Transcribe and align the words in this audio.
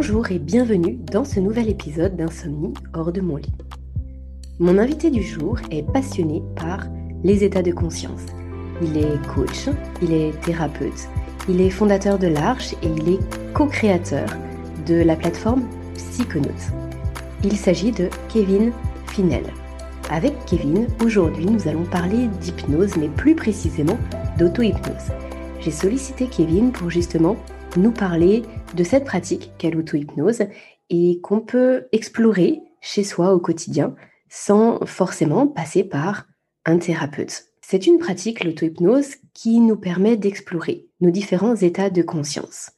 Bonjour 0.00 0.30
et 0.30 0.38
bienvenue 0.38 0.96
dans 1.10 1.24
ce 1.24 1.40
nouvel 1.40 1.68
épisode 1.68 2.14
d'Insomnie 2.14 2.72
hors 2.94 3.10
de 3.10 3.20
mon 3.20 3.34
lit. 3.34 3.52
Mon 4.60 4.78
invité 4.78 5.10
du 5.10 5.24
jour 5.24 5.58
est 5.72 5.82
passionné 5.82 6.40
par 6.54 6.86
les 7.24 7.42
états 7.42 7.64
de 7.64 7.72
conscience. 7.72 8.20
Il 8.80 8.96
est 8.96 9.26
coach, 9.34 9.68
il 10.00 10.12
est 10.12 10.40
thérapeute, 10.40 11.08
il 11.48 11.60
est 11.60 11.70
fondateur 11.70 12.16
de 12.16 12.28
l'Arche 12.28 12.74
et 12.74 12.86
il 12.86 13.14
est 13.14 13.52
co-créateur 13.54 14.28
de 14.86 15.02
la 15.02 15.16
plateforme 15.16 15.68
Psychonautes. 15.96 16.70
Il 17.42 17.56
s'agit 17.56 17.90
de 17.90 18.08
Kevin 18.28 18.70
Finel. 19.08 19.46
Avec 20.10 20.34
Kevin, 20.46 20.86
aujourd'hui, 21.04 21.46
nous 21.46 21.66
allons 21.66 21.86
parler 21.86 22.28
d'hypnose, 22.40 22.96
mais 22.96 23.08
plus 23.08 23.34
précisément 23.34 23.98
d'auto-hypnose. 24.38 25.10
J'ai 25.58 25.72
sollicité 25.72 26.28
Kevin 26.28 26.70
pour 26.70 26.88
justement 26.88 27.34
nous 27.76 27.90
parler 27.90 28.44
de 28.78 28.84
cette 28.84 29.04
pratique 29.04 29.50
qu'est 29.58 29.72
l'auto-hypnose 29.72 30.44
et 30.88 31.20
qu'on 31.20 31.40
peut 31.40 31.88
explorer 31.90 32.60
chez 32.80 33.02
soi 33.02 33.34
au 33.34 33.40
quotidien 33.40 33.96
sans 34.30 34.86
forcément 34.86 35.48
passer 35.48 35.82
par 35.82 36.26
un 36.64 36.78
thérapeute. 36.78 37.46
C'est 37.60 37.88
une 37.88 37.98
pratique, 37.98 38.44
l'auto-hypnose, 38.44 39.16
qui 39.34 39.58
nous 39.58 39.76
permet 39.76 40.16
d'explorer 40.16 40.86
nos 41.00 41.10
différents 41.10 41.56
états 41.56 41.90
de 41.90 42.02
conscience. 42.02 42.70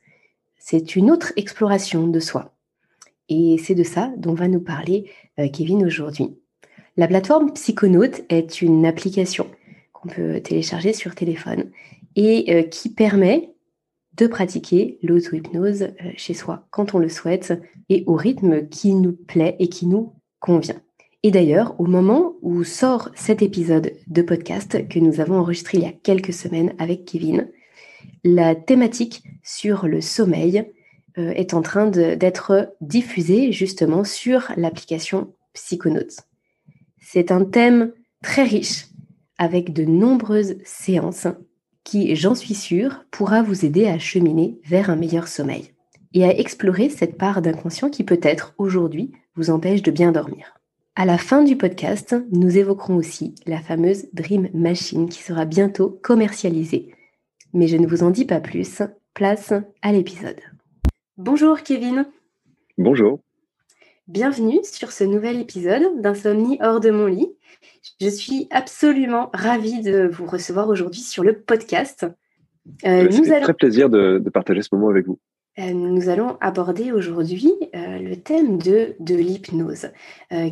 C'est 0.59 0.97
une 0.97 1.11
autre 1.11 1.35
exploration 1.37 2.09
de 2.09 2.19
soi. 2.19 2.57
Et 3.29 3.59
c'est 3.63 3.75
de 3.75 3.85
ça 3.85 4.11
dont 4.17 4.35
va 4.35 4.49
nous 4.49 4.61
parler 4.61 5.11
euh, 5.39 5.49
Kevin 5.49 5.85
aujourd'hui. 5.85 6.39
La 6.97 7.09
plateforme 7.09 7.53
Psychonaute 7.53 8.23
est 8.31 8.63
une 8.63 8.87
application 8.87 9.49
qu'on 9.93 10.09
peut 10.09 10.41
télécharger 10.41 10.95
sur 10.95 11.15
téléphone 11.15 11.71
et 12.17 12.55
euh, 12.55 12.63
qui 12.63 12.89
permet 12.89 13.53
de 14.17 14.27
pratiquer 14.27 14.99
l'auto-hypnose 15.03 15.83
euh, 15.83 16.11
chez 16.17 16.35
soi 16.35 16.67
quand 16.71 16.95
on 16.95 16.99
le 16.99 17.09
souhaite 17.09 17.53
et 17.89 18.05
au 18.07 18.15
rythme 18.15 18.69
qui 18.69 18.95
nous 18.95 19.13
plaît 19.13 19.57
et 19.59 19.69
qui 19.69 19.87
nous 19.87 20.15
convient. 20.41 20.81
Et 21.23 21.31
d'ailleurs, 21.31 21.75
au 21.79 21.87
moment 21.87 22.35
où 22.41 22.65
sort 22.65 23.11
cet 23.15 23.43
épisode 23.43 23.93
de 24.07 24.23
podcast 24.23 24.89
que 24.89 24.99
nous 24.99 25.21
avons 25.21 25.39
enregistré 25.39 25.79
il 25.79 25.85
y 25.85 25.87
a 25.87 25.93
quelques 25.93 26.33
semaines 26.33 26.75
avec 26.79 27.05
Kevin, 27.05 27.49
la 28.25 28.55
thématique 28.55 29.23
sur 29.43 29.87
le 29.87 30.01
sommeil 30.01 30.65
euh, 31.19 31.31
est 31.33 31.55
en 31.55 31.61
train 31.61 31.87
d'être 31.89 32.75
diffusée 32.81 33.53
justement 33.53 34.05
sur 34.05 34.53
l'application 34.57 35.35
Psychonautes. 35.53 36.21
C'est 37.01 37.33
un 37.33 37.45
thème 37.45 37.93
très 38.23 38.45
riche 38.45 38.87
avec 39.37 39.73
de 39.73 39.85
nombreuses 39.85 40.57
séances 40.65 41.27
qui, 41.91 42.15
j'en 42.15 42.37
suis 42.37 42.55
sûre, 42.55 43.05
pourra 43.11 43.43
vous 43.43 43.65
aider 43.65 43.89
à 43.89 43.99
cheminer 43.99 44.61
vers 44.65 44.91
un 44.91 44.97
meilleur 44.97 45.27
sommeil 45.27 45.73
et 46.15 46.25
à 46.25 46.39
explorer 46.39 46.89
cette 46.89 47.19
part 47.19 47.43
d'inconscient 47.43 47.91
qui 47.91 48.05
peut-être 48.05 48.55
aujourd'hui 48.59 49.11
vous 49.35 49.51
empêche 49.51 49.83
de 49.83 49.91
bien 49.91 50.13
dormir. 50.13 50.55
À 50.95 51.05
la 51.05 51.19
fin 51.19 51.43
du 51.43 51.57
podcast, 51.57 52.15
nous 52.31 52.57
évoquerons 52.57 52.95
aussi 52.95 53.35
la 53.45 53.59
fameuse 53.59 54.07
Dream 54.13 54.49
Machine 54.55 55.09
qui 55.09 55.21
sera 55.21 55.45
bientôt 55.47 55.99
commercialisée. 56.01 56.95
Mais 57.55 57.67
je 57.67 57.77
ne 57.77 57.89
vous 57.89 58.05
en 58.05 58.11
dis 58.11 58.25
pas 58.25 58.41
plus, 58.41 58.83
place 59.13 59.53
à 59.83 59.91
l'épisode. 59.91 60.41
Bonjour 61.17 61.61
Kevin. 61.63 62.07
Bonjour. 62.79 63.19
Bienvenue 64.07 64.61
sur 64.63 64.93
ce 64.93 65.03
nouvel 65.03 65.41
épisode 65.41 66.01
d'Insomnie 66.01 66.59
hors 66.63 66.79
de 66.79 66.91
mon 66.91 67.07
lit. 67.07 67.33
Je 68.01 68.09
suis 68.09 68.47
absolument 68.51 69.31
ravie 69.33 69.83
de 69.83 70.09
vous 70.09 70.27
recevoir 70.27 70.69
aujourd'hui 70.69 71.01
sur 71.01 71.23
le 71.23 71.41
podcast. 71.41 72.07
Euh, 72.87 73.09
nous 73.09 73.25
très 73.25 73.55
plaisir 73.55 73.89
de, 73.89 74.23
partager 74.33 74.63
ce 74.63 74.69
moment 74.73 74.89
avec 74.89 75.07
vous. 75.07 75.19
Euh, 75.59 75.73
nous 75.73 76.09
allons 76.09 76.37
aborder 76.41 76.93
aujourd'hui 76.93 77.53
euh, 77.75 77.99
le 77.99 78.17
thème 78.17 78.59
de, 78.59 78.95
de 79.01 79.15
l'hypnose. 79.15 79.89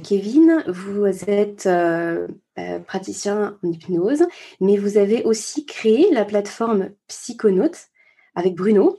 Kevin, 0.03 0.65
vous 0.67 1.07
êtes 1.07 1.69
praticien 2.87 3.57
en 3.63 3.69
hypnose, 3.71 4.25
mais 4.61 4.77
vous 4.77 4.99
avez 4.99 5.23
aussi 5.25 5.67
créé 5.67 6.13
la 6.13 6.25
plateforme 6.25 6.91
Psychonautes 7.07 7.89
avec 8.35 8.55
Bruno. 8.55 8.99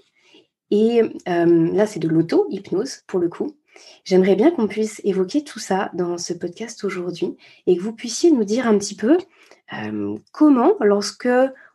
Et 0.71 1.01
là, 1.25 1.85
c'est 1.85 1.99
de 1.99 2.07
l'auto-hypnose 2.07 3.03
pour 3.07 3.19
le 3.19 3.27
coup. 3.27 3.58
J'aimerais 4.05 4.35
bien 4.35 4.51
qu'on 4.51 4.67
puisse 4.67 5.01
évoquer 5.03 5.43
tout 5.43 5.59
ça 5.59 5.91
dans 5.93 6.17
ce 6.17 6.33
podcast 6.33 6.83
aujourd'hui 6.83 7.37
et 7.67 7.77
que 7.77 7.81
vous 7.81 7.93
puissiez 7.93 8.31
nous 8.31 8.43
dire 8.43 8.67
un 8.67 8.77
petit 8.77 8.95
peu 8.95 9.17
euh, 9.73 10.15
comment, 10.31 10.73
lorsque 10.81 11.29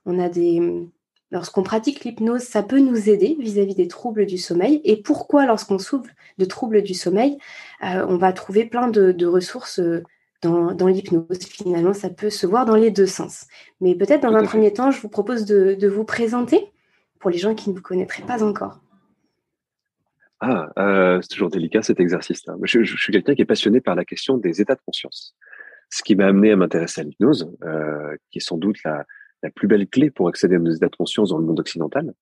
on 0.06 0.18
a 0.18 0.28
des, 0.28 0.88
lorsqu'on 1.30 1.62
pratique 1.62 2.04
l'hypnose, 2.04 2.42
ça 2.42 2.62
peut 2.62 2.78
nous 2.78 3.08
aider 3.08 3.36
vis-à-vis 3.38 3.74
des 3.74 3.88
troubles 3.88 4.26
du 4.26 4.38
sommeil 4.38 4.80
et 4.84 5.00
pourquoi, 5.00 5.46
lorsqu'on 5.46 5.78
souffre 5.78 6.10
de 6.38 6.44
troubles 6.44 6.82
du 6.82 6.94
sommeil, 6.94 7.38
euh, 7.82 8.04
on 8.08 8.16
va 8.16 8.32
trouver 8.32 8.64
plein 8.64 8.88
de, 8.88 9.26
ressources 9.26 9.80
euh, 9.80 10.02
dans, 10.42 10.86
l'hypnose. 10.86 11.38
Finalement, 11.48 11.94
ça 11.94 12.10
peut 12.10 12.30
se 12.30 12.46
voir 12.46 12.66
dans 12.66 12.76
les 12.76 12.90
deux 12.90 13.06
sens. 13.06 13.46
Mais 13.80 13.94
peut-être 13.94 14.22
dans 14.22 14.34
un 14.34 14.44
premier 14.44 14.72
temps, 14.72 14.90
je 14.90 15.00
vous 15.00 15.08
propose 15.08 15.44
de 15.44 15.88
vous 15.88 16.04
présenter 16.04 16.70
pour 17.18 17.30
les 17.30 17.38
gens 17.38 17.54
qui 17.54 17.70
ne 17.70 17.74
vous 17.74 17.80
connaîtraient 17.80 18.26
pas 18.26 18.44
encore. 18.44 18.83
Ah, 20.46 20.68
euh, 20.78 21.20
c'est 21.22 21.28
toujours 21.28 21.48
délicat 21.48 21.80
cet 21.80 22.00
exercice-là. 22.00 22.54
Je, 22.64 22.84
suis 22.84 23.12
quelqu'un 23.12 23.34
qui 23.34 23.40
est 23.40 23.46
passionné 23.46 23.80
par 23.80 23.94
la 23.94 24.04
question 24.04 24.36
des 24.36 24.60
états 24.60 24.74
de 24.74 24.80
conscience. 24.84 25.34
Ce 25.88 26.02
qui 26.02 26.16
m'a 26.16 26.26
amené 26.26 26.52
à 26.52 26.56
m'intéresser 26.56 27.00
à 27.00 27.04
l'hypnose, 27.04 27.50
euh, 27.64 28.14
qui 28.30 28.38
est 28.38 28.42
sans 28.42 28.58
doute 28.58 28.76
la, 28.84 29.06
plus 29.56 29.68
belle 29.68 29.88
clé 29.88 30.10
pour 30.10 30.28
accéder 30.28 30.56
à 30.56 30.58
nos 30.58 30.70
états 30.70 30.88
de 30.88 30.96
conscience 30.96 31.30
dans 31.30 31.38
le 31.38 31.46
monde 31.46 31.60
occidental. 31.60 32.12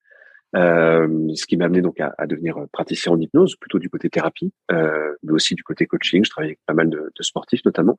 Euh, 0.55 1.35
ce 1.35 1.47
qui 1.47 1.57
m'a 1.57 1.65
amené 1.65 1.83
donc 1.83 1.99
à, 1.99 2.15
devenir 2.29 2.65
praticien 2.73 3.11
en 3.11 3.19
hypnose, 3.19 3.57
plutôt 3.57 3.81
du 3.81 3.91
côté 3.91 4.09
thérapie, 4.09 4.53
mais 4.71 5.33
aussi 5.33 5.57
du 5.57 5.65
côté 5.65 5.87
coaching. 5.87 6.25
Je 6.25 6.31
travaille 6.31 6.51
avec 6.51 6.61
pas 6.65 6.75
mal 6.75 6.91
de, 6.91 7.11
sportifs 7.23 7.65
notamment. 7.65 7.99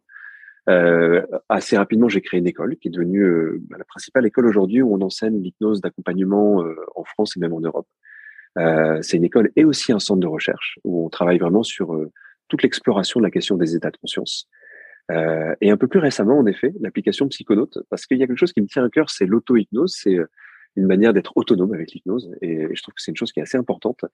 assez 1.49 1.75
rapidement, 1.75 2.07
j'ai 2.07 2.21
créé 2.21 2.39
une 2.39 2.47
école 2.47 2.77
qui 2.77 2.87
est 2.87 2.91
devenue 2.91 3.61
la 3.77 3.83
principale 3.83 4.25
école 4.25 4.45
aujourd'hui 4.45 4.81
où 4.81 4.95
on 4.95 5.01
enseigne 5.01 5.41
l'hypnose 5.41 5.81
d'accompagnement 5.81 6.63
en 6.95 7.03
France 7.03 7.35
et 7.35 7.41
même 7.41 7.53
en 7.53 7.59
Europe. 7.59 7.87
Euh, 8.57 8.99
c'est 9.01 9.17
une 9.17 9.23
école 9.23 9.51
et 9.55 9.65
aussi 9.65 9.91
un 9.91 9.99
centre 9.99 10.19
de 10.19 10.27
recherche 10.27 10.77
où 10.83 11.05
on 11.05 11.09
travaille 11.09 11.39
vraiment 11.39 11.63
sur 11.63 11.93
euh, 11.93 12.11
toute 12.47 12.61
l'exploration 12.63 13.19
de 13.19 13.25
la 13.25 13.31
question 13.31 13.57
des 13.57 13.75
états 13.75 13.91
de 13.91 13.97
conscience. 13.97 14.47
Euh, 15.11 15.55
et 15.61 15.69
un 15.69 15.77
peu 15.77 15.87
plus 15.87 15.99
récemment, 15.99 16.37
en 16.37 16.45
effet, 16.45 16.73
l'application 16.79 17.27
Psychonaute, 17.27 17.79
parce 17.89 18.05
qu'il 18.05 18.17
y 18.17 18.23
a 18.23 18.27
quelque 18.27 18.37
chose 18.37 18.53
qui 18.53 18.61
me 18.61 18.67
tient 18.67 18.85
à 18.85 18.89
cœur, 18.89 19.09
c'est 19.09 19.25
l'auto-hypnose, 19.25 19.95
c'est 19.97 20.17
euh, 20.17 20.25
une 20.75 20.85
manière 20.85 21.13
d'être 21.13 21.35
autonome 21.35 21.73
avec 21.73 21.91
l'hypnose. 21.91 22.31
Et, 22.41 22.67
je 22.73 22.81
trouve 22.81 22.93
que 22.93 23.01
c'est 23.01 23.11
une 23.11 23.17
chose 23.17 23.31
qui 23.31 23.39
est 23.39 23.43
assez 23.43 23.57
importante, 23.57 24.05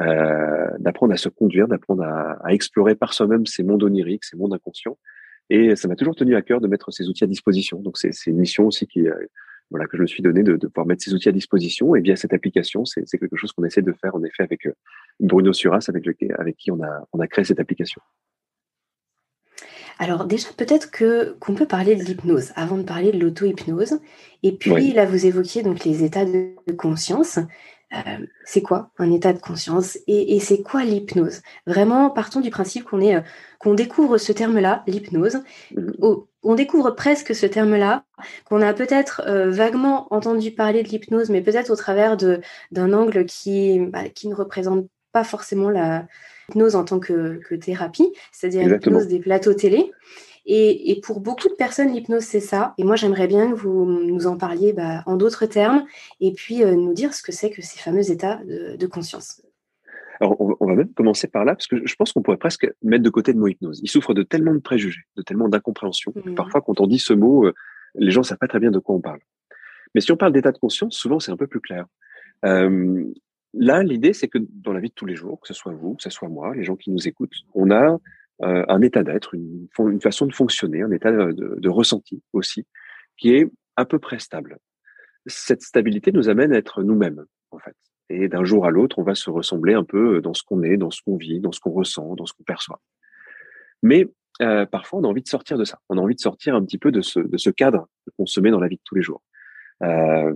euh, 0.00 0.68
d'apprendre 0.78 1.12
à 1.12 1.16
se 1.16 1.28
conduire, 1.28 1.68
d'apprendre 1.68 2.04
à, 2.04 2.32
à, 2.44 2.52
explorer 2.52 2.94
par 2.94 3.12
soi-même 3.12 3.44
ces 3.46 3.62
mondes 3.64 3.82
oniriques, 3.82 4.24
ces 4.24 4.36
mondes 4.36 4.54
inconscients. 4.54 4.98
Et 5.50 5.76
ça 5.76 5.88
m'a 5.88 5.96
toujours 5.96 6.16
tenu 6.16 6.34
à 6.34 6.42
cœur 6.42 6.60
de 6.60 6.68
mettre 6.68 6.90
ces 6.92 7.08
outils 7.08 7.24
à 7.24 7.28
disposition. 7.28 7.80
Donc 7.80 7.98
c'est 7.98 8.10
une 8.26 8.38
mission 8.38 8.66
aussi 8.66 8.86
qui, 8.86 9.06
voilà, 9.70 9.86
que 9.86 9.96
je 9.96 10.02
me 10.02 10.06
suis 10.06 10.22
donné 10.22 10.42
de, 10.42 10.56
de, 10.56 10.66
pouvoir 10.68 10.86
mettre 10.86 11.02
ces 11.02 11.14
outils 11.14 11.28
à 11.28 11.32
disposition. 11.32 11.94
Et 11.96 12.00
bien 12.00 12.16
cette 12.16 12.32
application, 12.32 12.84
c'est 12.84 13.04
quelque 13.18 13.36
chose 13.36 13.52
qu'on 13.52 13.64
essaie 13.64 13.82
de 13.82 13.92
faire 13.92 14.14
en 14.14 14.22
effet 14.22 14.42
avec 14.42 14.66
euh, 14.66 14.72
Bruno 15.20 15.52
Suras, 15.52 15.86
avec, 15.88 16.04
qui 16.56 16.70
on 16.70 16.82
a, 16.82 17.08
on 17.12 17.20
a 17.20 17.26
créé 17.26 17.44
cette 17.44 17.60
application. 17.60 18.00
Alors 19.98 20.26
déjà, 20.26 20.48
peut-être 20.56 20.90
que 20.90 21.36
qu'on 21.40 21.54
peut 21.54 21.66
parler 21.66 21.96
de 21.96 22.02
l'hypnose 22.02 22.52
avant 22.54 22.76
de 22.76 22.82
parler 22.82 23.12
de 23.12 23.18
l'auto-hypnose. 23.18 23.98
Et 24.42 24.52
puis 24.52 24.92
là, 24.92 25.06
vous 25.06 25.24
évoquiez 25.24 25.62
donc 25.62 25.84
les 25.84 26.04
états 26.04 26.26
de 26.26 26.54
conscience. 26.76 27.38
Euh, 27.94 28.26
c'est 28.44 28.62
quoi 28.62 28.90
un 28.98 29.12
état 29.12 29.32
de 29.32 29.38
conscience 29.38 29.96
et, 30.08 30.40
c'est 30.40 30.62
quoi 30.62 30.84
l'hypnose? 30.84 31.40
Vraiment, 31.66 32.10
partons 32.10 32.40
du 32.40 32.50
principe 32.50 32.84
qu'on 32.84 33.00
est, 33.00 33.14
euh, 33.14 33.20
qu'on 33.60 33.74
découvre 33.74 34.18
ce 34.18 34.32
terme-là, 34.32 34.82
l'hypnose. 34.88 35.36
Mmh. 35.74 35.92
On 36.46 36.54
découvre 36.54 36.90
presque 36.92 37.34
ce 37.34 37.46
terme-là, 37.46 38.04
qu'on 38.44 38.62
a 38.62 38.72
peut-être 38.72 39.22
euh, 39.26 39.50
vaguement 39.50 40.06
entendu 40.12 40.52
parler 40.52 40.82
de 40.82 40.88
l'hypnose, 40.88 41.28
mais 41.28 41.42
peut-être 41.42 41.70
au 41.70 41.76
travers 41.76 42.16
d'un 42.16 42.92
angle 42.92 43.26
qui, 43.26 43.80
bah, 43.80 44.08
qui 44.08 44.28
ne 44.28 44.34
représente 44.34 44.86
pas 45.12 45.24
forcément 45.24 45.70
la 45.70 46.06
hypnose 46.48 46.76
en 46.76 46.84
tant 46.84 47.00
que, 47.00 47.40
que 47.48 47.54
thérapie, 47.54 48.12
c'est-à-dire 48.32 48.68
l'hypnose 48.68 49.08
des 49.08 49.18
plateaux 49.18 49.54
télé. 49.54 49.90
Et, 50.48 51.00
pour 51.02 51.20
beaucoup 51.20 51.48
de 51.48 51.54
personnes, 51.54 51.92
l'hypnose, 51.92 52.22
c'est 52.22 52.40
ça. 52.40 52.74
Et 52.78 52.84
moi, 52.84 52.94
j'aimerais 52.94 53.26
bien 53.26 53.50
que 53.50 53.56
vous 53.56 53.84
nous 53.84 54.28
en 54.28 54.36
parliez 54.36 54.72
bah, 54.72 55.02
en 55.06 55.16
d'autres 55.16 55.46
termes 55.46 55.84
et 56.20 56.32
puis 56.32 56.62
euh, 56.62 56.76
nous 56.76 56.94
dire 56.94 57.14
ce 57.14 57.22
que 57.22 57.32
c'est 57.32 57.50
que 57.50 57.62
ces 57.62 57.80
fameux 57.80 58.12
états 58.12 58.40
de, 58.44 58.86
conscience. 58.86 59.42
Alors, 60.20 60.40
on, 60.40 60.66
va 60.66 60.74
même 60.74 60.92
commencer 60.94 61.28
par 61.28 61.44
là, 61.44 61.54
parce 61.54 61.66
que 61.66 61.86
je 61.86 61.94
pense 61.96 62.12
qu'on 62.12 62.22
pourrait 62.22 62.36
presque 62.36 62.66
mettre 62.82 63.02
de 63.02 63.10
côté 63.10 63.32
le 63.32 63.38
mot 63.38 63.48
hypnose. 63.48 63.80
Il 63.82 63.88
souffre 63.88 64.14
de 64.14 64.22
tellement 64.22 64.54
de 64.54 64.60
préjugés, 64.60 65.02
de 65.16 65.22
tellement 65.22 65.48
d'incompréhension. 65.48 66.12
Mmh. 66.14 66.34
Parfois, 66.34 66.62
quand 66.62 66.80
on 66.80 66.86
dit 66.86 66.98
ce 66.98 67.12
mot, 67.12 67.46
euh, 67.46 67.54
les 67.94 68.10
gens 68.10 68.20
ne 68.20 68.26
savent 68.26 68.38
pas 68.38 68.48
très 68.48 68.60
bien 68.60 68.70
de 68.70 68.78
quoi 68.78 68.94
on 68.94 69.00
parle. 69.00 69.20
Mais 69.94 70.00
si 70.00 70.12
on 70.12 70.16
parle 70.16 70.32
d'état 70.32 70.52
de 70.52 70.58
conscience, 70.58 70.96
souvent, 70.96 71.20
c'est 71.20 71.32
un 71.32 71.36
peu 71.36 71.46
plus 71.46 71.60
clair. 71.60 71.86
Euh, 72.44 73.04
là, 73.54 73.82
l'idée, 73.82 74.12
c'est 74.12 74.28
que 74.28 74.38
dans 74.38 74.72
la 74.72 74.80
vie 74.80 74.88
de 74.88 74.94
tous 74.94 75.06
les 75.06 75.16
jours, 75.16 75.40
que 75.40 75.48
ce 75.48 75.54
soit 75.54 75.72
vous, 75.72 75.94
que 75.94 76.02
ce 76.02 76.10
soit 76.10 76.28
moi, 76.28 76.54
les 76.54 76.64
gens 76.64 76.76
qui 76.76 76.90
nous 76.90 77.08
écoutent, 77.08 77.34
on 77.54 77.70
a 77.70 77.98
euh, 78.42 78.64
un 78.68 78.82
état 78.82 79.02
d'être, 79.02 79.34
une, 79.34 79.68
une, 79.78 80.00
façon 80.00 80.26
de 80.26 80.34
fonctionner, 80.34 80.82
un 80.82 80.90
état 80.90 81.10
de, 81.10 81.32
de, 81.32 81.68
ressenti 81.68 82.22
aussi, 82.32 82.66
qui 83.16 83.34
est 83.34 83.50
à 83.76 83.86
peu 83.86 83.98
près 83.98 84.18
stable. 84.18 84.58
Cette 85.26 85.62
stabilité 85.62 86.12
nous 86.12 86.28
amène 86.28 86.52
à 86.52 86.58
être 86.58 86.82
nous-mêmes, 86.82 87.24
en 87.50 87.58
fait. 87.58 87.74
Et 88.08 88.28
d'un 88.28 88.44
jour 88.44 88.66
à 88.66 88.70
l'autre, 88.70 88.98
on 88.98 89.02
va 89.02 89.14
se 89.14 89.30
ressembler 89.30 89.74
un 89.74 89.84
peu 89.84 90.20
dans 90.20 90.34
ce 90.34 90.42
qu'on 90.42 90.62
est, 90.62 90.76
dans 90.76 90.90
ce 90.90 91.02
qu'on 91.02 91.16
vit, 91.16 91.40
dans 91.40 91.52
ce 91.52 91.60
qu'on 91.60 91.72
ressent, 91.72 92.14
dans 92.14 92.26
ce 92.26 92.32
qu'on 92.32 92.44
perçoit. 92.44 92.80
Mais 93.82 94.06
euh, 94.42 94.66
parfois, 94.66 95.00
on 95.00 95.04
a 95.04 95.08
envie 95.08 95.22
de 95.22 95.28
sortir 95.28 95.58
de 95.58 95.64
ça. 95.64 95.80
On 95.88 95.98
a 95.98 96.00
envie 96.00 96.14
de 96.14 96.20
sortir 96.20 96.54
un 96.54 96.64
petit 96.64 96.78
peu 96.78 96.92
de 96.92 97.00
ce, 97.00 97.20
de 97.20 97.36
ce 97.36 97.50
cadre 97.50 97.88
qu'on 98.16 98.26
se 98.26 98.40
met 98.40 98.50
dans 98.50 98.60
la 98.60 98.68
vie 98.68 98.76
de 98.76 98.82
tous 98.84 98.94
les 98.94 99.02
jours. 99.02 99.22
Euh, 99.82 100.32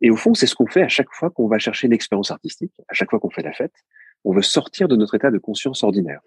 et 0.00 0.10
au 0.10 0.16
fond, 0.16 0.34
c'est 0.34 0.46
ce 0.46 0.54
qu'on 0.54 0.66
fait 0.66 0.82
à 0.82 0.88
chaque 0.88 1.10
fois 1.12 1.30
qu'on 1.30 1.48
va 1.48 1.58
chercher 1.58 1.86
une 1.86 1.92
expérience 1.92 2.30
artistique, 2.30 2.74
à 2.88 2.94
chaque 2.94 3.10
fois 3.10 3.18
qu'on 3.18 3.30
fait 3.30 3.42
la 3.42 3.52
fête. 3.52 3.74
On 4.24 4.32
veut 4.32 4.42
sortir 4.42 4.88
de 4.88 4.96
notre 4.96 5.14
état 5.14 5.30
de 5.30 5.38
conscience 5.38 5.82
ordinaire. 5.82 6.20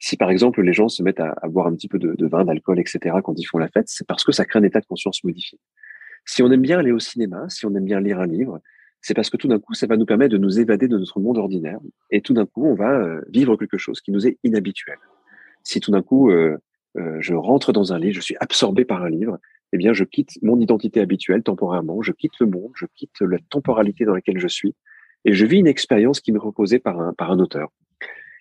Si 0.00 0.16
par 0.16 0.30
exemple 0.30 0.62
les 0.62 0.72
gens 0.72 0.88
se 0.88 1.02
mettent 1.02 1.20
à, 1.20 1.34
boire 1.48 1.66
un 1.66 1.74
petit 1.74 1.88
peu 1.88 1.98
de 1.98 2.26
vin, 2.26 2.44
d'alcool, 2.44 2.78
etc. 2.78 3.16
quand 3.22 3.34
ils 3.36 3.44
font 3.44 3.58
la 3.58 3.68
fête, 3.68 3.88
c'est 3.88 4.06
parce 4.06 4.22
que 4.22 4.30
ça 4.30 4.44
crée 4.44 4.60
un 4.60 4.62
état 4.62 4.80
de 4.80 4.86
conscience 4.86 5.24
modifié. 5.24 5.58
Si 6.24 6.42
on 6.42 6.52
aime 6.52 6.62
bien 6.62 6.78
aller 6.78 6.92
au 6.92 6.98
cinéma, 6.98 7.48
si 7.48 7.66
on 7.66 7.74
aime 7.74 7.84
bien 7.84 8.00
lire 8.00 8.20
un 8.20 8.26
livre, 8.26 8.60
c'est 9.00 9.14
parce 9.14 9.30
que 9.30 9.36
tout 9.36 9.48
d'un 9.48 9.58
coup, 9.58 9.74
ça 9.74 9.86
va 9.86 9.96
nous 9.96 10.06
permettre 10.06 10.32
de 10.32 10.38
nous 10.38 10.58
évader 10.60 10.88
de 10.88 10.98
notre 10.98 11.20
monde 11.20 11.38
ordinaire. 11.38 11.78
Et 12.10 12.20
tout 12.20 12.34
d'un 12.34 12.46
coup, 12.46 12.66
on 12.66 12.74
va 12.74 12.92
euh, 12.92 13.20
vivre 13.28 13.56
quelque 13.56 13.78
chose 13.78 14.00
qui 14.00 14.10
nous 14.10 14.26
est 14.26 14.38
inhabituel. 14.44 14.98
Si 15.62 15.80
tout 15.80 15.90
d'un 15.90 16.02
coup, 16.02 16.30
euh, 16.30 16.56
euh, 16.96 17.16
je 17.20 17.34
rentre 17.34 17.72
dans 17.72 17.92
un 17.92 17.98
livre, 17.98 18.14
je 18.14 18.20
suis 18.20 18.36
absorbé 18.40 18.84
par 18.84 19.02
un 19.02 19.10
livre, 19.10 19.38
eh 19.72 19.76
bien, 19.76 19.92
je 19.92 20.04
quitte 20.04 20.30
mon 20.42 20.58
identité 20.60 21.00
habituelle 21.00 21.42
temporairement, 21.42 22.02
je 22.02 22.12
quitte 22.12 22.32
le 22.40 22.46
monde, 22.46 22.72
je 22.74 22.86
quitte 22.94 23.20
la 23.20 23.38
temporalité 23.50 24.04
dans 24.04 24.14
laquelle 24.14 24.38
je 24.38 24.48
suis, 24.48 24.74
et 25.24 25.32
je 25.32 25.46
vis 25.46 25.58
une 25.58 25.66
expérience 25.66 26.20
qui 26.20 26.32
m'est 26.32 26.38
proposée 26.38 26.78
par 26.78 27.00
un, 27.00 27.12
par 27.12 27.30
un 27.30 27.38
auteur. 27.38 27.68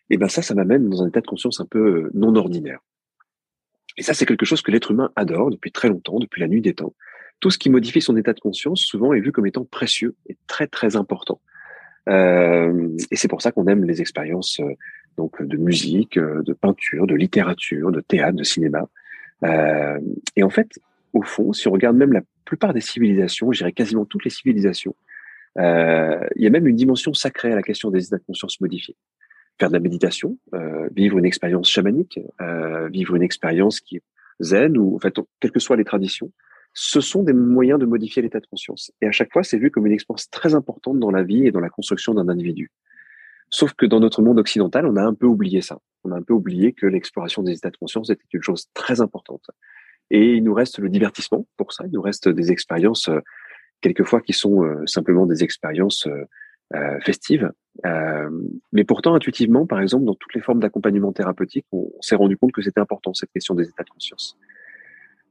Et 0.10 0.18
ben 0.18 0.30
ça, 0.30 0.42
ça 0.42 0.56
m'amène 0.56 0.90
dans 0.90 1.04
un 1.04 1.10
état 1.10 1.20
de 1.20 1.28
conscience 1.28 1.60
un 1.60 1.66
peu 1.66 2.10
non 2.14 2.34
ordinaire. 2.36 2.80
Et 3.98 4.04
ça, 4.04 4.14
c'est 4.14 4.26
quelque 4.26 4.46
chose 4.46 4.62
que 4.62 4.72
l'être 4.72 4.92
humain 4.92 5.12
adore 5.18 5.50
depuis 5.50 5.72
très 5.72 5.90
longtemps, 5.90 6.20
depuis 6.20 6.40
la 6.40 6.48
nuit 6.48 6.62
des 6.62 6.74
temps 6.74 6.94
tout 7.40 7.50
ce 7.50 7.58
qui 7.58 7.70
modifie 7.70 8.02
son 8.02 8.18
état 8.18 8.34
de 8.34 8.40
conscience 8.40 8.82
souvent 8.82 9.14
est 9.14 9.20
vu 9.20 9.32
comme 9.32 9.46
étant 9.46 9.66
précieux 9.66 10.16
et 10.28 10.38
très 10.48 10.68
très 10.68 10.96
important. 10.96 11.40
Euh, 12.10 12.90
et 13.12 13.16
c'est 13.16 13.28
pour 13.28 13.42
ça 13.42 13.52
qu'on 13.52 13.68
aime 13.68 13.84
les 13.84 14.02
expériences 14.02 14.60
euh, 14.60 14.74
donc 15.18 15.42
de 15.42 15.58
musique, 15.58 16.18
euh, 16.18 16.42
de 16.44 16.54
peinture, 16.54 17.06
de 17.06 17.16
littérature, 17.16 17.92
de 17.92 18.02
théâtre, 18.02 18.38
de 18.38 18.44
cinéma. 18.44 18.88
Et 20.36 20.42
en 20.42 20.50
fait, 20.50 20.80
au 21.14 21.22
fond, 21.22 21.54
si 21.54 21.68
on 21.68 21.72
regarde 21.72 21.96
même 21.96 22.12
la 22.12 22.22
plupart 22.44 22.74
des 22.74 22.82
civilisations, 22.82 23.52
je 23.52 23.60
dirais 23.60 23.72
quasiment 23.72 24.04
toutes 24.06 24.24
les 24.24 24.32
civilisations, 24.32 24.96
il 25.58 26.42
y 26.42 26.48
a 26.48 26.50
même 26.50 26.66
une 26.66 26.76
dimension 26.76 27.14
sacrée 27.14 27.52
à 27.52 27.56
la 27.56 27.62
question 27.62 27.92
des 27.92 28.04
états 28.08 28.18
de 28.18 28.24
conscience 28.24 28.60
modifiés. 28.62 28.96
Faire 29.60 29.70
de 29.70 29.74
la 29.74 29.80
méditation, 29.80 30.40
vivre 30.96 31.20
une 31.20 31.26
expérience 31.26 31.70
chamanique, 31.70 32.20
vivre 32.92 33.16
une 33.16 33.22
expérience 33.22 33.80
qui 33.80 33.98
est 33.98 34.04
zen 34.40 34.76
ou 34.76 34.96
en 34.96 35.00
fait 35.00 35.14
quelles 35.40 35.52
que 35.52 35.60
soient 35.60 35.78
les 35.78 35.86
traditions, 35.86 36.32
ce 36.80 37.02
sont 37.02 37.24
des 37.24 37.34
moyens 37.34 37.80
de 37.80 37.88
modifier 37.88 38.22
l'état 38.22 38.40
de 38.40 38.46
conscience. 38.46 38.92
Et 39.02 39.08
à 39.08 39.12
chaque 39.12 39.34
fois, 39.34 39.44
c'est 39.44 39.58
vu 39.58 39.72
comme 39.72 39.88
une 39.88 39.94
expérience 39.94 40.30
très 40.30 40.54
importante 40.54 41.00
dans 41.00 41.10
la 41.10 41.24
vie 41.24 41.48
et 41.48 41.52
dans 41.52 41.60
la 41.60 41.70
construction 41.70 42.14
d'un 42.14 42.30
individu. 42.30 42.70
Sauf 43.50 43.74
que 43.74 43.88
dans 43.88 44.00
notre 44.00 44.22
monde 44.22 44.38
occidental, 44.38 44.86
on 44.86 44.96
a 44.96 45.02
un 45.02 45.16
peu 45.16 45.26
oublié 45.26 45.62
ça. 45.62 45.80
On 46.04 46.12
a 46.12 46.16
un 46.16 46.22
peu 46.22 46.34
oublié 46.34 46.74
que 46.74 46.86
l'exploration 46.86 47.42
des 47.42 47.54
états 47.54 47.72
de 47.72 47.78
conscience 47.78 48.12
était 48.12 48.22
une 48.32 48.44
chose 48.44 48.68
très 48.76 49.02
importante. 49.02 49.50
Et 50.12 50.36
il 50.36 50.44
nous 50.44 50.54
reste 50.54 50.78
le 50.78 50.90
divertissement 50.90 51.48
pour 51.58 51.74
ça. 51.74 51.84
Il 51.88 51.94
nous 51.94 52.02
reste 52.02 52.30
des 52.30 52.52
expériences, 52.52 53.10
euh, 53.10 53.22
quelquefois, 53.82 54.22
qui 54.22 54.34
sont 54.34 54.64
euh, 54.64 54.86
simplement 54.86 55.26
des 55.26 55.44
expériences 55.44 56.06
euh, 56.76 57.00
festives. 57.04 57.52
mais 58.72 58.84
pourtant, 58.84 59.16
intuitivement, 59.16 59.66
par 59.66 59.82
exemple, 59.82 60.06
dans 60.06 60.14
toutes 60.14 60.36
les 60.36 60.42
formes 60.42 60.60
d'accompagnement 60.60 61.12
thérapeutique, 61.12 61.66
on 61.72 61.90
s'est 62.02 62.16
rendu 62.16 62.38
compte 62.38 62.52
que 62.52 62.62
c'était 62.62 62.82
important, 62.82 63.16
cette 63.16 63.32
question 63.32 63.56
des 63.56 63.68
états 63.68 63.84
de 63.84 63.90
conscience. 63.90 64.38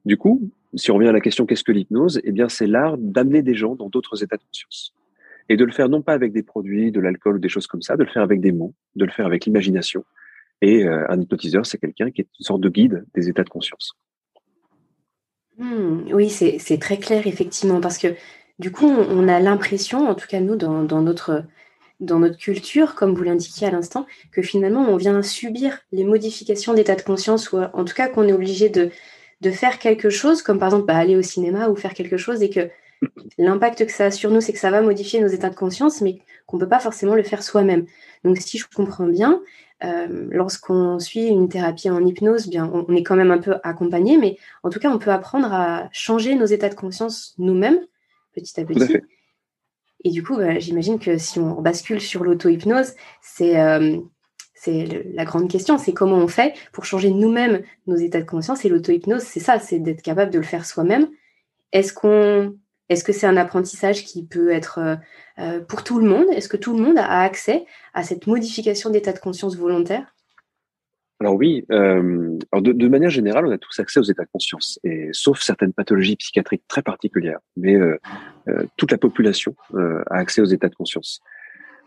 Du 0.07 0.17
coup, 0.17 0.41
si 0.75 0.93
on 0.93 0.95
revient 0.95 1.09
à 1.09 1.13
la 1.13 1.21
question 1.21 1.47
qu'est-ce 1.47 1.65
que 1.65 1.73
l'hypnose? 1.73 2.21
Eh 2.23 2.31
bien, 2.31 2.49
c'est 2.49 2.69
l'art 2.69 2.97
d'amener 2.97 3.43
des 3.43 3.55
gens 3.55 3.75
dans 3.75 3.89
d'autres 3.89 4.23
états 4.23 4.37
de 4.37 4.43
conscience. 4.43 4.95
Et 5.49 5.57
de 5.57 5.65
le 5.65 5.73
faire 5.73 5.89
non 5.89 6.01
pas 6.01 6.13
avec 6.13 6.33
des 6.33 6.45
produits, 6.45 6.93
de 6.93 7.01
l'alcool 7.01 7.37
ou 7.37 7.39
des 7.41 7.49
choses 7.49 7.67
comme 7.67 7.83
ça, 7.83 7.97
de 7.97 8.05
le 8.05 8.11
faire 8.11 8.23
avec 8.23 8.41
des 8.41 8.53
mots, 8.53 8.73
de 8.95 9.05
le 9.05 9.11
faire 9.11 9.27
avec 9.27 9.47
l'imagination. 9.47 10.05
Et 10.63 10.85
euh, 10.85 11.05
un 11.11 11.21
hypnotiseur, 11.21 11.67
c'est 11.67 11.79
quelqu'un 11.79 12.13
qui 12.13 12.23
est 12.23 12.29
une 12.39 12.45
sorte 12.45 12.61
de 12.61 12.69
guide 12.69 13.05
des 13.15 13.29
états 13.29 13.43
de 13.43 13.49
conscience. 13.49 13.95
Hmm, 15.59 16.13
oui, 16.13 16.31
c'est 16.31 16.79
très 16.79 16.99
clair, 16.99 17.27
effectivement, 17.27 17.81
parce 17.81 17.99
que 17.99 18.15
du 18.61 18.71
coup, 18.71 18.87
on, 18.87 19.27
a 19.27 19.41
l'impression, 19.41 20.09
en 20.09 20.15
tout 20.15 20.29
cas 20.29 20.41
nous, 20.41 20.55
dans, 20.55 21.03
notre, 21.03 21.43
dans 21.99 22.21
notre 22.21 22.39
culture, 22.39 22.95
comme 22.95 23.15
vous 23.15 23.25
l'indiquiez 23.25 23.67
à 23.67 23.71
l'instant, 23.71 24.07
que 24.31 24.41
finalement, 24.41 24.89
on 24.89 24.97
vient 24.97 25.21
subir 25.23 25.81
les 25.91 26.05
modifications 26.05 26.75
d'état 26.75 26.95
de 26.95 27.03
conscience, 27.03 27.53
ou 27.53 27.59
en 27.59 27.85
tout 27.85 27.95
cas 27.95 28.09
qu'on 28.09 28.29
est 28.29 28.33
obligé 28.33 28.69
de, 28.69 28.91
de 29.41 29.51
faire 29.51 29.79
quelque 29.79 30.11
chose, 30.11 30.43
comme 30.43 30.59
par 30.59 30.69
exemple 30.69 30.87
bah, 30.87 30.97
aller 30.97 31.17
au 31.17 31.23
cinéma 31.23 31.69
ou 31.69 31.77
faire 31.77 31.95
quelque 31.95 32.17
chose, 32.17 32.43
et 32.43 32.51
que 32.51 32.71
l'impact 33.39 33.85
que 33.87 33.93
ça 33.93 34.07
a 34.07 34.11
sur 34.11 34.31
nous, 34.31 34.41
c'est 34.41 34.53
que 34.53 34.59
ça 34.59 34.71
va 34.71 34.81
modifier 34.81 35.21
nos 35.21 35.29
états 35.29 35.51
de 35.51 35.55
conscience, 35.55 36.01
mais 36.01 36.19
qu'on 36.47 36.57
ne 36.57 36.63
peut 36.63 36.69
pas 36.69 36.81
forcément 36.81 37.15
le 37.15 37.23
faire 37.23 37.43
soi-même. 37.43 37.87
Donc 38.25 38.39
si 38.39 38.59
je 38.59 38.67
comprends 38.75 39.07
bien, 39.07 39.43
euh, 39.85 40.27
lorsqu'on 40.31 40.99
suit 40.99 41.27
une 41.27 41.49
thérapie 41.49 41.91
en 41.91 42.05
hypnose, 42.05 42.49
bien, 42.49 42.71
on, 42.73 42.95
est 42.95 43.03
quand 43.03 43.17
même 43.17 43.31
un 43.31 43.39
peu 43.39 43.57
accompagné, 43.63 44.17
mais 44.17 44.39
en 44.63 44.71
tout 44.71 44.79
cas, 44.79 44.91
on 44.91 44.99
peut 44.99 45.11
apprendre 45.11 45.53
à 45.53 45.89
changer 45.93 46.35
nos 46.35 46.47
états 46.47 46.71
de 46.71 46.75
conscience 46.75 47.35
nous-mêmes, 47.39 47.81
petit 48.35 48.59
à 48.59 48.65
petit. 48.65 48.97
Et 50.05 50.11
du 50.11 50.23
coup, 50.23 50.37
bah, 50.37 50.59
j'imagine 50.59 50.99
que 50.99 51.19
si 51.19 51.41
on 51.41 51.61
bascule 51.61 52.01
sur 52.01 52.25
l'auto-hypnose, 52.25 52.95
c'est 53.21 53.61
euh, 53.61 53.99
c'est 54.57 55.05
la 55.13 55.25
grande 55.25 55.51
question, 55.51 55.79
c'est 55.79 55.93
comment 55.93 56.17
on 56.17 56.29
fait 56.29 56.55
pour 56.73 56.87
changer 56.87 57.11
nous-mêmes 57.11 57.63
nos 57.87 57.97
états 57.97 58.21
de 58.21 58.27
conscience. 58.27 58.65
Et 58.65 58.69
l'auto-hypnose, 58.69 59.23
c'est 59.23 59.39
ça, 59.39 59.61
c'est 59.61 59.79
d'être 59.79 60.03
capable 60.03 60.33
de 60.33 60.39
le 60.39 60.45
faire 60.45 60.65
soi-même. 60.65 61.09
Est-ce 61.73 61.93
est-ce 62.89 63.05
que 63.05 63.13
c'est 63.13 63.27
un 63.27 63.37
apprentissage 63.37 64.05
qui 64.05 64.25
peut 64.25 64.51
être 64.51 64.79
euh, 64.79 64.97
euh, 65.39 65.61
pour 65.61 65.83
tout 65.83 65.99
le 65.99 66.09
monde? 66.09 66.27
Est-ce 66.33 66.49
que 66.49 66.57
tout 66.57 66.77
le 66.77 66.83
monde 66.83 66.99
a 66.99 67.21
accès 67.21 67.67
à 67.95 68.03
cette 68.03 68.27
modification 68.27 68.91
d'état 68.91 69.13
de 69.13 69.19
conscience 69.19 69.57
volontaire? 69.57 70.15
Alors 71.19 71.35
oui, 71.35 71.65
euh, 71.71 72.39
de, 72.53 72.89
manière 72.89 73.09
générale, 73.09 73.47
on 73.47 73.51
a 73.51 73.59
tous 73.59 73.79
accès 73.81 73.99
aux 73.99 74.05
états 74.05 74.25
de 74.25 74.29
conscience, 74.31 74.79
et 74.85 75.09
sauf 75.13 75.41
certaines 75.41 75.73
pathologies 75.73 76.17
psychiatriques 76.17 76.65
très 76.69 76.83
particulières, 76.83 77.39
mais 77.57 77.75
toute 78.77 78.91
la 78.91 78.99
population 78.99 79.57
a 79.75 80.19
accès 80.19 80.43
aux 80.43 80.47
états 80.47 80.69
de 80.69 80.75
conscience. 80.75 81.23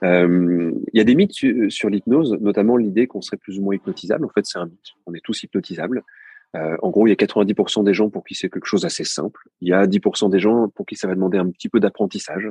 Euh, 0.04 0.72
il 0.94 0.98
y 0.98 1.02
a 1.02 1.04
des 1.04 1.16
mythes 1.16 1.70
sur 1.70 1.90
l'hypnose, 1.90 2.38
notamment 2.40 2.78
l'idée 2.78 3.08
qu'on 3.08 3.22
serait 3.22 3.38
plus 3.38 3.60
ou 3.60 3.64
moins 3.64 3.76
hypnotisable. 3.76 4.26
En 4.26 4.30
fait, 4.30 4.46
c'est 4.46 4.60
un 4.60 4.66
mythe. 4.66 4.94
On 5.06 5.14
est 5.14 5.24
tous 5.24 5.44
hypnotisables. 5.44 6.04
Euh, 6.56 6.78
en 6.82 6.90
gros, 6.90 7.06
il 7.06 7.12
y 7.12 7.14
a 7.14 7.16
90% 7.16 7.84
des 7.84 7.94
gens 7.94 8.10
pour 8.10 8.24
qui 8.24 8.36
c'est 8.36 8.50
quelque 8.50 8.66
chose 8.66 8.82
d'assez 8.82 9.04
simple. 9.04 9.42
Il 9.62 9.70
y 9.70 9.74
a 9.74 9.86
10% 9.86 10.30
des 10.30 10.40
gens 10.40 10.70
pour 10.70 10.86
qui 10.86 10.96
ça 10.96 11.08
va 11.08 11.16
demander 11.16 11.38
un 11.38 11.50
petit 11.50 11.70
peu 11.70 11.80
d'apprentissage. 11.80 12.50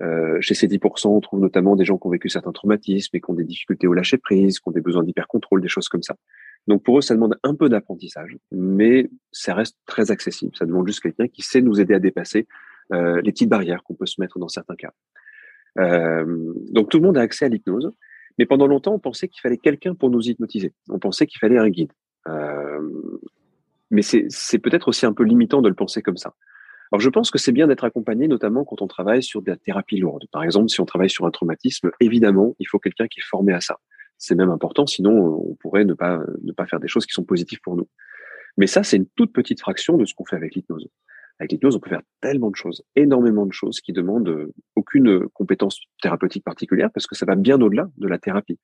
Euh, 0.00 0.38
chez 0.40 0.54
ces 0.54 0.68
10%, 0.68 1.08
on 1.08 1.20
trouve 1.20 1.40
notamment 1.40 1.74
des 1.74 1.84
gens 1.84 1.98
qui 1.98 2.06
ont 2.06 2.10
vécu 2.10 2.28
certains 2.28 2.52
traumatismes 2.52 3.16
et 3.16 3.20
qui 3.20 3.30
ont 3.30 3.34
des 3.34 3.44
difficultés 3.44 3.86
au 3.86 3.94
lâcher 3.94 4.18
prise, 4.18 4.60
qui 4.60 4.68
ont 4.68 4.72
des 4.72 4.80
besoins 4.80 5.02
d'hyper-contrôle, 5.02 5.60
des 5.60 5.68
choses 5.68 5.88
comme 5.88 6.02
ça. 6.02 6.16
Donc 6.66 6.82
pour 6.82 6.98
eux, 6.98 7.00
ça 7.00 7.14
demande 7.14 7.38
un 7.42 7.54
peu 7.54 7.68
d'apprentissage, 7.68 8.36
mais 8.52 9.08
ça 9.32 9.54
reste 9.54 9.76
très 9.86 10.10
accessible. 10.10 10.54
Ça 10.56 10.66
demande 10.66 10.86
juste 10.86 11.00
quelqu'un 11.00 11.26
qui 11.26 11.42
sait 11.42 11.60
nous 11.60 11.80
aider 11.80 11.94
à 11.94 11.98
dépasser 11.98 12.46
euh, 12.92 13.20
les 13.22 13.32
petites 13.32 13.48
barrières 13.48 13.82
qu'on 13.82 13.94
peut 13.94 14.06
se 14.06 14.20
mettre 14.20 14.38
dans 14.38 14.48
certains 14.48 14.76
cas. 14.76 14.92
Euh, 15.78 16.54
donc 16.70 16.88
tout 16.90 16.98
le 16.98 17.04
monde 17.04 17.18
a 17.18 17.20
accès 17.20 17.44
à 17.44 17.48
l'hypnose, 17.48 17.92
mais 18.38 18.46
pendant 18.46 18.66
longtemps, 18.66 18.94
on 18.94 18.98
pensait 18.98 19.28
qu'il 19.28 19.40
fallait 19.40 19.58
quelqu'un 19.58 19.94
pour 19.94 20.10
nous 20.10 20.28
hypnotiser. 20.28 20.72
On 20.88 20.98
pensait 20.98 21.26
qu'il 21.26 21.38
fallait 21.38 21.58
un 21.58 21.68
guide. 21.68 21.92
Euh, 22.28 22.80
mais 23.90 24.02
c'est 24.02 24.58
peut-être 24.58 24.88
aussi 24.88 25.06
un 25.06 25.12
peu 25.12 25.24
limitant 25.24 25.62
de 25.62 25.68
le 25.68 25.74
penser 25.74 26.02
comme 26.02 26.16
ça. 26.16 26.34
Alors 26.92 27.00
je 27.00 27.10
pense 27.10 27.30
que 27.30 27.38
c'est 27.38 27.52
bien 27.52 27.66
d'être 27.66 27.84
accompagné, 27.84 28.28
notamment 28.28 28.64
quand 28.64 28.80
on 28.80 28.86
travaille 28.86 29.22
sur 29.22 29.42
de 29.42 29.50
la 29.50 29.56
thérapie 29.56 29.98
lourde. 29.98 30.24
Par 30.32 30.42
exemple, 30.42 30.68
si 30.68 30.80
on 30.80 30.86
travaille 30.86 31.10
sur 31.10 31.26
un 31.26 31.30
traumatisme, 31.30 31.90
évidemment, 32.00 32.54
il 32.58 32.66
faut 32.66 32.78
quelqu'un 32.78 33.08
qui 33.08 33.20
est 33.20 33.26
formé 33.26 33.52
à 33.52 33.60
ça. 33.60 33.78
C'est 34.16 34.34
même 34.34 34.50
important, 34.50 34.86
sinon 34.86 35.42
on 35.48 35.54
pourrait 35.54 35.84
ne 35.84 35.94
pas, 35.94 36.20
ne 36.42 36.52
pas 36.52 36.66
faire 36.66 36.80
des 36.80 36.88
choses 36.88 37.06
qui 37.06 37.12
sont 37.12 37.24
positives 37.24 37.60
pour 37.62 37.76
nous. 37.76 37.88
Mais 38.56 38.66
ça, 38.66 38.82
c'est 38.82 38.96
une 38.96 39.06
toute 39.06 39.32
petite 39.32 39.60
fraction 39.60 39.96
de 39.96 40.04
ce 40.04 40.14
qu'on 40.14 40.24
fait 40.24 40.36
avec 40.36 40.54
l'hypnose. 40.54 40.88
Avec 41.40 41.52
l'hypnose, 41.52 41.76
on 41.76 41.80
peut 41.80 41.90
faire 41.90 42.02
tellement 42.20 42.50
de 42.50 42.56
choses, 42.56 42.82
énormément 42.96 43.46
de 43.46 43.52
choses 43.52 43.80
qui 43.80 43.92
demandent 43.92 44.28
euh, 44.28 44.52
aucune 44.74 45.28
compétence 45.28 45.80
thérapeutique 46.02 46.44
particulière 46.44 46.90
parce 46.92 47.06
que 47.06 47.14
ça 47.14 47.26
va 47.26 47.36
bien 47.36 47.60
au-delà 47.60 47.88
de 47.96 48.08
la 48.08 48.18
thérapie. 48.18 48.58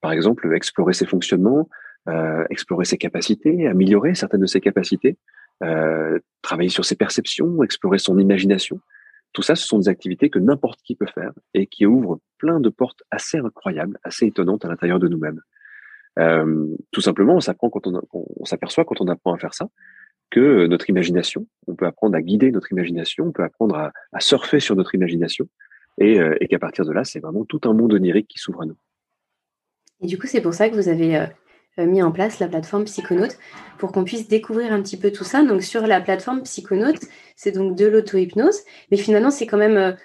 Par 0.00 0.12
exemple, 0.12 0.50
explorer 0.54 0.92
ses 0.94 1.06
fonctionnements, 1.06 1.68
euh, 2.08 2.44
explorer 2.50 2.84
ses 2.84 2.98
capacités, 2.98 3.66
améliorer 3.66 4.14
certaines 4.14 4.42
de 4.42 4.46
ses 4.46 4.60
capacités, 4.60 5.16
euh, 5.62 6.18
travailler 6.42 6.68
sur 6.68 6.84
ses 6.84 6.96
perceptions, 6.96 7.62
explorer 7.62 7.98
son 7.98 8.18
imagination. 8.18 8.80
Tout 9.32 9.42
ça, 9.42 9.54
ce 9.54 9.66
sont 9.66 9.78
des 9.78 9.88
activités 9.88 10.30
que 10.30 10.38
n'importe 10.38 10.80
qui 10.82 10.94
peut 10.94 11.06
faire 11.06 11.32
et 11.54 11.66
qui 11.66 11.86
ouvrent 11.86 12.20
plein 12.38 12.60
de 12.60 12.68
portes 12.68 13.02
assez 13.10 13.38
incroyables, 13.38 13.98
assez 14.02 14.26
étonnantes 14.26 14.64
à 14.64 14.68
l'intérieur 14.68 14.98
de 14.98 15.08
nous-mêmes. 15.08 15.40
Euh, 16.18 16.68
tout 16.90 17.00
simplement, 17.00 17.36
on 17.36 17.40
s'apprend 17.40 17.70
quand 17.70 17.86
on, 17.86 18.00
on 18.12 18.44
s'aperçoit 18.44 18.84
quand 18.84 19.00
on 19.00 19.08
apprend 19.08 19.34
à 19.34 19.38
faire 19.38 19.54
ça 19.54 19.68
que 20.30 20.66
notre 20.66 20.90
imagination, 20.90 21.46
on 21.66 21.74
peut 21.74 21.86
apprendre 21.86 22.16
à 22.16 22.22
guider 22.22 22.50
notre 22.50 22.72
imagination, 22.72 23.26
on 23.26 23.32
peut 23.32 23.44
apprendre 23.44 23.76
à, 23.76 24.20
surfer 24.20 24.60
sur 24.60 24.76
notre 24.76 24.94
imagination, 24.94 25.48
euh, 26.02 26.36
et, 26.40 26.48
qu'à 26.48 26.58
partir 26.58 26.84
de 26.84 26.92
là, 26.92 27.04
c'est 27.04 27.20
vraiment 27.20 27.44
tout 27.44 27.60
un 27.64 27.72
monde 27.72 27.92
onirique 27.92 28.28
qui 28.28 28.38
s'ouvre 28.38 28.62
à 28.62 28.66
nous. 28.66 28.76
Et 30.00 30.06
du 30.06 30.18
coup, 30.18 30.26
c'est 30.26 30.40
pour 30.40 30.54
ça 30.54 30.68
que 30.68 30.74
vous 30.74 30.88
avez 30.88 31.16
euh, 31.16 31.26
euh, 31.78 31.86
mis 31.86 32.02
en 32.02 32.10
place 32.10 32.40
la 32.40 32.48
plateforme 32.48 32.84
Psychonaute 32.84 33.38
pour 33.78 33.92
qu'on 33.92 34.04
puisse 34.04 34.26
découvrir 34.26 34.72
un 34.72 34.82
petit 34.82 34.96
peu 34.96 35.12
tout 35.12 35.24
ça. 35.24 35.44
Donc 35.44 35.62
sur 35.62 35.86
la 35.86 36.00
plateforme 36.00 36.42
Psychonaute, 36.42 37.00
c'est 37.36 37.52
donc 37.52 37.76
de 37.76 37.86
l'auto-hypnose, 37.86 38.60
mais 38.90 38.96
finalement, 38.96 39.30
c'est 39.30 39.46
quand 39.46 39.58
même 39.58 39.96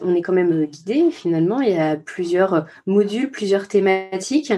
on 0.00 0.14
est 0.14 0.22
quand 0.22 0.32
même 0.32 0.64
guidé 0.64 1.10
finalement. 1.10 1.60
Il 1.60 1.70
y 1.70 1.78
a 1.78 1.96
plusieurs 1.96 2.66
modules, 2.86 3.30
plusieurs 3.30 3.68
thématiques. 3.68 4.52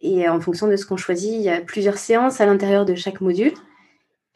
Et 0.00 0.28
en 0.28 0.40
fonction 0.40 0.68
de 0.68 0.76
ce 0.76 0.86
qu'on 0.86 0.96
choisit, 0.96 1.32
il 1.32 1.42
y 1.42 1.48
a 1.48 1.60
plusieurs 1.60 1.98
séances 1.98 2.40
à 2.40 2.46
l'intérieur 2.46 2.84
de 2.84 2.94
chaque 2.94 3.20
module. 3.20 3.52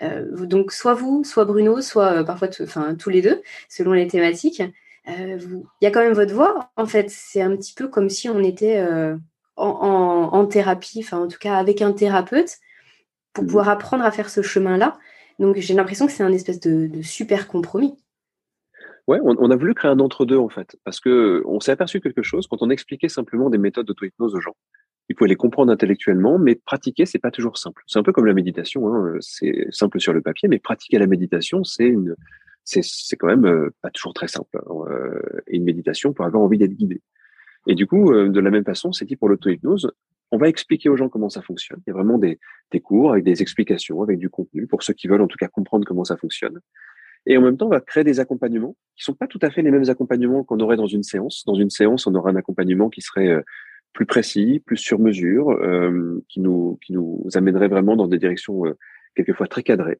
Euh, 0.03 0.47
donc, 0.47 0.73
soit 0.73 0.95
vous, 0.95 1.25
soit 1.25 1.45
Bruno, 1.45 1.81
soit 1.81 2.21
euh, 2.21 2.25
parfois 2.25 2.49
enfin, 2.63 2.95
tous 2.95 3.11
les 3.11 3.23
deux, 3.23 3.43
selon 3.69 3.93
les 3.93 4.07
thématiques. 4.07 4.63
Euh, 5.09 5.39
il 5.81 5.85
y 5.85 5.87
a 5.87 5.91
quand 5.91 6.01
même 6.01 6.13
votre 6.13 6.35
voix. 6.35 6.71
En 6.77 6.87
fait, 6.87 7.11
c'est 7.11 7.43
un 7.43 7.57
petit 7.57 7.75
peu 7.75 7.89
comme 7.89 8.09
si 8.09 8.29
on 8.29 8.41
était 8.41 8.85
en, 9.57 10.47
thérapie, 10.47 11.01
enfin, 11.03 11.19
en 11.19 11.29
tout 11.29 11.39
cas 11.39 11.57
avec 11.57 11.83
un 11.83 11.93
thérapeute, 11.93 12.59
pour 13.33 13.45
mmh. 13.45 13.47
pouvoir 13.47 13.69
apprendre 13.69 14.05
à 14.05 14.11
faire 14.11 14.31
ce 14.31 14.43
chemin-là. 14.43 14.99
Donc, 15.39 15.57
j'ai 15.57 15.75
l'impression 15.75 16.07
que 16.07 16.13
c'est 16.13 16.25
un 16.25 16.33
espèce 16.33 16.61
de, 16.61 17.03
super 17.03 17.49
compromis. 17.49 17.97
Ouais, 19.07 19.19
on, 19.23 19.51
a 19.51 19.57
voulu 19.57 19.73
créer 19.73 19.91
un 19.91 20.01
entre-deux 20.01 20.37
en 20.37 20.51
fait, 20.51 20.77
parce 20.85 21.01
que 21.01 21.43
on 21.47 21.61
s'est 21.61 21.73
aperçu 21.73 21.99
quelque 21.99 22.23
chose 22.23 22.47
quand 22.47 22.61
on 22.61 22.69
expliquait 22.69 23.09
simplement 23.09 23.49
des 23.49 23.57
méthodes 23.57 23.87
d'auto-hypnose 23.87 24.35
aux 24.35 24.41
gens 24.41 24.55
il 25.09 25.17
faut 25.17 25.25
les 25.25 25.37
comprendre 25.37 25.73
intellectuellement, 25.73 26.39
mais 26.39 26.55
pratiquer, 26.55 27.07
c'est 27.07 27.19
pas 27.19 27.31
toujours 27.31 27.57
simple. 27.57 27.83
C'est 27.87 27.99
un 27.99 28.03
peu 28.03 28.13
comme 28.13 28.27
la 28.27 28.35
méditation, 28.35 28.95
hein. 28.95 29.17
c'est 29.21 29.67
simple 29.71 30.01
sur 30.01 30.13
le 30.13 30.21
papier, 30.21 30.49
mais 30.49 30.59
pratiquer 30.59 30.99
la 30.99 31.07
méditation, 31.07 31.65
c'est 31.65 31.87
une, 31.87 32.15
c'est, 32.65 32.85
c'est 32.85 33.17
quand 33.17 33.29
même 33.29 33.47
euh, 33.47 33.75
pas 33.81 33.91
toujours 33.91 34.13
très 34.13 34.29
simple. 34.29 34.59
Hein. 34.59 34.75
Euh, 34.91 35.21
et 35.47 35.57
une 35.57 35.65
méditation 35.65 36.13
pour 36.13 36.27
avoir 36.27 36.43
envie 36.43 36.59
d'être 36.59 36.75
guidé. 36.75 37.01
Et 37.67 37.75
du 37.75 37.87
coup, 37.87 38.13
euh, 38.13 38.29
de 38.29 38.41
la 38.41 38.51
même 38.51 38.65
façon, 38.65 38.93
c'est 38.93 39.07
dit 39.07 39.17
pour 39.17 39.31
l'auto-hypnose, 39.31 39.91
on 40.31 40.37
va 40.37 40.49
expliquer 40.49 40.91
aux 40.91 40.97
gens 40.97 41.09
comment 41.09 41.31
ça 41.31 41.41
fonctionne. 41.41 41.81
Il 41.87 41.91
y 41.91 41.93
a 41.93 41.95
vraiment 41.95 42.19
des, 42.19 42.39
des 42.71 42.81
cours 42.81 43.13
avec 43.13 43.25
des 43.25 43.41
explications, 43.41 44.03
avec 44.03 44.19
du 44.19 44.29
contenu, 44.29 44.67
pour 44.67 44.83
ceux 44.83 44.93
qui 44.93 45.09
veulent 45.09 45.23
en 45.23 45.27
tout 45.27 45.39
cas 45.39 45.49
comprendre 45.49 45.87
comment 45.87 46.05
ça 46.05 46.19
fonctionne. 46.19 46.61
Et 47.25 47.39
en 47.39 47.43
même 47.43 47.57
temps, 47.57 47.67
on 47.67 47.71
va 47.71 47.81
créer 47.81 48.05
des 48.05 48.21
accompagnements 48.21 48.77
qui 48.95 49.05
sont 49.05 49.15
pas 49.15 49.27
tout 49.27 49.39
à 49.41 49.51
fait 49.51 49.63
les 49.63 49.71
mêmes 49.71 49.89
accompagnements 49.89 50.45
qu'on 50.45 50.61
aurait 50.61 50.77
dans 50.77 50.87
une 50.87 51.03
séance. 51.03 51.45
Dans 51.47 51.55
une 51.55 51.71
séance, 51.71 52.07
on 52.07 52.15
aura 52.15 52.31
un 52.31 52.37
accompagnement 52.37 52.91
qui 52.91 53.01
serait 53.01 53.43
plus 53.93 54.07
précis, 54.07 54.63
plus 54.65 54.77
sur 54.77 54.99
mesure, 54.99 55.51
euh, 55.51 56.23
qui 56.29 56.41
nous 56.41 56.79
qui 56.85 56.93
nous 56.93 57.27
amènerait 57.35 57.69
vraiment 57.69 57.97
dans 57.97 58.09
des 58.09 58.19
directions 58.19 58.67
euh, 58.67 58.77
quelquefois 59.15 59.47
très 59.47 59.63
cadrées. 59.63 59.99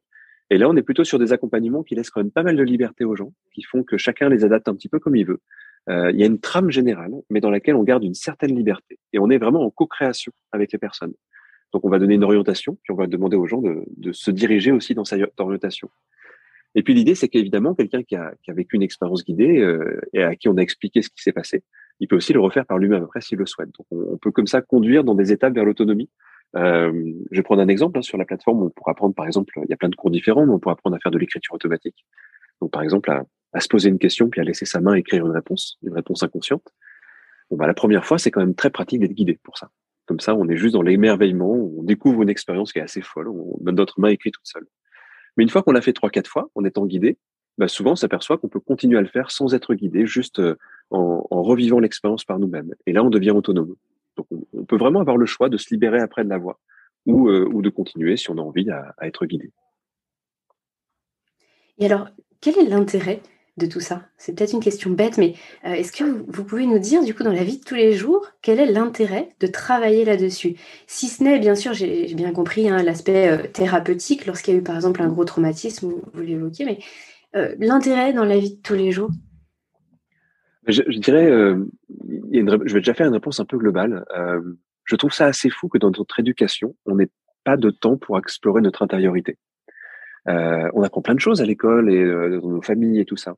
Et 0.49 0.57
là, 0.57 0.67
on 0.67 0.75
est 0.75 0.81
plutôt 0.81 1.03
sur 1.03 1.19
des 1.19 1.31
accompagnements 1.31 1.83
qui 1.83 1.95
laissent 1.95 2.09
quand 2.09 2.21
même 2.21 2.31
pas 2.31 2.43
mal 2.43 2.55
de 2.55 2.63
liberté 2.63 3.05
aux 3.05 3.15
gens, 3.15 3.33
qui 3.53 3.61
font 3.61 3.83
que 3.83 3.97
chacun 3.97 4.29
les 4.29 4.43
adapte 4.43 4.67
un 4.67 4.73
petit 4.73 4.89
peu 4.89 4.99
comme 4.99 5.15
il 5.15 5.25
veut. 5.25 5.39
Euh, 5.89 6.11
il 6.11 6.19
y 6.19 6.23
a 6.23 6.25
une 6.25 6.39
trame 6.39 6.71
générale, 6.71 7.11
mais 7.29 7.39
dans 7.39 7.51
laquelle 7.51 7.75
on 7.75 7.83
garde 7.83 8.03
une 8.03 8.15
certaine 8.15 8.55
liberté. 8.55 8.97
Et 9.13 9.19
on 9.19 9.29
est 9.29 9.37
vraiment 9.37 9.63
en 9.63 9.69
co-création 9.69 10.31
avec 10.51 10.71
les 10.71 10.79
personnes. 10.79 11.13
Donc, 11.71 11.85
on 11.85 11.89
va 11.89 11.99
donner 11.99 12.15
une 12.15 12.23
orientation, 12.23 12.77
puis 12.83 12.91
on 12.91 12.95
va 12.95 13.05
demander 13.05 13.37
aux 13.37 13.45
gens 13.45 13.61
de, 13.61 13.83
de 13.95 14.11
se 14.11 14.31
diriger 14.31 14.71
aussi 14.71 14.95
dans 14.95 15.05
cette 15.05 15.39
orientation. 15.39 15.89
Et 16.75 16.83
puis 16.83 16.93
l'idée, 16.93 17.15
c'est 17.15 17.29
qu'évidemment, 17.29 17.73
quelqu'un 17.73 18.03
qui 18.03 18.15
a, 18.15 18.33
qui 18.43 18.51
a 18.51 18.53
vécu 18.53 18.75
une 18.75 18.83
expérience 18.83 19.23
guidée 19.23 19.59
euh, 19.59 19.99
et 20.13 20.23
à 20.23 20.35
qui 20.35 20.49
on 20.49 20.57
a 20.57 20.61
expliqué 20.61 21.01
ce 21.01 21.09
qui 21.09 21.21
s'est 21.21 21.31
passé, 21.31 21.63
il 21.99 22.07
peut 22.07 22.15
aussi 22.15 22.33
le 22.33 22.39
refaire 22.39 22.65
par 22.65 22.77
lui-même 22.77 23.03
après 23.03 23.21
s'il 23.21 23.37
le 23.37 23.45
souhaite. 23.45 23.69
Donc 23.77 23.87
on, 23.91 24.17
peut 24.17 24.31
comme 24.31 24.47
ça 24.47 24.61
conduire 24.61 25.03
dans 25.03 25.15
des 25.15 25.31
étapes 25.31 25.53
vers 25.53 25.65
l'autonomie. 25.65 26.09
Euh, 26.55 26.91
je 27.31 27.37
vais 27.37 27.43
prendre 27.43 27.61
un 27.61 27.67
exemple 27.67 27.99
hein, 27.99 28.01
sur 28.01 28.17
la 28.17 28.25
plateforme. 28.25 28.63
On 28.63 28.69
pourra 28.69 28.91
apprendre, 28.91 29.13
par 29.13 29.25
exemple, 29.25 29.53
il 29.63 29.69
y 29.69 29.73
a 29.73 29.77
plein 29.77 29.89
de 29.89 29.95
cours 29.95 30.09
différents, 30.09 30.45
mais 30.45 30.53
on 30.53 30.59
pourra 30.59 30.73
apprendre 30.73 30.95
à 30.95 30.99
faire 30.99 31.11
de 31.11 31.17
l'écriture 31.17 31.53
automatique. 31.53 32.05
Donc 32.61 32.71
par 32.71 32.81
exemple, 32.81 33.11
à, 33.11 33.59
se 33.59 33.67
poser 33.67 33.89
une 33.89 33.99
question 33.99 34.29
puis 34.29 34.41
à 34.41 34.43
laisser 34.43 34.65
sa 34.65 34.79
main 34.79 34.93
écrire 34.93 35.25
une 35.25 35.31
réponse, 35.31 35.77
une 35.83 35.93
réponse 35.93 36.23
inconsciente. 36.23 36.63
Bon, 37.49 37.57
bah, 37.57 37.67
la 37.67 37.73
première 37.73 38.05
fois, 38.05 38.17
c'est 38.17 38.31
quand 38.31 38.41
même 38.41 38.55
très 38.55 38.69
pratique 38.69 38.99
d'être 38.99 39.13
guidé 39.13 39.39
pour 39.43 39.57
ça. 39.57 39.69
Comme 40.05 40.19
ça, 40.19 40.35
on 40.35 40.47
est 40.49 40.57
juste 40.57 40.73
dans 40.73 40.81
l'émerveillement, 40.81 41.51
on 41.51 41.83
découvre 41.83 42.23
une 42.23 42.29
expérience 42.29 42.73
qui 42.73 42.79
est 42.79 42.83
assez 42.83 43.01
folle. 43.01 43.27
On, 43.27 43.57
notre 43.61 43.99
main 43.99 44.09
écrit 44.09 44.31
toute 44.31 44.45
seule. 44.45 44.65
Mais 45.37 45.43
une 45.43 45.49
fois 45.49 45.61
qu'on 45.61 45.71
l'a 45.71 45.81
fait 45.81 45.93
trois, 45.93 46.09
quatre 46.09 46.27
fois, 46.27 46.49
en 46.55 46.63
étant 46.63 46.85
guidé, 46.85 47.17
bah 47.59 47.67
souvent 47.67 47.91
on 47.91 47.95
s'aperçoit 47.95 48.37
qu'on 48.37 48.47
peut 48.47 48.59
continuer 48.59 48.97
à 48.97 49.01
le 49.01 49.07
faire 49.07 49.31
sans 49.31 49.53
être 49.53 49.75
guidé, 49.75 50.05
juste 50.05 50.39
euh, 50.39 50.55
en, 50.91 51.43
revivant 51.43 51.79
l'expérience 51.79 52.25
par 52.25 52.39
nous-mêmes. 52.39 52.73
Et 52.85 52.93
là, 52.93 53.03
on 53.03 53.09
devient 53.09 53.31
autonome. 53.31 53.75
Donc, 54.17 54.27
on, 54.53 54.65
peut 54.65 54.77
vraiment 54.77 54.99
avoir 54.99 55.17
le 55.17 55.25
choix 55.25 55.49
de 55.49 55.57
se 55.57 55.73
libérer 55.73 55.99
après 55.99 56.23
de 56.23 56.29
la 56.29 56.37
voix 56.37 56.59
ou, 57.05 57.29
euh, 57.29 57.61
de 57.61 57.69
continuer 57.69 58.17
si 58.17 58.29
on 58.29 58.37
a 58.37 58.41
envie 58.41 58.69
à, 58.69 58.93
être 59.01 59.25
guidé. 59.25 59.51
Et 61.77 61.85
alors, 61.85 62.09
quel 62.41 62.57
est 62.57 62.65
l'intérêt 62.65 63.21
de 63.57 63.65
tout 63.65 63.79
ça? 63.79 64.03
C'est 64.17 64.35
peut-être 64.35 64.53
une 64.53 64.59
question 64.59 64.91
bête, 64.91 65.17
mais 65.17 65.33
euh, 65.65 65.73
est-ce 65.73 65.91
que 65.91 66.03
vous 66.03 66.43
pouvez 66.43 66.65
nous 66.65 66.79
dire, 66.79 67.03
du 67.03 67.15
coup, 67.15 67.23
dans 67.23 67.31
la 67.31 67.43
vie 67.43 67.59
de 67.59 67.63
tous 67.63 67.75
les 67.75 67.93
jours, 67.93 68.27
quel 68.41 68.59
est 68.59 68.71
l'intérêt 68.71 69.29
de 69.39 69.47
travailler 69.47 70.03
là-dessus? 70.03 70.57
Si 70.87 71.07
ce 71.07 71.23
n'est, 71.23 71.39
bien 71.39 71.55
sûr, 71.55 71.73
j'ai 71.73 72.13
bien 72.15 72.33
compris 72.33 72.69
hein, 72.69 72.83
l'aspect 72.83 73.29
euh, 73.29 73.47
thérapeutique 73.47 74.25
lorsqu'il 74.25 74.53
y 74.53 74.57
a 74.57 74.59
eu, 74.59 74.63
par 74.63 74.75
exemple, 74.75 75.01
un 75.01 75.09
gros 75.09 75.25
traumatisme, 75.25 75.93
vous 76.13 76.21
l'évoquiez, 76.21 76.65
mais 76.65 76.79
l'intérêt 77.59 78.11
dans 78.11 78.25
la 78.25 78.39
vie 78.39 78.55
de 78.55 78.61
tous 78.61 78.73
les 78.73 78.91
jours? 78.91 79.11
Je, 80.71 80.99
dirais, 80.99 81.29
je 81.29 82.73
vais 82.73 82.79
déjà 82.79 82.93
faire 82.93 83.07
une 83.07 83.13
réponse 83.13 83.39
un 83.39 83.45
peu 83.45 83.57
globale. 83.57 84.05
je 84.85 84.95
trouve 84.95 85.13
ça 85.13 85.25
assez 85.25 85.49
fou 85.49 85.67
que 85.67 85.77
dans 85.77 85.91
notre 85.91 86.19
éducation, 86.19 86.75
on 86.85 86.95
n'ait 86.95 87.09
pas 87.43 87.57
de 87.57 87.69
temps 87.69 87.97
pour 87.97 88.17
explorer 88.17 88.61
notre 88.61 88.81
intériorité. 88.81 89.37
Euh, 90.27 90.69
on 90.73 90.83
apprend 90.83 91.01
plein 91.01 91.15
de 91.15 91.19
choses 91.19 91.41
à 91.41 91.45
l'école 91.45 91.91
et 91.91 91.97
euh, 91.97 92.39
dans 92.39 92.49
nos 92.49 92.61
familles 92.61 92.99
et 92.99 93.05
tout 93.05 93.17
ça. 93.17 93.35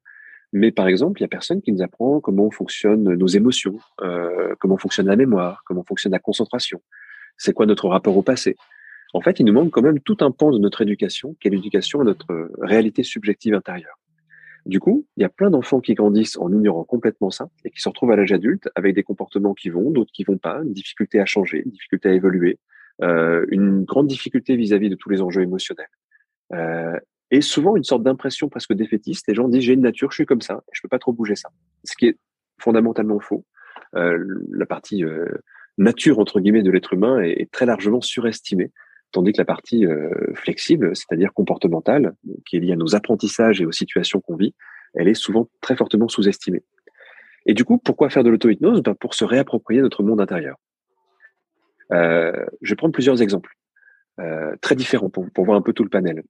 Mais 0.53 0.71
par 0.71 0.87
exemple, 0.87 1.21
il 1.21 1.23
y 1.23 1.25
a 1.25 1.29
personne 1.29 1.61
qui 1.61 1.71
nous 1.71 1.81
apprend 1.81 2.19
comment 2.19 2.51
fonctionnent 2.51 3.13
nos 3.13 3.27
émotions, 3.27 3.79
euh, 4.01 4.53
comment 4.59 4.77
fonctionne 4.77 5.07
la 5.07 5.15
mémoire, 5.15 5.63
comment 5.65 5.83
fonctionne 5.83 6.11
la 6.11 6.19
concentration, 6.19 6.81
c'est 7.37 7.53
quoi 7.53 7.65
notre 7.65 7.87
rapport 7.87 8.17
au 8.17 8.21
passé? 8.21 8.57
En 9.13 9.21
fait, 9.21 9.39
il 9.39 9.45
nous 9.45 9.53
manque 9.53 9.71
quand 9.71 9.81
même 9.81 9.99
tout 9.99 10.17
un 10.21 10.31
pan 10.31 10.51
de 10.51 10.57
notre 10.57 10.81
éducation, 10.81 11.35
qui 11.39 11.47
est 11.47 11.51
l'éducation 11.51 12.01
à 12.01 12.03
notre 12.03 12.49
réalité 12.61 13.03
subjective 13.03 13.53
intérieure. 13.53 13.97
Du 14.65 14.79
coup, 14.79 15.05
il 15.17 15.21
y 15.21 15.25
a 15.25 15.29
plein 15.29 15.49
d'enfants 15.49 15.79
qui 15.79 15.93
grandissent 15.93 16.37
en 16.37 16.51
ignorant 16.51 16.83
complètement 16.83 17.31
ça 17.31 17.49
et 17.65 17.71
qui 17.71 17.81
se 17.81 17.89
retrouvent 17.89 18.11
à 18.11 18.15
l'âge 18.15 18.31
adulte 18.31 18.69
avec 18.75 18.93
des 18.93 19.03
comportements 19.03 19.53
qui 19.53 19.69
vont, 19.69 19.89
d'autres 19.89 20.11
qui 20.13 20.23
vont 20.23 20.37
pas, 20.37 20.61
une 20.63 20.73
difficulté 20.73 21.19
à 21.19 21.25
changer, 21.25 21.63
une 21.65 21.71
difficulté 21.71 22.09
à 22.09 22.13
évoluer, 22.13 22.59
euh, 23.01 23.45
une 23.49 23.83
grande 23.83 24.07
difficulté 24.07 24.55
vis 24.55 24.73
à 24.73 24.77
-vis 24.77 24.89
de 24.89 24.95
tous 24.95 25.09
les 25.09 25.21
enjeux 25.21 25.41
émotionnels. 25.41 25.89
Euh, 26.53 26.99
et 27.31 27.41
souvent 27.41 27.75
une 27.75 27.83
sorte 27.83 28.03
d'impression 28.03 28.49
presque 28.49 28.73
défaitiste. 28.73 29.27
Les 29.27 29.33
gens 29.33 29.47
disent 29.47 29.63
j'ai 29.63 29.73
une 29.73 29.81
nature, 29.81 30.11
je 30.11 30.15
suis 30.15 30.25
comme 30.25 30.41
ça, 30.41 30.63
je 30.73 30.81
peux 30.81 30.89
pas 30.89 30.99
trop 30.99 31.13
bouger 31.13 31.35
ça. 31.35 31.49
Ce 31.83 31.95
qui 31.95 32.07
est 32.07 32.17
fondamentalement 32.59 33.19
faux. 33.19 33.45
Euh, 33.95 34.23
la 34.51 34.65
partie 34.65 35.03
nature 35.77 36.19
entre 36.19 36.39
guillemets 36.39 36.63
de 36.63 36.71
l'être 36.71 36.93
humain 36.93 37.21
est, 37.21 37.49
très 37.51 37.65
largement 37.65 38.01
surestimée, 38.01 38.71
tandis 39.11 39.33
que 39.33 39.37
la 39.37 39.45
partie 39.45 39.85
euh, 39.85 40.09
flexible, 40.33 40.95
c'est-à-dire 40.95 41.33
comportementale, 41.33 42.13
qui 42.45 42.57
est 42.57 42.59
liée 42.59 42.73
à 42.73 42.75
nos 42.75 42.95
apprentissages 42.95 43.61
et 43.61 43.65
aux 43.65 43.71
situations 43.71 44.21
qu'on 44.21 44.35
vit, 44.35 44.55
elle 44.93 45.07
est 45.07 45.13
souvent 45.13 45.49
très 45.61 45.75
fortement 45.75 46.07
sous-estimée. 46.07 46.63
Et 47.45 47.53
du 47.53 47.65
coup, 47.65 47.77
pourquoi 47.77 48.09
faire 48.09 48.23
de 48.23 48.29
l'auto-hypnose? 48.29 48.81
Ben 48.81 48.95
Pour 48.95 49.13
se 49.13 49.25
réapproprier 49.25 49.81
notre 49.81 50.03
monde 50.03 50.21
intérieur. 50.21 50.57
Euh, 51.91 52.45
je 52.61 52.71
vais 52.71 52.75
prendre 52.75 52.93
plusieurs 52.93 53.21
exemples, 53.21 53.53
euh, 54.19 54.55
très 54.61 54.75
différents 54.75 55.09
pour, 55.09 55.27
voir 55.37 55.57
un 55.57 55.61
peu 55.61 55.73
tout 55.73 55.83
le 55.83 55.89
panel. 55.89 56.23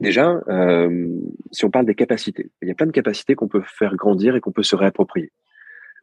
Déjà, 0.00 0.40
si 1.50 1.64
on 1.64 1.70
parle 1.70 1.84
des 1.84 1.96
capacités, 1.96 2.52
il 2.62 2.68
y 2.68 2.70
a 2.70 2.74
plein 2.74 2.86
de 2.86 2.92
capacités 2.92 3.34
qu'on 3.34 3.48
peut 3.48 3.64
faire 3.66 3.96
grandir 3.96 4.36
et 4.36 4.40
qu'on 4.40 4.52
peut 4.52 4.62
se 4.62 4.76
réapproprier. 4.76 5.32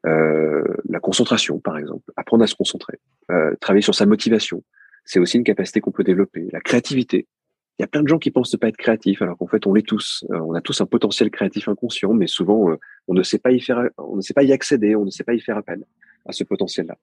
La 0.04 1.00
concentration, 1.02 1.60
par 1.60 1.78
exemple, 1.78 2.04
apprendre 2.18 2.44
à 2.44 2.48
se 2.48 2.56
concentrer, 2.56 3.00
travailler 3.62 3.82
sur 3.82 3.96
sa 3.96 4.06
motivation, 4.06 4.64
c'est 5.06 5.20
aussi 5.20 5.38
une 5.38 5.44
capacité 5.44 5.80
qu'on 5.80 5.92
peut 5.92 6.04
développer. 6.04 6.48
La 6.52 6.60
créativité, 6.60 7.28
il 7.78 7.82
y 7.82 7.86
a 7.86 7.88
plein 7.88 8.02
de 8.02 8.08
gens 8.08 8.20
qui 8.20 8.32
pensent 8.32 8.54
ne 8.54 8.58
pas 8.58 8.70
être 8.70 8.78
créatifs, 8.78 9.22
alors 9.22 9.38
qu'en 9.38 9.48
fait 9.48 9.68
on 9.68 9.74
l'est 9.74 9.86
tous. 9.86 10.26
Euh, 10.32 10.40
on 10.40 10.54
a 10.54 10.62
tous 10.62 10.80
un 10.82 10.86
potentiel 10.86 11.30
créatif 11.30 11.68
inconscient, 11.68 12.14
mais 12.14 12.28
souvent 12.28 12.72
euh, 12.72 12.78
on 13.08 13.14
ne 13.14 13.24
sait 13.24 13.40
pas 13.40 13.52
y 13.52 13.60
faire, 13.60 13.90
on 13.98 14.16
ne 14.16 14.22
sait 14.22 14.34
pas 14.34 14.44
y 14.44 14.54
accéder, 14.54 14.96
on 14.96 15.06
ne 15.06 15.10
sait 15.10 15.24
pas 15.24 15.34
y 15.34 15.42
faire 15.42 15.58
appel 15.58 15.86
à 16.26 16.32
ce 16.32 16.44
potentiel-là. 16.44 16.98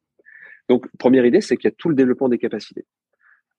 Donc 0.68 0.86
première 0.98 1.26
idée, 1.26 1.40
c'est 1.40 1.56
qu'il 1.56 1.68
y 1.68 1.72
a 1.72 1.76
tout 1.76 1.88
le 1.88 1.94
développement 1.94 2.28
des 2.28 2.38
capacités. 2.38 2.86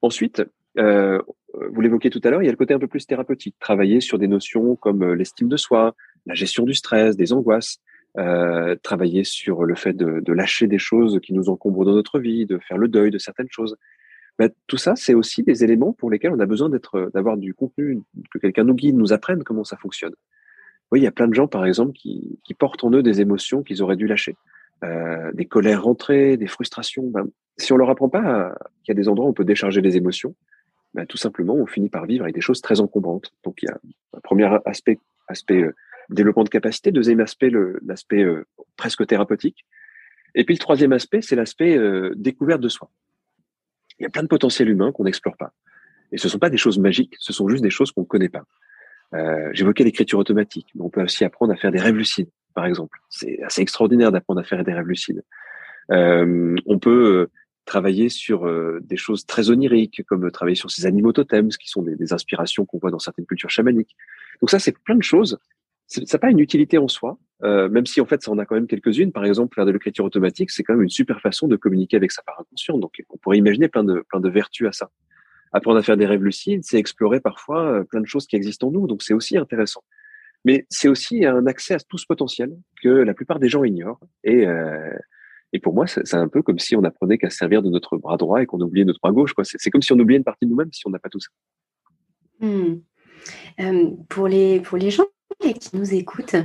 Ensuite, 0.01 0.43
euh, 0.79 1.21
vous 1.53 1.81
l'évoquiez 1.81 2.09
tout 2.09 2.21
à 2.23 2.31
l'heure, 2.31 2.41
il 2.41 2.45
y 2.45 2.49
a 2.49 2.51
le 2.51 2.57
côté 2.57 2.73
un 2.73 2.79
peu 2.79 2.87
plus 2.87 3.05
thérapeutique, 3.05 3.55
travailler 3.59 4.01
sur 4.01 4.17
des 4.17 4.27
notions 4.27 4.75
comme 4.75 5.13
l'estime 5.13 5.49
de 5.49 5.57
soi, 5.57 5.95
la 6.25 6.33
gestion 6.33 6.63
du 6.63 6.73
stress, 6.73 7.15
des 7.15 7.31
angoisses, 7.31 7.79
travailler 8.81 9.23
sur 9.23 9.65
le 9.65 9.75
fait 9.75 9.93
de, 9.93 10.33
lâcher 10.33 10.67
des 10.67 10.79
choses 10.79 11.19
qui 11.21 11.33
nous 11.33 11.49
encombrent 11.49 11.85
dans 11.85 11.93
notre 11.93 12.19
vie, 12.19 12.45
de 12.45 12.57
faire 12.57 12.77
le 12.77 12.87
deuil 12.87 13.11
de 13.11 13.19
certaines 13.19 13.49
choses. 13.49 13.77
Ben, 14.39 14.49
tout 14.67 14.77
ça, 14.77 14.95
c'est 14.95 15.13
aussi 15.13 15.43
des 15.43 15.63
éléments 15.63 15.93
pour 15.93 16.09
lesquels 16.09 16.31
on 16.31 16.39
a 16.39 16.45
besoin 16.45 16.69
d'être, 16.69 17.11
d'avoir 17.13 17.37
du 17.37 17.53
contenu, 17.53 18.01
que 18.31 18.39
quelqu'un 18.39 18.63
nous 18.63 18.73
guide, 18.73 18.95
nous 18.95 19.13
apprenne 19.13 19.43
comment 19.43 19.63
ça 19.63 19.77
fonctionne. 19.77 20.13
Oui, 20.91 20.99
il 20.99 21.03
y 21.03 21.07
a 21.07 21.11
plein 21.11 21.27
de 21.27 21.33
gens, 21.33 21.47
par 21.47 21.65
exemple, 21.65 21.93
qui, 21.93 22.39
portent 22.57 22.83
en 22.83 22.91
eux 22.91 23.03
des 23.03 23.21
émotions 23.21 23.63
qu'ils 23.63 23.83
auraient 23.83 23.95
dû 23.95 24.07
lâcher, 24.07 24.35
euh, 24.83 25.31
des 25.33 25.45
colères 25.45 25.83
rentrées, 25.83 26.37
des 26.37 26.47
frustrations. 26.47 27.07
Ben, 27.07 27.27
si 27.57 27.73
on 27.73 27.77
leur 27.77 27.89
apprend 27.89 28.09
pas 28.09 28.55
qu'il 28.83 28.93
y 28.93 28.97
a 28.97 28.99
des 28.99 29.07
endroits 29.07 29.27
où 29.27 29.29
on 29.29 29.33
peut 29.33 29.45
décharger 29.45 29.81
les 29.81 29.97
émotions, 29.97 30.35
bah, 30.93 31.05
tout 31.05 31.17
simplement, 31.17 31.55
on 31.55 31.65
finit 31.65 31.89
par 31.89 32.05
vivre 32.05 32.23
avec 32.23 32.35
des 32.35 32.41
choses 32.41 32.61
très 32.61 32.79
encombrantes. 32.79 33.33
Donc, 33.43 33.63
il 33.63 33.65
y 33.67 33.69
a 33.69 33.79
un 34.15 34.19
premier 34.19 34.47
aspect, 34.65 34.99
aspect 35.27 35.63
euh, 35.63 35.75
développement 36.09 36.43
de 36.43 36.49
capacité, 36.49 36.91
deuxième 36.91 37.19
aspect, 37.19 37.51
l'aspect 37.83 38.23
euh, 38.23 38.45
presque 38.77 39.05
thérapeutique. 39.07 39.65
Et 40.35 40.43
puis, 40.43 40.55
le 40.55 40.59
troisième 40.59 40.93
aspect, 40.93 41.21
c'est 41.21 41.35
l'aspect 41.35 41.77
euh, 41.77 42.13
découverte 42.15 42.61
de 42.61 42.69
soi. 42.69 42.89
Il 43.99 44.03
y 44.03 44.05
a 44.05 44.09
plein 44.09 44.23
de 44.23 44.27
potentiels 44.27 44.69
humains 44.69 44.91
qu'on 44.91 45.03
n'explore 45.03 45.37
pas. 45.37 45.53
Et 46.11 46.17
ce 46.17 46.27
ne 46.27 46.31
sont 46.31 46.39
pas 46.39 46.49
des 46.49 46.57
choses 46.57 46.79
magiques, 46.79 47.15
ce 47.19 47.33
sont 47.33 47.47
juste 47.47 47.63
des 47.63 47.69
choses 47.69 47.91
qu'on 47.91 48.01
ne 48.01 48.05
connaît 48.05 48.29
pas. 48.29 48.43
J'évoquais 49.51 49.83
l'écriture 49.83 50.17
automatique, 50.17 50.67
mais 50.73 50.81
on 50.81 50.89
peut 50.89 51.03
aussi 51.03 51.23
apprendre 51.23 51.53
à 51.53 51.55
faire 51.55 51.71
des 51.71 51.79
rêves 51.79 51.95
lucides, 51.95 52.29
par 52.55 52.65
exemple. 52.65 52.99
C'est 53.09 53.41
assez 53.43 53.61
extraordinaire 53.61 54.11
d'apprendre 54.11 54.41
à 54.41 54.43
faire 54.43 54.63
des 54.63 54.73
rêves 54.73 54.87
lucides. 54.87 55.23
Euh, 55.91 56.55
on 56.65 56.79
peut 56.79 57.27
travailler 57.65 58.09
sur 58.09 58.49
des 58.81 58.97
choses 58.97 59.25
très 59.25 59.51
oniriques, 59.51 60.03
comme 60.07 60.29
travailler 60.31 60.55
sur 60.55 60.71
ces 60.71 60.87
animaux 60.87 61.13
totems, 61.13 61.49
qui 61.49 61.69
sont 61.69 61.83
des, 61.83 61.95
des 61.95 62.11
inspirations 62.11 62.65
qu'on 62.65 62.79
voit 62.79 62.91
dans 62.91 62.99
certaines 62.99 63.25
cultures 63.25 63.51
chamaniques. 63.51 63.95
Donc 64.41 64.49
ça, 64.49 64.57
c'est 64.57 64.77
plein 64.79 64.95
de 64.95 65.03
choses 65.03 65.37
ça 65.93 66.17
n'a 66.17 66.19
pas 66.19 66.31
une 66.31 66.39
utilité 66.39 66.77
en 66.77 66.87
soi, 66.87 67.17
euh, 67.43 67.69
même 67.69 67.85
si 67.85 68.01
en 68.01 68.05
fait 68.05 68.21
ça 68.21 68.31
en 68.31 68.39
a 68.39 68.45
quand 68.45 68.55
même 68.55 68.67
quelques-unes. 68.67 69.11
Par 69.11 69.25
exemple, 69.25 69.53
faire 69.55 69.65
de 69.65 69.71
l'écriture 69.71 70.05
automatique, 70.05 70.49
c'est 70.51 70.63
quand 70.63 70.73
même 70.73 70.83
une 70.83 70.89
super 70.89 71.21
façon 71.21 71.47
de 71.47 71.55
communiquer 71.55 71.97
avec 71.97 72.11
sa 72.11 72.23
part 72.23 72.39
inconsciente. 72.39 72.79
Donc 72.79 72.93
on 73.09 73.17
pourrait 73.17 73.37
imaginer 73.37 73.67
plein 73.67 73.83
de 73.83 74.03
plein 74.09 74.19
de 74.19 74.29
vertus 74.29 74.67
à 74.67 74.71
ça. 74.71 74.89
Apprendre 75.51 75.77
à 75.77 75.83
faire 75.83 75.97
des 75.97 76.07
rêves 76.07 76.23
lucides, 76.23 76.61
c'est 76.63 76.77
explorer 76.77 77.19
parfois 77.19 77.65
euh, 77.65 77.83
plein 77.83 78.01
de 78.01 78.07
choses 78.07 78.25
qui 78.25 78.35
existent 78.35 78.67
en 78.67 78.71
nous. 78.71 78.87
Donc 78.87 79.03
c'est 79.03 79.13
aussi 79.13 79.37
intéressant. 79.37 79.83
Mais 80.45 80.65
c'est 80.69 80.87
aussi 80.87 81.25
un 81.25 81.45
accès 81.45 81.75
à 81.75 81.79
tout 81.79 81.97
ce 81.97 82.05
potentiel 82.05 82.51
que 82.81 82.89
la 82.89 83.13
plupart 83.13 83.39
des 83.39 83.47
gens 83.47 83.63
ignorent. 83.63 83.99
Et 84.23 84.47
euh, 84.47 84.93
et 85.55 85.59
pour 85.59 85.75
moi, 85.75 85.85
c'est 85.85 86.15
un 86.15 86.27
peu 86.27 86.41
comme 86.41 86.57
si 86.57 86.75
on 86.75 86.83
apprenait 86.83 87.19
qu'à 87.19 87.29
servir 87.29 87.61
de 87.61 87.69
notre 87.69 87.95
bras 87.97 88.17
droit 88.17 88.41
et 88.41 88.47
qu'on 88.47 88.59
oubliait 88.59 88.85
notre 88.85 88.99
bras 88.99 89.11
gauche. 89.11 89.35
C'est 89.43 89.69
comme 89.69 89.83
si 89.83 89.93
on 89.93 89.99
oubliait 89.99 90.17
une 90.17 90.23
partie 90.23 90.45
de 90.45 90.49
nous-mêmes 90.49 90.73
si 90.73 90.81
on 90.87 90.89
n'a 90.89 90.97
pas 90.97 91.09
tout 91.09 91.19
ça. 91.19 91.29
Euh, 93.59 93.91
pour, 94.09 94.27
les, 94.27 94.59
pour 94.61 94.79
les 94.79 94.89
gens 94.89 95.05
qui 95.51 95.75
nous 95.75 95.93
écoutent, 95.93 96.35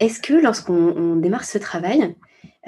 est-ce 0.00 0.20
que 0.20 0.34
lorsqu'on 0.34 1.16
démarre 1.16 1.44
ce 1.44 1.58
travail, 1.58 2.14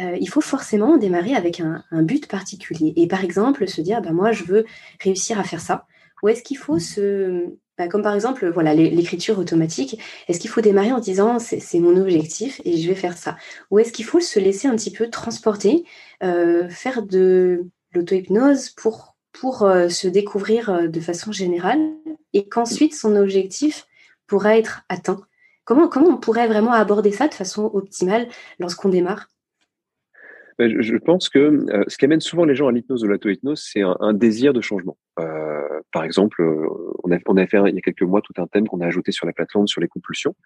euh, 0.01 0.17
il 0.21 0.29
faut 0.29 0.41
forcément 0.41 0.97
démarrer 0.97 1.35
avec 1.35 1.61
un, 1.61 1.85
but 2.03 2.27
particulier 2.27 2.93
et 2.97 3.07
par 3.07 3.23
exemple 3.25 3.69
se 3.69 3.81
dire 3.81 4.01
bah, 4.03 4.13
moi 4.13 4.33
je 4.33 4.45
veux 4.45 4.65
réussir 5.01 5.39
à 5.39 5.45
faire 5.45 5.61
ça. 5.61 5.87
Ou 6.23 6.29
est-ce 6.29 6.43
qu'il 6.43 6.59
faut 6.59 6.79
se 6.79 7.47
bah, 7.79 7.89
comme 7.89 8.03
par 8.03 8.15
exemple 8.15 8.51
voilà 8.51 8.75
l'écriture 8.75 9.39
automatique 9.39 9.99
est-ce 10.29 10.39
qu'il 10.39 10.51
faut 10.51 10.61
démarrer 10.61 10.93
en 10.93 10.99
disant 10.99 11.39
c'est 11.39 11.79
mon 11.79 11.97
objectif 11.97 12.61
et 12.65 12.79
je 12.79 12.89
vais 12.89 12.95
faire 12.95 13.17
ça? 13.17 13.37
Ou 13.71 13.79
est-ce 13.79 13.93
qu'il 13.93 14.05
faut 14.05 14.21
se 14.21 14.39
laisser 14.39 14.69
un 14.69 14.77
petit 14.77 14.93
peu 14.93 15.09
transporter 15.11 15.85
euh, 16.23 16.69
faire 16.69 17.03
de 17.03 17.67
l'auto-hypnose 17.95 18.71
pour 18.71 19.17
pour 19.33 19.63
euh, 19.63 19.89
se 19.89 20.09
découvrir 20.09 20.89
de 20.89 21.01
façon 21.01 21.31
générale 21.31 21.81
et 22.33 22.49
qu'ensuite 22.49 22.95
son 22.95 23.17
objectif 23.17 23.87
pourra 24.27 24.57
être 24.57 24.83
atteint? 24.89 25.21
Comment, 25.65 25.89
comment 25.89 26.09
on 26.09 26.17
pourrait 26.17 26.49
vraiment 26.49 26.73
aborder 26.73 27.13
ça 27.13 27.29
de 27.29 27.35
façon 27.35 27.71
optimale 27.73 28.29
lorsqu'on 28.59 28.89
démarre? 28.89 29.29
Ben, 30.61 30.83
je 30.83 30.97
pense 30.97 31.31
que 31.31 31.39
euh, 31.39 31.85
ce 31.89 31.97
qui 31.97 32.05
amène 32.05 32.21
souvent 32.21 32.45
les 32.45 32.55
gens 32.55 32.69
à 32.69 32.73
l'hypnose 32.73 33.03
ou 33.03 33.07
l'auto-hypnose, 33.07 33.63
c'est 33.73 33.81
un, 33.81 34.13
désir 34.13 34.53
de 34.53 34.61
changement. 34.61 34.99
Euh, 35.19 35.81
par 35.91 36.05
exemple, 36.05 36.43
euh, 36.43 36.69
on 37.03 37.11
a, 37.11 37.47
fait 37.47 37.59
il 37.67 37.75
y 37.75 37.79
a 37.79 37.81
quelques 37.81 38.03
mois 38.03 38.21
tout 38.21 38.35
un 38.37 38.47
thème 38.47 38.69
qu'on 38.69 38.83
a 38.83 38.87
ajouté 38.87 39.11
sur 39.11 39.27
la 39.27 39.33
plateforme 39.33 39.67
sur 39.67 39.81
les 39.81 39.89
compulsions. 39.89 40.37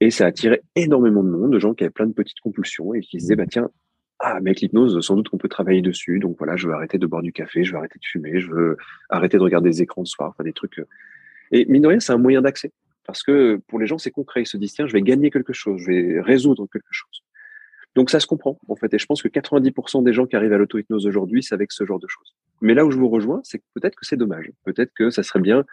Et 0.00 0.10
ça 0.10 0.24
a 0.24 0.26
attiré 0.26 0.62
énormément 0.74 1.22
de 1.22 1.28
monde, 1.28 1.52
de 1.52 1.60
gens 1.60 1.72
qui 1.72 1.84
avaient 1.84 1.92
plein 1.92 2.08
de 2.08 2.12
petites 2.12 2.40
compulsions 2.40 2.94
et 2.94 3.00
qui 3.00 3.20
se 3.20 3.26
disaient, 3.26 3.36
bah, 3.36 3.46
tiens, 3.48 3.70
ah, 4.18 4.34
avec 4.34 4.60
l'hypnose, 4.60 4.98
sans 5.06 5.14
doute 5.14 5.28
qu'on 5.28 5.38
peut 5.38 5.48
travailler 5.48 5.82
dessus. 5.82 6.18
Donc 6.18 6.36
voilà, 6.36 6.56
je 6.56 6.66
veux 6.66 6.74
arrêter 6.74 6.98
de 6.98 7.06
boire 7.06 7.22
du 7.22 7.32
café, 7.32 7.62
je 7.62 7.70
veux 7.70 7.78
arrêter 7.78 8.00
de 8.00 8.04
fumer, 8.04 8.40
je 8.40 8.50
veux 8.50 8.76
arrêter 9.08 9.36
de 9.36 9.42
regarder 9.44 9.70
des 9.70 9.82
écrans 9.82 10.02
le 10.02 10.06
soir, 10.06 10.30
enfin 10.30 10.42
des 10.42 10.52
trucs. 10.52 10.82
Et 11.52 11.64
mine 11.66 11.82
de 11.82 11.86
rien, 11.86 12.00
c'est 12.00 12.12
un 12.12 12.18
moyen 12.18 12.42
d'accès. 12.42 12.72
Parce 13.06 13.22
que 13.22 13.60
pour 13.68 13.78
les 13.78 13.86
gens, 13.86 13.98
c'est 13.98 14.10
concret. 14.10 14.42
Ils 14.42 14.46
se 14.46 14.56
disent, 14.56 14.74
tiens, 14.74 14.86
je 14.86 14.92
vais 14.92 15.02
gagner 15.02 15.30
quelque 15.30 15.52
chose, 15.52 15.80
je 15.80 15.90
vais 15.90 16.20
résoudre 16.20 16.66
quelque 16.72 16.90
chose. 16.90 17.22
Donc 17.94 18.10
ça 18.10 18.18
se 18.18 18.26
comprend, 18.26 18.58
en 18.68 18.76
fait. 18.76 18.92
Et 18.92 18.98
je 18.98 19.06
pense 19.06 19.22
que 19.22 19.28
90% 19.28 20.02
des 20.02 20.12
gens 20.12 20.26
qui 20.26 20.36
arrivent 20.36 20.52
à 20.52 20.58
l'auto-hypnose 20.58 21.06
aujourd'hui, 21.06 21.42
c'est 21.42 21.54
avec 21.54 21.70
ce 21.70 21.84
genre 21.84 22.00
de 22.00 22.08
choses. 22.08 22.34
Mais 22.60 22.74
là 22.74 22.84
où 22.84 22.90
je 22.90 22.98
vous 22.98 23.08
rejoins, 23.08 23.40
c'est 23.44 23.62
peut-être 23.74 23.94
que 23.94 24.04
c'est 24.04 24.16
dommage. 24.16 24.50
Peut-être 24.64 24.92
que 24.94 25.10
ça 25.10 25.22
serait 25.22 25.40
bien 25.40 25.64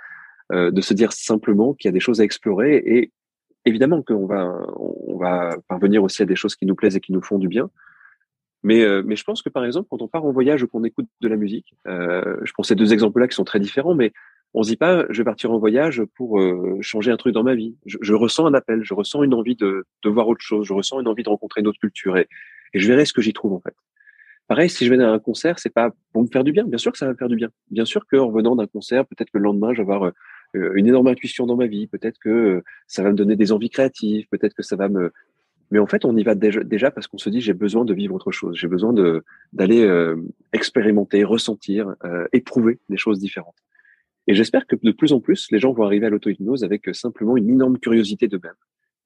euh, 0.51 0.69
de 0.71 0.81
se 0.81 0.93
dire 0.93 1.13
simplement 1.13 1.73
qu'il 1.73 1.87
y 1.87 1.89
a 1.89 1.93
des 1.93 1.99
choses 1.99 2.21
à 2.21 2.23
explorer. 2.23 2.75
Et 2.85 3.11
évidemment 3.65 4.03
qu'on 4.03 4.25
va, 4.25 4.53
on 4.77 5.17
va 5.17 5.55
parvenir 5.67 6.03
aussi 6.03 6.21
à 6.21 6.25
des 6.25 6.35
choses 6.35 6.55
qui 6.55 6.65
nous 6.65 6.75
plaisent 6.75 6.95
et 6.95 6.99
qui 6.99 7.13
nous 7.13 7.21
font 7.21 7.39
du 7.39 7.47
bien. 7.47 7.69
Mais, 8.63 8.83
euh, 8.83 9.01
mais 9.03 9.15
je 9.15 9.23
pense 9.23 9.41
que 9.41 9.49
par 9.49 9.65
exemple, 9.65 9.87
quand 9.89 10.01
on 10.01 10.07
part 10.07 10.25
en 10.25 10.31
voyage 10.31 10.61
ou 10.63 10.67
qu'on 10.67 10.83
écoute 10.83 11.07
de 11.21 11.27
la 11.27 11.35
musique, 11.35 11.75
euh, 11.87 12.37
je 12.43 12.53
prends 12.53 12.63
ces 12.63 12.75
deux 12.75 12.93
exemples-là 12.93 13.27
qui 13.27 13.35
sont 13.35 13.43
très 13.43 13.59
différents, 13.59 13.95
mais 13.95 14.13
on 14.53 14.63
se 14.63 14.69
dit 14.69 14.77
pas, 14.77 15.05
je 15.09 15.17
vais 15.19 15.23
partir 15.23 15.51
en 15.51 15.59
voyage 15.59 16.03
pour 16.15 16.39
euh, 16.39 16.77
changer 16.81 17.11
un 17.11 17.17
truc 17.17 17.33
dans 17.33 17.43
ma 17.43 17.55
vie. 17.55 17.75
Je, 17.85 18.13
ressens 18.13 18.45
un 18.45 18.53
appel, 18.53 18.81
je 18.83 18.93
ressens 18.93 19.23
une 19.23 19.33
envie 19.33 19.55
de, 19.55 19.85
de, 20.03 20.09
voir 20.09 20.27
autre 20.27 20.41
chose, 20.41 20.67
je 20.67 20.73
ressens 20.73 20.99
une 20.99 21.07
envie 21.07 21.23
de 21.23 21.29
rencontrer 21.29 21.61
une 21.61 21.67
autre 21.67 21.79
culture 21.79 22.17
et, 22.17 22.27
je 22.73 22.87
verrai 22.87 23.03
ce 23.03 23.11
que 23.11 23.21
j'y 23.21 23.33
trouve 23.33 23.53
en 23.53 23.59
fait. 23.59 23.75
Pareil, 24.47 24.69
si 24.69 24.85
je 24.85 24.93
vais 24.93 25.01
à 25.03 25.11
un 25.11 25.19
concert, 25.19 25.59
c'est 25.59 25.73
pas 25.73 25.91
pour 26.13 26.23
me 26.23 26.27
faire 26.27 26.45
du 26.45 26.53
bien. 26.53 26.65
Bien 26.65 26.77
sûr 26.77 26.91
que 26.91 26.97
ça 26.97 27.05
va 27.05 27.11
me 27.11 27.17
faire 27.17 27.27
du 27.27 27.35
bien. 27.35 27.49
Bien 27.69 27.83
sûr 27.83 28.05
qu'en 28.05 28.27
revenant 28.27 28.55
d'un 28.55 28.67
concert, 28.67 29.05
peut-être 29.05 29.29
que 29.29 29.37
le 29.37 29.43
lendemain, 29.43 29.73
je 29.73 29.77
vais 29.77 29.81
avoir 29.81 30.11
euh, 30.55 30.71
une 30.75 30.87
énorme 30.87 31.07
intuition 31.07 31.45
dans 31.45 31.57
ma 31.57 31.67
vie. 31.67 31.87
Peut-être 31.87 32.17
que 32.17 32.29
euh, 32.29 32.63
ça 32.87 33.03
va 33.03 33.11
me 33.11 33.15
donner 33.15 33.35
des 33.35 33.51
envies 33.51 33.69
créatives. 33.69 34.25
Peut-être 34.29 34.53
que 34.53 34.63
ça 34.63 34.77
va 34.77 34.87
me. 34.87 35.11
Mais 35.69 35.79
en 35.79 35.87
fait, 35.87 36.05
on 36.05 36.15
y 36.15 36.23
va 36.23 36.35
déjà, 36.35 36.91
parce 36.91 37.07
qu'on 37.07 37.17
se 37.17 37.29
dit 37.29 37.41
j'ai 37.41 37.53
besoin 37.53 37.83
de 37.83 37.93
vivre 37.93 38.15
autre 38.15 38.31
chose. 38.31 38.57
J'ai 38.57 38.67
besoin 38.67 38.93
d'aller 39.53 39.89
expérimenter, 40.51 41.23
ressentir, 41.23 41.95
éprouver 42.33 42.79
des 42.89 42.97
choses 42.97 43.19
différentes. 43.19 43.55
Et 44.31 44.33
j'espère 44.33 44.65
que 44.65 44.77
de 44.81 44.91
plus 44.93 45.11
en 45.11 45.19
plus, 45.19 45.51
les 45.51 45.59
gens 45.59 45.73
vont 45.73 45.83
arriver 45.83 46.05
à 46.05 46.09
l'auto-hypnose 46.09 46.63
avec 46.63 46.87
euh, 46.87 46.93
simplement 46.93 47.35
une 47.35 47.49
énorme 47.49 47.77
curiosité 47.77 48.29
d'eux-mêmes, 48.29 48.55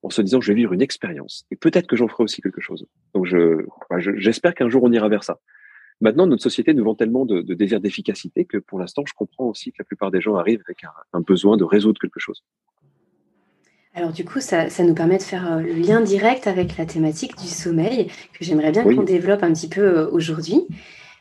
en 0.04 0.12
se 0.12 0.22
disant, 0.22 0.40
je 0.40 0.52
vais 0.52 0.56
vivre 0.56 0.72
une 0.72 0.84
expérience. 0.84 1.48
Et 1.50 1.56
peut-être 1.56 1.88
que 1.88 1.96
j'en 1.96 2.08
ferai 2.08 2.24
aussi 2.24 2.44
quelque 2.44 2.62
chose. 2.62 2.86
Donc, 3.16 3.26
je, 3.26 3.66
j'espère 4.18 4.54
qu'un 4.54 4.70
jour, 4.70 4.84
on 4.84 4.92
ira 4.92 5.10
vers 5.10 5.24
ça. 5.24 5.40
Maintenant, 6.00 6.28
notre 6.28 6.44
société 6.44 6.76
nous 6.76 6.84
vend 6.84 6.94
tellement 6.94 7.26
de, 7.26 7.42
de 7.42 7.54
désir 7.56 7.82
d'efficacité 7.82 8.46
que 8.46 8.60
pour 8.60 8.78
l'instant, 8.78 9.02
je 9.08 9.16
comprends 9.16 9.46
aussi 9.46 9.72
que 9.72 9.78
la 9.80 9.86
plupart 9.86 10.12
des 10.12 10.22
gens 10.22 10.36
arrivent 10.36 10.62
avec 10.68 10.84
un, 11.12 11.22
besoin 11.22 11.58
de 11.58 11.64
résoudre 11.64 12.00
quelque 12.00 12.20
chose. 12.20 12.44
Alors 13.96 14.12
du 14.12 14.26
coup, 14.26 14.42
ça, 14.42 14.70
ça, 14.70 14.84
nous 14.84 14.94
permet 14.94 15.18
de 15.18 15.24
faire 15.24 15.52
euh, 15.52 15.62
le 15.62 15.74
lien 15.74 16.02
direct 16.02 16.46
avec 16.46 16.78
la 16.78 16.86
thématique 16.86 17.36
du 17.38 17.48
sommeil 17.48 18.12
que 18.34 18.46
j'aimerais 18.46 18.72
bien 18.72 18.84
qu'on 18.84 19.02
développe 19.02 19.42
un 19.42 19.54
petit 19.54 19.70
peu 19.70 19.82
euh, 19.82 20.10
aujourd'hui. 20.12 20.68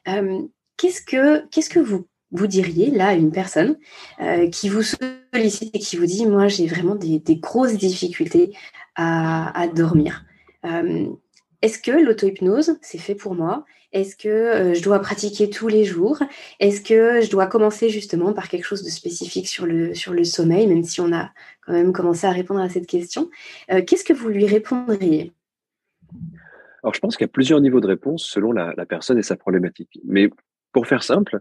Euh, 0.09 0.43
qu'est-ce 0.77 1.01
que 1.01 1.49
qu'est-ce 1.49 1.71
que 1.71 1.79
vous 1.79 2.07
vous 2.35 2.49
diriez 2.49 2.91
là 2.91 3.15
une 3.15 3.31
personne 3.31 3.79
euh, 4.21 4.51
qui 4.51 4.69
vous 4.69 4.83
sollicite 4.83 5.75
et 5.75 5.79
qui 5.79 5.97
vous 5.97 6.05
dit 6.05 6.27
moi 6.27 6.49
j'ai 6.49 6.67
vraiment 6.67 6.97
des, 6.97 7.23
grosses 7.37 7.77
difficultés 7.77 8.53
à, 8.97 9.67
dormir. 9.75 10.25
Euh, 10.67 11.07
Est-ce 11.63 11.79
que 11.79 11.93
l'auto-hypnose 11.93 12.77
c'est 12.83 12.99
fait 12.99 13.15
pour 13.15 13.35
moi? 13.35 13.65
Est-ce 13.93 14.17
que 14.17 14.29
euh, 14.29 14.75
je 14.75 14.83
dois 14.83 14.99
pratiquer 14.99 15.49
tous 15.49 15.69
les 15.69 15.85
jours? 15.85 16.19
Est-ce 16.59 16.81
que 16.81 17.21
je 17.21 17.31
dois 17.31 17.47
commencer 17.47 17.89
justement 17.89 18.33
par 18.33 18.49
quelque 18.49 18.65
chose 18.65 18.83
de 18.83 18.91
spécifique 18.91 19.47
sur 19.47 19.65
le, 19.65 19.95
sur 19.95 20.13
le 20.13 20.25
sommeil, 20.25 20.67
même 20.67 20.83
si 20.83 21.01
on 21.01 21.13
a 21.13 21.31
quand 21.65 21.73
même 21.73 21.93
commencé 21.93 22.27
à 22.27 22.33
répondre 22.33 22.61
à 22.61 22.69
cette 22.69 22.89
question? 22.89 23.31
Qu'est-ce 23.69 24.03
que 24.03 24.13
vous 24.13 24.29
lui 24.29 24.47
répondriez? 24.47 25.33
Alors, 26.83 26.93
je 26.93 26.99
pense 26.99 27.17
qu'il 27.17 27.25
y 27.25 27.31
a 27.31 27.33
plusieurs 27.33 27.61
niveaux 27.61 27.81
de 27.81 27.87
réponse 27.87 28.27
selon 28.27 28.51
la, 28.51 28.75
la 28.77 28.85
personne 28.85 29.19
et 29.19 29.23
sa 29.23 29.37
problématique. 29.37 30.01
Mais 30.05 30.29
pour 30.73 30.89
faire 30.89 31.05
simple, 31.05 31.41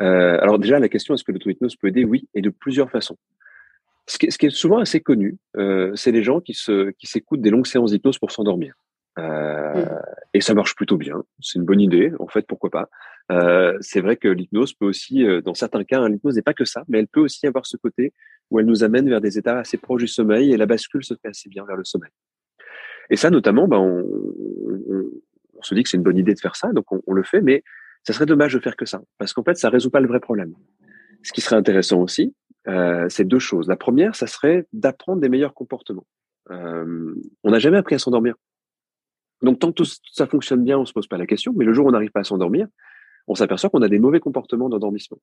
euh, 0.00 0.38
alors 0.40 0.58
déjà, 0.58 0.78
la 0.78 0.88
question 0.88 1.14
est-ce 1.14 1.24
que 1.24 1.32
l'auto-hypnose 1.32 1.76
peut 1.76 1.88
aider? 1.88 2.04
Oui, 2.04 2.28
et 2.34 2.40
de 2.40 2.50
plusieurs 2.50 2.90
façons. 2.90 3.16
Ce 4.06 4.18
qui, 4.18 4.26
est 4.26 4.50
souvent 4.50 4.78
assez 4.78 5.00
connu, 5.00 5.36
euh, 5.56 5.92
c'est 5.94 6.10
les 6.10 6.24
gens 6.24 6.40
qui 6.40 6.54
se 6.54 6.90
qui 6.92 7.06
s'écoutent 7.06 7.42
des 7.42 7.50
longues 7.50 7.66
séances 7.66 7.92
d'hypnose 7.92 8.18
pour 8.18 8.32
s'endormir. 8.32 8.74
Euh, 9.18 9.86
Et 10.34 10.40
ça 10.40 10.54
marche 10.54 10.74
plutôt 10.74 10.96
bien. 10.96 11.22
C'est 11.40 11.58
une 11.58 11.64
bonne 11.64 11.80
idée. 11.80 12.12
En 12.18 12.26
fait, 12.26 12.46
pourquoi 12.46 12.70
pas 12.70 12.88
C'est 13.80 14.00
vrai 14.00 14.16
que 14.16 14.28
l'hypnose 14.28 14.72
peut 14.74 14.86
aussi, 14.86 15.24
dans 15.44 15.54
certains 15.54 15.84
cas, 15.84 16.00
hein, 16.00 16.08
l'hypnose 16.08 16.34
n'est 16.34 16.42
pas 16.42 16.54
que 16.54 16.64
ça, 16.64 16.84
mais 16.88 16.98
elle 16.98 17.06
peut 17.06 17.20
aussi 17.20 17.46
avoir 17.46 17.66
ce 17.66 17.76
côté 17.76 18.12
où 18.50 18.58
elle 18.58 18.66
nous 18.66 18.82
amène 18.82 19.08
vers 19.08 19.20
des 19.20 19.38
états 19.38 19.58
assez 19.58 19.76
proches 19.76 20.02
du 20.02 20.08
sommeil 20.08 20.52
et 20.52 20.56
la 20.56 20.66
bascule 20.66 21.04
se 21.04 21.14
fait 21.14 21.28
assez 21.28 21.48
bien 21.48 21.64
vers 21.64 21.76
le 21.76 21.84
sommeil. 21.84 22.10
Et 23.10 23.16
ça, 23.16 23.30
notamment, 23.30 23.68
ben, 23.68 23.78
on, 23.78 24.04
on, 24.88 25.04
on 25.56 25.62
se 25.62 25.74
dit 25.74 25.82
que 25.82 25.88
c'est 25.88 25.96
une 25.96 26.02
bonne 26.02 26.18
idée 26.18 26.34
de 26.34 26.40
faire 26.40 26.56
ça, 26.56 26.72
donc 26.72 26.90
on, 26.90 27.00
on 27.06 27.12
le 27.12 27.22
fait, 27.22 27.42
mais 27.42 27.62
ça 28.04 28.12
serait 28.12 28.26
dommage 28.26 28.54
de 28.54 28.60
faire 28.60 28.76
que 28.76 28.86
ça, 28.86 29.02
parce 29.18 29.32
qu'en 29.32 29.42
fait, 29.42 29.56
ça 29.56 29.68
résout 29.68 29.90
pas 29.90 30.00
le 30.00 30.08
vrai 30.08 30.20
problème. 30.20 30.54
Ce 31.22 31.32
qui 31.32 31.40
serait 31.40 31.56
intéressant 31.56 32.00
aussi, 32.00 32.34
euh, 32.68 33.06
c'est 33.08 33.24
deux 33.24 33.38
choses. 33.38 33.68
La 33.68 33.76
première, 33.76 34.14
ça 34.14 34.26
serait 34.26 34.66
d'apprendre 34.72 35.20
des 35.20 35.28
meilleurs 35.28 35.54
comportements. 35.54 36.06
Euh, 36.50 37.14
on 37.44 37.50
n'a 37.50 37.58
jamais 37.58 37.76
appris 37.76 37.94
à 37.94 37.98
s'endormir. 37.98 38.34
Donc, 39.42 39.58
tant 39.58 39.68
que 39.68 39.82
tout 39.82 39.86
ça 40.12 40.26
fonctionne 40.26 40.64
bien, 40.64 40.78
on 40.78 40.84
se 40.84 40.92
pose 40.92 41.06
pas 41.06 41.18
la 41.18 41.26
question, 41.26 41.52
mais 41.56 41.64
le 41.64 41.72
jour 41.72 41.86
où 41.86 41.88
on 41.88 41.92
n'arrive 41.92 42.10
pas 42.10 42.20
à 42.20 42.24
s'endormir, 42.24 42.68
on 43.26 43.34
s'aperçoit 43.34 43.70
qu'on 43.70 43.82
a 43.82 43.88
des 43.88 43.98
mauvais 43.98 44.20
comportements 44.20 44.68
d'endormissement. 44.68 45.18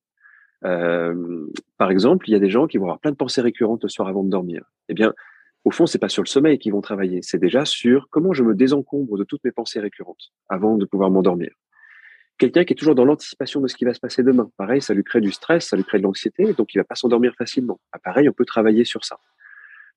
Euh, 0.65 1.45
par 1.77 1.91
exemple, 1.91 2.27
il 2.29 2.33
y 2.33 2.35
a 2.35 2.39
des 2.39 2.49
gens 2.49 2.65
qui 2.65 2.77
vont 2.77 2.85
avoir 2.85 2.99
plein 2.99 3.11
de 3.11 3.15
pensées 3.15 3.41
récurrentes 3.41 3.83
le 3.83 3.89
soir 3.89 4.07
avant 4.07 4.23
de 4.23 4.29
dormir. 4.29 4.63
Eh 4.89 4.93
bien, 4.93 5.13
au 5.65 5.71
fond, 5.71 5.85
c'est 5.85 5.99
pas 5.99 6.09
sur 6.09 6.23
le 6.23 6.27
sommeil 6.27 6.57
qu'ils 6.57 6.71
vont 6.71 6.81
travailler, 6.81 7.21
c'est 7.21 7.37
déjà 7.37 7.65
sur 7.65 8.07
comment 8.09 8.33
je 8.33 8.43
me 8.43 8.55
désencombre 8.55 9.17
de 9.17 9.23
toutes 9.23 9.43
mes 9.43 9.51
pensées 9.51 9.79
récurrentes 9.79 10.31
avant 10.49 10.77
de 10.77 10.85
pouvoir 10.85 11.11
m'endormir. 11.11 11.51
Quelqu'un 12.37 12.65
qui 12.65 12.73
est 12.73 12.75
toujours 12.75 12.95
dans 12.95 13.05
l'anticipation 13.05 13.61
de 13.61 13.67
ce 13.67 13.75
qui 13.75 13.85
va 13.85 13.93
se 13.93 13.99
passer 13.99 14.21
demain. 14.21 14.49
Pareil, 14.57 14.81
ça 14.81 14.93
lui 14.93 15.03
crée 15.03 15.21
du 15.21 15.31
stress, 15.31 15.67
ça 15.67 15.75
lui 15.75 15.83
crée 15.83 15.97
de 15.97 16.03
l'anxiété, 16.03 16.53
donc 16.53 16.73
il 16.73 16.77
va 16.77 16.83
pas 16.83 16.95
s'endormir 16.95 17.33
facilement. 17.35 17.79
Ah, 17.91 17.99
pareil, 17.99 18.29
on 18.29 18.33
peut 18.33 18.45
travailler 18.45 18.85
sur 18.85 19.03
ça. 19.03 19.17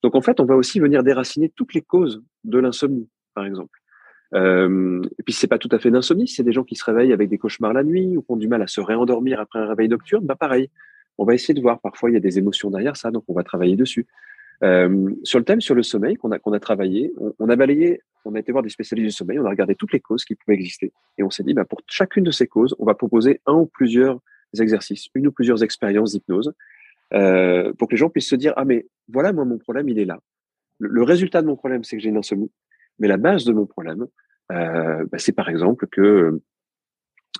Donc 0.02 0.14
en 0.14 0.22
fait, 0.22 0.40
on 0.40 0.46
va 0.46 0.56
aussi 0.56 0.80
venir 0.80 1.02
déraciner 1.02 1.50
toutes 1.50 1.74
les 1.74 1.82
causes 1.82 2.22
de 2.44 2.58
l'insomnie, 2.58 3.08
par 3.34 3.44
exemple. 3.44 3.78
Euh, 4.34 5.02
et 5.18 5.22
puis 5.22 5.34
c'est 5.34 5.48
pas 5.48 5.58
tout 5.58 5.68
à 5.72 5.78
fait 5.78 5.90
d'insomnie, 5.90 6.28
c'est 6.28 6.44
des 6.44 6.52
gens 6.52 6.64
qui 6.64 6.76
se 6.76 6.84
réveillent 6.84 7.12
avec 7.12 7.28
des 7.28 7.38
cauchemars 7.38 7.72
la 7.72 7.82
nuit 7.82 8.16
ou 8.16 8.22
qui 8.22 8.30
ont 8.30 8.36
du 8.36 8.48
mal 8.48 8.62
à 8.62 8.66
se 8.66 8.80
réendormir 8.80 9.40
après 9.40 9.58
un 9.58 9.68
réveil 9.68 9.88
nocturne. 9.88 10.24
Bah 10.24 10.36
pareil, 10.36 10.70
on 11.18 11.24
va 11.24 11.34
essayer 11.34 11.54
de 11.54 11.60
voir. 11.60 11.80
Parfois 11.80 12.10
il 12.10 12.14
y 12.14 12.16
a 12.16 12.20
des 12.20 12.38
émotions 12.38 12.70
derrière 12.70 12.96
ça, 12.96 13.10
donc 13.10 13.24
on 13.28 13.34
va 13.34 13.42
travailler 13.42 13.76
dessus. 13.76 14.06
Euh, 14.62 15.10
sur 15.24 15.38
le 15.38 15.44
thème 15.44 15.60
sur 15.60 15.74
le 15.74 15.82
sommeil 15.82 16.16
qu'on 16.16 16.30
a 16.30 16.38
qu'on 16.38 16.52
a 16.52 16.60
travaillé, 16.60 17.12
on, 17.38 17.48
a 17.48 17.56
balayé 17.56 18.02
on 18.24 18.34
a 18.34 18.38
été 18.38 18.52
voir 18.52 18.62
des 18.62 18.70
spécialistes 18.70 19.06
du 19.06 19.12
sommeil, 19.12 19.38
on 19.38 19.44
a 19.44 19.50
regardé 19.50 19.74
toutes 19.74 19.92
les 19.92 20.00
causes 20.00 20.24
qui 20.24 20.34
pouvaient 20.34 20.54
exister, 20.54 20.92
et 21.18 21.22
on 21.22 21.30
s'est 21.30 21.42
dit, 21.42 21.54
bah, 21.54 21.64
pour 21.64 21.80
chacune 21.86 22.24
de 22.24 22.30
ces 22.30 22.46
causes, 22.46 22.74
on 22.78 22.84
va 22.84 22.94
proposer 22.94 23.40
un 23.46 23.54
ou 23.54 23.66
plusieurs 23.66 24.20
exercices, 24.58 25.08
une 25.14 25.28
ou 25.28 25.32
plusieurs 25.32 25.62
expériences 25.62 26.12
d'hypnose, 26.12 26.52
euh, 27.12 27.72
pour 27.74 27.88
que 27.88 27.94
les 27.94 27.98
gens 27.98 28.10
puissent 28.10 28.28
se 28.28 28.36
dire, 28.36 28.52
ah 28.56 28.64
mais 28.64 28.86
voilà, 29.08 29.32
moi, 29.32 29.44
mon 29.44 29.58
problème, 29.58 29.88
il 29.88 29.98
est 29.98 30.04
là. 30.04 30.20
Le, 30.78 31.02
résultat 31.02 31.42
de 31.42 31.46
mon 31.46 31.56
problème, 31.56 31.84
c'est 31.84 31.96
que 31.96 32.02
j'ai 32.02 32.08
une 32.08 32.16
insomnie, 32.16 32.50
mais 32.98 33.08
la 33.08 33.16
base 33.16 33.44
de 33.44 33.52
mon 33.52 33.66
problème, 33.66 34.06
euh, 34.52 35.04
bah, 35.10 35.18
c'est 35.18 35.32
par 35.32 35.48
exemple 35.48 35.86
que 35.86 36.40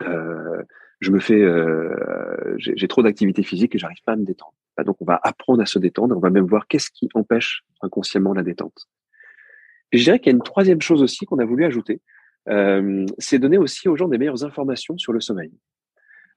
euh, 0.03 0.63
je 1.01 1.11
me 1.11 1.19
fais, 1.19 1.43
j'ai 2.59 2.89
trop 2.89 3.03
d'activité 3.03 3.43
physique 3.43 3.75
et 3.75 3.79
j'arrive 3.79 4.03
pas 4.05 4.13
à 4.13 4.17
me 4.17 4.25
détendre. 4.25 4.55
Bah, 4.77 4.85
donc, 4.85 4.97
on 5.01 5.05
va 5.05 5.19
apprendre 5.23 5.63
à 5.63 5.67
se 5.67 5.79
détendre. 5.79 6.17
On 6.17 6.21
va 6.21 6.31
même 6.31 6.47
voir 6.47 6.67
qu'est-ce 6.67 6.91
qui 6.91 7.09
empêche 7.15 7.65
inconsciemment 7.81 8.35
la 8.35 8.43
détente. 8.43 8.87
Je 9.93 10.05
dirais 10.05 10.19
qu'il 10.19 10.33
y 10.33 10.35
a 10.35 10.37
une 10.37 10.43
troisième 10.43 10.81
chose 10.81 11.03
aussi 11.03 11.27
qu'on 11.27 11.39
a 11.39 11.45
voulu 11.45 11.65
ajouter, 11.65 12.01
euh, 12.49 13.07
c'est 13.19 13.39
donner 13.39 13.59
aussi 13.59 13.89
aux 13.89 13.97
gens 13.97 14.09
des 14.09 14.19
meilleures 14.19 14.45
informations 14.45 14.97
sur 14.99 15.13
le 15.13 15.21
sommeil. 15.21 15.53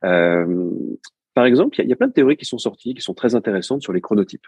Euh, 0.03 0.69
par 1.33 1.45
exemple, 1.45 1.81
il 1.81 1.89
y, 1.89 1.93
a 1.93 1.95
plein 1.95 2.07
de 2.07 2.13
théories 2.13 2.37
qui 2.37 2.45
sont 2.45 2.57
sorties, 2.57 2.93
qui 2.93 3.01
sont 3.01 3.13
très 3.13 3.35
intéressantes 3.35 3.81
sur 3.81 3.93
les 3.93 4.01
chronotypes. 4.01 4.45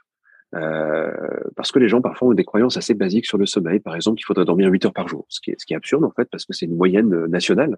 Euh, 0.53 1.11
parce 1.55 1.71
que 1.71 1.79
les 1.79 1.89
gens 1.89 2.01
parfois 2.01 2.29
ont 2.29 2.33
des 2.33 2.45
croyances 2.45 2.77
assez 2.77 2.93
basiques 2.93 3.25
sur 3.25 3.37
le 3.37 3.45
sommeil. 3.45 3.79
Par 3.79 3.95
exemple, 3.95 4.17
qu'il 4.17 4.25
faudrait 4.25 4.45
dormir 4.45 4.69
8 4.69 4.85
heures 4.85 4.93
par 4.93 5.07
jour, 5.07 5.25
ce 5.29 5.39
qui 5.41 5.51
est, 5.51 5.75
absurde 5.75 6.03
en 6.03 6.11
fait, 6.11 6.29
parce 6.29 6.45
que 6.45 6.53
c'est 6.53 6.65
une 6.65 6.75
moyenne 6.75 7.25
nationale, 7.25 7.77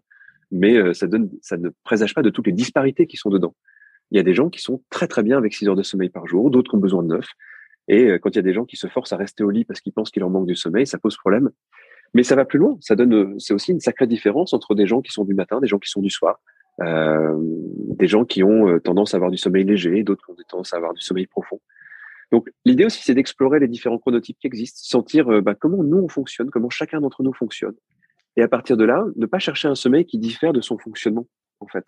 mais 0.51 0.93
ça, 0.93 1.07
ça 1.41 1.57
ne 1.57 1.69
présage 1.83 2.13
pas 2.13 2.21
de 2.21 2.29
toutes 2.29 2.47
les 2.47 2.53
disparités 2.53 3.07
qui 3.07 3.15
sont 3.15 3.29
dedans. 3.29 3.55
Il 4.11 4.17
y 4.17 4.19
a 4.19 4.23
des 4.23 4.33
gens 4.33 4.49
qui 4.49 4.61
sont 4.61 4.83
très 4.89 5.07
très 5.07 5.23
bien 5.23 5.37
avec 5.37 5.53
6 5.53 5.69
heures 5.69 5.75
de 5.75 5.83
sommeil 5.83 6.09
par 6.09 6.27
jour, 6.27 6.51
d'autres 6.51 6.71
qui 6.71 6.75
ont 6.75 6.79
besoin 6.79 7.03
de 7.03 7.07
9. 7.07 7.25
Et 7.87 8.05
euh, 8.05 8.19
quand 8.19 8.31
il 8.31 8.35
y 8.35 8.39
a 8.39 8.43
des 8.43 8.53
gens 8.53 8.65
qui 8.65 8.77
se 8.77 8.87
forcent 8.87 9.13
à 9.13 9.17
rester 9.17 9.43
au 9.43 9.49
lit 9.49 9.65
parce 9.65 9.81
qu'ils 9.81 9.93
pensent 9.93 10.11
qu'il 10.11 10.21
leur 10.21 10.29
manque 10.29 10.47
du 10.47 10.55
sommeil, 10.55 10.85
ça 10.85 10.97
pose 10.97 11.17
problème. 11.17 11.49
Mais 12.13 12.23
ça 12.23 12.35
va 12.35 12.45
plus 12.45 12.59
loin. 12.59 12.77
Ça 12.81 12.95
donne, 12.95 13.13
euh, 13.13 13.35
c'est 13.37 13.53
aussi 13.53 13.71
une 13.71 13.79
sacrée 13.79 14.07
différence 14.07 14.53
entre 14.53 14.75
des 14.75 14.87
gens 14.87 15.01
qui 15.01 15.11
sont 15.11 15.25
du 15.25 15.33
matin, 15.33 15.59
des 15.59 15.67
gens 15.67 15.79
qui 15.79 15.89
sont 15.89 16.01
du 16.01 16.09
soir, 16.09 16.39
euh, 16.81 17.35
des 17.37 18.07
gens 18.07 18.25
qui 18.25 18.43
ont 18.43 18.67
euh, 18.69 18.79
tendance 18.79 19.13
à 19.13 19.17
avoir 19.17 19.31
du 19.31 19.37
sommeil 19.37 19.63
léger, 19.63 20.03
d'autres 20.03 20.25
qui 20.25 20.31
ont 20.31 20.35
tendance 20.47 20.73
à 20.73 20.77
avoir 20.77 20.93
du 20.93 21.01
sommeil 21.01 21.27
profond. 21.27 21.59
Donc 22.31 22.49
l'idée 22.65 22.85
aussi, 22.85 23.03
c'est 23.03 23.13
d'explorer 23.13 23.59
les 23.59 23.67
différents 23.67 23.97
chronotypes 23.97 24.37
qui 24.39 24.47
existent, 24.47 24.79
sentir 24.83 25.41
bah, 25.41 25.55
comment 25.55 25.81
nous 25.81 25.97
on 25.97 26.09
fonctionne, 26.09 26.49
comment 26.49 26.69
chacun 26.69 26.99
d'entre 26.99 27.23
nous 27.23 27.33
fonctionne, 27.33 27.75
et 28.37 28.43
à 28.43 28.47
partir 28.47 28.77
de 28.77 28.85
là, 28.85 29.05
ne 29.15 29.25
pas 29.25 29.39
chercher 29.39 29.67
un 29.67 29.75
sommeil 29.75 30.05
qui 30.05 30.19
diffère 30.19 30.53
de 30.53 30.61
son 30.61 30.77
fonctionnement, 30.77 31.27
en 31.59 31.67
fait. 31.67 31.85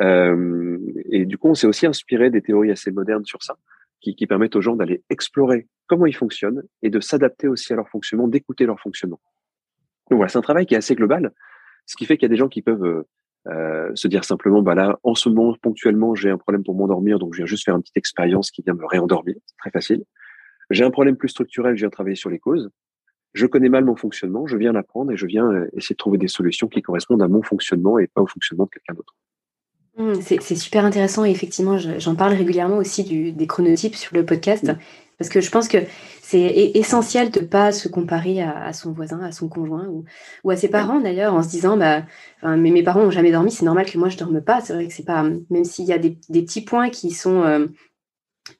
Euh, 0.00 0.78
et 1.10 1.24
du 1.24 1.38
coup, 1.38 1.48
on 1.48 1.54
s'est 1.54 1.66
aussi 1.66 1.86
inspiré 1.86 2.28
des 2.28 2.42
théories 2.42 2.72
assez 2.72 2.90
modernes 2.90 3.24
sur 3.24 3.42
ça 3.42 3.56
qui, 4.14 4.26
permettent 4.26 4.56
aux 4.56 4.60
gens 4.60 4.76
d'aller 4.76 5.02
explorer 5.10 5.66
comment 5.86 6.06
ils 6.06 6.14
fonctionnent 6.14 6.62
et 6.82 6.90
de 6.90 7.00
s'adapter 7.00 7.48
aussi 7.48 7.72
à 7.72 7.76
leur 7.76 7.88
fonctionnement, 7.88 8.28
d'écouter 8.28 8.66
leur 8.66 8.80
fonctionnement. 8.80 9.20
Voilà, 10.10 10.28
c'est 10.28 10.38
un 10.38 10.42
travail 10.42 10.66
qui 10.66 10.74
est 10.74 10.78
assez 10.78 10.94
global, 10.94 11.32
ce 11.86 11.96
qui 11.96 12.06
fait 12.06 12.16
qu'il 12.16 12.24
y 12.24 12.30
a 12.30 12.34
des 12.34 12.36
gens 12.36 12.48
qui 12.48 12.62
peuvent 12.62 12.84
euh, 12.84 13.02
euh, 13.48 13.90
se 13.94 14.08
dire 14.08 14.24
simplement, 14.24 14.62
bah 14.62 14.74
là, 14.74 14.98
en 15.02 15.14
ce 15.14 15.28
moment, 15.28 15.56
ponctuellement, 15.60 16.14
j'ai 16.14 16.30
un 16.30 16.38
problème 16.38 16.62
pour 16.64 16.74
m'endormir, 16.74 17.18
donc 17.18 17.34
je 17.34 17.38
viens 17.38 17.46
juste 17.46 17.64
faire 17.64 17.74
une 17.74 17.82
petite 17.82 17.96
expérience 17.96 18.50
qui 18.50 18.62
vient 18.62 18.74
me 18.74 18.86
réendormir, 18.86 19.36
c'est 19.46 19.56
très 19.58 19.70
facile. 19.70 20.04
J'ai 20.70 20.84
un 20.84 20.90
problème 20.90 21.16
plus 21.16 21.28
structurel, 21.28 21.76
je 21.76 21.82
viens 21.82 21.90
travailler 21.90 22.16
sur 22.16 22.30
les 22.30 22.38
causes. 22.38 22.70
Je 23.34 23.46
connais 23.46 23.68
mal 23.68 23.84
mon 23.84 23.96
fonctionnement, 23.96 24.46
je 24.46 24.56
viens 24.56 24.72
l'apprendre 24.72 25.12
et 25.12 25.16
je 25.16 25.26
viens 25.26 25.46
euh, 25.50 25.68
essayer 25.76 25.94
de 25.94 25.98
trouver 25.98 26.18
des 26.18 26.28
solutions 26.28 26.68
qui 26.68 26.82
correspondent 26.82 27.22
à 27.22 27.28
mon 27.28 27.42
fonctionnement 27.42 27.98
et 27.98 28.06
pas 28.06 28.22
au 28.22 28.26
fonctionnement 28.26 28.64
de 28.64 28.70
quelqu'un 28.70 28.94
d'autre. 28.94 29.14
Mmh, 29.96 30.20
c'est 30.20 30.56
super 30.56 30.84
intéressant 30.84 31.24
et 31.24 31.30
effectivement, 31.30 31.78
j'en 31.78 32.14
parle 32.14 32.34
régulièrement 32.34 32.76
aussi 32.76 33.02
du, 33.02 33.32
des 33.32 33.46
chronotypes 33.46 33.96
sur 33.96 34.14
le 34.14 34.26
podcast 34.26 34.64
mmh. 34.64 34.78
parce 35.18 35.30
que 35.30 35.40
je 35.40 35.50
pense 35.50 35.68
que 35.68 35.78
c'est 36.20 36.72
essentiel 36.74 37.30
de 37.30 37.40
pas 37.40 37.72
se 37.72 37.88
comparer 37.88 38.42
à, 38.42 38.74
son 38.74 38.92
voisin, 38.92 39.20
à 39.22 39.32
son 39.32 39.48
conjoint 39.48 39.86
ou, 39.86 40.04
ou 40.44 40.50
à 40.50 40.56
ses 40.56 40.68
parents 40.68 41.00
d'ailleurs 41.00 41.32
en 41.32 41.42
se 41.42 41.48
disant 41.48 41.78
bah 41.78 42.02
mais 42.42 42.70
mes 42.70 42.82
parents 42.82 43.00
ont 43.00 43.10
jamais 43.10 43.32
dormi, 43.32 43.50
c'est 43.50 43.64
normal 43.64 43.86
que 43.86 43.96
moi 43.96 44.10
je 44.10 44.18
dorme 44.18 44.42
pas. 44.42 44.60
C'est 44.60 44.74
vrai 44.74 44.86
que 44.86 44.92
c'est 44.92 45.04
pas 45.04 45.22
même 45.22 45.64
s'il 45.64 45.86
y 45.86 45.94
a 45.94 45.98
des, 45.98 46.18
des, 46.28 46.42
petits 46.42 46.62
points 46.62 46.90
qui 46.90 47.10
sont 47.10 47.44
euh, 47.44 47.66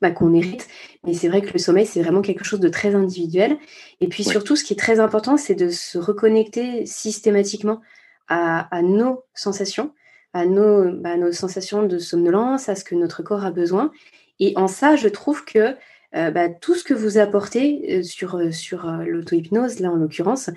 bah, 0.01 0.12
qu'on 0.12 0.33
hérite, 0.33 0.66
mais 1.05 1.12
c'est 1.12 1.29
vrai 1.29 1.42
que 1.42 1.53
le 1.53 1.59
sommeil 1.59 1.85
c'est 1.85 2.03
vraiment 2.03 2.22
quelque 2.22 2.44
chose 2.44 2.61
de 2.61 2.68
très 2.70 2.94
individuel. 2.94 3.59
Et 4.01 4.09
puis 4.09 4.25
surtout, 4.25 4.57
ce 4.57 4.64
qui 4.64 4.72
est 4.72 4.79
très 4.79 5.01
important, 5.01 5.37
c'est 5.37 5.55
de 5.55 5.68
se 5.68 5.99
reconnecter 5.99 6.87
systématiquement 6.87 7.83
à, 8.29 8.75
à 8.75 8.81
nos 8.81 9.25
sensations 9.35 9.92
à 10.37 10.44
nos, 10.44 10.92
bah, 10.92 11.16
nos 11.16 11.33
sensations 11.33 11.87
de 11.87 11.99
somnolence, 11.99 12.68
à 12.68 12.75
ce 12.75 12.85
que 12.85 12.94
notre 12.94 13.22
corps 13.22 13.44
a 13.44 13.51
besoin. 13.51 13.90
Et 14.38 14.53
en 14.57 14.68
ça, 14.68 14.94
je 14.94 15.09
trouve 15.09 15.46
que 15.46 15.75
euh, 16.14 16.31
bah, 16.31 16.51
tout 16.51 16.75
ce 16.75 16.85
que 16.85 16.92
vous 16.92 17.16
apportez 17.16 17.99
euh, 17.99 18.03
sur, 18.03 18.37
euh, 18.37 18.51
sur 18.51 18.87
l'auto-hypnose, 18.87 19.81
là 19.81 19.90
en 19.90 19.96
l'occurrence, 19.96 20.51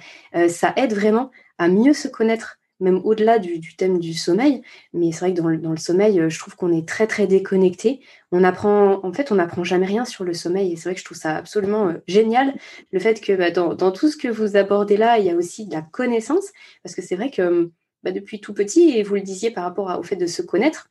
ça 0.49 0.73
aide 0.75 0.93
vraiment 0.93 1.31
à 1.57 1.69
mieux 1.69 1.93
se 1.93 2.09
connaître, 2.09 2.57
même 2.81 2.99
au-delà 3.05 3.39
du, 3.39 3.61
thème 3.77 3.99
du 3.99 4.13
sommeil. 4.13 4.61
Mais 4.93 5.13
c'est 5.13 5.19
vrai 5.19 5.33
que 5.33 5.39
dans, 5.39 5.71
le 5.71 5.77
sommeil, 5.77 6.21
je 6.27 6.39
trouve 6.39 6.57
qu'on 6.57 6.73
est 6.73 6.87
très 6.87 7.07
très 7.07 7.25
déconnecté. 7.25 8.01
On 8.33 8.43
apprend, 8.43 8.99
en 9.05 9.13
fait, 9.13 9.31
on 9.31 9.35
n'apprend 9.35 9.63
jamais 9.63 9.85
rien 9.85 10.03
sur 10.03 10.25
le 10.25 10.33
sommeil. 10.33 10.73
Et 10.73 10.75
c'est 10.75 10.89
vrai 10.89 10.93
que 10.93 10.99
je 10.99 11.05
trouve 11.05 11.17
ça 11.17 11.37
absolument 11.37 11.93
génial, 12.07 12.53
le 12.91 12.99
fait 12.99 13.21
que 13.21 13.33
bah, 13.33 13.51
dans, 13.51 13.75
dans, 13.75 13.91
tout 13.93 14.09
ce 14.09 14.17
que 14.17 14.27
vous 14.27 14.57
abordez 14.57 14.97
là, 14.97 15.19
il 15.19 15.25
y 15.25 15.29
a 15.29 15.35
aussi 15.35 15.67
de 15.67 15.73
la 15.73 15.81
connaissance, 15.81 16.47
parce 16.83 16.95
que 16.95 17.01
c'est 17.01 17.15
vrai 17.15 17.31
que 17.31 17.71
bah, 18.03 18.11
depuis 18.11 18.39
tout 18.39 18.53
petit, 18.53 18.97
et 18.97 19.03
vous 19.03 19.15
le 19.15 19.21
disiez 19.21 19.51
par 19.51 19.63
rapport 19.63 19.97
au 19.99 20.03
fait 20.03 20.15
de 20.15 20.25
se 20.25 20.41
connaître, 20.41 20.89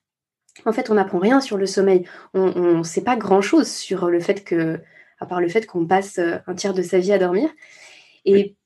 en 0.64 0.72
fait, 0.72 0.90
on 0.90 0.94
n'apprend 0.94 1.18
rien 1.18 1.40
sur 1.40 1.56
le 1.56 1.66
sommeil. 1.66 2.04
On 2.34 2.78
ne 2.78 2.82
sait 2.82 3.02
pas 3.02 3.16
grand-chose 3.16 3.68
sur 3.68 4.08
le 4.08 4.20
fait 4.20 4.44
que, 4.44 4.80
à 5.20 5.26
part 5.26 5.40
le 5.40 5.48
fait 5.48 5.66
qu'on 5.66 5.86
passe 5.86 6.18
euh, 6.18 6.38
un 6.46 6.54
tiers 6.54 6.74
de 6.74 6.82
sa 6.82 6.98
vie 6.98 7.12
à 7.12 7.18
dormir. 7.18 7.48
Et 8.24 8.56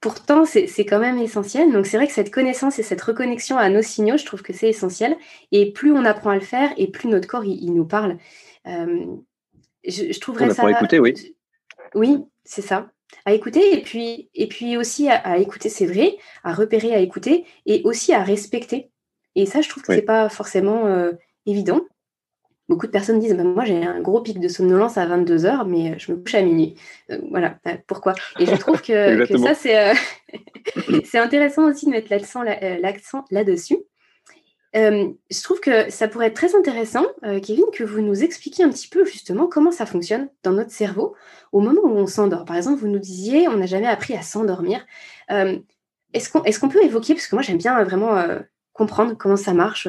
pourtant, 0.00 0.44
c'est 0.44 0.84
quand 0.84 0.98
même 0.98 1.18
essentiel. 1.18 1.72
Donc, 1.72 1.86
c'est 1.86 1.96
vrai 1.96 2.06
que 2.06 2.12
cette 2.12 2.30
connaissance 2.30 2.78
et 2.78 2.82
cette 2.82 3.00
reconnexion 3.00 3.56
à 3.56 3.68
nos 3.68 3.82
signaux, 3.82 4.16
je 4.16 4.24
trouve 4.24 4.42
que 4.42 4.52
c'est 4.52 4.68
essentiel. 4.68 5.16
Et 5.52 5.72
plus 5.72 5.92
on 5.92 6.04
apprend 6.04 6.30
à 6.30 6.34
le 6.34 6.40
faire, 6.40 6.70
et 6.76 6.88
plus 6.88 7.08
notre 7.08 7.26
corps, 7.26 7.44
il, 7.44 7.72
nous 7.72 7.86
parle. 7.86 8.18
Euh, 8.66 9.06
je, 9.84 10.12
je, 10.12 10.20
trouverais 10.20 10.50
on 10.50 10.54
ça. 10.54 10.70
écouter, 10.70 11.00
oui. 11.00 11.34
Oui, 11.94 12.18
c'est 12.44 12.62
ça 12.62 12.90
à 13.24 13.32
écouter 13.32 13.74
et 13.74 13.82
puis, 13.82 14.30
et 14.34 14.46
puis 14.46 14.76
aussi 14.76 15.08
à, 15.08 15.38
écouter, 15.38 15.68
c'est 15.68 15.86
vrai, 15.86 16.16
à 16.44 16.52
repérer, 16.52 16.94
à 16.94 16.98
écouter 16.98 17.44
et 17.66 17.82
aussi 17.84 18.12
à 18.12 18.22
respecter. 18.22 18.90
Et 19.34 19.46
ça, 19.46 19.60
je 19.60 19.68
trouve 19.68 19.82
que 19.82 19.94
c'est 19.94 20.02
pas 20.02 20.28
forcément 20.28 20.86
euh, 20.86 21.12
évident. 21.46 21.80
Beaucoup 22.68 22.86
de 22.86 22.92
personnes 22.92 23.18
disent 23.18 23.34
bah, 23.34 23.44
Moi, 23.44 23.64
j'ai 23.64 23.84
un 23.84 24.00
gros 24.00 24.20
pic 24.20 24.40
de 24.40 24.48
somnolence 24.48 24.98
à 24.98 25.06
22 25.06 25.46
heures, 25.46 25.66
mais 25.66 25.92
euh, 25.92 25.94
je 25.98 26.12
me 26.12 26.18
couche 26.18 26.34
à 26.34 26.42
minuit. 26.42 26.74
Euh, 27.10 27.18
voilà, 27.30 27.58
bah, 27.64 27.72
pourquoi? 27.86 28.14
Et 28.38 28.46
je 28.46 28.54
trouve 28.56 28.82
que, 28.82 29.26
que 29.26 29.38
ça, 29.38 29.54
c'est 29.54 29.92
c'est 31.04 31.18
intéressant 31.18 31.68
aussi 31.68 31.86
de 31.86 31.90
mettre 31.90 32.10
l'accent 32.10 32.42
là-dessus. 33.30 33.78
Euh, 34.76 35.08
je 35.30 35.42
trouve 35.42 35.60
que 35.60 35.90
ça 35.90 36.08
pourrait 36.08 36.26
être 36.26 36.36
très 36.36 36.54
intéressant, 36.54 37.06
euh, 37.24 37.40
Kevin, 37.40 37.64
que 37.72 37.84
vous 37.84 38.00
nous 38.00 38.22
expliquiez 38.22 38.64
un 38.64 38.70
petit 38.70 38.88
peu 38.88 39.04
justement 39.04 39.46
comment 39.46 39.72
ça 39.72 39.86
fonctionne 39.86 40.28
dans 40.42 40.52
notre 40.52 40.70
cerveau 40.70 41.14
au 41.52 41.60
moment 41.60 41.80
où 41.84 41.96
on 41.96 42.06
s'endort. 42.06 42.44
Par 42.44 42.56
exemple, 42.56 42.80
vous 42.80 42.88
nous 42.88 42.98
disiez, 42.98 43.48
on 43.48 43.56
n'a 43.56 43.66
jamais 43.66 43.86
appris 43.86 44.14
à 44.14 44.22
s'endormir. 44.22 44.84
Euh, 45.30 45.58
est-ce 46.12 46.58
qu'on 46.60 46.68
peut 46.68 46.82
évoquer, 46.82 47.14
parce 47.14 47.26
que 47.26 47.34
moi 47.34 47.42
j'aime 47.42 47.58
bien 47.58 47.82
vraiment 47.84 48.22
comprendre 48.72 49.14
comment 49.14 49.36
ça 49.36 49.52
marche 49.52 49.86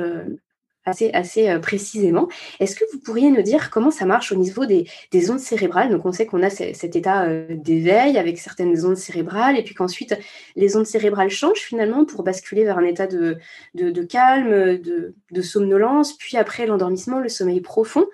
assez, 0.86 1.12
assez 1.12 1.50
euh, 1.50 1.60
précisément. 1.60 2.28
Est-ce 2.60 2.76
que 2.76 2.84
vous 2.92 3.00
pourriez 3.00 3.30
nous 3.30 3.42
dire 3.42 3.70
comment 3.70 3.92
ça 3.92 4.06
marche 4.06 4.32
au 4.32 4.36
niveau 4.36 4.66
des, 4.66 4.88
des 5.12 5.32
ondes 5.32 5.40
cérébrales? 5.40 5.90
Donc, 5.90 6.06
on 6.06 6.12
sait 6.12 6.26
qu'on 6.26 6.44
a 6.44 6.50
cet 6.50 6.96
état 6.96 7.24
euh, 7.24 7.48
d'éveil 7.50 8.18
avec 8.18 8.40
certaines 8.40 8.86
ondes 8.86 8.98
cérébrales, 8.98 9.58
et 9.58 9.64
puis 9.64 9.76
qu'ensuite, 9.76 10.18
les 10.56 10.76
ondes 10.78 10.86
cérébrales 10.86 11.30
changent 11.30 11.60
finalement 11.60 12.06
pour 12.06 12.24
basculer 12.24 12.64
vers 12.64 12.78
un 12.78 12.86
état 12.86 13.08
de, 13.08 13.38
calme, 14.04 14.78
de, 14.78 15.42
somnolence, 15.42 16.18
puis 16.18 16.38
après 16.38 16.66
l'endormissement, 16.66 17.20
le 17.20 17.30
sommeil 17.30 17.62
profond. 17.62 18.06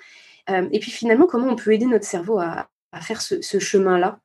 Euh, 0.49 0.67
et 0.71 0.79
puis 0.79 0.91
finalement, 0.91 1.25
comment 1.25 1.47
on 1.47 1.55
peut 1.55 1.73
aider 1.73 1.85
notre 1.85 2.05
cerveau 2.05 2.39
à, 2.39 2.67
faire 3.01 3.21
ce 3.21 3.59
chemin-là? 3.59 4.19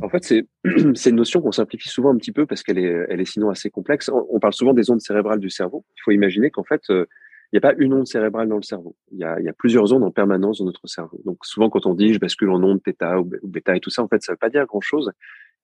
En 0.00 0.08
fait, 0.08 0.24
c'est 0.94 1.10
une 1.10 1.16
notion 1.16 1.40
qu'on 1.40 1.52
simplifie 1.52 1.88
souvent 1.88 2.10
un 2.10 2.16
petit 2.16 2.32
peu 2.32 2.46
parce 2.46 2.62
qu'elle 2.62 2.78
est, 2.78 3.06
elle 3.08 3.20
est 3.20 3.30
sinon 3.30 3.50
assez 3.50 3.70
complexe. 3.70 4.10
On, 4.12 4.38
parle 4.38 4.54
souvent 4.54 4.72
des 4.72 4.90
ondes 4.90 5.00
cérébrales 5.00 5.40
du 5.40 5.50
cerveau. 5.50 5.84
Il 5.96 6.00
faut 6.04 6.10
imaginer 6.12 6.50
qu'en 6.50 6.64
fait, 6.64 6.82
euh, 6.90 7.06
il 7.52 7.56
n'y 7.56 7.58
a 7.58 7.60
pas 7.60 7.74
une 7.78 7.92
onde 7.92 8.06
cérébrale 8.06 8.48
dans 8.48 8.56
le 8.56 8.62
cerveau. 8.62 8.96
Il 9.10 9.18
y, 9.18 9.24
a, 9.24 9.52
plusieurs 9.52 9.92
ondes 9.92 10.04
en 10.04 10.10
permanence 10.10 10.58
dans 10.58 10.64
notre 10.64 10.86
cerveau. 10.86 11.20
Donc 11.26 11.44
souvent, 11.44 11.68
quand 11.68 11.84
on 11.84 11.94
dit 11.94 12.14
je 12.14 12.18
bascule 12.18 12.48
en 12.48 12.62
onde 12.62 12.80
θ 12.82 13.18
ou 13.18 13.30
bêta 13.46 13.76
et 13.76 13.80
tout 13.80 13.90
ça, 13.90 14.02
en 14.02 14.08
fait, 14.08 14.22
ça 14.22 14.32
ne 14.32 14.34
veut 14.34 14.38
pas 14.38 14.48
dire 14.48 14.64
grand-chose. 14.64 15.12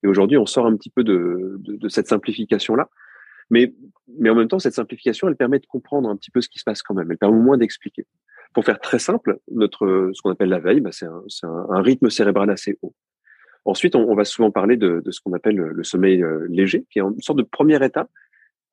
Et 0.02 0.06
aujourd'hui, 0.06 0.36
on 0.36 0.44
sort 0.44 0.66
un 0.66 0.76
petit 0.76 0.90
peu 0.90 1.02
de, 1.02 1.58
cette 1.88 2.06
simplification-là. 2.06 2.90
Mais, 3.50 3.72
mais 4.18 4.28
en 4.28 4.34
même 4.34 4.48
temps, 4.48 4.58
cette 4.58 4.74
simplification, 4.74 5.28
elle 5.28 5.36
permet 5.36 5.58
de 5.58 5.66
comprendre 5.66 6.10
un 6.10 6.16
petit 6.16 6.30
peu 6.30 6.42
ce 6.42 6.50
qui 6.50 6.58
se 6.58 6.64
passe 6.64 6.82
quand 6.82 6.94
même. 6.94 7.10
Elle 7.10 7.16
permet 7.16 7.38
au 7.38 7.42
moins 7.42 7.56
d'expliquer. 7.56 8.06
Pour 8.52 8.66
faire 8.66 8.78
très 8.78 8.98
simple, 8.98 9.38
notre, 9.50 10.10
ce 10.12 10.20
qu'on 10.20 10.30
appelle 10.30 10.50
la 10.50 10.58
veille, 10.58 10.80
bah, 10.80 10.90
c'est 10.92 11.06
un 11.06 11.80
rythme 11.80 12.10
cérébral 12.10 12.50
assez 12.50 12.78
haut. 12.82 12.94
Ensuite, 13.68 13.96
on, 13.96 14.14
va 14.14 14.24
souvent 14.24 14.50
parler 14.50 14.78
de, 14.78 15.02
ce 15.10 15.20
qu'on 15.20 15.34
appelle 15.34 15.56
le, 15.56 15.84
sommeil 15.84 16.22
euh, 16.22 16.46
léger, 16.48 16.86
qui 16.90 17.00
est 17.00 17.02
une 17.02 17.20
sorte 17.20 17.38
de 17.38 17.42
premier 17.42 17.84
état. 17.84 18.08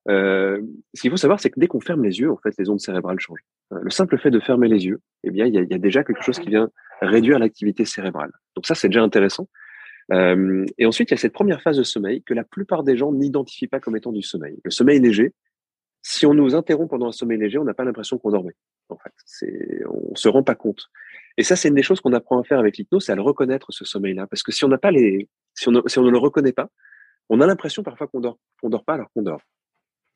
Euh, 0.07 0.61
ce 0.93 1.01
qu'il 1.01 1.11
faut 1.11 1.17
savoir, 1.17 1.41
c'est 1.41 1.49
que 1.49 1.59
dès 1.59 1.67
qu'on 1.67 1.81
ferme 1.81 2.01
les 2.01 2.21
yeux, 2.21 2.31
en 2.31 2.37
fait, 2.37 2.53
les 2.57 2.69
ondes 2.69 2.79
cérébrales 2.79 3.19
changent. 3.19 3.43
Euh, 3.73 3.79
le 3.81 3.89
simple 3.89 4.17
fait 4.17 4.31
de 4.31 4.39
fermer 4.39 4.69
les 4.69 4.85
yeux, 4.85 5.01
eh 5.25 5.31
bien, 5.31 5.47
il 5.47 5.53
y 5.53 5.73
a, 5.73 5.77
déjà 5.77 6.05
quelque 6.05 6.23
chose 6.23 6.39
qui 6.39 6.47
vient 6.47 6.69
réduire 7.01 7.39
l'activité 7.39 7.83
cérébrale. 7.83 8.31
Donc 8.55 8.65
ça, 8.65 8.73
c'est 8.73 8.87
déjà 8.87 9.03
intéressant. 9.03 9.49
Euh, 10.13 10.65
et 10.77 10.85
ensuite, 10.85 11.11
il 11.11 11.13
y 11.13 11.15
a 11.15 11.17
cette 11.17 11.33
première 11.33 11.61
phase 11.61 11.75
de 11.75 11.83
sommeil 11.83 12.23
que 12.23 12.33
la 12.33 12.45
plupart 12.45 12.83
des 12.83 12.95
gens 12.95 13.11
n'identifient 13.11 13.67
pas 13.67 13.81
comme 13.81 13.97
étant 13.97 14.13
du 14.13 14.21
sommeil. 14.21 14.57
Le 14.63 14.71
sommeil 14.71 15.01
léger, 15.01 15.33
si 16.03 16.25
on 16.25 16.33
nous 16.33 16.55
interrompt 16.55 16.89
pendant 16.89 17.07
un 17.07 17.11
sommeil 17.11 17.37
léger, 17.37 17.57
on 17.57 17.65
n'a 17.65 17.73
pas 17.73 17.83
l'impression 17.83 18.17
qu'on 18.17 18.31
dormait. 18.31 18.55
En 18.87 18.97
fait, 18.97 19.11
on 19.89 20.15
se 20.15 20.29
rend 20.29 20.43
pas 20.43 20.55
compte. 20.55 20.89
Et 21.37 21.43
ça, 21.43 21.55
c'est 21.55 21.67
une 21.67 21.75
des 21.75 21.83
choses 21.83 21.99
qu'on 21.99 22.13
apprend 22.13 22.39
à 22.39 22.43
faire 22.43 22.59
avec 22.59 22.77
l'hypnose, 22.77 23.05
c'est 23.05 23.11
à 23.11 23.15
le 23.15 23.21
reconnaître 23.21 23.71
ce 23.71 23.83
sommeil-là, 23.83 24.27
parce 24.27 24.43
que 24.43 24.51
si 24.51 24.63
on 24.63 24.69
n'a 24.69 24.77
pas 24.77 24.91
les, 24.91 25.27
si 25.53 25.67
on, 25.67 25.83
si 25.87 25.99
on 25.99 26.03
ne 26.03 26.09
le 26.09 26.17
reconnaît 26.17 26.53
pas, 26.53 26.69
on 27.29 27.41
a 27.41 27.47
l'impression 27.47 27.83
parfois 27.83 28.07
qu'on 28.07 28.19
dort, 28.19 28.37
qu'on 28.61 28.69
dort 28.69 28.85
pas 28.85 28.93
alors 28.93 29.09
qu'on 29.13 29.23
dort. 29.23 29.41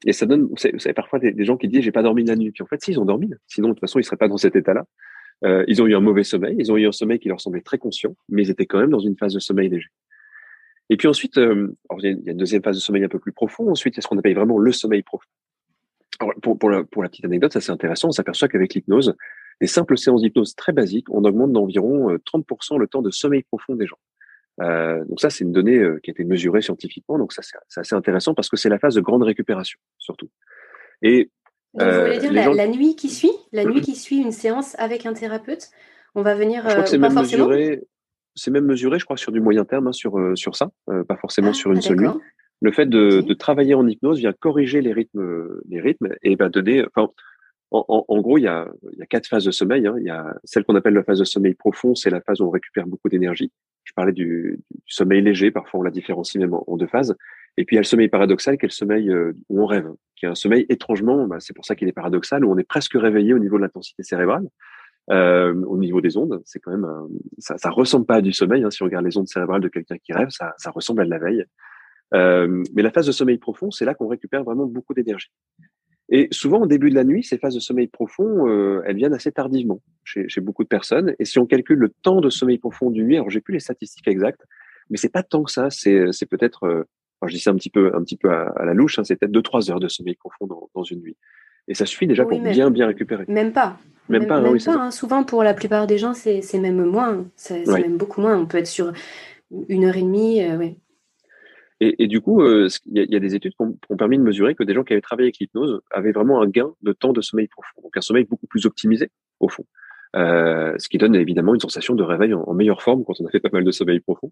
Et 0.05 0.13
ça 0.13 0.25
donne, 0.25 0.47
vous 0.47 0.57
savez, 0.57 0.93
parfois 0.93 1.19
des, 1.19 1.43
gens 1.43 1.57
qui 1.57 1.67
disent 1.67 1.81
j'ai 1.81 1.91
pas 1.91 2.03
dormi 2.03 2.23
la 2.23 2.35
nuit. 2.35 2.51
Puis 2.51 2.63
en 2.63 2.67
fait, 2.67 2.81
si 2.81 2.91
ils 2.91 2.99
ont 2.99 3.05
dormi, 3.05 3.29
sinon 3.47 3.69
de 3.69 3.73
toute 3.73 3.81
façon 3.81 3.99
ils 3.99 4.03
seraient 4.03 4.17
pas 4.17 4.29
dans 4.29 4.37
cet 4.37 4.55
état-là. 4.55 4.85
Euh, 5.45 5.63
ils 5.67 5.81
ont 5.81 5.87
eu 5.87 5.95
un 5.95 6.01
mauvais 6.01 6.23
sommeil, 6.23 6.55
ils 6.57 6.71
ont 6.71 6.77
eu 6.77 6.87
un 6.87 6.91
sommeil 6.91 7.19
qui 7.19 7.29
leur 7.29 7.39
semblait 7.39 7.61
très 7.61 7.77
conscient, 7.77 8.15
mais 8.27 8.43
ils 8.43 8.49
étaient 8.49 8.65
quand 8.65 8.79
même 8.79 8.89
dans 8.89 8.99
une 8.99 9.17
phase 9.17 9.33
de 9.33 9.39
sommeil 9.39 9.69
léger. 9.69 9.87
Et 10.89 10.97
puis 10.97 11.07
ensuite, 11.07 11.37
euh, 11.37 11.75
il 11.99 12.05
y 12.05 12.07
a 12.07 12.31
une 12.31 12.37
deuxième 12.37 12.63
phase 12.63 12.75
de 12.75 12.81
sommeil 12.81 13.03
un 13.03 13.09
peu 13.09 13.19
plus 13.19 13.31
profond. 13.31 13.69
Ensuite, 13.69 13.95
il 13.95 13.97
y 13.97 13.99
a 13.99 14.01
ce 14.01 14.07
qu'on 14.07 14.17
appelle 14.17 14.35
vraiment 14.35 14.57
le 14.57 14.71
sommeil 14.71 15.01
profond. 15.03 15.29
Alors, 16.19 16.33
pour, 16.41 16.57
pour, 16.57 16.69
la, 16.69 16.83
pour 16.83 17.03
la 17.03 17.09
petite 17.09 17.25
anecdote, 17.25 17.53
ça 17.53 17.61
c'est 17.61 17.71
intéressant. 17.71 18.09
On 18.09 18.11
s'aperçoit 18.11 18.47
qu'avec 18.47 18.73
l'hypnose, 18.73 19.15
des 19.61 19.67
simples 19.67 19.97
séances 19.97 20.21
d'hypnose 20.21 20.55
très 20.55 20.71
basiques, 20.71 21.07
on 21.09 21.23
augmente 21.23 21.51
d'environ 21.51 22.15
30% 22.15 22.75
euh, 22.75 22.77
le 22.79 22.87
temps 22.87 23.01
de 23.01 23.11
sommeil 23.11 23.43
profond 23.43 23.75
des 23.75 23.87
gens. 23.87 23.99
Euh, 24.61 25.03
donc 25.05 25.21
ça, 25.21 25.29
c'est 25.29 25.43
une 25.43 25.51
donnée 25.51 25.77
euh, 25.77 25.99
qui 26.03 26.09
a 26.09 26.13
été 26.13 26.23
mesurée 26.23 26.61
scientifiquement. 26.61 27.17
Donc 27.17 27.33
ça, 27.33 27.41
c'est 27.41 27.79
assez 27.79 27.95
intéressant 27.95 28.33
parce 28.33 28.49
que 28.49 28.57
c'est 28.57 28.69
la 28.69 28.79
phase 28.79 28.95
de 28.95 29.01
grande 29.01 29.23
récupération, 29.23 29.79
surtout. 29.97 30.29
Et 31.01 31.29
donc, 31.75 31.87
vous 31.87 31.99
voulez 31.99 32.19
dire 32.19 32.53
la, 32.53 32.67
nuit 32.67 32.95
qui 32.95 33.09
suit, 33.09 33.31
la 33.51 33.63
nuit 33.63 33.81
qui 33.81 33.95
suit 33.95 34.17
une 34.17 34.31
séance 34.31 34.75
avec 34.79 35.05
un 35.05 35.13
thérapeute, 35.13 35.69
on 36.15 36.23
va 36.23 36.35
venir. 36.35 36.63
Je 36.65 36.69
crois 36.69 36.83
que 36.83 36.89
c'est 36.89 36.97
même 36.97 37.13
mesuré. 37.13 37.83
C'est 38.35 38.51
même 38.51 38.65
mesuré, 38.65 38.99
je 38.99 39.05
crois, 39.05 39.17
sur 39.17 39.31
du 39.31 39.41
moyen 39.41 39.65
terme, 39.65 39.87
hein, 39.87 39.91
sur 39.91 40.17
sur 40.35 40.55
ça, 40.55 40.71
pas 40.85 41.17
forcément 41.17 41.49
ah, 41.49 41.53
sur 41.53 41.71
une 41.71 41.81
seule 41.81 41.99
nuit. 41.99 42.09
Le 42.61 42.71
fait 42.71 42.87
de, 42.87 43.21
de, 43.21 43.33
travailler 43.33 43.73
en 43.73 43.87
hypnose 43.87 44.19
vient 44.19 44.33
corriger 44.33 44.81
les 44.81 44.91
rythmes, 44.91 45.47
les 45.69 45.79
rythmes 45.79 46.09
et 46.23 46.35
va 46.35 46.49
donner. 46.49 46.85
Enfin, 46.93 47.09
en, 47.71 48.21
gros, 48.21 48.37
il 48.37 48.43
y, 48.43 48.47
a, 48.47 48.67
quatre 49.09 49.27
phases 49.27 49.45
de 49.45 49.51
sommeil. 49.51 49.85
Hein. 49.85 49.95
Il 49.99 50.05
y 50.05 50.09
a 50.09 50.35
celle 50.43 50.63
qu'on 50.63 50.75
appelle 50.75 50.93
la 50.93 51.03
phase 51.03 51.19
de 51.19 51.23
sommeil 51.23 51.53
profond, 51.53 51.93
c'est 51.93 52.09
la 52.09 52.21
phase 52.21 52.41
où 52.41 52.45
on 52.45 52.49
récupère 52.49 52.87
beaucoup 52.87 53.09
d'énergie. 53.09 53.51
Je 53.83 53.93
parlais 53.93 54.11
du, 54.11 54.59
sommeil 54.87 55.21
léger, 55.21 55.51
parfois 55.51 55.79
on 55.79 55.83
la 55.83 55.91
différencie 55.91 56.41
même 56.41 56.53
en, 56.53 56.77
deux 56.77 56.87
phases. 56.87 57.15
Et 57.57 57.65
puis 57.65 57.75
il 57.75 57.77
y 57.77 57.79
a 57.79 57.81
le 57.81 57.85
sommeil 57.85 58.09
paradoxal, 58.09 58.57
qui 58.57 58.65
est 58.65 58.69
le 58.69 58.73
sommeil 58.73 59.09
euh, 59.09 59.33
où 59.49 59.61
on 59.61 59.65
rêve, 59.65 59.89
qui 60.15 60.25
est 60.25 60.29
un 60.29 60.35
sommeil 60.35 60.65
étrangement, 60.69 61.27
bah, 61.27 61.37
c'est 61.39 61.53
pour 61.53 61.65
ça 61.65 61.75
qu'il 61.75 61.87
est 61.87 61.93
paradoxal, 61.93 62.43
où 62.43 62.51
on 62.51 62.57
est 62.57 62.67
presque 62.67 62.93
réveillé 62.95 63.33
au 63.33 63.39
niveau 63.39 63.57
de 63.57 63.61
l'intensité 63.61 64.01
cérébrale, 64.01 64.47
euh, 65.11 65.53
au 65.65 65.77
niveau 65.77 66.01
des 66.01 66.17
ondes. 66.17 66.41
C'est 66.45 66.59
quand 66.59 66.71
même, 66.71 66.87
ça, 67.37 67.57
ça 67.57 67.69
ressemble 67.69 68.05
pas 68.05 68.15
à 68.15 68.21
du 68.21 68.33
sommeil. 68.33 68.63
Hein. 68.63 68.71
Si 68.71 68.81
on 68.81 68.85
regarde 68.85 69.05
les 69.05 69.17
ondes 69.17 69.27
cérébrales 69.27 69.61
de 69.61 69.67
quelqu'un 69.67 69.97
qui 69.97 70.13
rêve, 70.13 70.29
ça, 70.29 70.53
ça 70.57 70.71
ressemble 70.71 71.01
à 71.01 71.05
de 71.05 71.09
la 71.11 71.19
veille. 71.19 71.45
Euh, 72.13 72.63
mais 72.73 72.81
la 72.81 72.91
phase 72.91 73.07
de 73.07 73.11
sommeil 73.11 73.37
profond, 73.37 73.71
c'est 73.71 73.85
là 73.85 73.93
qu'on 73.93 74.07
récupère 74.07 74.43
vraiment 74.43 74.65
beaucoup 74.65 74.93
d'énergie. 74.93 75.31
Et 76.11 76.27
souvent, 76.31 76.61
au 76.61 76.65
début 76.65 76.89
de 76.89 76.95
la 76.95 77.03
nuit, 77.03 77.23
ces 77.23 77.37
phases 77.37 77.53
de 77.53 77.59
sommeil 77.59 77.87
profond, 77.87 78.47
euh, 78.47 78.81
elles 78.85 78.95
viennent 78.95 79.13
assez 79.13 79.31
tardivement 79.31 79.81
chez, 80.03 80.27
chez, 80.27 80.41
beaucoup 80.41 80.63
de 80.63 80.67
personnes. 80.67 81.13
Et 81.19 81.25
si 81.25 81.37
on 81.37 81.45
calcule 81.45 81.77
le 81.77 81.89
temps 81.89 82.19
de 82.19 82.29
sommeil 82.29 82.57
profond 82.57 82.89
d'une 82.89 83.05
nuit, 83.05 83.15
alors 83.15 83.29
j'ai 83.29 83.41
plus 83.41 83.53
les 83.53 83.59
statistiques 83.59 84.07
exactes, 84.07 84.41
mais 84.89 84.97
c'est 84.97 85.11
pas 85.11 85.21
tant 85.21 85.43
que 85.43 85.51
ça. 85.51 85.69
C'est, 85.69 86.11
c'est 86.11 86.25
peut-être, 86.25 86.63
euh, 86.63 86.83
je 87.27 87.33
dis 87.33 87.39
ça 87.39 87.51
un 87.51 87.55
petit 87.55 87.69
peu, 87.69 87.91
un 87.95 88.01
petit 88.01 88.17
peu 88.17 88.31
à, 88.31 88.65
la 88.65 88.73
louche, 88.73 88.97
hein, 88.97 89.03
c'est 89.03 89.15
peut-être 89.15 89.31
deux 89.31 89.43
trois 89.43 89.69
heures 89.69 89.79
de 89.79 89.87
sommeil 89.87 90.15
profond 90.15 90.47
dans, 90.47 90.69
dans, 90.73 90.83
une 90.83 91.01
nuit. 91.01 91.15
Et 91.67 91.75
ça 91.75 91.85
suffit 91.85 92.07
déjà 92.07 92.25
pour 92.25 92.39
bien 92.39 92.71
bien 92.71 92.87
récupérer. 92.87 93.25
Même 93.27 93.53
pas. 93.53 93.77
Même, 94.09 94.25
pas. 94.25 94.41
Même 94.41 94.57
pas 94.57 94.71
hein. 94.71 94.91
Souvent, 94.91 95.23
pour 95.23 95.43
la 95.43 95.53
plupart 95.53 95.85
des 95.85 95.99
gens, 95.99 96.15
c'est, 96.15 96.41
c'est 96.41 96.59
même 96.59 96.83
moins. 96.83 97.25
C'est, 97.35 97.67
même 97.67 97.97
beaucoup 97.97 98.21
moins. 98.21 98.35
On 98.35 98.47
peut 98.47 98.57
être 98.57 98.67
sur 98.67 98.91
une 99.67 99.85
heure 99.85 99.95
et 99.95 100.01
demie. 100.01 100.41
Euh, 100.41 100.57
ouais. 100.57 100.75
Et, 101.81 102.03
et, 102.03 102.07
du 102.07 102.19
coup, 102.19 102.41
euh, 102.41 102.67
il 102.87 103.09
y, 103.09 103.15
a 103.15 103.19
des 103.19 103.35
études 103.35 103.53
qui 103.53 103.61
ont, 103.61 103.77
permis 103.97 104.17
de 104.17 104.23
mesurer 104.23 104.53
que 104.53 104.63
des 104.63 104.73
gens 104.73 104.83
qui 104.83 104.93
avaient 104.93 105.01
travaillé 105.01 105.27
avec 105.27 105.37
l'hypnose 105.39 105.81
avaient 105.91 106.11
vraiment 106.11 106.41
un 106.41 106.47
gain 106.47 106.73
de 106.81 106.91
temps 106.91 107.13
de 107.13 107.21
sommeil 107.21 107.47
profond, 107.47 107.81
donc 107.81 107.95
un 107.95 108.01
sommeil 108.01 108.25
beaucoup 108.25 108.47
plus 108.47 108.65
optimisé 108.65 109.11
au 109.39 109.47
fond. 109.47 109.65
Euh, 110.15 110.73
ce 110.77 110.89
qui 110.89 110.97
donne 110.97 111.15
évidemment 111.15 111.53
une 111.53 111.59
sensation 111.59 111.95
de 111.95 112.03
réveil 112.03 112.33
en, 112.33 112.53
meilleure 112.53 112.81
forme 112.81 113.03
quand 113.05 113.13
on 113.21 113.25
a 113.27 113.29
fait 113.29 113.39
pas 113.39 113.49
mal 113.53 113.63
de 113.63 113.71
sommeil 113.71 113.99
profond. 113.99 114.31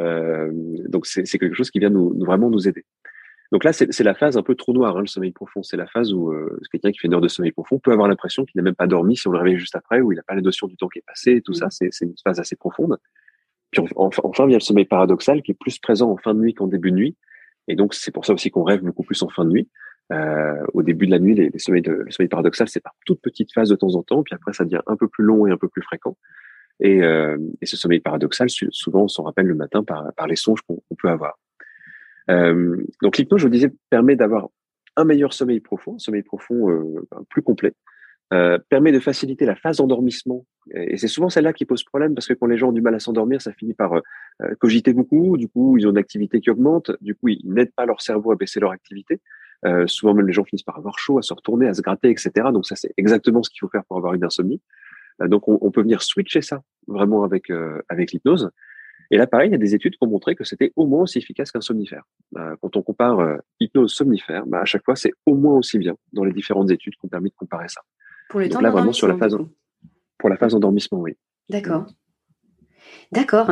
Euh, 0.00 0.50
donc 0.88 1.06
c'est 1.06 1.24
quelque 1.24 1.54
chose 1.54 1.70
qui 1.70 1.78
vient 1.78 1.90
nous, 1.90 2.16
vraiment 2.24 2.50
nous 2.50 2.68
aider. 2.68 2.84
Donc 3.52 3.62
là, 3.62 3.72
c'est 3.72 4.02
la 4.02 4.14
phase 4.14 4.36
un 4.36 4.42
peu 4.42 4.54
trou 4.54 4.72
noir, 4.72 4.96
hein, 4.96 5.00
le 5.00 5.06
sommeil 5.06 5.30
profond. 5.30 5.62
C'est 5.62 5.76
la 5.76 5.86
phase 5.86 6.12
où 6.12 6.32
euh, 6.32 6.58
quelqu'un 6.72 6.90
qui 6.90 6.98
fait 6.98 7.06
une 7.06 7.14
heure 7.14 7.20
de 7.20 7.28
sommeil 7.28 7.52
profond 7.52 7.78
peut 7.78 7.92
avoir 7.92 8.08
l'impression 8.08 8.44
qu'il 8.44 8.58
n'a 8.58 8.62
même 8.64 8.74
pas 8.74 8.86
dormi 8.86 9.16
si 9.16 9.28
on 9.28 9.32
le 9.32 9.38
réveille 9.38 9.58
juste 9.58 9.76
après, 9.76 10.00
où 10.00 10.12
il 10.12 10.16
n'a 10.16 10.22
pas 10.22 10.34
la 10.34 10.40
notion 10.40 10.66
du 10.66 10.76
temps 10.76 10.88
qui 10.88 10.98
est 10.98 11.04
passé 11.06 11.32
et 11.32 11.40
tout 11.40 11.52
mmh. 11.52 11.54
ça. 11.54 11.68
C'est 11.70 11.90
une 12.00 12.14
phase 12.24 12.40
assez 12.40 12.56
profonde. 12.56 12.96
Puis 13.74 13.92
enfin, 13.96 14.22
enfin, 14.22 14.44
a 14.44 14.52
le 14.52 14.60
sommeil 14.60 14.84
paradoxal 14.84 15.42
qui 15.42 15.50
est 15.50 15.58
plus 15.58 15.78
présent 15.78 16.10
en 16.10 16.16
fin 16.16 16.34
de 16.34 16.40
nuit 16.40 16.54
qu'en 16.54 16.66
début 16.66 16.90
de 16.90 16.96
nuit. 16.96 17.16
Et 17.66 17.76
donc, 17.76 17.94
c'est 17.94 18.12
pour 18.12 18.24
ça 18.24 18.32
aussi 18.32 18.50
qu'on 18.50 18.62
rêve 18.62 18.82
beaucoup 18.82 19.02
plus 19.02 19.22
en 19.22 19.28
fin 19.28 19.44
de 19.44 19.50
nuit. 19.50 19.68
Euh, 20.12 20.62
au 20.74 20.82
début 20.82 21.06
de 21.06 21.10
la 21.10 21.18
nuit, 21.18 21.34
le 21.34 21.58
sommeil 21.58 22.28
paradoxal, 22.28 22.68
c'est 22.68 22.80
par 22.80 22.94
toutes 23.06 23.20
petites 23.20 23.52
phases 23.52 23.70
de 23.70 23.76
temps 23.76 23.94
en 23.94 24.02
temps, 24.02 24.22
puis 24.22 24.34
après, 24.34 24.52
ça 24.52 24.64
devient 24.64 24.82
un 24.86 24.96
peu 24.96 25.08
plus 25.08 25.24
long 25.24 25.46
et 25.46 25.50
un 25.50 25.56
peu 25.56 25.68
plus 25.68 25.82
fréquent. 25.82 26.16
Et, 26.80 27.02
euh, 27.02 27.38
ce 27.62 27.76
sommeil 27.76 28.00
paradoxal, 28.00 28.48
souvent, 28.50 29.04
on 29.04 29.08
s'en 29.08 29.22
rappelle 29.22 29.46
le 29.46 29.54
matin 29.54 29.82
par, 29.82 30.26
les 30.28 30.36
songes 30.36 30.60
qu'on 30.62 30.80
peut 30.98 31.08
avoir. 31.08 31.38
Euh, 32.30 32.84
donc, 33.02 33.16
l'hypnose, 33.16 33.40
je 33.40 33.46
vous 33.46 33.52
disais, 33.52 33.72
permet 33.90 34.14
d'avoir 34.14 34.48
un 34.96 35.04
meilleur 35.04 35.32
sommeil 35.32 35.60
profond, 35.60 35.94
un 35.94 35.98
sommeil 35.98 36.22
profond 36.22 36.68
plus 37.30 37.42
complet, 37.42 37.72
euh, 38.32 38.58
permet 38.68 38.92
de 38.92 39.00
faciliter 39.00 39.44
la 39.44 39.54
phase 39.54 39.76
d'endormissement. 39.76 40.46
Et 40.72 40.96
c'est 40.96 41.08
souvent 41.08 41.28
celle-là 41.28 41.52
qui 41.52 41.66
pose 41.66 41.84
problème 41.84 42.14
parce 42.14 42.26
que 42.26 42.32
quand 42.32 42.46
les 42.46 42.56
gens 42.56 42.68
ont 42.68 42.72
du 42.72 42.80
mal 42.80 42.94
à 42.94 42.98
s'endormir, 42.98 43.42
ça 43.42 43.52
finit 43.52 43.74
par 43.74 43.92
euh, 43.92 44.00
euh, 44.42 44.54
cogiter 44.58 44.94
beaucoup. 44.94 45.36
Du 45.36 45.48
coup, 45.48 45.76
ils 45.76 45.86
ont 45.86 45.90
une 45.90 45.98
activité 45.98 46.40
qui 46.40 46.50
augmente. 46.50 46.90
Du 47.00 47.14
coup, 47.14 47.28
ils 47.28 47.42
n'aident 47.44 47.74
pas 47.74 47.84
leur 47.84 48.00
cerveau 48.00 48.32
à 48.32 48.36
baisser 48.36 48.60
leur 48.60 48.70
activité. 48.70 49.20
Euh, 49.66 49.86
souvent, 49.86 50.14
même 50.14 50.26
les 50.26 50.32
gens 50.32 50.44
finissent 50.44 50.64
par 50.64 50.78
avoir 50.78 50.98
chaud, 50.98 51.18
à 51.18 51.22
se 51.22 51.34
retourner, 51.34 51.68
à 51.68 51.74
se 51.74 51.82
gratter, 51.82 52.10
etc. 52.10 52.30
Donc 52.52 52.66
ça, 52.66 52.76
c'est 52.76 52.92
exactement 52.96 53.42
ce 53.42 53.50
qu'il 53.50 53.60
faut 53.60 53.68
faire 53.68 53.84
pour 53.84 53.98
avoir 53.98 54.14
une 54.14 54.24
insomnie. 54.24 54.60
donc, 55.20 55.46
on, 55.48 55.58
on, 55.60 55.70
peut 55.70 55.82
venir 55.82 56.02
switcher 56.02 56.42
ça 56.42 56.62
vraiment 56.88 57.24
avec 57.24 57.50
avec 57.88 58.12
l'hypnose. 58.12 58.50
Et 59.10 59.16
là, 59.16 59.26
pareil, 59.26 59.48
il 59.50 59.52
y 59.52 59.54
a 59.54 59.58
des 59.58 59.74
études 59.74 59.92
qui 59.96 60.04
ont 60.04 60.08
montré 60.08 60.34
que 60.34 60.44
c'était 60.44 60.72
au 60.76 60.86
moins 60.86 61.02
aussi 61.02 61.18
efficace 61.18 61.52
qu'un 61.52 61.60
somnifère. 61.60 62.04
quand 62.34 62.76
on 62.76 62.82
compare 62.82 63.38
hypnose 63.60 63.92
somnifère, 63.92 64.46
bah, 64.46 64.60
à 64.60 64.64
chaque 64.64 64.84
fois, 64.84 64.96
c'est 64.96 65.12
au 65.26 65.34
moins 65.34 65.56
aussi 65.56 65.78
bien 65.78 65.94
dans 66.12 66.24
les 66.24 66.32
différentes 66.32 66.70
études 66.70 66.94
qui 66.94 67.04
ont 67.04 67.08
permis 67.08 67.30
de 67.30 67.36
comparer 67.36 67.68
ça. 67.68 67.82
Pour 68.34 68.40
le 68.40 68.48
temps 68.48 68.60
là, 68.60 68.72
vraiment 68.72 68.92
sur 68.92 69.06
la 69.06 69.16
phase, 69.16 69.36
pour 70.18 70.28
la 70.28 70.36
phase 70.36 70.50
d'endormissement, 70.50 70.98
oui. 70.98 71.16
D'accord. 71.50 71.86
D'accord. 73.12 73.48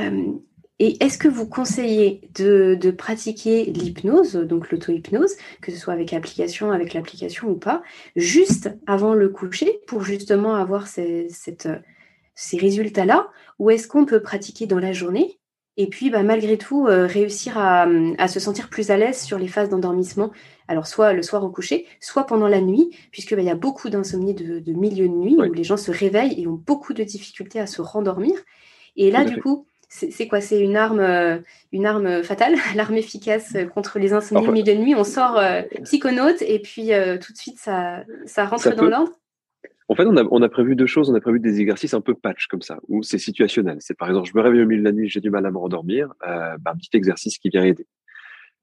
Euh, 0.00 0.32
et 0.78 1.04
est-ce 1.04 1.18
que 1.18 1.28
vous 1.28 1.46
conseillez 1.46 2.30
de, 2.34 2.74
de 2.80 2.90
pratiquer 2.90 3.66
l'hypnose, 3.66 4.36
donc 4.36 4.70
l'auto-hypnose, 4.70 5.34
que 5.60 5.70
ce 5.70 5.76
soit 5.76 5.92
avec 5.92 6.14
application, 6.14 6.72
avec 6.72 6.94
l'application 6.94 7.48
ou 7.50 7.56
pas, 7.56 7.82
juste 8.16 8.70
avant 8.86 9.12
le 9.12 9.28
coucher 9.28 9.82
pour 9.86 10.02
justement 10.02 10.54
avoir 10.54 10.86
ces, 10.86 11.26
cette, 11.28 11.68
ces 12.34 12.56
résultats-là? 12.56 13.28
Ou 13.58 13.68
est-ce 13.68 13.86
qu'on 13.86 14.06
peut 14.06 14.22
pratiquer 14.22 14.64
dans 14.66 14.78
la 14.78 14.94
journée 14.94 15.38
et 15.76 15.88
puis 15.88 16.10
bah, 16.10 16.22
malgré 16.22 16.58
tout 16.58 16.86
euh, 16.86 17.06
réussir 17.06 17.56
à, 17.56 17.86
à, 18.18 18.28
se 18.28 18.40
sentir 18.40 18.68
plus 18.68 18.90
à 18.90 18.96
l'aise 18.96 19.22
sur 19.22 19.38
les 19.38 19.48
phases 19.48 19.70
d'endormissement 19.70 20.30
alors 20.72 20.86
soit 20.86 21.12
le 21.12 21.22
soir 21.22 21.44
au 21.44 21.50
coucher, 21.50 21.86
soit 22.00 22.24
pendant 22.24 22.48
la 22.48 22.62
nuit, 22.62 22.96
puisqu'il 23.10 23.36
bah, 23.36 23.42
y 23.42 23.50
a 23.50 23.54
beaucoup 23.54 23.90
d'insomnie 23.90 24.32
de, 24.32 24.72
milieu 24.72 25.06
de 25.06 25.12
nuit 25.12 25.36
où 25.36 25.52
les 25.52 25.64
gens 25.64 25.76
se 25.76 25.90
réveillent 25.90 26.40
et 26.40 26.46
ont 26.46 26.60
beaucoup 26.66 26.94
de 26.94 27.04
difficultés 27.04 27.60
à 27.60 27.66
se 27.66 27.82
rendormir. 27.82 28.32
Et 28.96 29.10
là, 29.10 29.24
du 29.24 29.38
coup, 29.38 29.66
c'est 29.88 30.26
quoi? 30.26 30.40
C'est 30.40 30.60
une 30.60 30.76
arme, 30.76 31.00
euh, 31.00 31.38
une 31.72 31.84
arme 31.84 32.22
fatale, 32.22 32.54
l'arme 32.74 32.96
efficace 32.96 33.54
contre 33.74 33.98
les 33.98 34.14
insomnies 34.14 34.46
de 34.46 34.50
milieu 34.50 34.74
de 34.74 34.80
nuit. 34.80 34.94
On 34.94 35.04
sort 35.04 35.36
euh, 35.36 35.60
psychonaute 35.84 36.40
et 36.40 36.58
puis 36.58 36.94
euh, 36.94 37.18
tout 37.18 37.32
de 37.32 37.38
suite 37.38 37.58
ça, 37.58 38.02
ça 38.24 38.46
rentre 38.46 38.74
dans 38.74 38.86
l'ordre. 38.86 39.12
En 39.88 39.94
fait, 39.94 40.06
on 40.06 40.16
a, 40.16 40.24
on 40.30 40.40
a, 40.40 40.48
prévu 40.48 40.74
deux 40.74 40.86
choses. 40.86 41.10
On 41.10 41.14
a 41.14 41.20
prévu 41.20 41.38
des 41.38 41.60
exercices 41.60 41.92
un 41.92 42.00
peu 42.00 42.14
patch 42.14 42.46
comme 42.46 42.62
ça, 42.62 42.78
où 42.88 43.02
c'est 43.02 43.18
situationnel. 43.18 43.76
C'est 43.80 43.98
par 43.98 44.08
exemple, 44.08 44.26
je 44.26 44.38
me 44.38 44.42
réveille 44.42 44.62
au 44.62 44.66
milieu 44.66 44.80
de 44.80 44.86
la 44.86 44.92
nuit, 44.92 45.10
j'ai 45.10 45.20
du 45.20 45.28
mal 45.28 45.44
à 45.44 45.50
me 45.50 45.58
rendormir. 45.58 46.14
Bah, 46.22 46.56
un 46.64 46.76
petit 46.76 46.96
exercice 46.96 47.36
qui 47.36 47.50
vient 47.50 47.62
aider. 47.62 47.86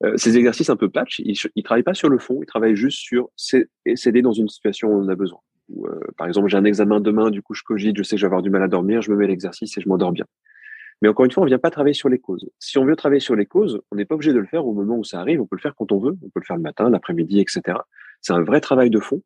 Euh, 0.04 0.16
ces 0.18 0.38
exercices 0.38 0.70
un 0.70 0.78
peu 0.78 0.90
patch, 0.90 1.20
ils, 1.20 1.38
ils 1.56 1.64
travaillent 1.64 1.84
pas 1.84 1.94
sur 1.94 2.10
le 2.10 2.18
fond, 2.20 2.40
ils 2.42 2.46
travaillent 2.46 2.76
juste 2.76 3.00
sur 3.00 3.30
s'aider 3.36 4.22
dans 4.22 4.32
une 4.32 4.48
situation 4.48 4.90
où 4.90 5.04
on 5.04 5.10
a 5.10 5.16
besoin. 5.16 5.40
euh, 5.72 6.00
par 6.18 6.28
exemple, 6.28 6.48
j'ai 6.50 6.58
un 6.58 6.64
examen 6.64 7.00
demain, 7.02 7.30
du 7.32 7.42
coup 7.42 7.54
je 7.54 7.64
cogite, 7.64 7.98
je 7.98 8.04
sais 8.04 8.16
que 8.16 8.20
je 8.22 8.26
vais 8.26 8.28
avoir 8.28 8.42
du 8.42 8.50
mal 8.50 8.64
à 8.64 8.68
dormir, 8.68 9.02
je 9.02 9.12
me 9.12 9.18
mets 9.18 9.28
l'exercice 9.28 9.78
et 9.78 9.82
je 9.82 9.90
m'endors 9.90 10.12
bien. 10.12 10.26
Mais 11.02 11.08
encore 11.08 11.26
une 11.26 11.32
fois, 11.32 11.44
on 11.44 11.46
vient 11.46 11.60
pas 11.60 11.70
travailler 11.72 11.94
sur 11.94 12.10
les 12.10 12.20
causes. 12.20 12.50
Si 12.60 12.78
on 12.78 12.86
veut 12.86 12.96
travailler 12.96 13.22
sur 13.22 13.36
les 13.36 13.46
causes, 13.46 13.82
on 13.92 13.96
n'est 13.96 14.06
pas 14.06 14.16
obligé 14.16 14.34
de 14.34 14.40
le 14.40 14.46
faire 14.46 14.66
au 14.66 14.74
moment 14.74 14.98
où 14.98 15.04
ça 15.04 15.20
arrive. 15.22 15.42
On 15.42 15.46
peut 15.46 15.56
le 15.56 15.62
faire 15.62 15.76
quand 15.76 15.92
on 15.94 15.98
veut. 15.98 16.18
On 16.22 16.30
peut 16.30 16.42
le 16.42 16.46
faire 16.46 16.58
le 16.58 16.62
matin, 16.62 16.90
l'après-midi, 16.90 17.40
etc. 17.40 17.78
C'est 18.22 18.34
un 18.34 18.42
vrai 18.42 18.60
travail 18.60 18.90
de 18.90 19.00
fond 19.00 19.22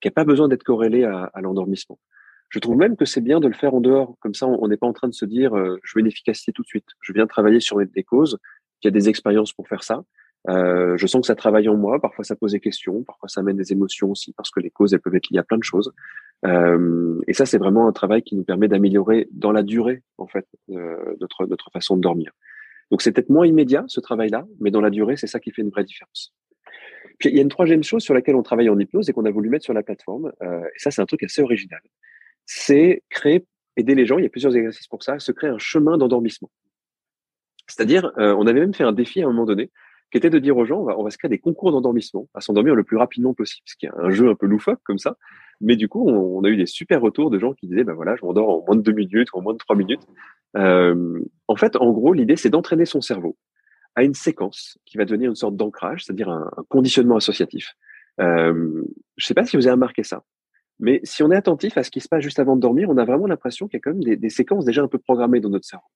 qui 0.00 0.08
n'a 0.08 0.12
pas 0.12 0.24
besoin 0.24 0.48
d'être 0.48 0.62
corrélé 0.62 1.04
à, 1.04 1.24
à 1.34 1.40
l'endormissement. 1.42 1.98
Je 2.48 2.60
trouve 2.60 2.78
même 2.78 2.96
que 2.96 3.04
c'est 3.04 3.20
bien 3.20 3.40
de 3.40 3.46
le 3.46 3.52
faire 3.52 3.74
en 3.74 3.80
dehors. 3.82 4.16
Comme 4.20 4.32
ça, 4.32 4.46
on 4.46 4.68
n'est 4.68 4.78
pas 4.78 4.86
en 4.86 4.94
train 4.94 5.08
de 5.08 5.12
se 5.12 5.26
dire, 5.26 5.54
euh, 5.54 5.78
je 5.82 5.92
veux 5.94 6.00
une 6.00 6.06
efficacité 6.06 6.50
tout 6.52 6.62
de 6.62 6.66
suite. 6.66 6.86
Je 7.02 7.12
viens 7.12 7.26
travailler 7.26 7.60
sur 7.60 7.76
des 7.84 8.04
causes. 8.04 8.38
Il 8.82 8.86
y 8.86 8.88
a 8.88 8.90
des 8.90 9.10
expériences 9.10 9.52
pour 9.52 9.68
faire 9.68 9.82
ça. 9.82 10.04
Euh, 10.48 10.96
je 10.96 11.06
sens 11.06 11.22
que 11.22 11.26
ça 11.26 11.34
travaille 11.34 11.68
en 11.68 11.76
moi. 11.76 12.00
Parfois, 12.00 12.24
ça 12.24 12.36
pose 12.36 12.52
des 12.52 12.60
questions. 12.60 13.02
Parfois, 13.02 13.28
ça 13.28 13.40
amène 13.40 13.56
des 13.56 13.72
émotions 13.72 14.10
aussi, 14.10 14.32
parce 14.34 14.50
que 14.50 14.60
les 14.60 14.70
causes, 14.70 14.94
elles 14.94 15.00
peuvent 15.00 15.14
être 15.14 15.28
liées 15.30 15.38
à 15.38 15.42
plein 15.42 15.58
de 15.58 15.64
choses. 15.64 15.92
Euh, 16.46 17.20
et 17.26 17.32
ça, 17.32 17.44
c'est 17.44 17.58
vraiment 17.58 17.88
un 17.88 17.92
travail 17.92 18.22
qui 18.22 18.36
nous 18.36 18.44
permet 18.44 18.68
d'améliorer 18.68 19.28
dans 19.32 19.52
la 19.52 19.62
durée, 19.62 20.02
en 20.16 20.26
fait, 20.26 20.46
euh, 20.70 21.16
notre 21.20 21.46
notre 21.46 21.70
façon 21.72 21.96
de 21.96 22.02
dormir. 22.02 22.32
Donc 22.90 23.02
c'est 23.02 23.12
peut-être 23.12 23.28
moins 23.30 23.46
immédiat 23.46 23.84
ce 23.88 24.00
travail-là, 24.00 24.46
mais 24.60 24.70
dans 24.70 24.80
la 24.80 24.90
durée, 24.90 25.16
c'est 25.16 25.26
ça 25.26 25.40
qui 25.40 25.50
fait 25.50 25.62
une 25.62 25.70
vraie 25.70 25.84
différence. 25.84 26.34
Puis 27.18 27.30
il 27.30 27.36
y 27.36 27.38
a 27.38 27.42
une 27.42 27.48
troisième 27.48 27.82
chose 27.82 28.02
sur 28.02 28.14
laquelle 28.14 28.36
on 28.36 28.42
travaille 28.42 28.68
en 28.70 28.78
hypnose 28.78 29.08
et 29.08 29.12
qu'on 29.12 29.24
a 29.24 29.30
voulu 29.30 29.48
mettre 29.48 29.64
sur 29.64 29.74
la 29.74 29.82
plateforme, 29.82 30.32
euh, 30.42 30.64
et 30.64 30.78
ça 30.78 30.90
c'est 30.90 31.02
un 31.02 31.06
truc 31.06 31.22
assez 31.22 31.42
original, 31.42 31.80
c'est 32.46 33.02
créer, 33.10 33.44
aider 33.76 33.94
les 33.94 34.06
gens, 34.06 34.18
il 34.18 34.22
y 34.24 34.26
a 34.26 34.30
plusieurs 34.30 34.56
exercices 34.56 34.86
pour 34.86 35.02
ça, 35.02 35.18
se 35.18 35.32
créer 35.32 35.50
un 35.50 35.58
chemin 35.58 35.98
d'endormissement. 35.98 36.50
C'est-à-dire, 37.66 38.12
euh, 38.18 38.34
on 38.38 38.46
avait 38.46 38.60
même 38.60 38.72
fait 38.72 38.84
un 38.84 38.92
défi 38.92 39.20
à 39.20 39.26
un 39.26 39.28
moment 39.28 39.44
donné, 39.44 39.70
qui 40.10 40.18
était 40.18 40.30
de 40.30 40.38
dire 40.38 40.56
aux 40.56 40.64
gens, 40.64 40.80
on 40.80 40.84
va, 40.84 40.98
on 40.98 41.04
va 41.04 41.10
se 41.10 41.18
créer 41.18 41.28
des 41.28 41.38
concours 41.38 41.72
d'endormissement, 41.72 42.28
à 42.34 42.40
s'endormir 42.40 42.74
le 42.74 42.84
plus 42.84 42.96
rapidement 42.96 43.34
possible, 43.34 43.62
ce 43.66 43.76
qui 43.76 43.86
est 43.86 43.90
un 43.96 44.10
jeu 44.10 44.28
un 44.28 44.34
peu 44.34 44.46
loufoque 44.46 44.80
comme 44.84 44.98
ça. 44.98 45.16
Mais 45.60 45.76
du 45.76 45.88
coup, 45.88 46.08
on, 46.08 46.42
a 46.44 46.48
eu 46.48 46.56
des 46.56 46.66
super 46.66 47.00
retours 47.00 47.30
de 47.30 47.38
gens 47.38 47.52
qui 47.52 47.66
disaient, 47.66 47.84
ben 47.84 47.94
voilà, 47.94 48.16
je 48.16 48.24
m'endors 48.24 48.48
en 48.48 48.64
moins 48.64 48.76
de 48.76 48.82
deux 48.82 48.92
minutes 48.92 49.28
en 49.32 49.42
moins 49.42 49.52
de 49.52 49.58
trois 49.58 49.76
minutes. 49.76 50.06
Euh, 50.56 51.20
en 51.48 51.56
fait, 51.56 51.76
en 51.76 51.90
gros, 51.90 52.12
l'idée, 52.12 52.36
c'est 52.36 52.50
d'entraîner 52.50 52.84
son 52.84 53.00
cerveau 53.00 53.36
à 53.96 54.04
une 54.04 54.14
séquence 54.14 54.78
qui 54.86 54.96
va 54.96 55.04
devenir 55.04 55.30
une 55.30 55.36
sorte 55.36 55.56
d'ancrage, 55.56 56.04
c'est-à-dire 56.04 56.28
un, 56.28 56.48
conditionnement 56.68 57.16
associatif. 57.16 57.74
Euh, 58.20 58.84
je 59.16 59.24
ne 59.24 59.26
sais 59.26 59.34
pas 59.34 59.44
si 59.44 59.56
vous 59.56 59.66
avez 59.66 59.74
remarqué 59.74 60.04
ça, 60.04 60.22
mais 60.78 61.00
si 61.02 61.22
on 61.22 61.30
est 61.32 61.36
attentif 61.36 61.76
à 61.76 61.82
ce 61.82 61.90
qui 61.90 62.00
se 62.00 62.08
passe 62.08 62.22
juste 62.22 62.38
avant 62.38 62.54
de 62.54 62.60
dormir, 62.60 62.88
on 62.88 62.96
a 62.96 63.04
vraiment 63.04 63.26
l'impression 63.26 63.66
qu'il 63.66 63.78
y 63.78 63.80
a 63.80 63.80
quand 63.80 63.98
même 63.98 64.16
des, 64.16 64.30
séquences 64.30 64.64
déjà 64.64 64.82
un 64.82 64.88
peu 64.88 64.98
programmées 64.98 65.40
dans 65.40 65.50
notre 65.50 65.66
cerveau, 65.66 65.86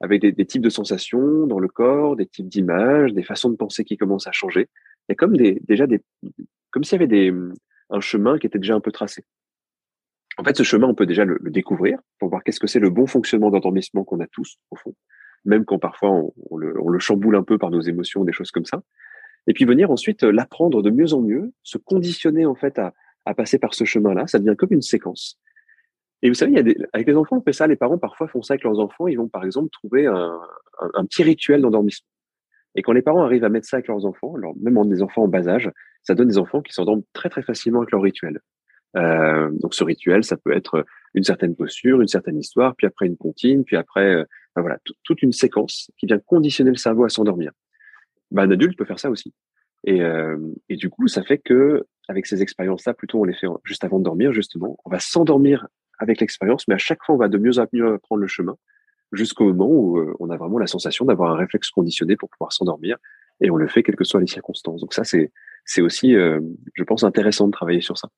avec 0.00 0.20
des, 0.20 0.46
types 0.46 0.62
de 0.62 0.68
sensations 0.68 1.46
dans 1.46 1.58
le 1.58 1.68
corps, 1.68 2.16
des 2.16 2.26
types 2.26 2.48
d'images, 2.48 3.12
des 3.12 3.22
façons 3.22 3.50
de 3.50 3.56
penser 3.56 3.84
qui 3.84 3.96
commencent 3.96 4.26
à 4.26 4.32
changer. 4.32 4.68
Il 5.08 5.10
y 5.10 5.12
a 5.12 5.14
comme 5.14 5.36
des, 5.36 5.60
déjà 5.66 5.86
des, 5.86 6.00
comme 6.70 6.84
s'il 6.84 7.00
y 7.00 7.02
avait 7.02 7.06
des, 7.06 7.32
un 7.90 8.00
chemin 8.00 8.38
qui 8.38 8.46
était 8.46 8.58
déjà 8.58 8.74
un 8.74 8.80
peu 8.80 8.92
tracé. 8.92 9.24
En 10.36 10.44
fait, 10.44 10.56
ce 10.56 10.64
chemin, 10.64 10.88
on 10.88 10.94
peut 10.94 11.06
déjà 11.06 11.24
le, 11.24 11.38
le 11.40 11.50
découvrir 11.50 11.98
pour 12.18 12.28
voir 12.28 12.42
qu'est-ce 12.42 12.58
que 12.58 12.66
c'est 12.66 12.80
le 12.80 12.90
bon 12.90 13.06
fonctionnement 13.06 13.50
d'endormissement 13.50 14.04
qu'on 14.04 14.20
a 14.20 14.26
tous, 14.26 14.56
au 14.70 14.76
fond 14.76 14.94
même 15.44 15.64
quand 15.64 15.78
parfois 15.78 16.10
on, 16.50 16.56
le, 16.56 16.80
on, 16.80 16.88
le, 16.88 16.98
chamboule 16.98 17.36
un 17.36 17.42
peu 17.42 17.58
par 17.58 17.70
nos 17.70 17.80
émotions, 17.80 18.24
des 18.24 18.32
choses 18.32 18.50
comme 18.50 18.64
ça. 18.64 18.82
Et 19.46 19.52
puis 19.52 19.64
venir 19.64 19.90
ensuite 19.90 20.24
euh, 20.24 20.32
l'apprendre 20.32 20.82
de 20.82 20.90
mieux 20.90 21.12
en 21.12 21.20
mieux, 21.20 21.52
se 21.62 21.78
conditionner 21.78 22.46
en 22.46 22.54
fait 22.54 22.78
à, 22.78 22.94
à 23.26 23.34
passer 23.34 23.58
par 23.58 23.74
ce 23.74 23.84
chemin-là. 23.84 24.26
Ça 24.26 24.38
devient 24.38 24.56
comme 24.56 24.72
une 24.72 24.82
séquence. 24.82 25.38
Et 26.22 26.28
vous 26.28 26.34
savez, 26.34 26.52
il 26.52 26.56
y 26.56 26.60
a 26.60 26.62
des, 26.62 26.76
avec 26.92 27.06
les 27.06 27.16
enfants, 27.16 27.36
on 27.36 27.42
fait 27.42 27.52
ça. 27.52 27.66
Les 27.66 27.76
parents 27.76 27.98
parfois 27.98 28.28
font 28.28 28.42
ça 28.42 28.54
avec 28.54 28.64
leurs 28.64 28.78
enfants. 28.78 29.06
Ils 29.08 29.16
vont 29.16 29.28
par 29.28 29.44
exemple 29.44 29.68
trouver 29.70 30.06
un, 30.06 30.40
un, 30.94 31.04
petit 31.04 31.22
rituel 31.22 31.60
d'endormissement. 31.60 32.08
Et 32.74 32.82
quand 32.82 32.92
les 32.92 33.02
parents 33.02 33.22
arrivent 33.22 33.44
à 33.44 33.50
mettre 33.50 33.66
ça 33.66 33.76
avec 33.76 33.88
leurs 33.88 34.04
enfants, 34.04 34.34
alors 34.36 34.54
même 34.60 34.78
en 34.78 34.84
des 34.84 35.02
enfants 35.02 35.24
en 35.24 35.28
bas 35.28 35.48
âge, 35.48 35.70
ça 36.02 36.14
donne 36.14 36.28
des 36.28 36.38
enfants 36.38 36.62
qui 36.62 36.72
s'endorment 36.72 37.04
très 37.12 37.28
très 37.28 37.42
facilement 37.42 37.80
avec 37.80 37.92
leur 37.92 38.02
rituel. 38.02 38.40
Euh, 38.96 39.50
donc 39.60 39.74
ce 39.74 39.84
rituel, 39.84 40.24
ça 40.24 40.36
peut 40.36 40.52
être 40.52 40.84
une 41.14 41.24
certaine 41.24 41.54
posture, 41.54 42.00
une 42.00 42.08
certaine 42.08 42.38
histoire, 42.38 42.74
puis 42.76 42.86
après 42.86 43.06
une 43.06 43.16
comptine, 43.16 43.64
puis 43.64 43.76
après, 43.76 44.14
euh, 44.14 44.24
voilà, 44.56 44.78
toute 45.02 45.22
une 45.22 45.32
séquence 45.32 45.90
qui 45.98 46.06
vient 46.06 46.18
conditionner 46.18 46.70
le 46.70 46.76
cerveau 46.76 47.04
à 47.04 47.08
s'endormir. 47.08 47.52
Ben, 48.30 48.44
un 48.44 48.50
adulte 48.50 48.78
peut 48.78 48.84
faire 48.84 48.98
ça 48.98 49.10
aussi. 49.10 49.32
Et, 49.84 50.00
euh, 50.00 50.38
et 50.68 50.76
du 50.76 50.90
coup, 50.90 51.08
ça 51.08 51.22
fait 51.22 51.38
que 51.38 51.84
avec 52.08 52.26
ces 52.26 52.42
expériences-là, 52.42 52.94
plutôt 52.94 53.20
on 53.20 53.24
les 53.24 53.34
fait 53.34 53.46
juste 53.64 53.84
avant 53.84 53.98
de 53.98 54.04
dormir, 54.04 54.32
justement, 54.32 54.76
on 54.84 54.90
va 54.90 54.98
s'endormir 54.98 55.66
avec 55.98 56.20
l'expérience, 56.20 56.66
mais 56.68 56.74
à 56.74 56.78
chaque 56.78 57.02
fois, 57.04 57.14
on 57.14 57.18
va 57.18 57.28
de 57.28 57.38
mieux 57.38 57.58
en 57.58 57.66
mieux 57.72 57.98
prendre 57.98 58.20
le 58.20 58.28
chemin 58.28 58.56
jusqu'au 59.12 59.52
moment 59.52 59.68
où 59.68 59.98
euh, 59.98 60.14
on 60.20 60.30
a 60.30 60.36
vraiment 60.36 60.58
la 60.58 60.66
sensation 60.66 61.04
d'avoir 61.04 61.32
un 61.32 61.36
réflexe 61.36 61.70
conditionné 61.70 62.16
pour 62.16 62.28
pouvoir 62.30 62.52
s'endormir. 62.52 62.96
Et 63.40 63.50
on 63.50 63.56
le 63.56 63.68
fait 63.68 63.82
quelles 63.82 63.96
que 63.96 64.04
soient 64.04 64.20
les 64.20 64.26
circonstances. 64.26 64.80
Donc 64.80 64.94
ça, 64.94 65.04
c'est 65.04 65.32
c'est 65.64 65.80
aussi, 65.80 66.14
euh, 66.14 66.40
je 66.74 66.84
pense, 66.84 67.04
intéressant 67.04 67.46
de 67.46 67.52
travailler 67.52 67.80
sur 67.80 67.96
ça. 67.96 68.08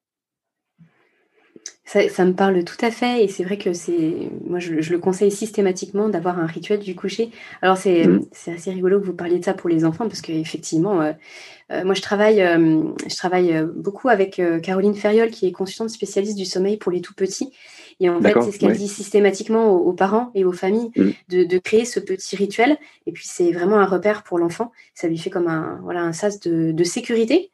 Ça, 1.87 2.25
me 2.25 2.33
parle 2.33 2.65
tout 2.65 2.85
à 2.85 2.91
fait 2.91 3.23
et 3.23 3.29
c'est 3.29 3.45
vrai 3.45 3.59
que 3.59 3.73
c'est 3.73 4.29
moi 4.45 4.59
je, 4.59 4.73
le 4.73 4.99
conseille 4.99 5.31
systématiquement 5.31 6.09
d'avoir 6.09 6.41
un 6.41 6.47
rituel 6.47 6.81
du 6.81 6.97
coucher. 6.97 7.31
Alors 7.63 7.77
c'est 7.77 8.09
mmh. 8.09 8.27
assez 8.49 8.73
rigolo 8.73 9.01
que 9.01 9.07
vous 9.07 9.15
parliez 9.15 9.39
de 9.39 9.45
ça 9.45 9.55
pour 9.55 9.71
les 9.71 9.85
enfants 9.85 10.09
parce 10.09 10.21
qu'effectivement 10.21 11.01
euh, 11.01 11.13
euh, 11.71 11.85
moi 11.85 11.95
je 11.95 12.03
travaille 12.03 12.43
euh, 12.43 12.83
je 13.09 13.15
travaille 13.15 13.65
beaucoup 13.77 14.09
avec 14.09 14.43
Caroline 14.65 14.97
Ferriol 14.97 15.31
qui 15.31 15.47
est 15.47 15.53
consultante 15.53 15.91
spécialiste 15.91 16.37
du 16.37 16.45
sommeil 16.45 16.77
pour 16.77 16.91
les 16.91 17.01
tout 17.01 17.15
petits 17.15 17.53
et 18.01 18.11
en 18.11 18.21
fait 18.21 18.35
c'est 18.43 18.51
ce 18.51 18.59
qu'elle 18.59 18.77
dit 18.77 18.89
systématiquement 18.89 19.71
aux, 19.71 19.93
parents 19.93 20.33
et 20.35 20.45
aux 20.45 20.53
familles 20.53 20.91
mmh. 20.97 21.45
de, 21.45 21.59
créer 21.59 21.85
ce 21.85 22.01
petit 22.01 22.35
rituel 22.35 22.79
et 23.07 23.13
puis 23.13 23.27
c'est 23.29 23.53
vraiment 23.53 23.77
un 23.77 23.87
repère 23.87 24.25
pour 24.25 24.41
l'enfant. 24.41 24.73
Ça 24.95 25.07
lui 25.07 25.19
fait 25.19 25.31
comme 25.31 25.47
un 25.47 25.79
voilà 25.85 26.03
un 26.03 26.13
sas 26.13 26.41
de, 26.41 26.73
de 26.73 26.85
sécurité 26.85 27.53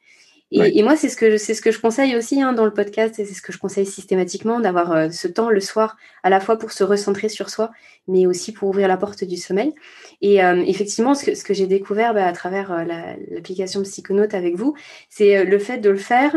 et, 0.53 0.83
moi, 0.83 0.95
c'est 0.95 1.09
ce 1.09 1.17
que 1.17 1.37
c'est 1.37 1.53
ce 1.53 1.61
que 1.61 1.71
je 1.71 1.79
conseille 1.79 2.15
aussi 2.15 2.41
hein, 2.41 2.53
dans 2.53 2.65
le 2.65 2.73
podcast, 2.73 3.17
et 3.19 3.25
c'est 3.25 3.33
ce 3.33 3.41
que 3.41 3.51
je 3.51 3.57
conseille 3.57 3.85
systématiquement 3.85 4.59
d'avoir 4.59 4.91
euh, 4.91 5.09
ce 5.09 5.27
temps 5.27 5.49
le 5.49 5.59
soir, 5.59 5.97
à 6.21 6.29
la 6.29 6.39
fois 6.39 6.57
pour 6.57 6.71
se 6.71 6.83
recentrer 6.83 7.29
sur 7.29 7.49
soi, 7.49 7.71
mais 8.07 8.27
aussi 8.27 8.51
pour 8.51 8.69
ouvrir 8.69 8.87
la 8.87 8.97
porte 8.97 9.23
du 9.23 9.37
sommeil. 9.37 9.73
Et 10.21 10.43
euh, 10.43 10.63
effectivement, 10.65 11.15
ce 11.15 11.25
que, 11.25 11.35
ce 11.35 11.43
que 11.43 11.53
j'ai 11.53 11.67
découvert 11.67 12.13
bah, 12.13 12.27
à 12.27 12.33
travers 12.33 12.71
euh, 12.71 12.83
l'application 13.31 13.81
Psychonaute 13.81 14.33
avec 14.33 14.55
vous, 14.55 14.75
c'est 15.09 15.43
le 15.43 15.59
fait 15.59 15.79
de 15.79 15.89
le 15.89 15.97
faire 15.97 16.35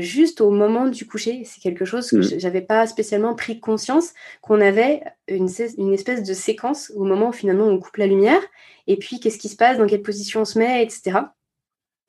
juste 0.00 0.42
au 0.42 0.50
moment 0.50 0.86
du 0.86 1.06
coucher. 1.06 1.44
C'est 1.46 1.62
quelque 1.62 1.86
chose 1.86 2.10
que 2.10 2.16
mmh. 2.16 2.38
j'avais 2.38 2.60
pas 2.60 2.86
spécialement 2.86 3.34
pris 3.34 3.58
conscience 3.58 4.10
qu'on 4.42 4.60
avait 4.60 5.00
une, 5.28 5.48
une, 5.78 5.94
espèce 5.94 6.22
de 6.22 6.34
séquence 6.34 6.92
au 6.94 7.04
moment 7.04 7.30
où 7.30 7.32
finalement 7.32 7.64
on 7.64 7.78
coupe 7.78 7.96
la 7.96 8.06
lumière, 8.06 8.42
et 8.86 8.98
puis 8.98 9.18
qu'est-ce 9.18 9.38
qui 9.38 9.48
se 9.48 9.56
passe, 9.56 9.78
dans 9.78 9.86
quelle 9.86 10.02
position 10.02 10.42
on 10.42 10.44
se 10.44 10.58
met, 10.58 10.82
etc. 10.82 11.20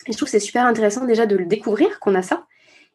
Et 0.07 0.11
je 0.11 0.17
trouve 0.17 0.27
que 0.27 0.31
c'est 0.31 0.39
super 0.39 0.65
intéressant 0.65 1.05
déjà 1.05 1.25
de 1.25 1.35
le 1.35 1.45
découvrir 1.45 1.99
qu'on 1.99 2.15
a 2.15 2.21
ça, 2.21 2.45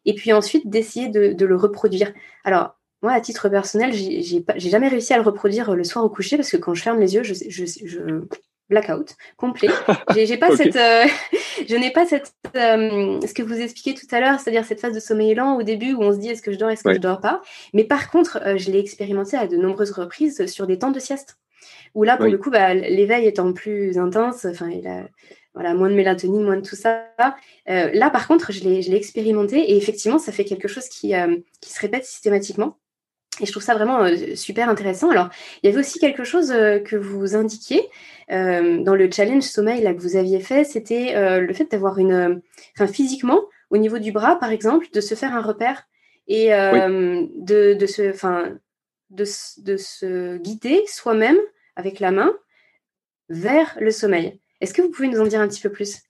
et 0.05 0.13
puis 0.13 0.33
ensuite 0.33 0.69
d'essayer 0.69 1.09
de, 1.09 1.45
le 1.45 1.55
reproduire. 1.55 2.13
Alors, 2.43 2.75
moi, 3.01 3.13
à 3.13 3.21
titre 3.21 3.47
personnel, 3.49 3.93
j'ai 3.93 4.43
jamais 4.57 4.89
réussi 4.89 5.13
à 5.13 5.17
le 5.17 5.23
reproduire 5.23 5.73
le 5.75 5.83
soir 5.83 6.03
au 6.03 6.09
coucher 6.09 6.35
parce 6.35 6.49
que 6.49 6.57
quand 6.57 6.73
je 6.73 6.83
ferme 6.83 6.99
les 6.99 7.15
yeux, 7.15 7.23
je, 7.23 7.33
je, 7.33 7.65
je 7.65 8.21
blackout 8.69 9.15
complet. 9.37 9.69
J'ai 10.15 10.37
pas 10.37 10.55
cette, 10.55 10.75
euh, 10.75 11.05
je 11.67 11.75
n'ai 11.75 11.91
pas 11.91 12.05
cette, 12.05 12.33
euh, 12.55 13.19
ce 13.25 13.33
que 13.33 13.43
vous 13.43 13.59
expliquez 13.59 13.93
tout 13.93 14.07
à 14.11 14.19
l'heure, 14.19 14.39
c'est-à-dire 14.39 14.63
cette 14.63 14.79
phase 14.79 14.93
de 14.93 14.99
sommeil 14.99 15.33
lent 15.33 15.57
au 15.57 15.63
début 15.63 15.93
où 15.93 16.01
on 16.01 16.13
se 16.13 16.17
dit 16.17 16.29
est-ce 16.29 16.41
que 16.41 16.51
je 16.51 16.57
dors, 16.57 16.69
est-ce 16.69 16.83
que 16.83 16.93
je 16.93 16.99
dors 16.99 17.19
pas? 17.19 17.41
Mais 17.73 17.83
par 17.83 18.09
contre, 18.11 18.39
euh, 18.45 18.57
je 18.57 18.71
l'ai 18.71 18.79
expérimenté 18.79 19.35
à 19.35 19.47
de 19.47 19.57
nombreuses 19.57 19.91
reprises 19.91 20.45
sur 20.45 20.67
des 20.67 20.79
temps 20.79 20.91
de 20.91 20.99
sieste. 20.99 21.37
Où 21.95 22.03
là, 22.03 22.17
pour 22.17 22.27
le 22.27 22.37
coup, 22.37 22.51
bah, 22.51 22.75
l'éveil 22.75 23.25
étant 23.25 23.51
plus 23.51 23.97
intense, 23.97 24.45
enfin, 24.45 24.69
il 24.69 24.87
a, 24.87 25.07
voilà, 25.53 25.73
moins 25.73 25.89
de 25.89 25.95
mélatonine, 25.95 26.43
moins 26.43 26.57
de 26.57 26.67
tout 26.67 26.75
ça. 26.75 27.05
Euh, 27.69 27.89
là, 27.93 28.09
par 28.09 28.27
contre, 28.27 28.51
je 28.51 28.63
l'ai 28.63 28.95
expérimenté 28.95 29.57
et 29.57 29.77
effectivement, 29.77 30.19
ça 30.19 30.31
fait 30.31 30.45
quelque 30.45 30.67
chose 30.67 30.87
qui, 30.87 31.15
euh, 31.15 31.37
qui 31.61 31.71
se 31.71 31.79
répète 31.79 32.05
systématiquement. 32.05 32.77
Et 33.41 33.45
je 33.45 33.51
trouve 33.51 33.63
ça 33.63 33.73
vraiment 33.73 34.03
euh, 34.03 34.35
super 34.35 34.69
intéressant. 34.69 35.09
Alors, 35.09 35.29
il 35.61 35.67
y 35.67 35.69
avait 35.69 35.79
aussi 35.79 35.97
quelque 35.99 36.23
chose 36.23 36.49
que 36.49 36.95
vous 36.95 37.35
indiquiez 37.35 37.81
dans 38.29 38.95
le 38.95 39.09
challenge 39.11 39.43
sommeil 39.43 39.81
là, 39.81 39.93
que 39.93 40.01
vous 40.01 40.15
aviez 40.15 40.39
fait, 40.39 40.63
c'était 40.63 41.39
le 41.39 41.53
fait 41.53 41.71
d'avoir 41.71 41.97
une, 41.97 42.41
enfin 42.75 42.85
physiquement, 42.85 43.41
au 43.71 43.77
niveau 43.77 43.97
du 43.97 44.11
bras 44.11 44.37
par 44.37 44.51
exemple, 44.51 44.85
de 44.93 45.01
se 45.01 45.15
faire 45.15 45.35
un 45.35 45.41
repère 45.41 45.87
et 46.27 46.49
de, 46.49 47.73
de, 47.73 47.85
se, 47.87 48.03
de, 49.09 49.25
de 49.63 49.77
se 49.77 50.37
guider 50.37 50.83
soi-même 50.85 51.39
avec 51.75 51.99
la 51.99 52.11
main 52.11 52.35
vers 53.29 53.75
le 53.79 53.89
sommeil. 53.89 54.39
Est-ce 54.61 54.73
que 54.73 54.81
vous 54.81 54.89
pouvez 54.89 55.07
nous 55.07 55.19
en 55.19 55.27
dire 55.27 55.41
un 55.41 55.47
petit 55.47 55.61
peu 55.61 55.71
plus? 55.71 56.01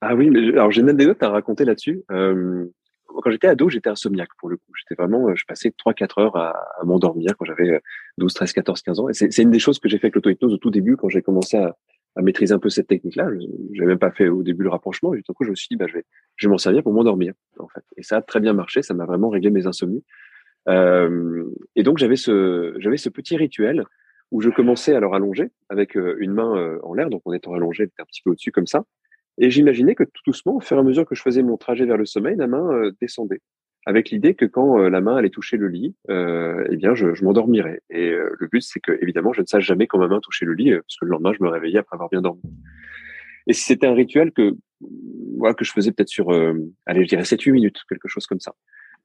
Ah 0.00 0.14
oui, 0.14 0.30
mais 0.30 0.48
alors 0.48 0.70
j'ai 0.70 0.80
une 0.80 0.90
anecdote 0.90 1.22
à 1.22 1.30
raconter 1.30 1.64
là-dessus. 1.64 2.02
Euh, 2.10 2.66
quand 3.06 3.30
j'étais 3.30 3.48
ado, 3.48 3.68
j'étais 3.68 3.90
insomniaque 3.90 4.30
pour 4.38 4.48
le 4.48 4.56
coup. 4.56 4.72
J'étais 4.76 5.00
vraiment, 5.00 5.28
euh, 5.28 5.34
je 5.34 5.44
passais 5.44 5.70
3-4 5.70 6.20
heures 6.20 6.36
à, 6.36 6.54
m'endormir 6.84 7.34
quand 7.36 7.44
j'avais 7.44 7.80
12, 8.18 8.32
13, 8.32 8.52
14, 8.52 8.82
15 8.82 9.00
ans. 9.00 9.08
Et 9.08 9.14
c'est 9.14 9.42
une 9.42 9.50
des 9.50 9.58
choses 9.58 9.78
que 9.78 9.88
j'ai 9.88 9.98
fait 9.98 10.06
avec 10.06 10.14
l'auto-hypnose 10.14 10.54
au 10.54 10.58
tout 10.58 10.70
début 10.70 10.96
quand 10.96 11.08
j'ai 11.08 11.22
commencé 11.22 11.56
à, 11.56 11.74
maîtriser 12.20 12.52
un 12.52 12.58
peu 12.58 12.68
cette 12.68 12.88
technique-là. 12.88 13.28
Je 13.38 13.78
n'avais 13.78 13.90
même 13.90 13.98
pas 13.98 14.10
fait 14.10 14.28
au 14.28 14.42
début 14.42 14.64
le 14.64 14.70
rapprochement. 14.70 15.14
Et 15.14 15.18
du 15.18 15.22
coup, 15.22 15.44
je 15.44 15.50
me 15.50 15.54
suis 15.54 15.68
dit, 15.70 15.76
bah, 15.76 15.86
je 15.88 15.94
vais, 15.94 16.04
je 16.34 16.48
vais 16.48 16.50
m'en 16.50 16.58
servir 16.58 16.82
pour 16.82 16.92
m'endormir, 16.92 17.32
en 17.60 17.68
fait. 17.68 17.84
Et 17.96 18.02
ça 18.02 18.16
a 18.16 18.22
très 18.22 18.40
bien 18.40 18.52
marché. 18.52 18.82
Ça 18.82 18.92
m'a 18.92 19.04
vraiment 19.04 19.28
réglé 19.28 19.50
mes 19.50 19.68
insomnies. 19.68 20.02
Euh, 20.68 21.44
et 21.76 21.84
donc, 21.84 21.98
j'avais 21.98 22.16
ce, 22.16 22.74
j'avais 22.78 22.96
ce 22.96 23.08
petit 23.08 23.36
rituel 23.36 23.84
où 24.30 24.40
je 24.40 24.50
commençais 24.50 24.94
à 24.94 25.00
leur 25.00 25.14
allonger 25.14 25.50
avec 25.68 25.96
euh, 25.96 26.16
une 26.18 26.32
main 26.32 26.56
euh, 26.56 26.78
en 26.82 26.94
l'air, 26.94 27.10
donc 27.10 27.22
en 27.24 27.32
étant 27.32 27.54
allongé 27.54 27.88
un 27.98 28.04
petit 28.04 28.22
peu 28.22 28.30
au-dessus 28.30 28.52
comme 28.52 28.66
ça. 28.66 28.84
Et 29.38 29.50
j'imaginais 29.50 29.94
que 29.94 30.04
tout 30.04 30.22
doucement, 30.26 30.56
au 30.56 30.60
fur 30.60 30.76
et 30.76 30.80
à 30.80 30.82
mesure 30.82 31.06
que 31.06 31.14
je 31.14 31.22
faisais 31.22 31.42
mon 31.42 31.56
trajet 31.56 31.86
vers 31.86 31.96
le 31.96 32.04
sommeil, 32.04 32.36
la 32.36 32.46
main 32.46 32.72
euh, 32.72 32.92
descendait, 33.00 33.40
avec 33.86 34.10
l'idée 34.10 34.34
que 34.34 34.44
quand 34.44 34.76
la 34.76 35.00
main 35.00 35.16
allait 35.16 35.30
toucher 35.30 35.56
le 35.56 35.68
lit, 35.68 35.94
eh 36.10 36.76
bien, 36.76 36.94
je, 36.94 37.14
je 37.14 37.24
m'endormirais. 37.24 37.80
Et 37.88 38.10
le 38.10 38.46
but, 38.48 38.60
c'est 38.60 38.80
que 38.80 38.92
évidemment, 39.00 39.32
je 39.32 39.40
ne 39.40 39.46
sache 39.46 39.64
jamais 39.64 39.86
quand 39.86 39.98
ma 39.98 40.08
main 40.08 40.20
touchait 40.20 40.44
le 40.44 40.52
lit, 40.52 40.72
parce 40.72 40.98
que 41.00 41.06
le 41.06 41.12
lendemain, 41.12 41.32
je 41.32 41.42
me 41.42 41.48
réveillais 41.48 41.78
après 41.78 41.94
avoir 41.94 42.10
bien 42.10 42.20
dormi. 42.20 42.42
Et 43.46 43.54
c'était 43.54 43.86
un 43.86 43.94
rituel 43.94 44.32
que 44.32 44.56
voilà, 45.38 45.54
que 45.54 45.64
je 45.64 45.72
faisais 45.72 45.90
peut-être 45.92 46.10
sur, 46.10 46.30
allez, 46.84 47.04
je 47.04 47.08
dirais 47.08 47.22
7-8 47.22 47.50
minutes, 47.50 47.78
quelque 47.88 48.08
chose 48.08 48.26
comme 48.26 48.40
ça. 48.40 48.52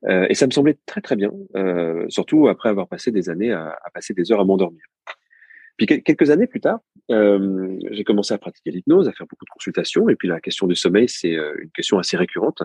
Euh, 0.06 0.28
et 0.30 0.34
ça 0.34 0.46
me 0.48 0.52
semblait 0.52 0.78
très 0.86 1.02
très 1.02 1.16
bien, 1.16 1.32
euh, 1.56 2.06
surtout 2.10 2.48
après 2.48 2.70
avoir 2.70 2.88
passé 2.88 3.12
des 3.12 3.30
années 3.30 3.52
à, 3.52 3.78
à 3.84 3.90
passer 3.92 4.14
des 4.14 4.32
heures 4.32 4.42
à 4.42 4.46
m'endormir. 4.46 4.82
Puis 5.78 5.88
quelques 5.88 6.30
années 6.30 6.46
plus 6.46 6.60
tard, 6.60 6.80
euh, 7.12 7.78
j'ai 7.92 8.04
commencé 8.04 8.34
à 8.34 8.38
pratiquer 8.38 8.72
l'hypnose, 8.72 9.08
à 9.08 9.12
faire 9.12 9.26
beaucoup 9.28 9.46
de 9.46 9.50
consultations, 9.50 10.08
et 10.10 10.16
puis 10.16 10.28
la 10.28 10.40
question 10.40 10.68
du 10.68 10.76
sommeil, 10.76 11.10
c'est 11.10 11.36
euh, 11.36 11.56
une 11.62 11.72
question 11.72 11.98
assez 11.98 12.16
récurrente. 12.16 12.62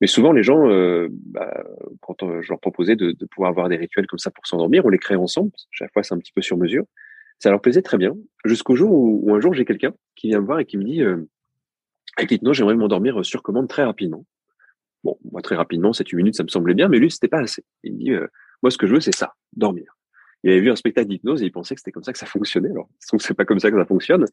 Mais 0.00 0.06
souvent, 0.06 0.32
les 0.32 0.42
gens, 0.42 0.68
euh, 0.68 1.08
bah, 1.10 1.62
quand 2.00 2.40
je 2.40 2.48
leur 2.48 2.58
proposais 2.58 2.96
de, 2.96 3.12
de, 3.12 3.26
pouvoir 3.26 3.50
avoir 3.50 3.68
des 3.68 3.76
rituels 3.76 4.06
comme 4.06 4.18
ça 4.18 4.30
pour 4.30 4.46
s'endormir, 4.46 4.84
on 4.84 4.88
les 4.88 4.98
crée 4.98 5.14
ensemble. 5.14 5.52
Chaque 5.70 5.92
fois, 5.92 6.02
c'est 6.02 6.14
un 6.14 6.18
petit 6.18 6.32
peu 6.32 6.42
sur 6.42 6.56
mesure. 6.56 6.84
Ça 7.38 7.50
leur 7.50 7.60
plaisait 7.60 7.82
très 7.82 7.98
bien, 7.98 8.16
jusqu'au 8.44 8.74
jour 8.74 8.90
où, 8.90 9.34
un 9.34 9.40
jour 9.40 9.52
j'ai 9.52 9.64
quelqu'un 9.64 9.92
qui 10.16 10.28
vient 10.28 10.40
me 10.40 10.46
voir 10.46 10.60
et 10.60 10.64
qui 10.64 10.76
me 10.76 10.84
dit 10.84 11.02
avec 12.16 12.30
l'hypnose, 12.30 12.56
j'aimerais 12.56 12.76
m'endormir 12.76 13.24
sur 13.24 13.42
commande 13.42 13.68
très 13.68 13.84
rapidement. 13.84 14.24
Bon, 15.04 15.18
moi 15.30 15.42
très 15.42 15.56
rapidement, 15.56 15.90
7-8 15.90 16.16
minutes, 16.16 16.36
ça 16.36 16.44
me 16.44 16.48
semblait 16.48 16.74
bien, 16.74 16.88
mais 16.88 16.98
lui, 16.98 17.10
c'était 17.10 17.28
pas 17.28 17.40
assez. 17.40 17.64
Il 17.82 17.98
dit, 17.98 18.12
euh, 18.12 18.26
moi, 18.62 18.70
ce 18.70 18.78
que 18.78 18.86
je 18.86 18.94
veux, 18.94 19.00
c'est 19.00 19.14
ça, 19.14 19.34
dormir. 19.54 19.96
Il 20.44 20.50
avait 20.50 20.60
vu 20.60 20.70
un 20.70 20.76
spectacle 20.76 21.08
d'hypnose 21.08 21.42
et 21.42 21.46
il 21.46 21.52
pensait 21.52 21.74
que 21.74 21.80
c'était 21.80 21.92
comme 21.92 22.02
ça 22.02 22.12
que 22.12 22.18
ça 22.18 22.26
fonctionnait. 22.26 22.70
Alors, 22.70 22.88
c'est 23.18 23.34
pas 23.34 23.44
comme 23.44 23.60
ça 23.60 23.70
que 23.70 23.78
ça 23.78 23.84
fonctionne. 23.84 24.24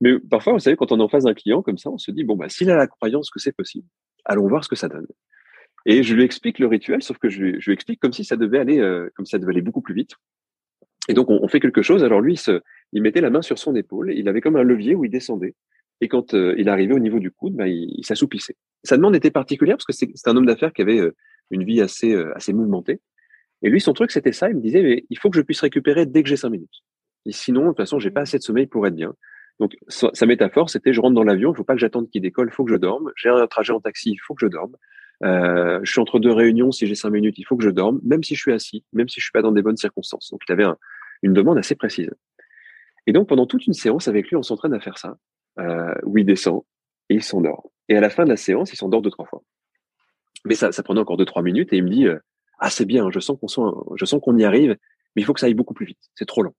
Mais 0.00 0.18
parfois, 0.18 0.52
vous 0.52 0.58
savez, 0.58 0.76
quand 0.76 0.90
on 0.92 0.98
est 0.98 1.02
en 1.02 1.08
face 1.08 1.24
d'un 1.24 1.34
client 1.34 1.62
comme 1.62 1.78
ça, 1.78 1.90
on 1.90 1.98
se 1.98 2.10
dit, 2.10 2.24
bon, 2.24 2.36
bah, 2.36 2.48
s'il 2.48 2.70
a 2.70 2.76
la 2.76 2.86
croyance 2.86 3.30
que 3.30 3.38
c'est 3.38 3.52
possible, 3.52 3.86
allons 4.24 4.48
voir 4.48 4.64
ce 4.64 4.68
que 4.68 4.76
ça 4.76 4.88
donne. 4.88 5.06
Et 5.86 6.02
je 6.02 6.14
lui 6.14 6.22
explique 6.22 6.58
le 6.58 6.66
rituel, 6.66 7.02
sauf 7.02 7.18
que 7.18 7.28
je 7.28 7.42
lui, 7.42 7.72
explique 7.72 8.00
comme 8.00 8.12
si 8.12 8.24
ça 8.24 8.36
devait 8.36 8.58
aller, 8.58 8.78
euh, 8.78 9.10
comme 9.16 9.26
ça 9.26 9.38
devait 9.38 9.52
aller 9.52 9.62
beaucoup 9.62 9.80
plus 9.80 9.94
vite. 9.94 10.12
Et 11.08 11.14
donc, 11.14 11.28
on, 11.28 11.48
fait 11.48 11.58
quelque 11.58 11.82
chose. 11.82 12.04
Alors 12.04 12.20
lui, 12.20 12.34
il, 12.34 12.60
il, 12.92 13.02
mettait 13.02 13.20
la 13.20 13.30
main 13.30 13.42
sur 13.42 13.58
son 13.58 13.74
épaule. 13.74 14.12
Il 14.12 14.28
avait 14.28 14.40
comme 14.40 14.54
un 14.54 14.62
levier 14.62 14.94
où 14.94 15.04
il 15.04 15.10
descendait. 15.10 15.54
Et 16.02 16.08
quand 16.08 16.34
euh, 16.34 16.54
il 16.58 16.68
arrivait 16.68 16.94
au 16.94 16.98
niveau 16.98 17.20
du 17.20 17.30
coude, 17.30 17.54
bah, 17.54 17.68
il, 17.68 18.04
s'assoupissait. 18.04 18.56
Sa 18.82 18.96
demande 18.96 19.14
était 19.14 19.30
particulière 19.30 19.76
parce 19.76 19.86
que 19.86 19.92
c'est 19.92 20.28
un 20.28 20.36
homme 20.36 20.46
d'affaires 20.46 20.72
qui 20.72 20.82
avait 20.82 20.98
euh, 20.98 21.14
une 21.50 21.62
vie 21.62 21.80
assez, 21.80 22.12
assez 22.34 22.52
mouvementée. 22.52 23.00
Et 23.62 23.70
lui, 23.70 23.80
son 23.80 23.92
truc, 23.92 24.10
c'était 24.10 24.32
ça. 24.32 24.50
Il 24.50 24.56
me 24.56 24.60
disait, 24.60 24.82
mais 24.82 25.06
il 25.08 25.18
faut 25.18 25.30
que 25.30 25.36
je 25.36 25.42
puisse 25.42 25.60
récupérer 25.60 26.04
dès 26.04 26.24
que 26.24 26.28
j'ai 26.28 26.36
cinq 26.36 26.50
minutes. 26.50 26.82
Sinon, 27.30 27.62
de 27.62 27.66
toute 27.68 27.76
façon, 27.76 28.00
j'ai 28.00 28.10
pas 28.10 28.22
assez 28.22 28.36
de 28.36 28.42
sommeil 28.42 28.66
pour 28.66 28.84
être 28.84 28.96
bien. 28.96 29.14
Donc, 29.60 29.76
sa 29.86 30.26
métaphore, 30.26 30.70
c'était, 30.70 30.92
je 30.92 31.00
rentre 31.00 31.14
dans 31.14 31.22
l'avion, 31.22 31.52
il 31.52 31.56
faut 31.56 31.62
pas 31.62 31.74
que 31.74 31.80
j'attende 31.80 32.10
qu'il 32.10 32.20
décolle, 32.20 32.48
il 32.50 32.54
faut 32.54 32.64
que 32.64 32.72
je 32.72 32.76
dorme. 32.76 33.12
J'ai 33.14 33.28
un 33.28 33.46
trajet 33.46 33.72
en 33.72 33.80
taxi, 33.80 34.10
il 34.10 34.18
faut 34.18 34.34
que 34.34 34.44
je 34.44 34.50
dorme. 34.50 34.74
Euh, 35.24 35.78
je 35.84 35.92
suis 35.92 36.00
entre 36.00 36.18
deux 36.18 36.32
réunions, 36.32 36.72
si 36.72 36.88
j'ai 36.88 36.96
cinq 36.96 37.10
minutes, 37.10 37.38
il 37.38 37.44
faut 37.44 37.56
que 37.56 37.62
je 37.62 37.70
dorme, 37.70 38.00
même 38.02 38.24
si 38.24 38.34
je 38.34 38.40
suis 38.40 38.52
assis, 38.52 38.84
même 38.92 39.08
si 39.08 39.20
je 39.20 39.24
suis 39.26 39.30
pas 39.30 39.42
dans 39.42 39.52
des 39.52 39.62
bonnes 39.62 39.76
circonstances. 39.76 40.30
Donc, 40.32 40.40
il 40.48 40.52
avait 40.52 40.64
une 41.22 41.32
demande 41.32 41.58
assez 41.58 41.76
précise. 41.76 42.10
Et 43.06 43.12
donc, 43.12 43.28
pendant 43.28 43.46
toute 43.46 43.66
une 43.66 43.72
séance 43.72 44.08
avec 44.08 44.28
lui, 44.28 44.36
on 44.36 44.42
s'entraîne 44.42 44.74
à 44.74 44.80
faire 44.80 44.98
ça, 44.98 45.16
euh, 45.58 45.94
où 46.04 46.18
il 46.18 46.26
descend 46.26 46.62
et 47.08 47.14
il 47.14 47.22
s'endort. 47.22 47.70
Et 47.88 47.96
à 47.96 48.00
la 48.00 48.10
fin 48.10 48.24
de 48.24 48.30
la 48.30 48.36
séance, 48.36 48.72
il 48.72 48.76
s'endort 48.76 49.02
deux, 49.02 49.10
trois 49.10 49.26
fois. 49.26 49.42
Mais 50.44 50.54
ça, 50.54 50.72
ça 50.72 50.82
prenait 50.82 51.00
encore 51.00 51.16
deux, 51.16 51.24
trois 51.24 51.42
minutes 51.42 51.72
et 51.72 51.76
il 51.76 51.84
me 51.84 51.90
dit, 51.90 52.06
euh, 52.06 52.18
ah, 52.58 52.70
c'est 52.70 52.84
bien, 52.84 53.10
je 53.10 53.20
sens 53.20 53.38
qu'on 53.38 53.96
je 53.96 54.04
sens 54.04 54.20
qu'on 54.22 54.36
y 54.38 54.44
arrive, 54.44 54.76
mais 55.14 55.22
il 55.22 55.24
faut 55.24 55.34
que 55.34 55.40
ça 55.40 55.46
aille 55.46 55.54
beaucoup 55.54 55.74
plus 55.74 55.86
vite. 55.86 56.10
C'est 56.14 56.26
trop 56.26 56.42
lent. 56.42 56.54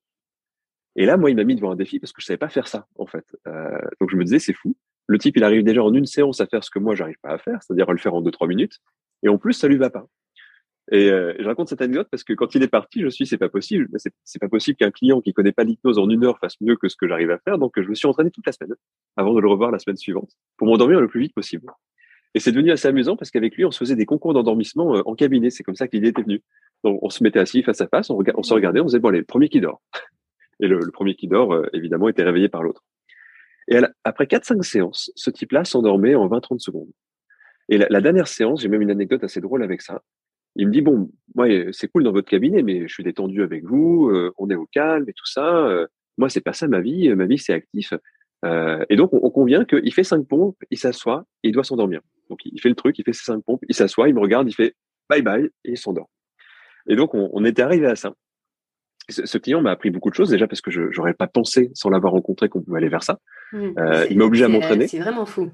Et 0.95 1.05
là, 1.05 1.17
moi, 1.17 1.31
il 1.31 1.35
m'a 1.35 1.43
mis 1.43 1.55
devant 1.55 1.71
un 1.71 1.75
défi 1.75 1.99
parce 1.99 2.13
que 2.13 2.21
je 2.21 2.27
savais 2.27 2.37
pas 2.37 2.49
faire 2.49 2.67
ça, 2.67 2.87
en 2.97 3.07
fait. 3.07 3.25
Euh, 3.47 3.79
donc, 3.99 4.11
je 4.11 4.15
me 4.15 4.23
disais, 4.23 4.39
c'est 4.39 4.53
fou. 4.53 4.75
Le 5.07 5.17
type, 5.17 5.35
il 5.37 5.43
arrive 5.43 5.63
déjà 5.63 5.83
en 5.83 5.93
une 5.93 6.05
séance 6.05 6.39
à 6.39 6.45
faire 6.45 6.63
ce 6.63 6.69
que 6.69 6.79
moi, 6.79 6.95
j'arrive 6.95 7.17
pas 7.21 7.31
à 7.31 7.37
faire, 7.37 7.61
c'est-à-dire 7.63 7.89
à 7.89 7.93
le 7.93 7.97
faire 7.97 8.13
en 8.13 8.21
deux, 8.21 8.31
trois 8.31 8.47
minutes. 8.47 8.79
Et 9.23 9.29
en 9.29 9.37
plus, 9.37 9.53
ça 9.53 9.67
lui 9.67 9.77
va 9.77 9.89
pas. 9.89 10.05
Et 10.93 11.09
euh, 11.09 11.33
je 11.39 11.45
raconte 11.45 11.69
cette 11.69 11.81
anecdote 11.81 12.07
parce 12.11 12.23
que 12.23 12.33
quand 12.33 12.53
il 12.53 12.61
est 12.61 12.67
parti, 12.67 13.01
je 13.01 13.07
suis, 13.07 13.25
c'est 13.25 13.39
pas 13.39 13.49
possible. 13.49 13.89
C'est 14.23 14.39
pas 14.39 14.47
possible 14.47 14.77
qu'un 14.77 14.91
client 14.91 15.21
qui 15.21 15.33
connaît 15.33 15.51
pas 15.51 15.63
l'hypnose 15.63 15.97
en 15.97 16.07
une 16.07 16.23
heure 16.23 16.37
fasse 16.37 16.55
mieux 16.61 16.75
que 16.75 16.87
ce 16.87 16.95
que 16.95 17.07
j'arrive 17.07 17.31
à 17.31 17.39
faire. 17.39 17.57
Donc, 17.57 17.73
je 17.75 17.89
me 17.89 17.95
suis 17.95 18.07
entraîné 18.07 18.29
toute 18.29 18.45
la 18.45 18.51
semaine 18.51 18.75
avant 19.17 19.33
de 19.33 19.41
le 19.41 19.49
revoir 19.49 19.71
la 19.71 19.79
semaine 19.79 19.97
suivante 19.97 20.29
pour 20.55 20.67
m'endormir 20.67 21.01
le 21.01 21.07
plus 21.07 21.19
vite 21.19 21.33
possible. 21.33 21.65
Et 22.35 22.39
c'est 22.39 22.51
devenu 22.51 22.71
assez 22.71 22.87
amusant 22.87 23.17
parce 23.17 23.31
qu'avec 23.31 23.55
lui, 23.55 23.65
on 23.65 23.71
se 23.71 23.79
faisait 23.79 23.95
des 23.95 24.05
concours 24.05 24.35
d'endormissement 24.35 24.95
euh, 24.95 25.01
en 25.07 25.15
cabinet. 25.15 25.49
C'est 25.49 25.63
comme 25.63 25.73
ça 25.73 25.87
l'idée 25.91 26.09
était 26.09 26.21
venue. 26.21 26.43
Donc, 26.83 26.99
on 27.01 27.09
se 27.09 27.23
mettait 27.23 27.39
assis 27.39 27.63
face 27.63 27.81
à 27.81 27.87
face, 27.87 28.11
on, 28.11 28.19
on 28.35 28.43
se 28.43 28.53
regardait, 28.53 28.79
on 28.79 28.83
faisait, 28.83 28.99
bon, 28.99 29.09
allez, 29.09 29.19
le 29.21 29.25
premier 29.25 29.49
qui 29.49 29.61
dort. 29.61 29.81
Et 30.59 30.67
le, 30.67 30.79
premier 30.91 31.15
qui 31.15 31.27
dort, 31.27 31.59
évidemment, 31.73 32.07
était 32.07 32.23
réveillé 32.23 32.49
par 32.49 32.61
l'autre. 32.61 32.83
Et 33.67 33.79
après 34.03 34.25
4-5 34.25 34.61
séances, 34.61 35.11
ce 35.15 35.31
type-là 35.31 35.65
s'endormait 35.65 36.13
en 36.13 36.27
20-30 36.27 36.59
secondes. 36.59 36.91
Et 37.69 37.77
la, 37.77 38.01
dernière 38.01 38.27
séance, 38.27 38.61
j'ai 38.61 38.67
même 38.67 38.81
une 38.81 38.91
anecdote 38.91 39.23
assez 39.23 39.41
drôle 39.41 39.63
avec 39.63 39.81
ça. 39.81 40.03
Il 40.55 40.67
me 40.67 40.71
dit, 40.71 40.81
bon, 40.81 41.11
moi, 41.35 41.47
c'est 41.71 41.87
cool 41.87 42.03
dans 42.03 42.11
votre 42.11 42.29
cabinet, 42.29 42.61
mais 42.61 42.87
je 42.87 42.93
suis 42.93 43.03
détendu 43.03 43.41
avec 43.41 43.63
vous, 43.63 44.09
euh, 44.09 44.31
on 44.37 44.49
est 44.49 44.55
au 44.55 44.67
calme 44.67 45.05
et 45.07 45.13
tout 45.13 45.25
ça. 45.25 45.65
Euh, 45.67 45.87
moi, 46.17 46.29
c'est 46.29 46.41
pas 46.41 46.53
ça 46.53 46.67
ma 46.67 46.79
vie. 46.79 47.09
Ma 47.15 47.25
vie, 47.25 47.39
c'est 47.39 47.53
actif. 47.53 47.93
Euh, 48.45 48.85
et 48.89 48.95
donc, 48.95 49.13
on, 49.13 49.29
convient 49.29 49.65
qu'il 49.65 49.93
fait 49.93 50.03
cinq 50.03 50.27
pompes, 50.27 50.57
il 50.69 50.77
s'assoit 50.77 51.25
et 51.43 51.49
il 51.49 51.51
doit 51.53 51.63
s'endormir. 51.63 52.01
Donc, 52.29 52.39
il 52.45 52.59
fait 52.61 52.69
le 52.69 52.75
truc, 52.75 52.99
il 52.99 53.05
fait 53.05 53.13
ses 53.13 53.23
cinq 53.23 53.43
pompes, 53.43 53.63
il 53.67 53.75
s'assoit, 53.75 54.09
il 54.09 54.15
me 54.15 54.19
regarde, 54.19 54.47
il 54.47 54.53
fait 54.53 54.75
bye 55.09 55.21
bye 55.21 55.45
et 55.63 55.71
il 55.71 55.77
s'endort. 55.77 56.09
Et 56.87 56.95
donc, 56.95 57.15
on, 57.15 57.29
on 57.33 57.45
était 57.45 57.61
arrivé 57.61 57.87
à 57.87 57.95
ça 57.95 58.13
ce 59.09 59.37
client 59.37 59.61
m'a 59.61 59.71
appris 59.71 59.89
beaucoup 59.89 60.09
de 60.09 60.15
choses 60.15 60.29
déjà 60.29 60.47
parce 60.47 60.61
que 60.61 60.71
je 60.71 60.81
n'aurais 60.97 61.13
pas 61.13 61.27
pensé 61.27 61.71
sans 61.73 61.89
l'avoir 61.89 62.13
rencontré 62.13 62.49
qu'on 62.49 62.61
pouvait 62.61 62.77
aller 62.77 62.89
vers 62.89 63.03
ça. 63.03 63.19
Mmh. 63.51 63.71
Euh, 63.77 64.07
il 64.09 64.17
m'a 64.17 64.25
obligé 64.25 64.45
à 64.45 64.47
m'entraîner. 64.47 64.87
C'est 64.87 64.99
vraiment 64.99 65.25
fou. 65.25 65.51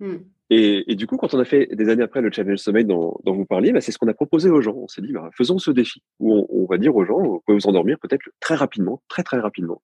Mmh. 0.00 0.16
Et, 0.54 0.96
du 0.96 1.06
coup, 1.06 1.16
quand 1.16 1.32
on 1.32 1.38
a 1.38 1.46
fait 1.46 1.66
des 1.72 1.88
années 1.88 2.02
après 2.02 2.20
le 2.20 2.30
challenge 2.30 2.58
sommeil 2.58 2.84
dont, 2.84 3.18
vous 3.24 3.46
parliez, 3.46 3.72
bah, 3.72 3.80
c'est 3.80 3.90
ce 3.90 3.96
qu'on 3.96 4.08
a 4.08 4.12
proposé 4.12 4.50
aux 4.50 4.60
gens. 4.60 4.74
On 4.76 4.86
s'est 4.86 5.00
dit, 5.00 5.10
bah, 5.10 5.30
faisons 5.34 5.56
ce 5.56 5.70
défi 5.70 6.02
où 6.20 6.46
on, 6.50 6.66
va 6.66 6.76
dire 6.76 6.94
aux 6.94 7.06
gens, 7.06 7.18
vous 7.18 7.42
pouvez 7.46 7.56
vous 7.56 7.66
endormir 7.66 7.98
peut-être 7.98 8.28
très 8.38 8.54
rapidement, 8.54 9.02
très 9.08 9.22
très 9.22 9.38
rapidement. 9.38 9.80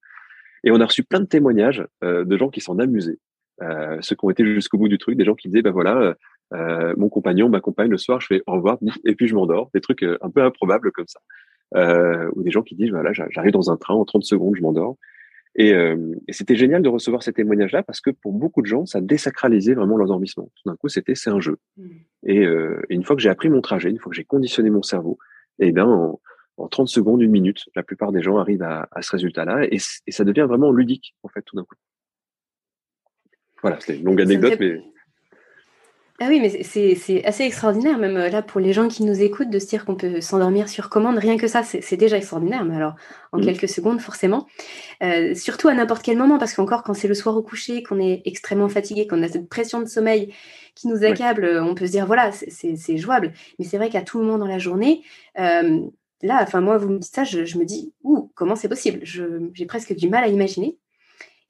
Et 0.65 0.71
on 0.71 0.79
a 0.79 0.85
reçu 0.85 1.05
plein 1.05 1.21
de 1.21 1.27
témoignages 1.27 1.87
euh, 2.05 2.27
de 2.27 2.37
gens 2.37 2.51
qui 2.51 2.61
s'en 2.61 2.79
amusaient, 2.79 3.19
euh, 3.63 3.97
ceux 4.03 4.15
qui 4.15 4.27
ont 4.27 4.31
été 4.31 4.45
jusqu'au 4.45 4.77
bout 4.77 4.89
du 4.89 4.99
truc, 4.99 5.17
des 5.17 5.25
gens 5.25 5.35
qui 5.35 5.49
disaient, 5.49 5.63
bah 5.63 5.71
voilà, 5.71 6.15
euh, 6.53 6.95
mon 6.99 7.09
compagnon 7.09 7.49
m'accompagne 7.49 7.89
le 7.89 7.97
soir, 7.97 8.21
je 8.21 8.27
fais 8.27 8.43
au 8.47 8.53
revoir 8.53 8.77
et 9.07 9.15
puis 9.15 9.27
je 9.27 9.35
m'endors, 9.35 9.71
des 9.73 9.81
trucs 9.81 10.03
un 10.03 10.31
peu 10.31 10.43
improbables 10.43 10.93
comme 10.93 11.09
ça 11.09 11.21
ou 12.35 12.43
des 12.43 12.51
gens 12.51 12.63
qui 12.63 12.75
disent 12.75 12.91
voilà 12.91 13.13
j'arrive 13.13 13.53
dans 13.53 13.71
un 13.71 13.77
train 13.77 13.93
en 13.93 14.07
30 14.07 14.25
secondes 14.25 14.57
je 14.57 14.63
m'endors 14.63 14.97
et, 15.59 15.75
euh, 15.75 16.15
et 16.29 16.33
c'était 16.33 16.55
génial 16.55 16.83
de 16.83 16.89
recevoir 16.89 17.25
ces 17.25 17.33
témoignages-là 17.33 17.83
parce 17.83 18.01
que 18.01 18.11
pour 18.11 18.33
beaucoup 18.33 18.63
de 18.63 18.67
gens, 18.67 18.87
ça 18.87 19.01
désacralisait 19.01 19.75
vraiment 19.75 19.97
l'endormissement. 19.97 20.49
Tout 20.55 20.71
d'un 20.71 20.77
coup, 20.77 20.89
c'était 20.89 21.17
c'est 21.17 21.31
un 21.31 21.41
jeu. 21.41 21.59
Mmh. 21.77 21.89
Et, 22.27 22.47
euh, 22.47 22.81
et, 22.89 22.95
une 22.95 23.03
fois 23.03 23.17
que 23.17 23.23
j'ai 23.23 23.29
appris 23.29 23.51
mon 23.51 23.61
trajet, 23.61 23.91
une 23.91 23.99
fois 23.99 24.09
que 24.11 24.17
j'ai 24.17 24.25
conditionné 24.25 24.71
mon 24.71 24.85
cerveau, 24.85 25.19
et 25.59 25.69
eh 25.69 25.73
ben 25.73 25.85
en, 25.85 26.21
en, 26.59 26.69
30 26.69 26.87
secondes, 26.87 27.21
une 27.23 27.33
minute, 27.33 27.65
la 27.75 27.83
plupart 27.83 28.13
des 28.13 28.23
gens 28.23 28.39
arrivent 28.39 28.63
à, 28.63 28.89
à 28.93 29.03
ce 29.03 29.11
résultat-là 29.11 29.65
et, 29.65 29.79
et, 30.07 30.13
ça 30.13 30.25
devient 30.25 30.47
vraiment 30.49 30.71
ludique 30.71 31.17
en 31.25 31.29
fait 31.29 31.43
tout 31.43 31.57
d'un 31.57 31.65
coup. 31.65 31.75
Voilà, 33.61 33.81
c'est 33.81 33.99
une 33.99 34.05
longue 34.05 34.21
anecdote, 34.21 34.57
mais 34.61 34.81
ah 36.21 36.27
oui, 36.29 36.41
mais 36.41 36.65
c'est 36.65 37.25
assez 37.25 37.45
extraordinaire, 37.45 37.97
même 37.97 38.17
euh, 38.17 38.29
là, 38.29 38.43
pour 38.43 38.61
les 38.61 38.73
gens 38.73 38.89
qui 38.89 39.05
nous 39.05 39.23
écoutent, 39.23 39.51
de 39.51 39.61
se 39.61 39.67
dire 39.67 39.85
qu'on 39.85 39.95
peut 39.95 40.21
s'endormir 40.21 40.69
sur 40.69 40.89
commande. 40.89 41.17
Rien 41.17 41.37
que 41.39 41.47
ça, 41.47 41.63
c'est 41.63 41.97
déjà 41.97 42.17
extraordinaire, 42.17 42.65
mais 42.65 42.75
alors 42.75 42.97
en 43.31 43.39
mmh. 43.39 43.45
quelques 43.45 43.69
secondes, 43.69 44.01
forcément. 44.01 44.49
Euh, 45.01 45.37
surtout 45.37 45.69
à 45.69 45.75
n'importe 45.75 46.03
quel 46.03 46.19
moment, 46.19 46.39
parce 46.39 46.55
qu'encore 46.55 46.83
quand 46.83 46.95
c'est 46.95 47.07
le 47.07 47.15
soir 47.15 47.37
au 47.37 47.43
coucher, 47.43 47.85
qu'on 47.85 48.01
est 48.01 48.23
extrêmement 48.25 48.69
fatigué, 48.69 49.07
qu'on 49.07 49.23
a 49.23 49.29
cette 49.29 49.49
pression 49.49 49.81
de 49.81 49.87
sommeil 49.87 50.35
qui 50.75 50.89
nous 50.89 51.05
accable, 51.05 51.61
on 51.63 51.77
peut 51.77 51.87
se 51.87 51.93
dire, 51.93 52.07
voilà, 52.07 52.33
c'est 52.33 52.97
jouable. 52.97 53.33
Mais 53.61 53.65
c'est 53.65 53.77
vrai 53.77 53.89
qu'à 53.89 54.03
tout 54.03 54.19
moment 54.19 54.39
dans 54.39 54.47
la 54.47 54.59
journée, 54.59 55.05
euh, 55.39 55.81
là, 56.23 56.41
enfin, 56.43 56.61
moi, 56.61 56.79
vous 56.79 56.89
me 56.89 56.99
dites 56.99 57.15
ça, 57.15 57.23
je, 57.23 57.59
me 57.59 57.65
dis, 57.65 57.93
ouh, 58.03 58.33
comment 58.35 58.57
c'est 58.57 58.69
possible? 58.69 59.01
J'ai 59.05 59.67
presque 59.67 59.95
du 59.95 60.09
mal 60.09 60.25
à 60.25 60.29
imaginer. 60.29 60.79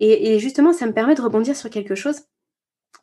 et 0.00 0.38
justement, 0.38 0.74
ça 0.74 0.84
me 0.86 0.92
permet 0.92 1.14
de 1.14 1.22
rebondir 1.22 1.56
sur 1.56 1.70
quelque 1.70 1.94
chose 1.94 2.20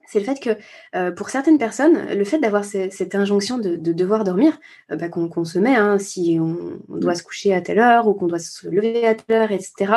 c'est 0.07 0.19
le 0.19 0.25
fait 0.25 0.39
que 0.39 0.49
euh, 0.95 1.11
pour 1.11 1.29
certaines 1.29 1.57
personnes, 1.57 2.13
le 2.13 2.23
fait 2.23 2.39
d'avoir 2.39 2.63
cette 2.63 3.15
injonction 3.15 3.57
de, 3.57 3.75
devoir 3.75 4.23
dormir, 4.23 4.57
euh, 4.91 4.95
bah, 4.95 5.09
qu'on 5.09 5.45
se 5.45 5.59
met, 5.59 5.75
hein, 5.75 5.97
si 5.99 6.37
on, 6.39 6.79
doit 6.87 7.15
se 7.15 7.23
coucher 7.23 7.53
à 7.53 7.61
telle 7.61 7.79
heure 7.79 8.07
ou 8.07 8.13
qu'on 8.13 8.27
doit 8.27 8.39
se 8.39 8.67
lever 8.67 9.05
à 9.05 9.15
telle 9.15 9.35
heure, 9.35 9.51
etc., 9.51 9.93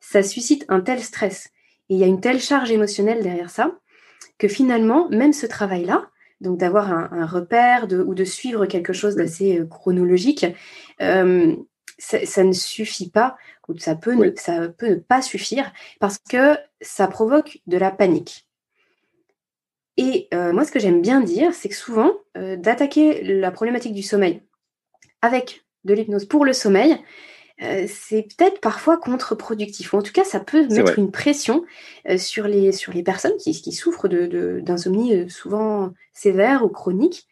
ça 0.00 0.22
suscite 0.22 0.64
un 0.68 0.80
tel 0.80 1.00
stress. 1.00 1.50
Et 1.88 1.94
il 1.94 1.98
y 1.98 2.04
a 2.04 2.06
une 2.06 2.20
telle 2.20 2.40
charge 2.40 2.70
émotionnelle 2.70 3.22
derrière 3.22 3.50
ça 3.50 3.72
que 4.38 4.48
finalement, 4.48 5.08
même 5.08 5.32
ce 5.32 5.46
travail-là, 5.46 6.08
donc 6.40 6.58
d'avoir 6.58 6.92
un, 6.92 7.26
repère 7.26 7.88
ou 7.90 8.14
de 8.14 8.24
suivre 8.24 8.66
quelque 8.66 8.92
chose 8.92 9.16
d'assez 9.16 9.58
euh, 9.58 9.66
chronologique, 9.66 10.46
ça, 11.98 12.44
ne 12.44 12.52
suffit 12.52 13.10
pas, 13.10 13.36
ou 13.66 13.76
ça 13.76 13.96
peut, 13.96 14.32
ça 14.36 14.68
peut 14.68 14.90
ne 14.90 14.94
pas 14.94 15.20
suffire, 15.20 15.72
parce 15.98 16.18
que 16.18 16.56
ça 16.80 17.08
provoque 17.08 17.58
de 17.66 17.76
la 17.76 17.90
panique. 17.90 18.47
Et 19.98 20.28
euh, 20.32 20.52
moi, 20.52 20.64
ce 20.64 20.70
que 20.70 20.78
j'aime 20.78 21.02
bien 21.02 21.20
dire, 21.20 21.52
c'est 21.52 21.68
que 21.68 21.74
souvent, 21.74 22.12
euh, 22.36 22.56
d'attaquer 22.56 23.20
la 23.22 23.50
problématique 23.50 23.92
du 23.92 24.04
sommeil 24.04 24.40
avec 25.22 25.64
de 25.84 25.92
l'hypnose 25.92 26.24
pour 26.24 26.44
le 26.44 26.52
sommeil, 26.52 26.96
euh, 27.62 27.86
c'est 27.88 28.22
peut-être 28.22 28.60
parfois 28.60 28.96
contre-productif. 28.96 29.92
en 29.94 30.00
tout 30.00 30.12
cas, 30.12 30.22
ça 30.22 30.38
peut 30.38 30.68
mettre 30.68 30.96
une 31.00 31.10
pression 31.10 31.64
sur, 32.16 32.46
les, 32.46 32.70
sur 32.70 32.92
les 32.92 33.02
personnes 33.02 33.36
qui, 33.38 33.72
souffrent 33.72 34.06
d'insomnie 34.06 35.24
de, 35.24 35.28
souvent 35.28 35.92
sévère 36.12 36.64
ou 36.64 36.68
chronique. 36.68 37.26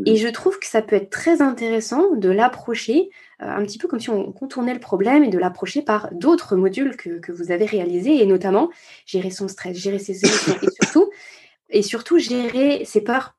Mmh. 0.00 0.08
Et 0.08 0.16
je 0.16 0.26
trouve 0.26 0.58
que 0.58 0.66
ça 0.66 0.82
peut 0.82 0.96
être 0.96 1.10
très 1.10 1.40
intéressant 1.40 2.16
de 2.16 2.30
l'approcher 2.30 3.10
un 3.38 3.62
petit 3.62 3.78
peu 3.78 3.86
comme 3.86 4.00
si 4.00 4.10
on 4.10 4.32
contournait 4.32 4.74
le 4.74 4.80
problème 4.80 5.22
et 5.22 5.28
de 5.28 5.38
l'approcher 5.38 5.82
par 5.82 6.12
d'autres 6.12 6.56
modules 6.56 6.96
que, 6.96 7.20
que, 7.20 7.30
vous 7.30 7.52
avez 7.52 7.66
réalisés, 7.66 8.20
et 8.20 8.26
notamment 8.26 8.70
gérer 9.06 9.30
son 9.30 9.46
stress, 9.46 9.76
gérer 9.76 10.00
ses 10.00 10.24
émotions, 10.24 10.56
et 10.62 10.70
surtout 10.82 11.10
et 11.72 11.82
surtout 11.82 12.18
gérer 12.18 12.84
ses 12.84 13.02
peurs. 13.02 13.34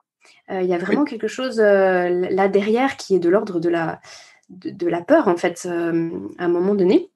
Euh, 0.51 0.61
il 0.61 0.67
y 0.67 0.73
a 0.73 0.77
vraiment 0.77 1.05
quelque 1.05 1.27
chose 1.27 1.59
euh, 1.59 2.09
là 2.29 2.47
derrière 2.47 2.97
qui 2.97 3.15
est 3.15 3.19
de 3.19 3.29
l'ordre 3.29 3.59
de 3.59 3.69
la, 3.69 4.01
de, 4.49 4.87
la 4.87 5.01
peur, 5.01 5.27
en 5.27 5.37
fait, 5.37 5.65
euh, 5.65 6.09
à 6.37 6.45
un 6.45 6.49
moment 6.49 6.75
donné. 6.75 7.09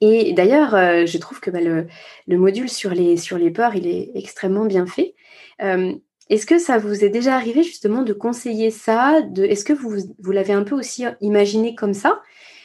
Et 0.00 0.32
d'ailleurs, 0.32 0.70
je 1.06 1.18
trouve 1.18 1.40
que 1.40 1.50
bah, 1.50 1.60
le, 1.60 1.86
le, 2.26 2.38
module 2.38 2.68
sur 2.68 2.90
les, 2.90 3.16
sur 3.16 3.38
les 3.38 3.50
peurs, 3.50 3.76
il 3.76 3.86
est 3.86 4.10
extrêmement 4.14 4.64
bien 4.64 4.86
fait. 4.86 5.14
est-ce 5.58 6.46
que 6.46 6.58
ça 6.58 6.78
vous 6.78 7.04
est 7.04 7.08
déjà 7.08 7.34
arrivé 7.34 7.62
justement 7.62 8.02
de 8.02 8.12
conseiller 8.12 8.70
ça 8.70 9.22
de, 9.22 9.44
Est-ce 9.44 9.64
que 9.64 9.72
vous, 9.72 9.96
vous 10.18 10.32
l'avez 10.32 10.52
un 10.52 10.64
peu 10.64 10.74
aussi 10.74 11.04
imaginé 11.20 11.74
comme 11.74 11.94
ça, 11.94 12.20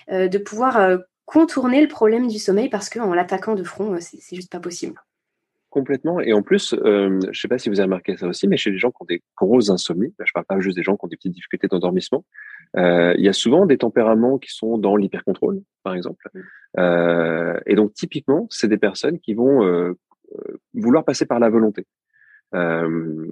de 0.10 0.38
pouvoir 0.38 1.00
contourner 1.26 1.82
le 1.82 1.88
problème 1.88 2.28
du 2.28 2.40
sommeil 2.40 2.70
parce 2.70 2.90
qu'en 2.90 3.14
l'attaquant 3.14 3.56
de 3.56 3.64
front, 3.64 3.98
c'est 4.00 4.36
juste 4.36 4.52
pas 4.52 4.60
possible? 4.60 4.96
Complètement. 5.70 6.22
Et 6.22 6.32
en 6.32 6.42
plus, 6.42 6.74
euh, 6.74 7.20
je 7.22 7.28
ne 7.28 7.34
sais 7.34 7.48
pas 7.48 7.58
si 7.58 7.70
vous 7.70 7.80
avez 7.80 7.86
remarqué 7.86 8.16
ça 8.16 8.28
aussi, 8.28 8.48
mais 8.48 8.56
chez 8.56 8.72
les 8.72 8.78
gens 8.78 8.90
qui 8.90 8.98
ont 9.02 9.06
des 9.06 9.22
grosses 9.36 9.70
insomnies, 9.70 10.14
je 10.18 10.24
ne 10.24 10.34
parle 10.34 10.46
pas 10.46 10.60
juste 10.60 10.78
des 10.78 10.84
gens 10.84 10.96
qui 10.96 11.06
ont 11.06 11.10
des 11.10 11.18
petites 11.18 11.34
difficultés 11.34 11.68
d'endormissement, 11.68 12.24
euh, 12.76 13.14
il 13.18 13.24
y 13.24 13.30
a 13.30 13.34
souvent 13.34 13.66
des 13.66 13.78
tempéraments 13.78 14.38
qui 14.38 14.52
sont 14.52 14.78
dans 14.78 14.96
l'hypercontrôle, 14.96 15.62
par 15.84 15.94
exemple. 15.94 16.30
Euh, 16.78 17.60
et 17.66 17.76
donc, 17.76 17.94
typiquement, 17.94 18.48
c'est 18.50 18.68
des 18.68 18.78
personnes 18.78 19.20
qui 19.20 19.34
vont 19.34 19.66
euh, 19.66 19.94
vouloir 20.74 21.06
passer 21.06 21.26
par 21.26 21.40
la 21.40 21.50
volonté. 21.50 21.86
Euh, 22.56 23.28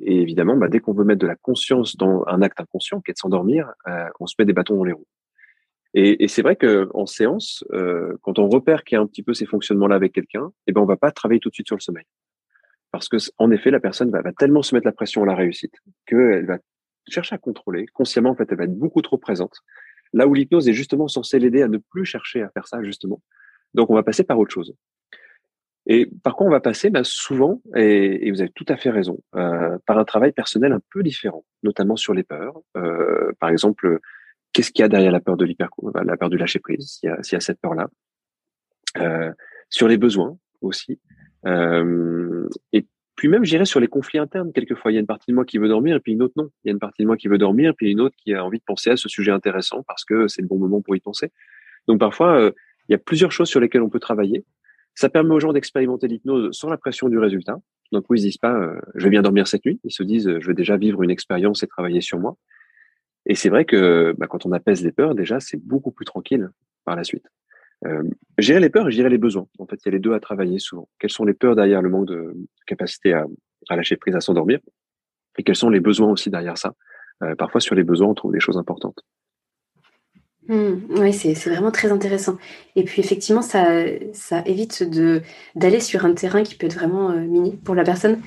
et 0.00 0.20
évidemment, 0.20 0.56
bah, 0.56 0.68
dès 0.68 0.80
qu'on 0.80 0.92
veut 0.92 1.04
mettre 1.04 1.20
de 1.20 1.26
la 1.26 1.36
conscience 1.36 1.96
dans 1.96 2.24
un 2.26 2.42
acte 2.42 2.60
inconscient, 2.60 3.00
qui 3.00 3.10
est 3.10 3.14
de 3.14 3.18
s'endormir, 3.18 3.72
on 4.20 4.26
se 4.26 4.34
met 4.38 4.44
des 4.44 4.52
bâtons 4.52 4.76
dans 4.76 4.84
les 4.84 4.92
roues. 4.92 5.06
Et, 5.94 6.26
c'est 6.28 6.40
vrai 6.40 6.56
que 6.56 6.88
en 6.94 7.04
séance, 7.04 7.64
euh, 7.72 8.16
quand 8.22 8.38
on 8.38 8.48
repère 8.48 8.82
qu'il 8.82 8.96
y 8.96 8.98
a 8.98 9.02
un 9.02 9.06
petit 9.06 9.22
peu 9.22 9.34
ces 9.34 9.44
fonctionnements-là 9.44 9.94
avec 9.94 10.12
quelqu'un, 10.12 10.50
eh 10.66 10.72
ben 10.72 10.80
on 10.80 10.86
va 10.86 10.96
pas 10.96 11.10
travailler 11.10 11.40
tout 11.40 11.50
de 11.50 11.54
suite 11.54 11.66
sur 11.66 11.76
le 11.76 11.82
sommeil, 11.82 12.06
parce 12.90 13.08
que 13.08 13.18
en 13.36 13.50
effet, 13.50 13.70
la 13.70 13.80
personne 13.80 14.10
va, 14.10 14.22
tellement 14.32 14.62
se 14.62 14.74
mettre 14.74 14.86
la 14.86 14.92
pression 14.92 15.22
à 15.22 15.26
la 15.26 15.34
réussite 15.34 15.74
qu'elle 16.06 16.46
va 16.46 16.58
chercher 17.08 17.34
à 17.34 17.38
contrôler 17.38 17.86
consciemment. 17.92 18.30
En 18.30 18.34
fait, 18.34 18.46
elle 18.50 18.56
va 18.56 18.64
être 18.64 18.78
beaucoup 18.78 19.02
trop 19.02 19.18
présente. 19.18 19.58
Là 20.14 20.26
où 20.26 20.34
l'hypnose 20.34 20.68
est 20.68 20.72
justement 20.72 21.08
censée 21.08 21.38
l'aider 21.38 21.62
à 21.62 21.68
ne 21.68 21.78
plus 21.78 22.06
chercher 22.06 22.42
à 22.42 22.48
faire 22.50 22.66
ça 22.66 22.82
justement. 22.82 23.20
Donc, 23.74 23.90
on 23.90 23.94
va 23.94 24.02
passer 24.02 24.24
par 24.24 24.38
autre 24.38 24.52
chose. 24.52 24.74
Et 25.86 26.06
par 26.22 26.36
quoi 26.36 26.46
on 26.46 26.50
va 26.50 26.60
passer? 26.60 26.90
Ben 26.90 27.02
Souvent, 27.04 27.60
et, 27.74 28.26
et, 28.26 28.30
vous 28.30 28.40
avez 28.40 28.50
tout 28.50 28.66
à 28.68 28.76
fait 28.76 28.90
raison, 28.90 29.18
euh, 29.34 29.78
par 29.86 29.98
un 29.98 30.04
travail 30.04 30.32
personnel 30.32 30.72
un 30.72 30.80
peu 30.90 31.02
différent, 31.02 31.44
notamment 31.62 31.96
sur 31.96 32.14
les 32.14 32.22
peurs. 32.22 32.60
Euh, 32.76 33.32
par 33.40 33.50
exemple, 33.50 33.98
Qu'est-ce 34.52 34.70
qu'il 34.70 34.82
y 34.82 34.84
a 34.84 34.88
derrière 34.88 35.12
la 35.12 35.20
peur 35.20 35.36
de 35.36 35.44
l'hyper, 35.44 35.70
la 35.94 36.16
peur 36.16 36.30
du 36.30 36.36
lâcher 36.36 36.58
prise, 36.58 36.98
s'il 37.00 37.08
y 37.08 37.36
a, 37.36 37.40
cette 37.40 37.60
peur-là. 37.60 37.88
Euh, 38.98 39.32
sur 39.70 39.88
les 39.88 39.96
besoins 39.96 40.36
aussi. 40.60 41.00
Euh, 41.46 42.46
et 42.72 42.86
puis 43.16 43.28
même, 43.28 43.44
j'irais 43.44 43.64
sur 43.64 43.80
les 43.80 43.88
conflits 43.88 44.18
internes. 44.18 44.52
Quelquefois, 44.52 44.92
il 44.92 44.94
y 44.94 44.98
a 44.98 45.00
une 45.00 45.06
partie 45.06 45.30
de 45.30 45.34
moi 45.34 45.44
qui 45.44 45.58
veut 45.58 45.68
dormir 45.68 45.96
et 45.96 46.00
puis 46.00 46.12
une 46.12 46.22
autre 46.22 46.34
non. 46.36 46.50
Il 46.64 46.68
y 46.68 46.70
a 46.70 46.72
une 46.72 46.78
partie 46.78 47.02
de 47.02 47.06
moi 47.06 47.16
qui 47.16 47.28
veut 47.28 47.38
dormir 47.38 47.74
puis 47.76 47.90
une 47.90 48.00
autre 48.00 48.14
qui 48.16 48.34
a 48.34 48.44
envie 48.44 48.58
de 48.58 48.64
penser 48.64 48.90
à 48.90 48.96
ce 48.96 49.08
sujet 49.08 49.30
intéressant 49.30 49.82
parce 49.86 50.04
que 50.04 50.28
c'est 50.28 50.42
le 50.42 50.48
bon 50.48 50.58
moment 50.58 50.82
pour 50.82 50.94
y 50.94 51.00
penser. 51.00 51.30
Donc 51.88 51.98
parfois, 52.00 52.38
euh, 52.38 52.52
il 52.88 52.92
y 52.92 52.94
a 52.94 52.98
plusieurs 52.98 53.32
choses 53.32 53.48
sur 53.48 53.60
lesquelles 53.60 53.82
on 53.82 53.88
peut 53.88 54.00
travailler. 54.00 54.44
Ça 54.94 55.08
permet 55.08 55.34
aux 55.34 55.40
gens 55.40 55.52
d'expérimenter 55.52 56.06
l'hypnose 56.08 56.54
sans 56.56 56.68
la 56.68 56.76
pression 56.76 57.08
du 57.08 57.18
résultat. 57.18 57.56
Donc, 57.92 58.04
ils 58.10 58.18
se 58.18 58.24
disent 58.24 58.38
pas, 58.38 58.54
euh, 58.54 58.78
je 58.94 59.04
vais 59.04 59.10
bien 59.10 59.22
dormir 59.22 59.46
cette 59.46 59.64
nuit. 59.64 59.80
Ils 59.84 59.92
se 59.92 60.02
disent, 60.02 60.38
je 60.38 60.46
vais 60.46 60.54
déjà 60.54 60.76
vivre 60.76 61.02
une 61.02 61.10
expérience 61.10 61.62
et 61.62 61.66
travailler 61.66 62.00
sur 62.00 62.18
moi. 62.18 62.36
Et 63.26 63.34
c'est 63.34 63.48
vrai 63.48 63.64
que 63.64 64.14
bah, 64.18 64.26
quand 64.26 64.46
on 64.46 64.52
apaise 64.52 64.82
les 64.82 64.92
peurs, 64.92 65.14
déjà, 65.14 65.40
c'est 65.40 65.56
beaucoup 65.56 65.92
plus 65.92 66.04
tranquille 66.04 66.50
par 66.84 66.96
la 66.96 67.04
suite. 67.04 67.26
Euh, 67.84 68.02
gérer 68.38 68.60
les 68.60 68.70
peurs 68.70 68.88
et 68.88 68.92
gérer 68.92 69.08
les 69.08 69.18
besoins. 69.18 69.46
En 69.58 69.66
fait, 69.66 69.76
il 69.76 69.86
y 69.86 69.88
a 69.88 69.92
les 69.92 69.98
deux 69.98 70.12
à 70.12 70.20
travailler 70.20 70.58
souvent. 70.58 70.88
Quelles 70.98 71.10
sont 71.10 71.24
les 71.24 71.34
peurs 71.34 71.56
derrière 71.56 71.82
le 71.82 71.88
manque 71.88 72.06
de 72.06 72.36
capacité 72.66 73.12
à, 73.12 73.26
lâcher 73.70 73.96
prise, 73.96 74.14
à 74.14 74.20
s'endormir? 74.20 74.60
Et 75.38 75.42
quels 75.42 75.56
sont 75.56 75.70
les 75.70 75.80
besoins 75.80 76.10
aussi 76.10 76.30
derrière 76.30 76.58
ça? 76.58 76.74
Euh, 77.22 77.34
Parfois, 77.34 77.60
sur 77.60 77.74
les 77.74 77.84
besoins, 77.84 78.08
on 78.08 78.14
trouve 78.14 78.32
des 78.32 78.40
choses 78.40 78.58
importantes. 78.58 79.04
Mmh, 80.48 80.72
oui, 80.98 81.12
c'est 81.12 81.34
vraiment 81.48 81.70
très 81.70 81.92
intéressant. 81.92 82.36
Et 82.74 82.82
puis 82.82 83.00
effectivement, 83.00 83.42
ça, 83.42 83.84
ça 84.12 84.42
évite 84.44 84.82
d'aller 85.54 85.80
sur 85.80 86.04
un 86.04 86.14
terrain 86.14 86.42
qui 86.42 86.56
peut 86.56 86.66
être 86.66 86.74
vraiment 86.74 87.10
euh, 87.10 87.20
mini 87.20 87.56
pour 87.64 87.74
la 87.74 87.84
personne. 87.84 88.20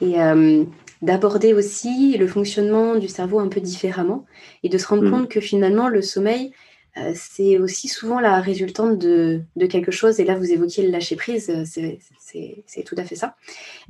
Et, 0.00 0.20
euh, 0.20 0.64
d'aborder 1.02 1.52
aussi 1.52 2.16
le 2.16 2.28
fonctionnement 2.28 2.94
du 2.94 3.08
cerveau 3.08 3.40
un 3.40 3.48
peu 3.48 3.60
différemment 3.60 4.24
et 4.62 4.68
de 4.68 4.78
se 4.78 4.86
rendre 4.86 5.02
mm. 5.02 5.10
compte 5.10 5.28
que 5.28 5.40
finalement 5.40 5.88
le 5.88 6.00
sommeil, 6.00 6.52
euh, 6.96 7.12
c'est 7.14 7.58
aussi 7.58 7.88
souvent 7.88 8.20
la 8.20 8.40
résultante 8.40 8.98
de, 8.98 9.42
quelque 9.68 9.90
chose. 9.90 10.20
Et 10.20 10.24
là, 10.24 10.36
vous 10.36 10.52
évoquiez 10.52 10.84
le 10.84 10.90
lâcher 10.90 11.16
prise, 11.16 11.50
euh, 11.50 11.64
c'est 11.66 12.82
tout 12.84 12.94
à 12.96 13.04
fait 13.04 13.16
ça. 13.16 13.36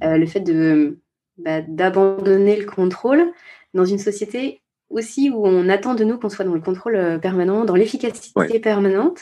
Euh, 0.02 0.16
le 0.16 0.26
fait 0.26 0.40
de 0.40 0.98
bah, 1.38 1.60
d'abandonner 1.60 2.56
le 2.56 2.64
contrôle 2.64 3.32
dans 3.74 3.84
une 3.84 3.98
société 3.98 4.60
aussi 4.90 5.30
où 5.30 5.46
on 5.46 5.70
attend 5.70 5.94
de 5.94 6.04
nous 6.04 6.18
qu'on 6.18 6.28
soit 6.28 6.44
dans 6.44 6.54
le 6.54 6.60
contrôle 6.60 7.18
permanent, 7.20 7.64
dans 7.64 7.74
l'efficacité 7.74 8.60
permanente. 8.60 9.20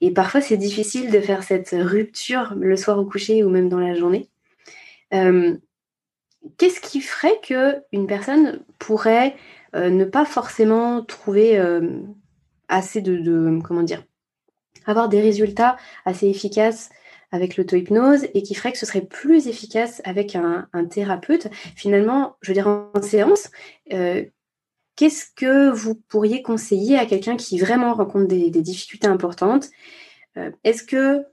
Et 0.00 0.12
parfois, 0.12 0.40
c'est 0.40 0.56
difficile 0.56 1.10
de 1.10 1.20
faire 1.20 1.42
cette 1.42 1.74
rupture 1.76 2.54
le 2.56 2.76
soir 2.76 2.98
au 2.98 3.04
coucher 3.04 3.42
ou 3.42 3.50
même 3.50 3.68
dans 3.68 3.80
la 3.80 3.94
journée 3.94 4.28
qu'est-ce 6.58 6.80
qui 6.80 7.00
ferait 7.00 7.38
qu'une 7.42 8.06
personne 8.06 8.60
pourrait 8.78 9.36
euh, 9.74 9.90
ne 9.90 10.04
pas 10.04 10.24
forcément 10.24 11.02
trouver 11.04 11.58
euh, 11.58 12.00
assez 12.68 13.02
de, 13.02 13.60
comment 13.62 13.82
dire, 13.82 14.04
avoir 14.86 15.08
des 15.08 15.20
résultats 15.20 15.76
assez 16.04 16.28
efficaces 16.28 16.90
avec 17.32 17.56
l'auto-hypnose 17.56 18.26
et 18.34 18.42
qui 18.42 18.54
ferait 18.54 18.72
que 18.72 18.78
ce 18.78 18.86
serait 18.86 19.04
plus 19.04 19.46
efficace 19.46 20.02
avec 20.04 20.34
un, 20.34 20.68
thérapeute? 20.90 21.48
Finalement, 21.76 22.36
je 22.40 22.48
veux 22.48 22.54
dire, 22.54 22.66
en 22.66 23.02
séance, 23.02 23.50
euh, 23.92 24.24
qu'est-ce 24.96 25.26
que 25.36 25.70
vous 25.70 25.94
pourriez 25.94 26.42
conseiller 26.42 26.98
à 26.98 27.06
quelqu'un 27.06 27.36
qui 27.36 27.58
vraiment 27.58 27.94
rencontre 27.94 28.26
des 28.26 28.50
difficultés 28.50 29.06
importantes? 29.06 29.68
Est-ce 30.64 30.82
que 30.84 31.24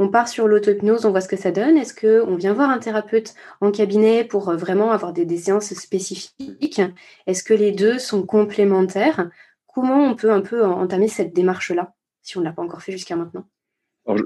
on 0.00 0.08
part 0.08 0.28
sur 0.28 0.48
l'auto-hypnose, 0.48 1.04
on 1.04 1.10
voit 1.10 1.20
ce 1.20 1.28
que 1.28 1.36
ça 1.36 1.52
donne. 1.52 1.76
Est-ce 1.76 1.94
qu'on 1.94 2.34
vient 2.34 2.54
voir 2.54 2.70
un 2.70 2.78
thérapeute 2.78 3.34
en 3.60 3.70
cabinet 3.70 4.24
pour 4.24 4.48
euh, 4.48 4.56
vraiment 4.56 4.92
avoir 4.92 5.12
des, 5.12 5.36
séances 5.36 5.74
spécifiques? 5.74 6.80
Est-ce 7.26 7.44
que 7.44 7.52
les 7.52 7.70
deux 7.70 7.98
sont 7.98 8.24
complémentaires? 8.24 9.30
Comment 9.66 10.02
on 10.02 10.16
peut 10.16 10.32
un 10.32 10.40
peu 10.40 10.64
entamer 10.64 11.06
cette 11.06 11.34
démarche-là, 11.34 11.92
si 12.22 12.38
on 12.38 12.40
ne 12.40 12.46
l'a 12.46 12.52
pas 12.52 12.62
encore 12.62 12.80
fait 12.80 12.92
jusqu'à 12.92 13.14
maintenant? 13.14 13.44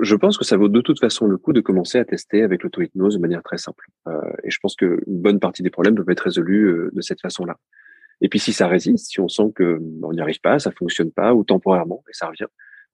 Je 0.01 0.14
pense 0.14 0.39
que 0.39 0.45
ça 0.45 0.57
vaut 0.57 0.68
de 0.68 0.81
toute 0.81 1.01
façon 1.01 1.27
le 1.27 1.37
coup 1.37 1.53
de 1.53 1.61
commencer 1.61 1.99
à 1.99 2.05
tester 2.05 2.45
avec 2.45 2.62
l'auto-hypnose 2.62 3.16
de 3.16 3.20
manière 3.20 3.43
très 3.43 3.59
simple. 3.59 3.89
Euh, 4.07 4.20
et 4.45 4.51
je 4.51 4.59
pense 4.62 4.77
qu'une 4.77 5.01
bonne 5.09 5.41
partie 5.41 5.64
des 5.64 5.70
problèmes 5.70 5.97
peuvent 5.97 6.09
être 6.09 6.20
résolus 6.20 6.66
euh, 6.66 6.91
de 6.93 7.01
cette 7.01 7.20
façon-là. 7.20 7.59
Et 8.20 8.29
puis 8.29 8.39
si 8.39 8.53
ça 8.53 8.68
résiste, 8.68 9.11
si 9.11 9.20
on 9.20 9.29
sent 9.29 9.53
que 9.57 9.81
on 10.05 10.12
n'y 10.12 10.20
arrive 10.20 10.41
pas, 10.41 10.61
ça 10.61 10.70
fonctionne 10.70 11.11
pas, 11.11 11.35
ou 11.35 11.43
temporairement, 11.43 12.05
et 12.09 12.12
ça 12.12 12.29
revient, 12.29 12.47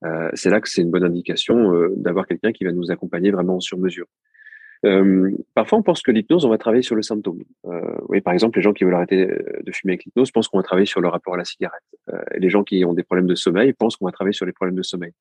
euh, 0.03 0.29
c'est 0.33 0.49
là 0.49 0.59
que 0.61 0.69
c'est 0.69 0.81
une 0.81 0.91
bonne 0.91 1.03
indication 1.03 1.73
euh, 1.73 1.93
d'avoir 1.95 2.25
quelqu'un 2.25 2.51
qui 2.51 2.63
va 2.63 2.71
nous 2.71 2.91
accompagner 2.91 3.31
vraiment 3.31 3.59
sur 3.59 3.77
mesure. 3.77 4.07
Euh, 4.83 5.29
parfois, 5.53 5.77
on 5.77 5.83
pense 5.83 6.01
que 6.01 6.09
l'hypnose, 6.09 6.43
on 6.43 6.49
va 6.49 6.57
travailler 6.57 6.81
sur 6.81 6.95
le 6.95 7.03
symptôme. 7.03 7.43
Oui, 8.09 8.19
par 8.21 8.33
exemple, 8.33 8.57
les 8.57 8.63
gens 8.63 8.73
qui 8.73 8.83
veulent 8.83 8.95
arrêter 8.95 9.27
de 9.27 9.71
fumer 9.71 9.93
avec 9.93 10.05
l'hypnose 10.05 10.31
pensent 10.31 10.47
qu'on 10.47 10.57
va 10.57 10.63
travailler 10.63 10.87
sur 10.87 11.01
le 11.01 11.07
rapport 11.07 11.35
à 11.35 11.37
la 11.37 11.45
cigarette. 11.45 11.83
Et 12.33 12.39
les 12.39 12.49
gens 12.49 12.63
qui 12.63 12.83
ont 12.83 12.93
des 12.93 13.03
problèmes 13.03 13.27
de 13.27 13.35
sommeil 13.35 13.73
pensent 13.73 13.95
qu'on 13.95 14.05
va 14.05 14.11
travailler 14.11 14.33
sur 14.33 14.47
les 14.47 14.53
problèmes 14.53 14.75
de 14.75 14.81
sommeil. 14.81 15.13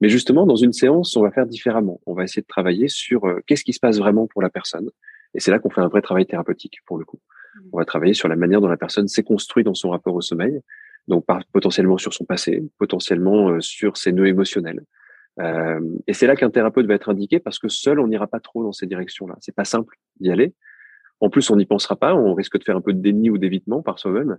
Mais 0.00 0.08
justement, 0.08 0.46
dans 0.46 0.56
une 0.56 0.72
séance, 0.72 1.14
on 1.16 1.22
va 1.22 1.30
faire 1.30 1.44
différemment. 1.44 2.00
On 2.06 2.14
va 2.14 2.24
essayer 2.24 2.40
de 2.40 2.46
travailler 2.46 2.88
sur 2.88 3.22
qu'est-ce 3.46 3.62
qui 3.62 3.74
se 3.74 3.80
passe 3.80 3.98
vraiment 3.98 4.26
pour 4.26 4.40
la 4.40 4.48
personne. 4.48 4.88
Et 5.34 5.40
c'est 5.40 5.50
là 5.50 5.58
qu'on 5.58 5.68
fait 5.68 5.82
un 5.82 5.88
vrai 5.88 6.00
travail 6.00 6.24
thérapeutique, 6.24 6.78
pour 6.86 6.96
le 6.96 7.04
coup. 7.04 7.18
Mmh. 7.18 7.60
On 7.74 7.78
va 7.78 7.84
travailler 7.84 8.14
sur 8.14 8.28
la 8.28 8.36
manière 8.36 8.62
dont 8.62 8.68
la 8.68 8.78
personne 8.78 9.06
s'est 9.06 9.22
construite 9.22 9.66
dans 9.66 9.74
son 9.74 9.90
rapport 9.90 10.14
au 10.14 10.22
sommeil, 10.22 10.62
donc 11.08 11.24
potentiellement 11.52 11.98
sur 11.98 12.12
son 12.12 12.24
passé, 12.24 12.62
potentiellement 12.78 13.50
euh, 13.50 13.60
sur 13.60 13.96
ses 13.96 14.12
nœuds 14.12 14.28
émotionnels. 14.28 14.82
Euh, 15.40 15.80
et 16.06 16.12
c'est 16.12 16.26
là 16.26 16.36
qu'un 16.36 16.50
thérapeute 16.50 16.86
va 16.86 16.94
être 16.94 17.08
indiqué 17.08 17.38
parce 17.38 17.58
que 17.58 17.68
seul 17.68 18.00
on 18.00 18.08
n'ira 18.08 18.26
pas 18.26 18.40
trop 18.40 18.62
dans 18.62 18.72
ces 18.72 18.86
directions-là. 18.86 19.36
C'est 19.40 19.54
pas 19.54 19.64
simple 19.64 19.96
d'y 20.20 20.30
aller. 20.30 20.54
En 21.20 21.30
plus, 21.30 21.50
on 21.50 21.56
n'y 21.56 21.66
pensera 21.66 21.96
pas. 21.96 22.14
On 22.14 22.34
risque 22.34 22.58
de 22.58 22.64
faire 22.64 22.76
un 22.76 22.80
peu 22.80 22.92
de 22.92 23.00
déni 23.00 23.30
ou 23.30 23.38
d'évitement 23.38 23.82
par 23.82 23.98
soi-même. 23.98 24.38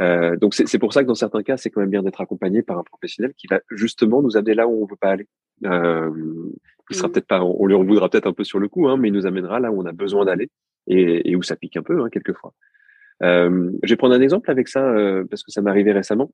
Euh, 0.00 0.36
donc 0.36 0.54
c'est 0.54 0.78
pour 0.78 0.92
ça 0.92 1.02
que 1.02 1.08
dans 1.08 1.14
certains 1.14 1.42
cas, 1.42 1.56
c'est 1.56 1.70
quand 1.70 1.80
même 1.80 1.90
bien 1.90 2.02
d'être 2.02 2.20
accompagné 2.20 2.62
par 2.62 2.78
un 2.78 2.82
professionnel 2.82 3.34
qui 3.36 3.46
va 3.46 3.60
justement 3.70 4.22
nous 4.22 4.36
amener 4.36 4.54
là 4.54 4.66
où 4.66 4.82
on 4.82 4.86
veut 4.86 4.96
pas 4.96 5.10
aller. 5.10 5.28
Euh, 5.64 6.10
il 6.90 6.96
sera 6.96 7.08
mmh. 7.08 7.12
peut-être 7.12 7.26
pas, 7.26 7.42
on 7.42 7.66
lui 7.66 7.74
en 7.74 7.84
voudra 7.84 8.08
peut-être 8.08 8.26
un 8.26 8.32
peu 8.32 8.44
sur 8.44 8.58
le 8.58 8.68
coup, 8.68 8.88
hein, 8.88 8.96
mais 8.96 9.08
il 9.08 9.14
nous 9.14 9.26
amènera 9.26 9.60
là 9.60 9.70
où 9.70 9.80
on 9.80 9.86
a 9.86 9.92
besoin 9.92 10.24
d'aller 10.24 10.50
et, 10.86 11.30
et, 11.30 11.36
où 11.36 11.42
ça 11.42 11.56
pique 11.56 11.76
un 11.76 11.82
peu 11.82 12.02
hein, 12.02 12.08
quelquefois. 12.10 12.54
Euh, 13.22 13.70
je 13.82 13.92
vais 13.92 13.96
prendre 13.96 14.14
un 14.14 14.20
exemple 14.20 14.50
avec 14.50 14.68
ça 14.68 14.84
euh, 14.84 15.24
parce 15.28 15.42
que 15.42 15.52
ça 15.52 15.62
m'est 15.62 15.70
arrivé 15.70 15.92
récemment. 15.92 16.32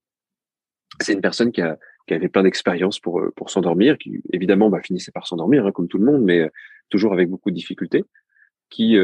C'est 1.00 1.12
une 1.12 1.20
personne 1.20 1.52
qui, 1.52 1.60
avait 1.60 2.28
plein 2.28 2.42
d'expériences 2.42 2.98
pour, 2.98 3.20
euh, 3.20 3.32
s'endormir, 3.46 3.98
qui 3.98 4.22
évidemment 4.32 4.70
bah, 4.70 4.80
finissait 4.82 5.12
par 5.12 5.26
s'endormir, 5.26 5.66
hein, 5.66 5.72
comme 5.72 5.88
tout 5.88 5.98
le 5.98 6.04
monde, 6.04 6.22
mais 6.22 6.50
toujours 6.88 7.12
avec 7.12 7.28
beaucoup 7.28 7.50
de 7.50 7.54
difficultés, 7.54 8.04
qui 8.70 8.96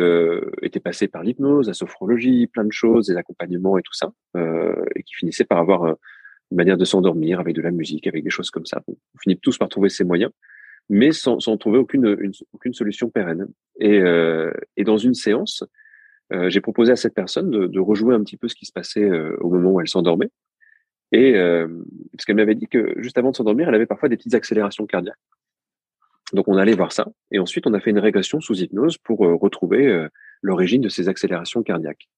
était 0.62 0.80
passée 0.80 1.08
par 1.08 1.22
l'hypnose, 1.22 1.68
la 1.68 1.74
sophrologie, 1.74 2.46
plein 2.46 2.64
de 2.64 2.72
choses, 2.72 3.06
des 3.08 3.16
accompagnements 3.16 3.78
et 3.78 3.82
tout 3.82 3.92
ça, 3.92 4.12
et 4.34 5.02
qui 5.02 5.14
finissait 5.14 5.44
par 5.44 5.58
avoir 5.58 5.86
une 5.86 6.56
manière 6.56 6.78
de 6.78 6.84
s'endormir 6.84 7.40
avec 7.40 7.54
de 7.54 7.60
la 7.60 7.70
musique, 7.70 8.06
avec 8.06 8.24
des 8.24 8.30
choses 8.30 8.50
comme 8.50 8.64
ça. 8.64 8.82
on 8.88 8.94
finit 9.22 9.38
tous 9.38 9.58
par 9.58 9.68
trouver 9.68 9.90
ses 9.90 10.04
moyens, 10.04 10.32
mais 10.88 11.12
sans, 11.12 11.38
trouver 11.58 11.78
aucune, 11.78 12.16
une, 12.20 12.32
aucune 12.52 12.72
solution 12.72 13.10
pérenne. 13.10 13.48
Et 13.80 14.00
dans 14.84 14.98
une 14.98 15.14
séance, 15.14 15.64
euh, 16.32 16.48
j'ai 16.48 16.60
proposé 16.60 16.92
à 16.92 16.96
cette 16.96 17.14
personne 17.14 17.50
de, 17.50 17.80
rejouer 17.80 18.14
un 18.14 18.22
petit 18.22 18.36
peu 18.36 18.48
ce 18.48 18.54
qui 18.54 18.66
se 18.66 18.72
passait 18.72 19.04
euh, 19.04 19.36
au 19.40 19.50
moment 19.50 19.72
où 19.72 19.80
elle 19.80 19.88
s'endormait. 19.88 20.30
Et 21.12 21.36
euh, 21.36 21.68
parce 22.12 22.24
qu'elle 22.24 22.36
m'avait 22.36 22.54
dit 22.54 22.66
que 22.66 22.94
juste 22.96 23.18
avant 23.18 23.30
de 23.30 23.36
s'endormir, 23.36 23.68
elle 23.68 23.74
avait 23.74 23.86
parfois 23.86 24.08
des 24.08 24.16
petites 24.16 24.34
accélérations 24.34 24.86
cardiaques. 24.86 25.18
Donc 26.32 26.48
on 26.48 26.56
allait 26.56 26.74
voir 26.74 26.90
ça, 26.90 27.06
et 27.30 27.38
ensuite 27.38 27.66
on 27.66 27.74
a 27.74 27.80
fait 27.80 27.90
une 27.90 27.98
régression 27.98 28.40
sous 28.40 28.56
hypnose 28.56 28.96
pour 28.98 29.18
retrouver 29.18 30.08
l'origine 30.40 30.80
de 30.80 30.88
ces 30.88 31.08
accélérations 31.08 31.62
cardiaques. 31.62 32.08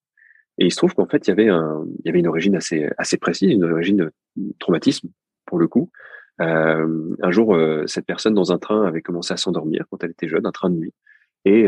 Et 0.59 0.67
il 0.67 0.71
se 0.71 0.77
trouve 0.77 0.95
qu'en 0.95 1.07
fait 1.07 1.27
il 1.27 1.31
y 1.31 2.09
avait 2.09 2.19
une 2.19 2.29
origine 2.29 2.57
assez 2.57 3.17
précise, 3.21 3.51
une 3.51 3.65
origine 3.65 3.97
de 3.97 4.13
traumatisme 4.61 5.09
pour 5.45 5.59
le 5.59 5.67
coup, 5.67 5.91
un 6.39 7.31
jour, 7.31 7.59
cette 7.87 8.07
personne 8.07 8.33
dans 8.35 8.53
un 8.53 8.59
train 8.59 8.87
avait 8.87 9.03
commencé 9.03 9.35
à 9.35 9.37
s'endormir 9.37 9.85
quand 9.91 10.03
elle 10.05 10.13
était 10.13 10.29
jeune, 10.29 10.47
un 10.47 10.53
train 10.53 10.71
de 10.71 10.77
nuit. 10.77 10.95
Et 11.45 11.67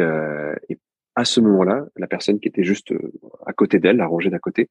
à 1.18 1.24
ce 1.24 1.40
moment-là, 1.40 1.84
la 1.96 2.06
personne 2.06 2.38
qui 2.38 2.46
était 2.46 2.62
juste 2.62 2.92
à 3.44 3.52
côté 3.52 3.80
d'elle, 3.80 4.00
arrangée 4.00 4.30
d'à 4.30 4.38
côté, 4.38 4.70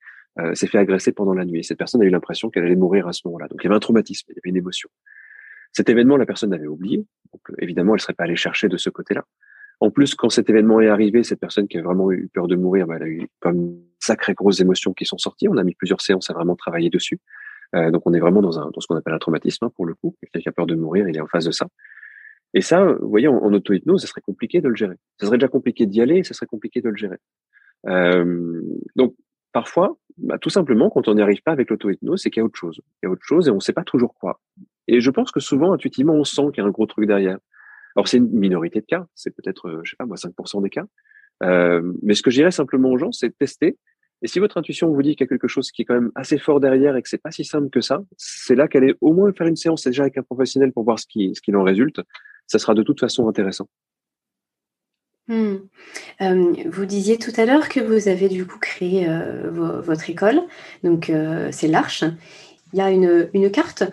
s'est 0.53 0.67
fait 0.67 0.77
agresser 0.77 1.11
pendant 1.11 1.33
la 1.33 1.43
nuit. 1.43 1.63
cette 1.63 1.77
personne 1.77 2.01
a 2.01 2.05
eu 2.05 2.09
l'impression 2.09 2.49
qu'elle 2.49 2.63
allait 2.63 2.75
mourir 2.75 3.07
à 3.07 3.11
ce 3.11 3.21
moment-là. 3.25 3.47
Donc 3.49 3.59
il 3.61 3.65
y 3.65 3.67
avait 3.67 3.75
un 3.75 3.79
traumatisme, 3.79 4.27
il 4.29 4.35
y 4.35 4.39
avait 4.39 4.49
une 4.49 4.55
émotion. 4.55 4.89
Cet 5.73 5.89
événement, 5.89 6.17
la 6.17 6.25
personne 6.25 6.53
avait 6.53 6.67
oublié. 6.67 7.05
Donc, 7.33 7.41
évidemment, 7.59 7.93
elle 7.93 8.01
serait 8.01 8.13
pas 8.13 8.23
allée 8.23 8.35
chercher 8.35 8.67
de 8.67 8.77
ce 8.77 8.89
côté-là. 8.89 9.25
En 9.79 9.91
plus, 9.91 10.15
quand 10.15 10.29
cet 10.29 10.49
événement 10.49 10.81
est 10.81 10.87
arrivé, 10.87 11.23
cette 11.23 11.39
personne 11.39 11.67
qui 11.67 11.77
a 11.77 11.83
vraiment 11.83 12.11
eu 12.11 12.29
peur 12.33 12.47
de 12.47 12.55
mourir, 12.55 12.87
bah, 12.87 12.95
elle 12.95 13.03
a 13.03 13.07
eu 13.07 13.27
comme 13.39 13.75
sacrées 13.99 14.33
grosses 14.33 14.59
émotions 14.59 14.93
qui 14.93 15.05
sont 15.05 15.17
sorties. 15.17 15.47
On 15.47 15.57
a 15.57 15.63
mis 15.63 15.75
plusieurs 15.75 16.01
séances 16.01 16.29
à 16.29 16.33
vraiment 16.33 16.55
travailler 16.55 16.89
dessus. 16.89 17.19
Euh, 17.75 17.91
donc, 17.91 18.01
on 18.05 18.13
est 18.13 18.19
vraiment 18.19 18.41
dans 18.41 18.51
ce 18.51 18.87
qu'on 18.87 18.95
appelle 18.95 19.13
un 19.13 19.19
traumatisme 19.19 19.65
hein, 19.65 19.71
pour 19.75 19.85
le 19.85 19.93
coup. 19.93 20.15
Quelqu'un 20.21 20.39
qui 20.39 20.49
a 20.49 20.51
peur 20.51 20.65
de 20.65 20.75
mourir, 20.75 21.07
il 21.07 21.15
est 21.15 21.21
en 21.21 21.27
face 21.27 21.45
de 21.45 21.51
ça. 21.51 21.67
Et 22.57 22.61
ça, 22.61 22.83
vous 22.83 23.07
voyez, 23.07 23.27
en, 23.27 23.53
auto-hypnose, 23.53 24.01
ça 24.01 24.07
serait 24.07 24.21
compliqué 24.21 24.61
de 24.61 24.67
le 24.67 24.75
gérer. 24.75 24.95
Ça 25.19 25.27
serait 25.27 25.37
déjà 25.37 25.47
compliqué 25.47 25.85
d'y 25.85 26.01
aller, 26.01 26.23
ça 26.23 26.33
serait 26.33 26.47
compliqué 26.47 26.81
de 26.81 26.89
le 26.89 26.95
gérer. 26.95 27.17
Euh, 27.85 28.63
donc, 28.95 29.13
parfois, 29.53 29.99
bah, 30.17 30.39
tout 30.39 30.49
simplement, 30.49 30.89
quand 30.89 31.07
on 31.07 31.13
n'y 31.13 31.21
arrive 31.21 31.43
pas 31.43 31.51
avec 31.51 31.69
l'auto-hypnose, 31.69 32.19
c'est 32.19 32.31
qu'il 32.31 32.39
y 32.39 32.41
a 32.41 32.45
autre 32.45 32.57
chose. 32.57 32.81
Il 33.03 33.05
y 33.05 33.09
a 33.09 33.11
autre 33.11 33.21
chose 33.23 33.47
et 33.47 33.51
on 33.51 33.57
ne 33.57 33.59
sait 33.59 33.73
pas 33.73 33.83
toujours 33.83 34.15
quoi. 34.15 34.41
Et 34.87 35.01
je 35.01 35.11
pense 35.11 35.29
que 35.29 35.39
souvent, 35.39 35.71
intuitivement, 35.71 36.15
on 36.15 36.23
sent 36.23 36.47
qu'il 36.51 36.63
y 36.63 36.65
a 36.65 36.67
un 36.67 36.71
gros 36.71 36.87
truc 36.87 37.05
derrière. 37.05 37.37
Alors, 37.95 38.07
c'est 38.07 38.17
une 38.17 38.31
minorité 38.31 38.81
de 38.81 38.87
cas, 38.87 39.05
c'est 39.13 39.35
peut-être, 39.35 39.67
euh, 39.67 39.81
je 39.83 39.91
sais 39.91 39.95
pas, 39.95 40.07
moi, 40.07 40.17
5% 40.17 40.63
des 40.63 40.71
cas. 40.71 40.85
Euh, 41.43 41.93
mais 42.01 42.15
ce 42.15 42.23
que 42.23 42.31
je 42.31 42.37
dirais 42.37 42.49
simplement 42.49 42.89
aux 42.89 42.97
gens, 42.97 43.11
c'est 43.11 43.29
de 43.29 43.35
tester. 43.37 43.77
Et 44.23 44.27
si 44.27 44.39
votre 44.39 44.57
intuition 44.57 44.91
vous 44.91 45.03
dit 45.03 45.15
qu'il 45.15 45.25
y 45.25 45.27
a 45.27 45.29
quelque 45.29 45.47
chose 45.47 45.69
qui 45.69 45.83
est 45.83 45.85
quand 45.85 45.93
même 45.93 46.11
assez 46.15 46.39
fort 46.39 46.59
derrière 46.59 46.95
et 46.95 47.03
que 47.03 47.09
c'est 47.09 47.21
pas 47.21 47.29
si 47.29 47.45
simple 47.45 47.69
que 47.69 47.81
ça, 47.81 48.01
c'est 48.17 48.55
là 48.55 48.67
qu'elle 48.67 48.83
est 48.83 48.95
au 48.99 49.13
moins 49.13 49.31
faire 49.31 49.45
une 49.45 49.55
séance 49.55 49.83
déjà 49.83 50.03
avec 50.03 50.17
un 50.17 50.23
professionnel 50.23 50.71
pour 50.71 50.85
voir 50.85 50.97
ce 50.97 51.05
qui, 51.05 51.35
ce 51.35 51.41
qu'il 51.41 51.55
en 51.55 51.61
résulte. 51.61 52.01
Ça 52.47 52.59
sera 52.59 52.73
de 52.73 52.83
toute 52.83 52.99
façon 52.99 53.27
intéressant. 53.27 53.67
Hmm. 55.27 55.57
Euh, 56.21 56.53
vous 56.65 56.85
disiez 56.85 57.17
tout 57.17 57.33
à 57.35 57.45
l'heure 57.45 57.67
que 57.67 57.81
vous 57.81 58.07
avez 58.07 58.29
du 58.29 58.47
coup 58.47 58.59
créé 58.59 59.07
euh, 59.09 59.49
votre 59.81 60.09
école, 60.09 60.41
donc 60.83 61.09
euh, 61.09 61.49
c'est 61.51 61.67
l'Arche. 61.67 62.05
Il 62.71 62.79
y 62.79 62.81
a 62.81 62.89
une, 62.91 63.29
une 63.33 63.51
carte 63.51 63.83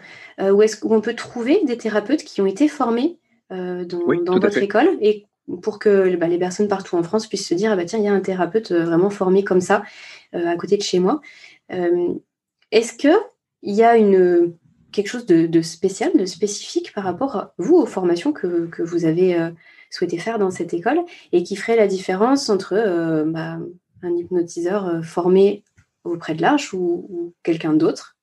où 0.40 0.62
est-ce 0.62 0.76
qu'on 0.76 1.00
peut 1.00 1.14
trouver 1.14 1.60
des 1.64 1.76
thérapeutes 1.76 2.24
qui 2.24 2.40
ont 2.40 2.46
été 2.46 2.66
formés 2.66 3.18
dans, 3.50 3.84
dans 3.84 4.40
votre 4.40 4.58
école 4.58 4.88
et 5.00 5.26
pour 5.62 5.78
que 5.78 6.16
bah, 6.16 6.26
les 6.26 6.38
personnes 6.38 6.66
partout 6.66 6.96
en 6.96 7.04
France 7.04 7.28
puissent 7.28 7.46
se 7.46 7.54
dire 7.54 7.70
ah 7.70 7.76
bah 7.76 7.84
tiens 7.84 8.00
il 8.00 8.04
y 8.04 8.08
a 8.08 8.12
un 8.12 8.18
thérapeute 8.18 8.72
vraiment 8.72 9.10
formé 9.10 9.44
comme 9.44 9.60
ça 9.60 9.84
à 10.32 10.56
côté 10.56 10.76
de 10.76 10.82
chez 10.82 10.98
moi. 10.98 11.20
est-ce 12.72 12.94
que 12.94 13.16
il 13.62 13.76
y 13.76 13.84
a 13.84 13.96
une 13.96 14.56
quelque 14.94 15.08
chose 15.08 15.26
de, 15.26 15.60
spécial, 15.60 16.12
de 16.16 16.24
spécifique 16.24 16.92
par 16.94 17.04
rapport 17.04 17.36
à 17.36 17.54
vous 17.58 17.74
aux 17.74 17.86
formations 17.86 18.32
que, 18.32 18.66
que 18.66 18.82
vous 18.82 19.04
avez 19.04 19.50
souhaitez 19.94 20.18
faire 20.18 20.38
dans 20.38 20.50
cette 20.50 20.74
école 20.74 21.00
et 21.32 21.42
qui 21.42 21.56
ferait 21.56 21.76
la 21.76 21.86
différence 21.86 22.50
entre 22.50 22.74
euh, 22.74 23.24
bah, 23.24 23.58
un 24.02 24.16
hypnotiseur 24.16 24.86
euh, 24.86 25.02
formé 25.02 25.62
auprès 26.02 26.34
de 26.34 26.42
l'Arche 26.42 26.74
ou, 26.74 27.34
quelqu'un 27.42 27.74
d'autre? 27.74 28.16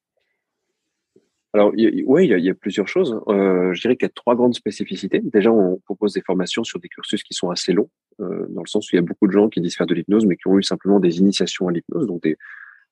Alors, 1.54 1.74
oui, 1.74 2.30
il 2.30 2.46
y, 2.46 2.50
a 2.50 2.54
plusieurs 2.54 2.88
choses. 2.88 3.20
Euh, 3.28 3.74
je 3.74 3.82
dirais 3.82 3.98
qu'il 3.98 4.06
y 4.06 4.10
a 4.10 4.14
trois 4.14 4.36
grandes 4.36 4.54
spécificités. 4.54 5.20
Déjà, 5.20 5.52
on 5.52 5.80
propose 5.80 6.14
des 6.14 6.22
formations 6.22 6.64
sur 6.64 6.80
des 6.80 6.88
cursus 6.88 7.24
qui 7.24 7.34
sont 7.34 7.50
assez 7.50 7.74
longs, 7.74 7.90
dans 8.20 8.62
le 8.62 8.68
sens 8.68 8.86
où 8.90 8.96
il 8.96 9.00
y 9.00 9.00
a 9.00 9.06
beaucoup 9.06 9.28
de 9.28 9.34
gens 9.34 9.50
qui 9.50 9.60
disent 9.60 9.76
faire 9.76 9.88
de 9.88 9.94
l'hypnose, 9.94 10.26
mais 10.26 10.38
qui 10.38 10.48
ont 10.48 10.58
eu 10.58 10.64
simplement 10.64 11.02
des 11.02 11.20
initiations 11.20 11.68
à 11.68 11.74
l'hypnose, 11.74 12.08
donc 12.08 12.24
des, 12.24 12.38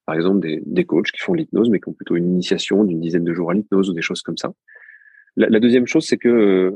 par 0.10 0.16
exemple 0.16 0.39
des, 0.39 0.64
des 0.66 0.86
coachs 0.86 1.12
qui 1.12 1.20
font 1.20 1.36
l'hypnose, 1.36 1.70
mais 1.70 1.80
qui 1.80 1.88
ont 1.88 1.93
plutôt 1.93 2.16
une 2.16 2.26
initiation 2.26 2.84
d'une 2.84 2.99
dizaine 2.99 3.24
de 3.24 3.32
jours 3.32 3.51
à 3.51 3.53
l'hypnose 3.53 3.91
ou 3.91 3.93
des 3.93 4.01
choses 4.01 4.24
comme 4.24 4.38
ça. 4.38 4.51
La, 5.38 5.60
deuxième 5.60 5.86
chose, 5.86 6.03
c'est 6.07 6.18
que 6.18 6.28
euh, 6.30 6.72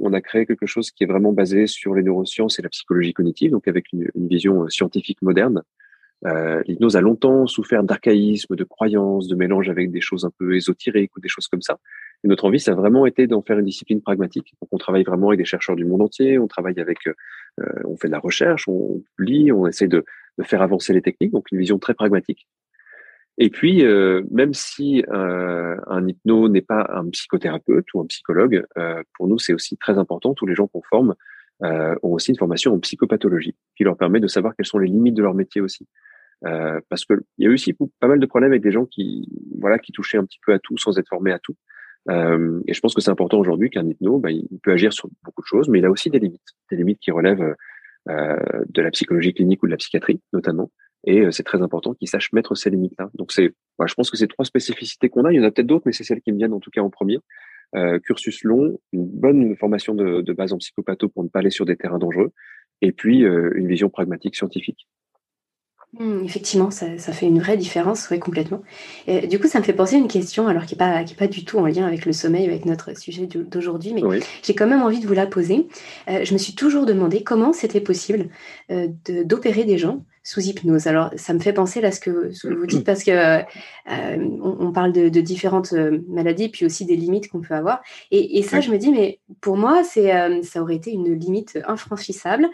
on 0.00 0.12
a 0.12 0.20
créé 0.20 0.46
quelque 0.46 0.66
chose 0.66 0.90
qui 0.90 1.04
est 1.04 1.06
vraiment 1.06 1.32
basé 1.32 1.68
sur 1.68 1.94
les 1.94 2.02
neurosciences 2.02 2.58
et 2.58 2.62
la 2.62 2.70
psychologie 2.70 3.12
cognitive, 3.12 3.52
donc 3.52 3.68
avec 3.68 3.84
une, 3.92 4.10
vision 4.16 4.64
euh, 4.64 4.68
scientifique 4.68 5.22
moderne. 5.22 5.62
Euh, 6.26 6.60
L'hypnose 6.66 6.96
a 6.96 7.00
longtemps 7.00 7.46
souffert 7.46 7.84
d'archaïsme, 7.84 8.56
de 8.56 8.64
croyances, 8.64 9.28
de 9.28 9.36
mélange 9.36 9.68
avec 9.70 9.92
des 9.92 10.00
choses 10.00 10.24
un 10.24 10.32
peu 10.36 10.56
ésotériques 10.56 11.16
ou 11.16 11.20
des 11.20 11.28
choses 11.28 11.46
comme 11.46 11.62
ça. 11.62 11.78
Notre 12.24 12.46
envie, 12.46 12.58
ça 12.58 12.72
a 12.72 12.74
vraiment 12.74 13.06
été 13.06 13.28
d'en 13.28 13.42
faire 13.42 13.60
une 13.60 13.66
discipline 13.66 14.02
pragmatique. 14.02 14.54
Donc, 14.60 14.70
on 14.72 14.78
travaille 14.78 15.04
vraiment 15.04 15.28
avec 15.28 15.38
des 15.38 15.44
chercheurs 15.44 15.76
du 15.76 15.84
monde 15.84 16.02
entier, 16.02 16.40
on 16.40 16.48
travaille 16.48 16.80
avec, 16.80 16.98
on 17.84 17.96
fait 17.96 18.08
de 18.08 18.12
la 18.12 18.18
recherche, 18.18 18.66
on 18.66 19.02
lit, 19.18 19.52
on 19.52 19.66
essaie 19.66 19.88
de, 19.88 20.04
de 20.38 20.44
faire 20.44 20.62
avancer 20.62 20.92
les 20.92 21.02
techniques. 21.02 21.32
Donc, 21.32 21.50
une 21.50 21.58
vision 21.58 21.78
très 21.78 21.94
pragmatique. 21.94 22.46
Et 23.38 23.50
puis, 23.50 23.84
euh, 23.84 24.22
même 24.30 24.52
si 24.52 25.04
euh, 25.10 25.76
un 25.86 26.06
hypno 26.06 26.48
n'est 26.48 26.62
pas 26.62 26.86
un 26.92 27.08
psychothérapeute 27.10 27.86
ou 27.94 28.00
un 28.00 28.06
psychologue, 28.06 28.64
euh, 28.76 29.02
pour 29.16 29.26
nous, 29.26 29.38
c'est 29.38 29.54
aussi 29.54 29.76
très 29.78 29.98
important. 29.98 30.34
Tous 30.34 30.46
les 30.46 30.54
gens 30.54 30.66
qu'on 30.66 30.82
forme 30.82 31.14
euh, 31.62 31.94
ont 32.02 32.12
aussi 32.12 32.30
une 32.30 32.38
formation 32.38 32.74
en 32.74 32.78
psychopathologie, 32.80 33.56
qui 33.76 33.84
leur 33.84 33.96
permet 33.96 34.20
de 34.20 34.26
savoir 34.26 34.54
quelles 34.54 34.66
sont 34.66 34.78
les 34.78 34.88
limites 34.88 35.14
de 35.14 35.22
leur 35.22 35.34
métier 35.34 35.60
aussi. 35.60 35.88
Euh, 36.44 36.80
parce 36.88 37.04
que 37.04 37.14
il 37.38 37.44
y 37.44 37.46
a 37.46 37.50
eu 37.50 37.54
aussi 37.54 37.72
pas 38.00 38.08
mal 38.08 38.18
de 38.18 38.26
problèmes 38.26 38.50
avec 38.50 38.62
des 38.62 38.72
gens 38.72 38.84
qui, 38.84 39.28
voilà, 39.60 39.78
qui 39.78 39.92
touchaient 39.92 40.18
un 40.18 40.24
petit 40.24 40.40
peu 40.44 40.52
à 40.52 40.58
tout 40.58 40.76
sans 40.76 40.98
être 40.98 41.08
formés 41.08 41.32
à 41.32 41.38
tout. 41.38 41.56
et 42.10 42.74
je 42.74 42.80
pense 42.80 42.94
que 42.94 43.00
c'est 43.00 43.12
important 43.12 43.38
aujourd'hui 43.38 43.70
qu'un 43.70 43.86
hypno, 43.86 44.18
bah, 44.18 44.32
il 44.32 44.58
peut 44.62 44.72
agir 44.72 44.92
sur 44.92 45.08
beaucoup 45.22 45.40
de 45.40 45.46
choses, 45.46 45.68
mais 45.68 45.78
il 45.78 45.84
a 45.86 45.90
aussi 45.90 46.10
des 46.10 46.18
limites, 46.18 46.50
des 46.70 46.76
limites 46.76 46.98
qui 46.98 47.12
relèvent 47.12 47.54
de 48.08 48.82
la 48.82 48.90
psychologie 48.90 49.32
clinique 49.32 49.62
ou 49.62 49.66
de 49.66 49.70
la 49.70 49.76
psychiatrie, 49.76 50.20
notamment. 50.32 50.70
Et 51.04 51.20
euh, 51.20 51.30
c'est 51.30 51.42
très 51.42 51.62
important 51.62 51.94
qu'ils 51.94 52.08
sachent 52.08 52.32
mettre 52.32 52.54
ces 52.54 52.70
limites-là. 52.70 53.10
Donc 53.14 53.32
c'est, 53.32 53.54
je 53.84 53.94
pense 53.94 54.10
que 54.10 54.16
c'est 54.16 54.28
trois 54.28 54.44
spécificités 54.44 55.08
qu'on 55.08 55.24
a. 55.24 55.32
Il 55.32 55.36
y 55.36 55.40
en 55.40 55.44
a 55.44 55.50
peut-être 55.50 55.66
d'autres, 55.66 55.84
mais 55.86 55.92
c'est 55.92 56.04
celles 56.04 56.20
qui 56.20 56.32
me 56.32 56.38
viennent 56.38 56.52
en 56.52 56.60
tout 56.60 56.70
cas 56.70 56.80
en 56.80 56.90
premier. 56.90 57.18
Euh, 57.74 57.98
cursus 57.98 58.44
long, 58.44 58.78
une 58.92 59.06
bonne 59.06 59.56
formation 59.56 59.94
de, 59.94 60.20
de, 60.20 60.32
base 60.34 60.52
en 60.52 60.58
psychopatho 60.58 61.08
pour 61.08 61.24
ne 61.24 61.30
pas 61.30 61.38
aller 61.38 61.48
sur 61.48 61.64
des 61.64 61.74
terrains 61.74 61.98
dangereux, 61.98 62.32
et 62.82 62.92
puis 62.92 63.24
euh, 63.24 63.50
une 63.54 63.66
vision 63.66 63.88
pragmatique 63.88 64.36
scientifique. 64.36 64.86
Mmh, 65.98 66.24
effectivement, 66.24 66.70
ça, 66.70 66.98
ça, 66.98 67.12
fait 67.12 67.26
une 67.26 67.38
vraie 67.38 67.56
différence, 67.56 68.10
oui, 68.10 68.18
complètement. 68.18 68.62
Et, 69.06 69.26
du 69.26 69.38
coup, 69.38 69.46
ça 69.46 69.58
me 69.58 69.64
fait 69.64 69.72
penser 69.72 69.96
à 69.96 69.98
une 69.98 70.08
question, 70.08 70.48
alors 70.48 70.66
qui 70.66 70.74
n'est 70.74 70.78
pas, 70.78 71.02
qui 71.04 71.14
est 71.14 71.16
pas 71.16 71.28
du 71.28 71.46
tout 71.46 71.58
en 71.58 71.66
lien 71.66 71.86
avec 71.86 72.04
le 72.04 72.12
sommeil, 72.12 72.46
avec 72.46 72.66
notre 72.66 72.94
sujet 72.98 73.26
d'aujourd'hui, 73.26 73.94
mais 73.94 74.02
j'ai 74.42 74.54
quand 74.54 74.66
même 74.66 74.82
envie 74.82 75.00
de 75.00 75.06
vous 75.06 75.14
la 75.14 75.26
poser. 75.26 75.66
Euh, 76.08 76.24
je 76.24 76.32
me 76.34 76.38
suis 76.38 76.54
toujours 76.54 76.84
demandé 76.84 77.22
comment 77.22 77.54
c'était 77.54 77.80
possible 77.80 78.28
d'opérer 78.68 79.64
des 79.64 79.78
gens 79.78 80.04
sous 80.22 80.40
hypnose. 80.40 80.86
Alors, 80.86 81.10
ça 81.16 81.34
me 81.34 81.40
fait 81.40 81.52
penser 81.52 81.80
là 81.80 81.90
ce 81.90 82.00
que, 82.00 82.30
ce 82.32 82.46
que 82.46 82.54
vous 82.54 82.66
dites, 82.66 82.84
parce 82.84 83.02
que 83.02 83.10
euh, 83.10 83.42
on, 83.86 84.56
on, 84.60 84.72
parle 84.72 84.92
de, 84.92 85.08
de, 85.08 85.20
différentes 85.20 85.72
euh, 85.72 86.00
maladies, 86.08 86.48
puis 86.48 86.64
aussi 86.64 86.84
des 86.84 86.96
limites 86.96 87.28
qu'on 87.28 87.40
peut 87.40 87.54
avoir. 87.54 87.82
Et, 88.10 88.38
et 88.38 88.42
ça, 88.42 88.60
je 88.60 88.70
me 88.70 88.78
dis, 88.78 88.90
mais 88.90 89.20
pour 89.40 89.56
moi, 89.56 89.82
c'est, 89.84 90.14
euh, 90.14 90.42
ça 90.42 90.62
aurait 90.62 90.76
été 90.76 90.92
une 90.92 91.12
limite 91.12 91.58
infranchissable. 91.66 92.48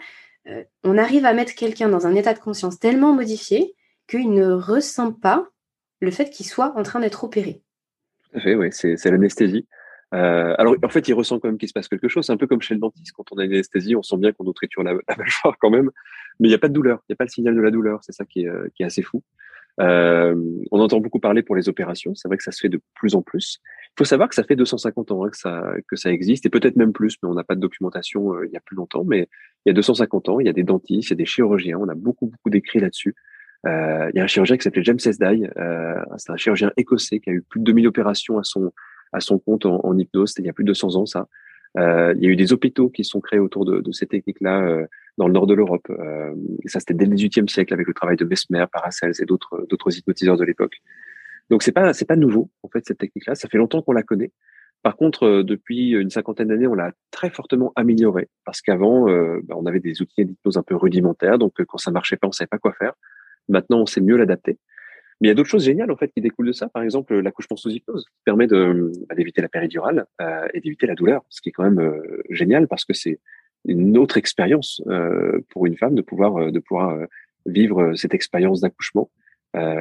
Euh, 0.47 0.63
on 0.83 0.97
arrive 0.97 1.25
à 1.25 1.33
mettre 1.33 1.53
quelqu'un 1.53 1.89
dans 1.89 2.07
un 2.07 2.15
état 2.15 2.33
de 2.33 2.39
conscience 2.39 2.79
tellement 2.79 3.13
modifié 3.13 3.75
qu'il 4.07 4.31
ne 4.31 4.51
ressent 4.51 5.11
pas 5.11 5.47
le 5.99 6.11
fait 6.11 6.29
qu'il 6.29 6.45
soit 6.45 6.73
en 6.77 6.83
train 6.83 6.99
d'être 6.99 7.23
opéré. 7.23 7.61
Tout 8.31 8.37
à 8.37 8.41
fait, 8.41 8.55
oui, 8.55 8.69
c'est 8.71 9.05
l'anesthésie. 9.05 9.67
Euh, 10.13 10.55
alors, 10.57 10.75
en 10.83 10.89
fait, 10.89 11.07
il 11.07 11.13
ressent 11.13 11.39
quand 11.39 11.47
même 11.47 11.57
qu'il 11.57 11.67
se 11.67 11.73
passe 11.73 11.87
quelque 11.87 12.07
chose. 12.07 12.25
C'est 12.25 12.33
un 12.33 12.37
peu 12.37 12.47
comme 12.47 12.61
chez 12.61 12.73
le 12.73 12.79
dentiste. 12.79 13.11
Quand 13.15 13.25
on 13.31 13.37
a 13.37 13.45
une 13.45 13.53
anesthésie, 13.53 13.95
on 13.95 14.01
sent 14.01 14.17
bien 14.17 14.31
qu'on 14.31 14.43
nous 14.43 14.53
la, 14.77 14.93
la 15.07 15.15
mâchoire 15.17 15.55
quand 15.59 15.69
même. 15.69 15.91
Mais 16.39 16.47
il 16.47 16.51
n'y 16.51 16.55
a 16.55 16.59
pas 16.59 16.69
de 16.69 16.73
douleur. 16.73 16.99
Il 17.03 17.11
n'y 17.11 17.13
a 17.13 17.17
pas 17.17 17.25
le 17.25 17.29
signal 17.29 17.55
de 17.55 17.61
la 17.61 17.71
douleur. 17.71 17.99
C'est 18.03 18.13
ça 18.13 18.25
qui 18.25 18.41
est, 18.41 18.47
euh, 18.47 18.67
qui 18.75 18.83
est 18.83 18.85
assez 18.85 19.01
fou. 19.01 19.23
Euh, 19.79 20.35
on 20.71 20.79
entend 20.81 20.99
beaucoup 20.99 21.19
parler 21.19 21.41
pour 21.41 21.55
les 21.55 21.69
opérations. 21.69 22.13
C'est 22.15 22.27
vrai 22.27 22.37
que 22.37 22.43
ça 22.43 22.51
se 22.51 22.59
fait 22.59 22.69
de 22.69 22.81
plus 22.95 23.15
en 23.15 23.21
plus. 23.21 23.59
Il 23.91 23.99
faut 23.99 24.03
savoir 24.03 24.27
que 24.27 24.35
ça 24.35 24.43
fait 24.43 24.55
250 24.55 25.11
ans 25.11 25.23
hein, 25.23 25.29
que, 25.29 25.37
ça, 25.37 25.73
que 25.87 25.95
ça 25.95 26.11
existe, 26.11 26.45
et 26.45 26.49
peut-être 26.49 26.75
même 26.75 26.91
plus, 26.91 27.17
mais 27.23 27.29
on 27.29 27.33
n'a 27.33 27.43
pas 27.43 27.55
de 27.55 27.61
documentation 27.61 28.33
euh, 28.33 28.45
il 28.45 28.51
y 28.51 28.57
a 28.57 28.59
plus 28.59 28.75
longtemps. 28.75 29.05
Mais 29.05 29.29
il 29.65 29.69
y 29.69 29.71
a 29.71 29.73
250 29.73 30.29
ans, 30.29 30.39
il 30.39 30.47
y 30.47 30.49
a 30.49 30.53
des 30.53 30.63
dentistes, 30.63 31.09
il 31.09 31.11
y 31.11 31.13
a 31.13 31.17
des 31.17 31.25
chirurgiens. 31.25 31.77
On 31.79 31.87
a 31.87 31.95
beaucoup, 31.95 32.27
beaucoup 32.27 32.49
d'écrits 32.49 32.79
là-dessus. 32.79 33.15
Euh, 33.65 34.09
il 34.13 34.17
y 34.17 34.19
a 34.19 34.23
un 34.23 34.27
chirurgien 34.27 34.57
qui 34.57 34.63
s'appelait 34.63 34.83
James 34.83 34.99
Esdai. 35.03 35.49
Euh, 35.57 35.95
c'est 36.17 36.31
un 36.31 36.37
chirurgien 36.37 36.71
écossais 36.77 37.19
qui 37.19 37.29
a 37.29 37.33
eu 37.33 37.41
plus 37.41 37.59
de 37.59 37.65
2000 37.65 37.87
opérations 37.87 38.37
à 38.37 38.43
son, 38.43 38.71
à 39.11 39.19
son 39.19 39.39
compte 39.39 39.65
en, 39.65 39.79
en 39.83 39.97
hypnose. 39.97 40.29
C'était 40.29 40.43
il 40.43 40.47
y 40.47 40.49
a 40.49 40.53
plus 40.53 40.63
de 40.63 40.69
200 40.69 40.95
ans, 40.95 41.05
ça. 41.05 41.27
Euh, 41.77 42.13
il 42.17 42.23
y 42.23 42.27
a 42.27 42.29
eu 42.29 42.35
des 42.35 42.51
hôpitaux 42.51 42.89
qui 42.89 43.03
sont 43.03 43.21
créés 43.21 43.39
autour 43.39 43.65
de, 43.65 43.79
de 43.81 43.91
ces 43.91 44.07
techniques-là 44.07 44.63
euh, 44.63 44.85
dans 45.17 45.27
le 45.27 45.33
nord 45.33 45.47
de 45.47 45.53
l'Europe. 45.53 45.87
Euh, 45.89 46.33
ça, 46.65 46.79
c'était 46.79 46.95
dès 46.95 47.05
le 47.05 47.15
XVIIIe 47.15 47.47
siècle 47.47 47.73
avec 47.73 47.87
le 47.87 47.93
travail 47.93 48.17
de 48.17 48.25
Mesmer, 48.25 48.65
Paracels 48.71 49.13
et 49.19 49.25
d'autres 49.25 49.65
d'autres 49.69 49.95
hypnotiseurs 49.95 50.37
de 50.37 50.43
l'époque. 50.43 50.77
Donc 51.49 51.63
c'est 51.63 51.71
pas 51.71 51.93
c'est 51.93 52.05
pas 52.05 52.15
nouveau 52.15 52.49
en 52.63 52.69
fait 52.69 52.85
cette 52.85 52.97
technique-là. 52.97 53.35
Ça 53.35 53.47
fait 53.47 53.57
longtemps 53.57 53.81
qu'on 53.81 53.93
la 53.93 54.03
connaît. 54.03 54.31
Par 54.81 54.95
contre, 54.95 55.41
depuis 55.41 55.91
une 55.91 56.09
cinquantaine 56.09 56.47
d'années, 56.47 56.67
on 56.67 56.73
l'a 56.73 56.93
très 57.11 57.29
fortement 57.29 57.73
améliorée 57.75 58.29
parce 58.45 58.61
qu'avant, 58.61 59.09
euh, 59.09 59.41
bah, 59.43 59.55
on 59.57 59.65
avait 59.65 59.81
des 59.81 60.01
outils 60.01 60.23
d'hypnose 60.23 60.57
un 60.57 60.63
peu 60.63 60.75
rudimentaires. 60.75 61.37
Donc 61.37 61.61
quand 61.65 61.77
ça 61.77 61.91
marchait 61.91 62.15
pas, 62.15 62.27
on 62.27 62.31
savait 62.31 62.47
pas 62.47 62.59
quoi 62.59 62.73
faire. 62.73 62.93
Maintenant, 63.49 63.81
on 63.81 63.85
sait 63.85 64.01
mieux 64.01 64.15
l'adapter. 64.15 64.57
Mais 65.21 65.27
il 65.27 65.29
y 65.29 65.31
a 65.31 65.35
d'autres 65.35 65.49
choses 65.49 65.65
géniales 65.65 65.91
en 65.91 65.97
fait 65.97 66.11
qui 66.11 66.21
découlent 66.21 66.47
de 66.47 66.53
ça. 66.53 66.69
Par 66.69 66.83
exemple, 66.83 67.13
l'accouchement 67.19 67.57
sous 67.57 67.69
hypnose 67.69 68.05
qui 68.05 68.23
permet 68.23 68.47
bah, 68.47 69.15
d'éviter 69.15 69.41
la 69.41 69.49
péridurale 69.49 70.05
euh, 70.21 70.47
et 70.53 70.61
d'éviter 70.61 70.87
la 70.87 70.95
douleur, 70.95 71.23
ce 71.29 71.41
qui 71.41 71.49
est 71.49 71.51
quand 71.51 71.63
même 71.63 71.79
euh, 71.79 72.21
génial 72.29 72.67
parce 72.67 72.85
que 72.85 72.93
c'est 72.93 73.19
une 73.65 73.97
autre 73.97 74.17
expérience 74.17 74.81
euh, 74.87 75.39
pour 75.49 75.65
une 75.65 75.77
femme 75.77 75.95
de 75.95 76.01
pouvoir 76.01 76.37
euh, 76.37 76.51
de 76.51 76.59
pouvoir 76.59 76.89
euh, 76.91 77.05
vivre 77.45 77.93
cette 77.95 78.13
expérience 78.13 78.61
d'accouchement 78.61 79.09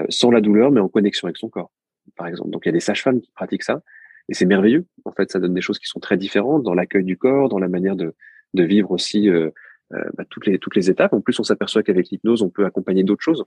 sans 0.09 0.31
la 0.31 0.41
douleur, 0.41 0.71
mais 0.71 0.81
en 0.81 0.89
connexion 0.89 1.27
avec 1.27 1.37
son 1.37 1.51
corps, 1.51 1.71
par 2.17 2.27
exemple. 2.27 2.49
Donc 2.49 2.65
il 2.65 2.69
y 2.69 2.71
a 2.71 2.73
des 2.73 2.81
sages-femmes 2.81 3.21
qui 3.21 3.31
pratiquent 3.33 3.65
ça 3.65 3.83
Et 4.31 4.35
c'est 4.35 4.47
merveilleux. 4.47 4.87
En 5.05 5.13
fait, 5.13 5.31
ça 5.31 5.41
donne 5.41 5.53
des 5.53 5.61
choses 5.61 5.79
qui 5.79 5.87
sont 5.87 6.01
très 6.01 6.17
différentes 6.17 6.63
dans 6.63 6.73
l'accueil 6.73 7.05
du 7.05 7.19
corps, 7.19 7.51
dans 7.51 7.59
la 7.59 7.69
manière 7.69 7.95
de, 7.95 8.15
de 8.55 8.63
vivre 8.63 8.91
aussi 8.91 9.29
euh, 9.29 9.51
euh, 9.93 10.05
bah, 10.17 10.25
toutes 10.29 10.47
les 10.47 10.59
toutes 10.59 10.75
les 10.75 10.89
étapes. 10.89 11.13
En 11.13 11.21
plus, 11.21 11.39
on 11.39 11.43
s'aperçoit 11.43 11.83
qu'avec 11.83 12.09
l'hypnose, 12.11 12.41
on 12.41 12.49
peut 12.49 12.65
accompagner 12.65 13.05
d'autres 13.05 13.23
choses. 13.23 13.45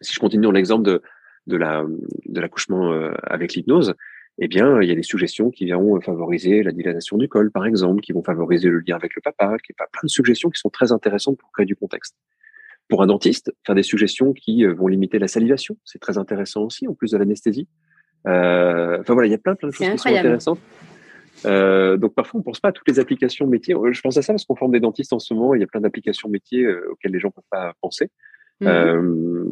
Si 0.00 0.14
je 0.14 0.20
continue 0.20 0.44
dans 0.44 0.52
l'exemple 0.52 0.84
de 0.84 1.02
de 1.46 1.56
la 1.56 1.84
de 2.26 2.40
l'accouchement 2.40 2.92
euh, 2.92 3.12
avec 3.22 3.54
l'hypnose, 3.54 3.94
eh 4.38 4.48
bien, 4.48 4.80
il 4.82 4.88
y 4.88 4.92
a 4.92 4.94
des 4.94 5.02
suggestions 5.02 5.50
qui 5.50 5.70
vont 5.70 6.00
favoriser 6.00 6.62
la 6.62 6.72
dilatation 6.72 7.16
du 7.16 7.28
col, 7.28 7.50
par 7.50 7.66
exemple, 7.66 8.02
qui 8.02 8.12
vont 8.12 8.22
favoriser 8.22 8.68
le 8.68 8.80
lien 8.86 8.96
avec 8.96 9.14
le 9.16 9.22
papa, 9.22 9.56
qui 9.58 9.72
pas 9.72 9.86
plein 9.90 10.02
de 10.04 10.10
suggestions 10.10 10.50
qui 10.50 10.60
sont 10.60 10.70
très 10.70 10.92
intéressantes 10.92 11.38
pour 11.38 11.50
créer 11.52 11.66
du 11.66 11.74
contexte. 11.74 12.14
Pour 12.88 13.02
un 13.02 13.06
dentiste, 13.06 13.52
faire 13.66 13.74
des 13.74 13.82
suggestions 13.82 14.32
qui 14.32 14.64
vont 14.64 14.86
limiter 14.86 15.18
la 15.18 15.28
salivation, 15.28 15.76
c'est 15.84 15.98
très 15.98 16.18
intéressant 16.18 16.62
aussi, 16.62 16.86
en 16.86 16.94
plus 16.94 17.10
de 17.10 17.18
l'anesthésie. 17.18 17.68
Euh, 18.26 18.98
enfin 19.00 19.14
voilà, 19.14 19.26
il 19.28 19.30
y 19.30 19.34
a 19.34 19.38
plein, 19.38 19.54
plein 19.54 19.68
de 19.68 19.74
choses 19.74 19.88
qui 19.88 19.98
sont 19.98 20.08
intéressantes. 20.08 20.60
Euh, 21.46 21.96
donc 21.96 22.14
parfois 22.14 22.40
on 22.40 22.42
pense 22.42 22.58
pas 22.60 22.68
à 22.68 22.72
toutes 22.72 22.88
les 22.88 22.98
applications 22.98 23.46
métiers. 23.46 23.74
Euh, 23.74 23.92
je 23.92 24.00
pense 24.00 24.16
à 24.16 24.22
ça 24.22 24.32
parce 24.32 24.44
qu'on 24.44 24.56
forme 24.56 24.72
des 24.72 24.80
dentistes 24.80 25.12
en 25.12 25.18
ce 25.18 25.34
moment. 25.34 25.54
Il 25.54 25.60
y 25.60 25.64
a 25.64 25.66
plein 25.66 25.80
d'applications 25.80 26.28
métiers 26.28 26.64
euh, 26.64 26.90
auxquelles 26.90 27.12
les 27.12 27.20
gens 27.20 27.30
peuvent 27.30 27.44
pas 27.50 27.74
penser. 27.80 28.10
Mhm. 28.60 28.68
Euh, 28.68 29.44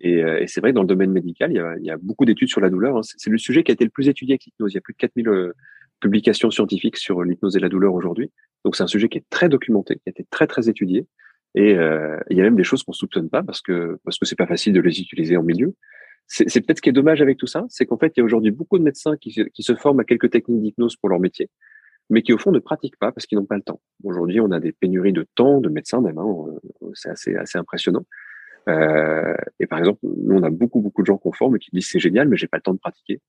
et, 0.00 0.18
et 0.18 0.46
c'est 0.46 0.60
vrai 0.60 0.70
que 0.70 0.76
dans 0.76 0.82
le 0.82 0.88
domaine 0.88 1.12
médical, 1.12 1.52
il 1.52 1.84
y 1.84 1.90
a, 1.90 1.96
beaucoup 1.96 2.24
d'études 2.24 2.48
sur 2.48 2.60
la 2.60 2.70
douleur. 2.70 2.96
Hein. 2.96 3.00
C'est 3.02 3.30
le 3.30 3.38
sujet 3.38 3.62
qui 3.62 3.70
a 3.72 3.74
été 3.74 3.84
le 3.84 3.90
plus 3.90 4.08
étudié 4.08 4.34
avec 4.34 4.44
l'hypnose. 4.44 4.72
Il 4.72 4.76
y 4.76 4.78
a 4.78 4.80
plus 4.80 4.94
de 4.94 4.98
4000 4.98 5.52
publications 6.00 6.50
scientifiques 6.50 6.96
sur 6.96 7.22
l'hypnose 7.22 7.56
et 7.56 7.60
la 7.60 7.68
douleur 7.68 7.94
aujourd'hui. 7.94 8.30
Donc 8.64 8.76
c'est 8.76 8.82
un 8.82 8.88
sujet 8.88 9.08
qui 9.08 9.18
est 9.18 9.24
très 9.30 9.48
documenté, 9.48 9.96
qui 9.96 10.08
a 10.08 10.10
été 10.10 10.26
très 10.30 10.46
très 10.46 10.68
étudié. 10.68 11.06
Et 11.54 11.72
il 11.72 12.36
y 12.36 12.40
a 12.40 12.44
même 12.44 12.56
des 12.56 12.64
choses 12.64 12.82
qu'on 12.82 12.92
soupçonne 12.92 13.28
pas 13.30 13.42
parce 13.42 13.60
que 13.60 13.98
parce 14.04 14.18
que 14.18 14.26
c'est 14.26 14.36
pas 14.36 14.46
facile 14.46 14.72
de 14.72 14.80
les 14.80 15.00
utiliser 15.00 15.36
en 15.36 15.42
milieu 15.42 15.74
c'est 16.26 16.60
peut-être 16.60 16.78
ce 16.78 16.82
qui 16.82 16.88
est 16.88 16.92
dommage 16.92 17.20
avec 17.20 17.36
tout 17.36 17.46
ça, 17.46 17.64
c'est 17.68 17.86
qu'en 17.86 17.98
fait, 17.98 18.12
il 18.16 18.20
y 18.20 18.22
a 18.22 18.24
aujourd'hui 18.24 18.50
beaucoup 18.50 18.78
de 18.78 18.82
médecins 18.82 19.16
qui, 19.16 19.44
qui, 19.52 19.62
se 19.62 19.74
forment 19.74 20.00
à 20.00 20.04
quelques 20.04 20.30
techniques 20.30 20.62
d'hypnose 20.62 20.96
pour 20.96 21.08
leur 21.08 21.20
métier, 21.20 21.50
mais 22.10 22.22
qui 22.22 22.32
au 22.32 22.38
fond 22.38 22.52
ne 22.52 22.58
pratiquent 22.58 22.98
pas 22.98 23.12
parce 23.12 23.26
qu'ils 23.26 23.38
n'ont 23.38 23.44
pas 23.44 23.56
le 23.56 23.62
temps. 23.62 23.80
Aujourd'hui, 24.02 24.40
on 24.40 24.50
a 24.50 24.60
des 24.60 24.72
pénuries 24.72 25.12
de 25.12 25.26
temps, 25.34 25.60
de 25.60 25.68
médecins 25.68 26.00
même, 26.00 26.18
hein, 26.18 26.26
euh, 26.26 26.90
c'est 26.94 27.10
assez, 27.10 27.36
assez 27.36 27.58
impressionnant. 27.58 28.04
Euh, 28.68 29.34
et 29.58 29.66
par 29.66 29.78
exemple, 29.78 30.00
nous, 30.02 30.36
on 30.36 30.42
a 30.42 30.50
beaucoup, 30.50 30.80
beaucoup 30.80 31.02
de 31.02 31.06
gens 31.06 31.18
qu'on 31.18 31.32
forme 31.32 31.58
qui 31.58 31.70
disent 31.72 31.88
c'est 31.90 31.98
génial, 31.98 32.28
mais 32.28 32.36
j'ai 32.36 32.46
pas 32.46 32.58
le 32.58 32.62
temps 32.62 32.74
de 32.74 32.78
pratiquer. 32.78 33.20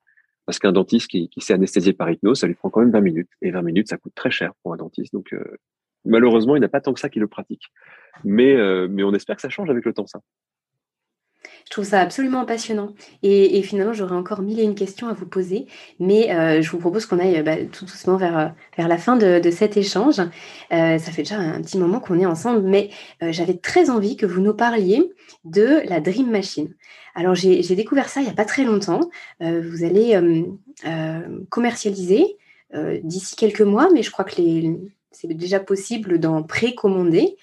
Parce 0.45 0.59
qu'un 0.59 0.73
dentiste 0.73 1.07
qui, 1.07 1.29
qui 1.29 1.41
s'est 1.41 1.53
anesthésié 1.53 1.93
par 1.93 2.09
hypnose, 2.09 2.39
ça 2.39 2.47
lui 2.47 2.55
prend 2.55 2.69
quand 2.69 2.81
même 2.81 2.91
20 2.91 3.01
minutes. 3.01 3.29
Et 3.41 3.51
20 3.51 3.61
minutes, 3.61 3.89
ça 3.89 3.97
coûte 3.97 4.13
très 4.13 4.31
cher 4.31 4.53
pour 4.61 4.73
un 4.73 4.77
dentiste. 4.77 5.13
Donc, 5.13 5.33
euh, 5.33 5.57
malheureusement, 6.05 6.55
il 6.55 6.59
n'a 6.59 6.67
pas 6.67 6.81
tant 6.81 6.93
que 6.93 6.99
ça 6.99 7.09
qui 7.09 7.19
le 7.19 7.27
pratique. 7.27 7.71
Mais, 8.23 8.53
euh, 8.53 8.87
mais 8.89 9.03
on 9.03 9.13
espère 9.13 9.37
que 9.37 9.41
ça 9.41 9.49
change 9.49 9.69
avec 9.69 9.85
le 9.85 9.93
temps, 9.93 10.05
ça. 10.05 10.19
Je 11.65 11.69
trouve 11.69 11.85
ça 11.85 12.01
absolument 12.01 12.45
passionnant. 12.45 12.93
Et, 13.23 13.61
finalement, 13.63 13.93
j'aurais 13.93 14.15
encore 14.15 14.41
mille 14.41 14.59
et 14.59 14.63
une 14.63 14.75
questions 14.75 15.07
à 15.07 15.13
vous 15.13 15.25
poser, 15.25 15.67
mais 15.99 16.31
euh, 16.31 16.61
je 16.61 16.69
vous 16.69 16.77
propose 16.77 17.05
qu'on 17.05 17.19
aille 17.19 17.41
bah, 17.41 17.55
tout 17.71 17.85
doucement 17.85 18.17
vers, 18.17 18.37
euh, 18.37 18.47
vers 18.77 18.87
la 18.87 18.97
fin 18.97 19.15
de, 19.15 19.41
cet 19.49 19.77
échange. 19.77 20.19
Euh, 20.19 20.97
ça 20.97 21.11
fait 21.11 21.23
déjà 21.23 21.37
un 21.37 21.61
petit 21.61 21.77
moment 21.77 21.99
qu'on 21.99 22.19
est 22.19 22.25
ensemble, 22.25 22.61
mais 22.61 22.89
j'avais 23.21 23.55
très 23.55 23.89
envie 23.89 24.17
que 24.17 24.25
vous 24.25 24.41
nous 24.41 24.53
parliez 24.53 25.11
de 25.45 25.81
la 25.87 25.99
Dream 25.99 26.29
Machine. 26.29 26.73
Alors, 27.15 27.35
j'ai 27.35 27.75
découvert 27.75 28.09
ça 28.09 28.21
il 28.21 28.23
n'y 28.23 28.29
a 28.29 28.33
pas 28.33 28.45
très 28.45 28.63
longtemps. 28.63 29.01
vous 29.39 29.83
allez 29.83 30.19
commercialiser 31.49 32.37
d'ici 33.03 33.35
quelques 33.35 33.61
mois, 33.61 33.89
mais 33.93 34.03
je 34.03 34.11
crois 34.11 34.25
que 34.25 34.33
c'est 35.11 35.27
déjà 35.27 35.59
possible 35.59 36.19
d'en 36.19 36.43
précommander 36.43 37.37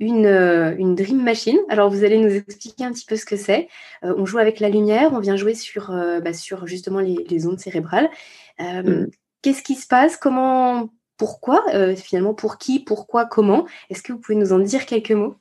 une, 0.00 0.26
euh, 0.26 0.74
une 0.78 0.94
Dream 0.94 1.22
Machine. 1.22 1.58
Alors, 1.68 1.90
vous 1.90 2.04
allez 2.04 2.18
nous 2.18 2.34
expliquer 2.34 2.84
un 2.84 2.92
petit 2.92 3.06
peu 3.06 3.16
ce 3.16 3.24
que 3.24 3.36
c'est. 3.36 3.68
Euh, 4.04 4.14
on 4.16 4.26
joue 4.26 4.38
avec 4.38 4.60
la 4.60 4.68
lumière, 4.68 5.12
on 5.12 5.20
vient 5.20 5.36
jouer 5.36 5.54
sur, 5.54 5.90
euh, 5.90 6.20
bah, 6.20 6.32
sur 6.32 6.66
justement 6.66 7.00
les, 7.00 7.46
ondes 7.46 7.58
cérébrales. 7.58 8.10
Mm. 8.58 9.06
Qu'est-ce 9.42 9.62
qui 9.62 9.74
se 9.74 9.86
passe? 9.86 10.16
Comment 10.16 10.88
Pourquoi 11.18 11.62
Finalement, 11.94 12.34
pour 12.34 12.58
qui 12.58 12.80
Pourquoi 12.80 13.26
Comment? 13.26 13.66
Est-ce 13.90 14.02
que 14.02 14.12
vous 14.12 14.18
pouvez 14.18 14.36
nous 14.36 14.52
en 14.52 14.58
dire 14.58 14.86
quelques 14.86 15.12
mots? 15.12 15.36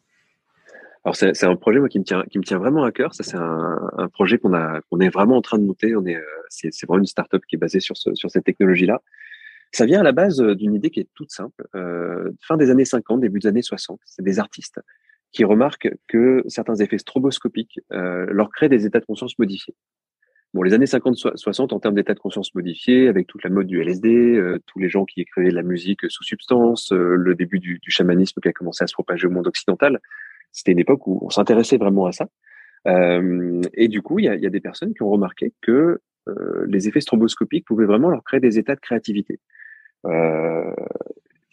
Alors 1.04 1.16
c'est 1.16 1.44
un 1.44 1.56
projet 1.56 1.78
moi 1.78 1.88
qui 1.88 2.00
me 2.00 2.04
tient 2.04 2.24
qui 2.32 2.40
me 2.40 2.44
tient 2.44 2.58
vraiment 2.58 2.84
à 2.84 2.92
cœur. 2.92 3.14
Ça 3.14 3.24
c'est 3.24 3.38
un, 3.38 3.92
un, 3.96 4.08
projet 4.08 4.40
qu'on 4.40 4.56
a 4.56 4.82
qu'on 4.90 5.00
est 5.00 5.10
vraiment 5.10 5.38
en 5.38 5.42
train 5.42 5.60
de 5.60 5.64
monter. 5.64 5.96
On 5.96 6.04
est 6.04 6.20
c'est 6.50 6.72
vraiment 6.88 7.02
une 7.02 7.06
startup 7.06 7.46
qui 7.46 7.58
est 7.58 7.60
basée 7.60 7.80
sur 7.80 7.96
ce, 7.96 8.16
sur 8.16 8.32
cette 8.32 8.44
technologie 8.44 8.88
là. 8.88 9.04
Ça 9.76 9.86
vient 9.86 10.00
à 10.00 10.04
la 10.04 10.14
base 10.14 10.40
euh, 10.40 10.56
d'une 10.56 10.74
idée 10.74 10.90
qui 10.90 11.02
est 11.02 11.10
toute 11.16 11.32
simple. 11.32 11.68
Euh, 11.76 12.32
fin 12.40 12.56
des 12.56 12.70
années 12.70 12.86
50, 12.86 13.20
début 13.20 13.40
des 13.40 13.48
années 13.50 13.62
60, 13.62 14.00
c'est 14.06 14.24
des 14.24 14.40
artistes 14.40 14.80
qui 15.34 15.44
remarquent 15.44 15.90
que 16.08 16.44
certains 16.48 16.76
effets 16.76 16.98
stroboscopiques 16.98 17.82
euh, 17.92 18.26
leur 18.30 18.52
créent 18.52 18.70
des 18.70 18.86
états 18.86 19.02
de 19.02 19.06
conscience 19.06 19.38
modifiés. 19.38 19.76
Bon, 20.54 20.64
les 20.64 20.74
années 20.74 20.86
50-60 20.86 21.74
en 21.74 21.80
termes 21.82 21.96
d'état 21.96 22.14
de 22.14 22.20
conscience 22.20 22.56
modifiés, 22.56 23.10
avec 23.10 23.28
toute 23.28 23.44
la 23.44 23.50
mode 23.50 23.68
du 23.68 23.82
LSD, 23.82 24.42
tous 24.66 24.80
les 24.80 24.88
gens 24.88 25.04
qui 25.04 25.20
écrivaient 25.20 25.50
de 25.50 25.56
la 25.56 25.62
musique 25.62 26.10
sous 26.10 26.24
substance, 26.24 26.94
le 26.94 27.36
début 27.36 27.60
du, 27.60 27.82
chamanisme 27.90 28.40
qui 28.40 28.48
a 28.48 28.54
commencé 28.54 28.82
à 28.82 28.88
se 28.88 28.94
propager 28.94 29.28
au 29.28 29.32
monde 29.32 29.48
occidental, 29.48 30.00
c'était 30.54 30.72
une 30.72 30.80
époque 30.80 31.06
où 31.08 31.20
on 31.22 31.30
s'intéressait 31.30 31.76
vraiment 31.76 32.06
à 32.06 32.14
ça. 32.14 32.30
Et 32.86 33.90
du 33.90 34.02
coup, 34.02 34.20
il 34.20 34.26
y 34.26 34.30
a, 34.30 34.50
des 34.50 34.62
personnes 34.62 34.94
qui 34.94 35.04
ont 35.04 35.10
remarqué 35.10 35.52
que 35.62 36.00
les 36.66 36.88
effets 36.88 37.02
stroboscopiques 37.02 37.66
pouvaient 37.66 37.84
vraiment 37.84 38.10
leur 38.10 38.24
créer 38.24 38.40
des 38.40 38.58
états 38.58 38.76
de 38.76 38.80
créativité. 38.80 39.42
Il 40.06 40.12
euh, 40.12 40.72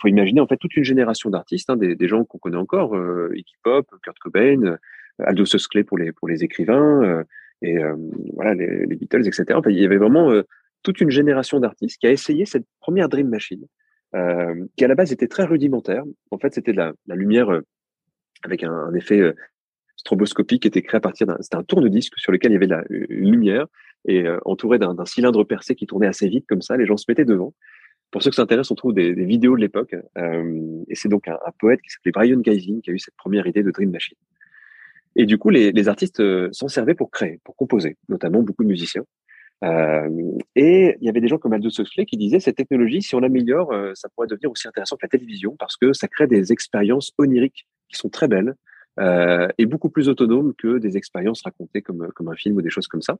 faut 0.02 0.08
imaginer 0.08 0.40
en 0.40 0.46
fait 0.46 0.56
toute 0.56 0.76
une 0.76 0.84
génération 0.84 1.30
d'artistes, 1.30 1.70
hein, 1.70 1.76
des, 1.76 1.94
des, 1.94 2.08
gens 2.08 2.24
qu'on 2.24 2.38
connaît 2.38 2.56
encore, 2.56 2.94
euh, 2.94 3.30
Iggy 3.34 3.54
Pop, 3.62 3.86
Kurt 4.02 4.18
Cobain, 4.18 4.62
euh, 4.64 4.76
Aldous 5.18 5.54
Huxley 5.54 5.84
pour 5.84 5.96
les 5.96 6.12
pour 6.12 6.28
les 6.28 6.44
écrivains, 6.44 7.02
euh, 7.02 7.24
et 7.62 7.78
voilà 8.34 8.54
les, 8.54 8.86
les, 8.86 8.96
Beatles, 8.96 9.24
etc. 9.24 9.44
Enfin, 9.54 9.70
il 9.70 9.78
y 9.78 9.84
avait 9.84 9.96
vraiment 9.96 10.32
toute 10.82 11.00
une 11.00 11.10
génération 11.10 11.60
d'artistes 11.60 11.96
qui 12.00 12.08
a 12.08 12.10
essayé 12.10 12.44
cette 12.44 12.66
première 12.80 13.08
Dream 13.08 13.28
Machine, 13.28 13.64
qui 14.76 14.84
à 14.84 14.88
la 14.88 14.96
base 14.96 15.12
était 15.12 15.28
très 15.28 15.44
rudimentaire. 15.44 16.02
En 16.32 16.38
fait, 16.38 16.52
c'était 16.52 16.72
de 16.72 16.78
la, 16.78 16.92
la 17.06 17.14
lumière 17.14 17.60
avec 18.42 18.64
un, 18.64 18.92
effet 18.94 19.32
stroboscopique 19.94 20.62
qui 20.62 20.68
était 20.68 20.82
créé 20.82 20.98
à 20.98 21.00
partir 21.00 21.28
d'un 21.28 21.36
c'était 21.40 21.54
un 21.54 21.62
tourne-disque 21.62 22.14
sur 22.18 22.32
lequel 22.32 22.50
il 22.50 22.54
y 22.54 22.56
avait 22.56 22.66
de 22.66 22.72
la 22.72 22.84
une 22.88 23.30
lumière 23.30 23.68
et 24.08 24.24
entouré 24.44 24.80
d'un 24.80 24.96
cylindre 25.04 25.44
percé 25.44 25.76
qui 25.76 25.86
tournait 25.86 26.08
assez 26.08 26.26
vite 26.28 26.46
comme 26.48 26.62
ça. 26.62 26.76
Les 26.76 26.86
gens 26.86 26.96
se 26.96 27.04
mettaient 27.06 27.24
devant 27.24 27.54
pour 28.12 28.22
ceux 28.22 28.30
qui 28.30 28.36
s'intéressent, 28.36 28.70
on 28.70 28.76
trouve 28.76 28.94
des, 28.94 29.14
des, 29.14 29.24
vidéos 29.24 29.56
de 29.56 29.60
l'époque. 29.60 29.96
Euh, 30.16 30.84
et 30.88 30.94
c'est 30.94 31.08
donc 31.08 31.26
un, 31.26 31.38
poète 31.58 31.80
qui 31.80 31.90
s'appelait 31.90 32.12
Brian 32.12 32.38
Geising 32.38 32.80
qui 32.80 32.90
a 32.90 32.92
eu 32.92 32.98
cette 32.98 33.16
première 33.16 33.46
idée 33.46 33.64
de 33.64 33.70
Dream 33.72 33.90
Machine. 33.90 34.18
Et 35.16 35.26
du 35.26 35.38
coup, 35.38 35.50
les, 35.50 35.72
les 35.72 35.88
artistes 35.88 36.20
euh, 36.20 36.48
s'en 36.52 36.68
servaient 36.68 36.94
pour 36.94 37.10
créer, 37.10 37.40
pour 37.42 37.56
composer, 37.56 37.96
notamment 38.08 38.42
beaucoup 38.42 38.62
de 38.62 38.68
musiciens. 38.68 39.04
Euh, 39.64 40.08
et 40.56 40.96
il 41.00 41.06
y 41.06 41.08
avait 41.08 41.20
des 41.20 41.28
gens 41.28 41.38
comme 41.38 41.52
Aldous 41.52 41.70
Huxley 41.78 42.04
qui 42.04 42.16
disaient 42.16 42.40
cette 42.40 42.56
technologie, 42.56 43.00
si 43.00 43.14
on 43.14 43.20
l'améliore, 43.20 43.72
euh, 43.72 43.92
ça 43.94 44.08
pourrait 44.08 44.26
devenir 44.26 44.50
aussi 44.50 44.66
intéressant 44.66 44.96
que 44.96 45.04
la 45.04 45.08
télévision 45.08 45.54
parce 45.56 45.76
que 45.76 45.92
ça 45.92 46.08
crée 46.08 46.26
des 46.26 46.52
expériences 46.52 47.12
oniriques 47.18 47.68
qui 47.88 47.96
sont 47.96 48.08
très 48.08 48.26
belles 48.26 48.54
euh, 48.98 49.48
et 49.58 49.66
beaucoup 49.66 49.88
plus 49.88 50.08
autonomes 50.08 50.52
que 50.54 50.78
des 50.78 50.96
expériences 50.96 51.42
racontées 51.42 51.80
comme, 51.80 52.08
comme 52.14 52.28
un 52.28 52.34
film 52.34 52.56
ou 52.56 52.62
des 52.62 52.70
choses 52.70 52.88
comme 52.88 53.02
ça. 53.02 53.18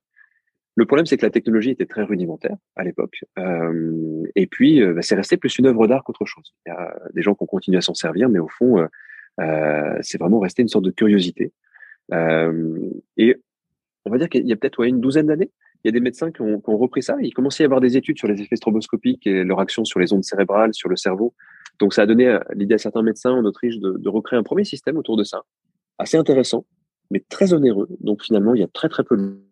Le 0.75 0.87
problème, 0.87 1.05
c'est 1.05 1.19
que 1.19 1.27
la 1.27 1.31
technologie 1.31 1.71
était 1.71 1.87
très 1.87 2.03
rudimentaire 2.03 2.57
à 2.77 2.85
l'époque. 2.85 3.25
Euh, 3.39 4.25
et 4.35 4.47
puis, 4.47 4.83
euh, 4.83 4.95
bah, 4.95 5.03
c'est 5.03 5.15
resté 5.15 5.37
plus 5.37 5.59
une 5.59 5.67
œuvre 5.67 5.87
d'art 5.87 6.03
qu'autre 6.03 6.25
chose. 6.25 6.55
Il 6.67 6.71
y 6.71 6.73
a 6.73 6.97
des 7.15 7.23
gens 7.23 7.35
qui 7.35 7.43
ont 7.43 7.47
continué 7.47 7.79
à 7.79 7.83
s'en 7.83 7.95
servir, 7.95 8.29
mais 8.29 8.39
au 8.39 8.49
fond, 8.49 8.79
euh, 8.79 8.87
euh 9.41 9.99
c'est 10.01 10.19
vraiment 10.19 10.39
resté 10.39 10.63
une 10.63 10.69
sorte 10.69 10.85
de 10.85 10.91
curiosité. 10.91 11.53
Euh, 12.13 12.79
et 13.19 13.37
on 14.07 14.11
va 14.11 14.19
dire 14.19 14.31
qu'il 14.31 14.47
y 14.47 14.53
a 14.53 14.57
peut-être 14.57 14.79
ouais, 14.79 14.89
une 14.89 15.01
douzaine 15.01 15.27
d'années, 15.27 15.51
il 15.85 15.89
y 15.89 15.91
a 15.91 15.93
des 15.93 16.01
médecins 16.01 16.31
qui 16.31 16.41
ont, 16.41 16.63
repris 16.65 17.03
ça. 17.03 17.17
Il 17.21 17.35
commençait 17.35 17.65
à 17.65 17.65
y 17.65 17.67
avoir 17.67 17.81
des 17.81 17.97
études 17.97 18.17
sur 18.17 18.29
les 18.29 18.41
effets 18.41 18.57
stroboscopiques 18.57 19.27
et 19.27 19.45
leur 19.45 19.61
action 19.61 19.85
sur 19.85 20.01
les 20.01 20.13
ondes 20.13 20.25
cérébrales, 20.25 20.73
sur 20.75 20.89
le 20.89 20.97
cerveau. 20.97 21.35
Donc, 21.81 21.93
ça 21.93 22.03
a 22.03 22.07
donné 22.07 22.39
l'idée 22.55 22.75
à 22.75 22.79
certains 22.79 23.03
médecins 23.03 23.33
en 23.33 23.45
Autriche 23.45 23.79
de, 23.79 23.97
de 23.99 24.09
recréer 24.09 24.39
un 24.39 24.45
premier 24.45 24.65
système 24.65 24.97
autour 24.97 25.17
de 25.17 25.25
ça, 25.25 25.43
assez 25.99 26.17
intéressant, 26.17 26.65
mais 27.11 27.25
très 27.29 27.53
onéreux. 27.53 27.89
Donc, 28.01 28.23
finalement, 28.23 28.55
il 28.55 28.61
y 28.61 28.65
a 28.65 28.69
très 28.69 28.89
très 28.89 29.03
peu 29.03 29.17
de 29.17 29.43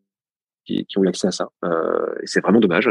qui, 0.89 0.99
ont 0.99 1.05
eu 1.05 1.09
accès 1.09 1.27
à 1.27 1.31
ça. 1.31 1.49
Euh, 1.65 2.15
et 2.23 2.27
c'est 2.27 2.41
vraiment 2.41 2.61
dommage. 2.61 2.91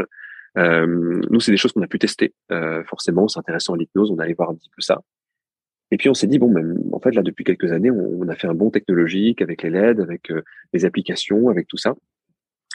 Euh, 0.58 1.20
nous, 1.30 1.40
c'est 1.40 1.52
des 1.52 1.56
choses 1.56 1.72
qu'on 1.72 1.82
a 1.82 1.86
pu 1.86 1.98
tester. 1.98 2.34
Euh, 2.50 2.82
forcément, 2.84 3.28
s'intéressant 3.28 3.74
à 3.74 3.76
l'hypnose, 3.76 4.10
on 4.10 4.18
allait 4.18 4.34
voir 4.34 4.50
un 4.50 4.54
petit 4.54 4.70
peu 4.74 4.82
ça. 4.82 5.00
Et 5.92 5.96
puis 5.96 6.08
on 6.08 6.14
s'est 6.14 6.28
dit 6.28 6.38
bon, 6.38 6.48
même 6.50 6.78
en 6.92 7.00
fait 7.00 7.12
là 7.16 7.22
depuis 7.22 7.42
quelques 7.42 7.72
années, 7.72 7.90
on, 7.90 8.28
a 8.28 8.36
fait 8.36 8.46
un 8.46 8.54
bon 8.54 8.70
technologique 8.70 9.42
avec 9.42 9.64
les 9.64 9.70
LED, 9.70 9.98
avec 10.00 10.32
les 10.72 10.84
applications, 10.84 11.48
avec 11.48 11.66
tout 11.66 11.78
ça. 11.78 11.94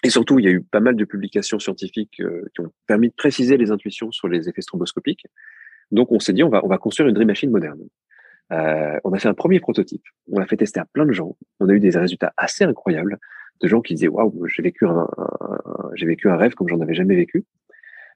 Et 0.04 0.10
surtout, 0.10 0.38
il 0.38 0.44
y 0.44 0.50
a 0.50 0.52
eu 0.52 0.62
pas 0.62 0.82
mal 0.82 0.98
de 0.98 1.06
publications 1.06 1.58
scientifiques 1.58 2.12
qui 2.22 2.62
ont 2.62 2.74
permis 2.88 3.08
de 3.08 3.14
préciser 3.14 3.56
les 3.56 3.72
intuitions 3.72 4.12
sur 4.12 4.28
les 4.28 4.50
effets 4.50 4.62
stroboscopiques. 4.62 5.28
Donc 5.92 6.12
on 6.12 6.20
s'est 6.20 6.34
dit 6.34 6.44
on 6.44 6.50
va 6.50 6.60
on 6.66 6.68
va 6.68 6.78
construire 6.78 7.08
une 7.08 7.16
Dream 7.16 7.30
Machine 7.30 7.52
moderne. 7.52 7.80
On 8.50 9.14
a 9.14 9.18
fait 9.18 9.30
un 9.30 9.34
premier 9.34 9.62
prototype, 9.62 10.04
on 10.30 10.40
l'a 10.40 10.46
fait 10.46 10.58
tester 10.58 10.82
à 10.82 10.86
plein 10.86 11.06
de 11.06 11.14
gens, 11.14 11.38
on 11.62 11.70
a 11.70 11.74
eu 11.74 11.80
des 11.80 11.98
résultats 11.98 12.34
assez 12.36 12.66
incroyables 12.66 13.18
de 13.62 13.68
gens 13.68 13.82
qui 13.82 13.94
disaient 13.94 14.08
waouh, 14.08 14.46
j'ai 14.48 14.64
vécu 14.64 14.86
un, 14.86 15.08
j'ai 15.94 16.06
vécu 16.06 16.30
un 16.30 16.38
rêve 16.38 16.54
comme 16.54 16.68
j'en 16.68 16.82
avais 16.82 16.94
jamais 16.94 17.16
vécu. 17.16 17.46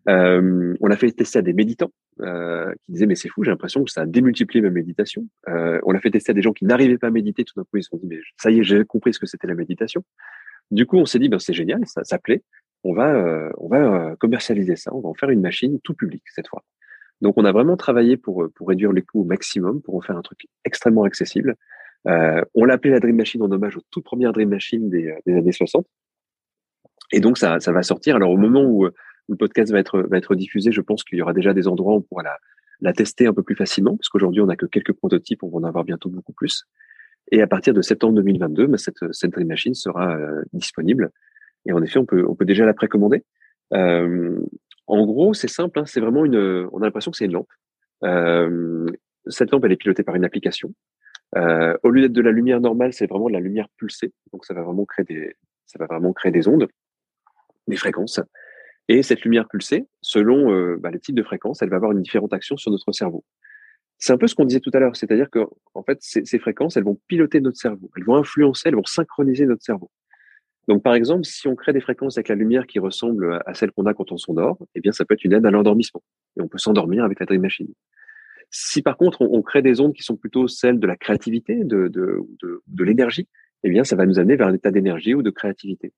Euh, 0.07 0.75
on 0.79 0.87
l'a 0.87 0.95
fait 0.95 1.11
tester 1.11 1.39
à 1.39 1.41
des 1.41 1.53
méditants 1.53 1.91
euh, 2.21 2.73
qui 2.85 2.93
disaient 2.93 3.05
mais 3.05 3.15
c'est 3.15 3.29
fou, 3.29 3.43
j'ai 3.43 3.51
l'impression 3.51 3.83
que 3.83 3.91
ça 3.91 4.01
a 4.01 4.05
démultiplié 4.05 4.61
ma 4.61 4.69
méditation. 4.69 5.27
Euh, 5.49 5.79
on 5.83 5.91
l'a 5.91 5.99
fait 5.99 6.11
tester 6.11 6.31
à 6.31 6.33
des 6.33 6.41
gens 6.41 6.53
qui 6.53 6.65
n'arrivaient 6.65 6.97
pas 6.97 7.07
à 7.07 7.11
méditer, 7.11 7.43
tout 7.43 7.53
d'un 7.57 7.63
coup 7.63 7.77
ils 7.77 7.83
se 7.83 7.89
sont 7.89 7.97
dit 7.97 8.07
mais 8.07 8.19
ça 8.37 8.49
y 8.51 8.59
est, 8.59 8.63
j'ai 8.63 8.85
compris 8.85 9.13
ce 9.13 9.19
que 9.19 9.25
c'était 9.25 9.47
la 9.47 9.55
méditation. 9.55 10.03
Du 10.71 10.85
coup, 10.85 10.97
on 10.97 11.05
s'est 11.05 11.19
dit 11.19 11.29
ben 11.29 11.39
c'est 11.39 11.53
génial, 11.53 11.81
ça, 11.85 12.03
ça 12.03 12.17
plaît. 12.19 12.43
on 12.83 12.93
va, 12.93 13.51
on 13.57 13.67
va 13.67 14.15
commercialiser 14.17 14.75
ça, 14.75 14.93
on 14.93 15.01
va 15.01 15.09
en 15.09 15.13
faire 15.13 15.29
une 15.29 15.41
machine 15.41 15.79
tout 15.83 15.93
public 15.93 16.23
cette 16.33 16.47
fois. 16.47 16.63
Donc, 17.21 17.33
on 17.37 17.43
a 17.43 17.51
vraiment 17.51 17.75
travaillé 17.75 18.15
pour, 18.15 18.47
pour 18.55 18.69
réduire 18.69 18.93
les 18.93 19.01
coûts 19.01 19.21
au 19.21 19.25
maximum, 19.25 19.81
pour 19.81 19.95
en 19.95 20.01
faire 20.01 20.15
un 20.15 20.21
truc 20.21 20.47
extrêmement 20.63 21.03
accessible. 21.03 21.55
Euh, 22.07 22.43
on 22.55 22.65
l'a 22.65 22.75
appelé 22.75 22.93
la 22.93 22.99
Dream 22.99 23.15
Machine 23.15 23.41
en 23.41 23.51
hommage 23.51 23.77
aux 23.77 23.81
toutes 23.91 24.05
premières 24.05 24.33
Dream 24.33 24.49
Machine 24.49 24.89
des, 24.89 25.13
des 25.25 25.35
années 25.35 25.51
60. 25.51 25.85
Et 27.11 27.19
donc, 27.19 27.37
ça, 27.37 27.59
ça 27.59 27.71
va 27.71 27.83
sortir. 27.83 28.15
Alors, 28.15 28.31
au 28.31 28.37
moment 28.37 28.63
où, 28.63 28.87
le 29.29 29.35
podcast 29.35 29.71
va 29.71 29.79
être, 29.79 30.01
va 30.01 30.17
être 30.17 30.35
diffusé, 30.35 30.71
je 30.71 30.81
pense 30.81 31.03
qu'il 31.03 31.19
y 31.19 31.21
aura 31.21 31.33
déjà 31.33 31.53
des 31.53 31.67
endroits 31.67 31.93
où 31.93 31.97
on 31.97 32.01
pourra 32.01 32.23
la, 32.23 32.37
la 32.81 32.93
tester 32.93 33.27
un 33.27 33.33
peu 33.33 33.43
plus 33.43 33.55
facilement, 33.55 33.95
parce 33.95 34.09
qu'aujourd'hui, 34.09 34.41
on 34.41 34.47
n'a 34.47 34.55
que 34.55 34.65
quelques 34.65 34.93
prototypes, 34.93 35.43
on 35.43 35.49
va 35.49 35.57
en 35.57 35.63
avoir 35.63 35.83
bientôt 35.83 36.09
beaucoup 36.09 36.33
plus. 36.33 36.65
Et 37.31 37.41
à 37.41 37.47
partir 37.47 37.73
de 37.73 37.81
septembre 37.81 38.15
2022, 38.15 38.67
bah, 38.67 38.77
cette, 38.77 39.11
cette 39.11 39.31
Dream 39.31 39.47
Machine 39.47 39.73
sera 39.73 40.15
euh, 40.15 40.41
disponible. 40.53 41.11
Et 41.65 41.71
en 41.71 41.81
effet, 41.83 41.99
on 41.99 42.05
peut, 42.05 42.25
on 42.27 42.35
peut 42.35 42.45
déjà 42.45 42.65
la 42.65 42.73
précommander. 42.73 43.23
Euh, 43.73 44.39
en 44.87 45.05
gros, 45.05 45.33
c'est 45.33 45.47
simple, 45.47 45.79
hein, 45.79 45.85
c'est 45.85 45.99
vraiment 45.99 46.25
une. 46.25 46.67
On 46.71 46.81
a 46.81 46.85
l'impression 46.85 47.11
que 47.11 47.17
c'est 47.17 47.25
une 47.25 47.33
lampe. 47.33 47.49
Euh, 48.03 48.87
cette 49.27 49.51
lampe, 49.51 49.65
elle 49.65 49.73
est 49.73 49.77
pilotée 49.77 50.03
par 50.03 50.15
une 50.15 50.25
application. 50.25 50.73
Euh, 51.37 51.77
au 51.83 51.89
lieu 51.89 52.01
d'être 52.01 52.13
de 52.13 52.21
la 52.21 52.31
lumière 52.31 52.59
normale, 52.59 52.93
c'est 52.93 53.07
vraiment 53.07 53.27
de 53.27 53.33
la 53.33 53.39
lumière 53.39 53.67
pulsée. 53.77 54.13
Donc, 54.33 54.45
ça 54.45 54.53
va 54.53 54.63
vraiment 54.63 54.85
créer 54.85 55.05
des, 55.05 55.35
ça 55.65 55.77
va 55.79 55.85
vraiment 55.85 56.13
créer 56.13 56.31
des 56.31 56.47
ondes, 56.47 56.67
des 57.67 57.75
fréquences. 57.75 58.19
Et 58.87 59.03
cette 59.03 59.21
lumière 59.21 59.47
pulsée, 59.47 59.87
selon 60.01 60.51
euh, 60.51 60.77
bah, 60.79 60.89
les 60.89 60.99
types 60.99 61.15
de 61.15 61.23
fréquences, 61.23 61.61
elle 61.61 61.69
va 61.69 61.75
avoir 61.75 61.91
une 61.91 62.01
différente 62.01 62.33
action 62.33 62.57
sur 62.57 62.71
notre 62.71 62.91
cerveau. 62.91 63.23
C'est 63.99 64.13
un 64.13 64.17
peu 64.17 64.27
ce 64.27 64.33
qu'on 64.33 64.45
disait 64.45 64.61
tout 64.61 64.71
à 64.73 64.79
l'heure, 64.79 64.95
c'est-à-dire 64.95 65.29
que 65.29 65.45
en 65.73 65.83
fait, 65.83 65.97
ces, 66.01 66.25
ces, 66.25 66.39
fréquences, 66.39 66.77
elles 66.77 66.85
vont 66.85 66.99
piloter 67.07 67.41
notre 67.41 67.57
cerveau, 67.57 67.91
elles 67.97 68.05
vont 68.05 68.15
influencer, 68.15 68.69
elles 68.69 68.75
vont 68.75 68.85
synchroniser 68.85 69.45
notre 69.45 69.61
cerveau. 69.61 69.91
Donc, 70.69 70.83
par 70.83 70.93
exemple, 70.93 71.25
si 71.25 71.47
on 71.47 71.55
crée 71.55 71.73
des 71.73 71.81
fréquences 71.81 72.17
avec 72.17 72.27
la 72.27 72.35
lumière 72.35 72.67
qui 72.67 72.77
ressemble 72.77 73.41
à 73.47 73.55
celle 73.55 73.71
qu'on 73.71 73.87
a 73.87 73.95
quand 73.95 74.11
on 74.11 74.17
s'endort, 74.17 74.59
eh 74.75 74.81
bien, 74.81 74.91
ça 74.91 75.03
peut 75.03 75.15
être 75.15 75.23
une 75.23 75.33
aide 75.33 75.45
à 75.45 75.51
l'endormissement. 75.51 76.03
Et 76.37 76.41
on 76.41 76.47
peut 76.47 76.59
s'endormir 76.59 77.03
avec 77.03 77.19
la 77.19 77.25
Dream 77.25 77.41
Machine. 77.41 77.67
Si 78.51 78.81
par 78.81 78.97
contre, 78.97 79.21
on, 79.21 79.41
crée 79.41 79.61
des 79.61 79.79
ondes 79.79 79.93
qui 79.93 80.03
sont 80.03 80.15
plutôt 80.15 80.47
celles 80.47 80.79
de 80.79 80.87
la 80.87 80.95
créativité, 80.95 81.63
de, 81.63 81.87
de, 81.87 82.19
de, 82.41 82.63
de 82.65 82.83
l'énergie, 82.83 83.27
eh 83.63 83.69
bien, 83.69 83.83
ça 83.83 83.95
va 83.95 84.05
nous 84.05 84.19
amener 84.19 84.35
vers 84.35 84.47
un 84.47 84.53
état 84.53 84.71
d'énergie 84.71 85.13
ou 85.13 85.21
de 85.21 85.29
créativité. 85.29 85.93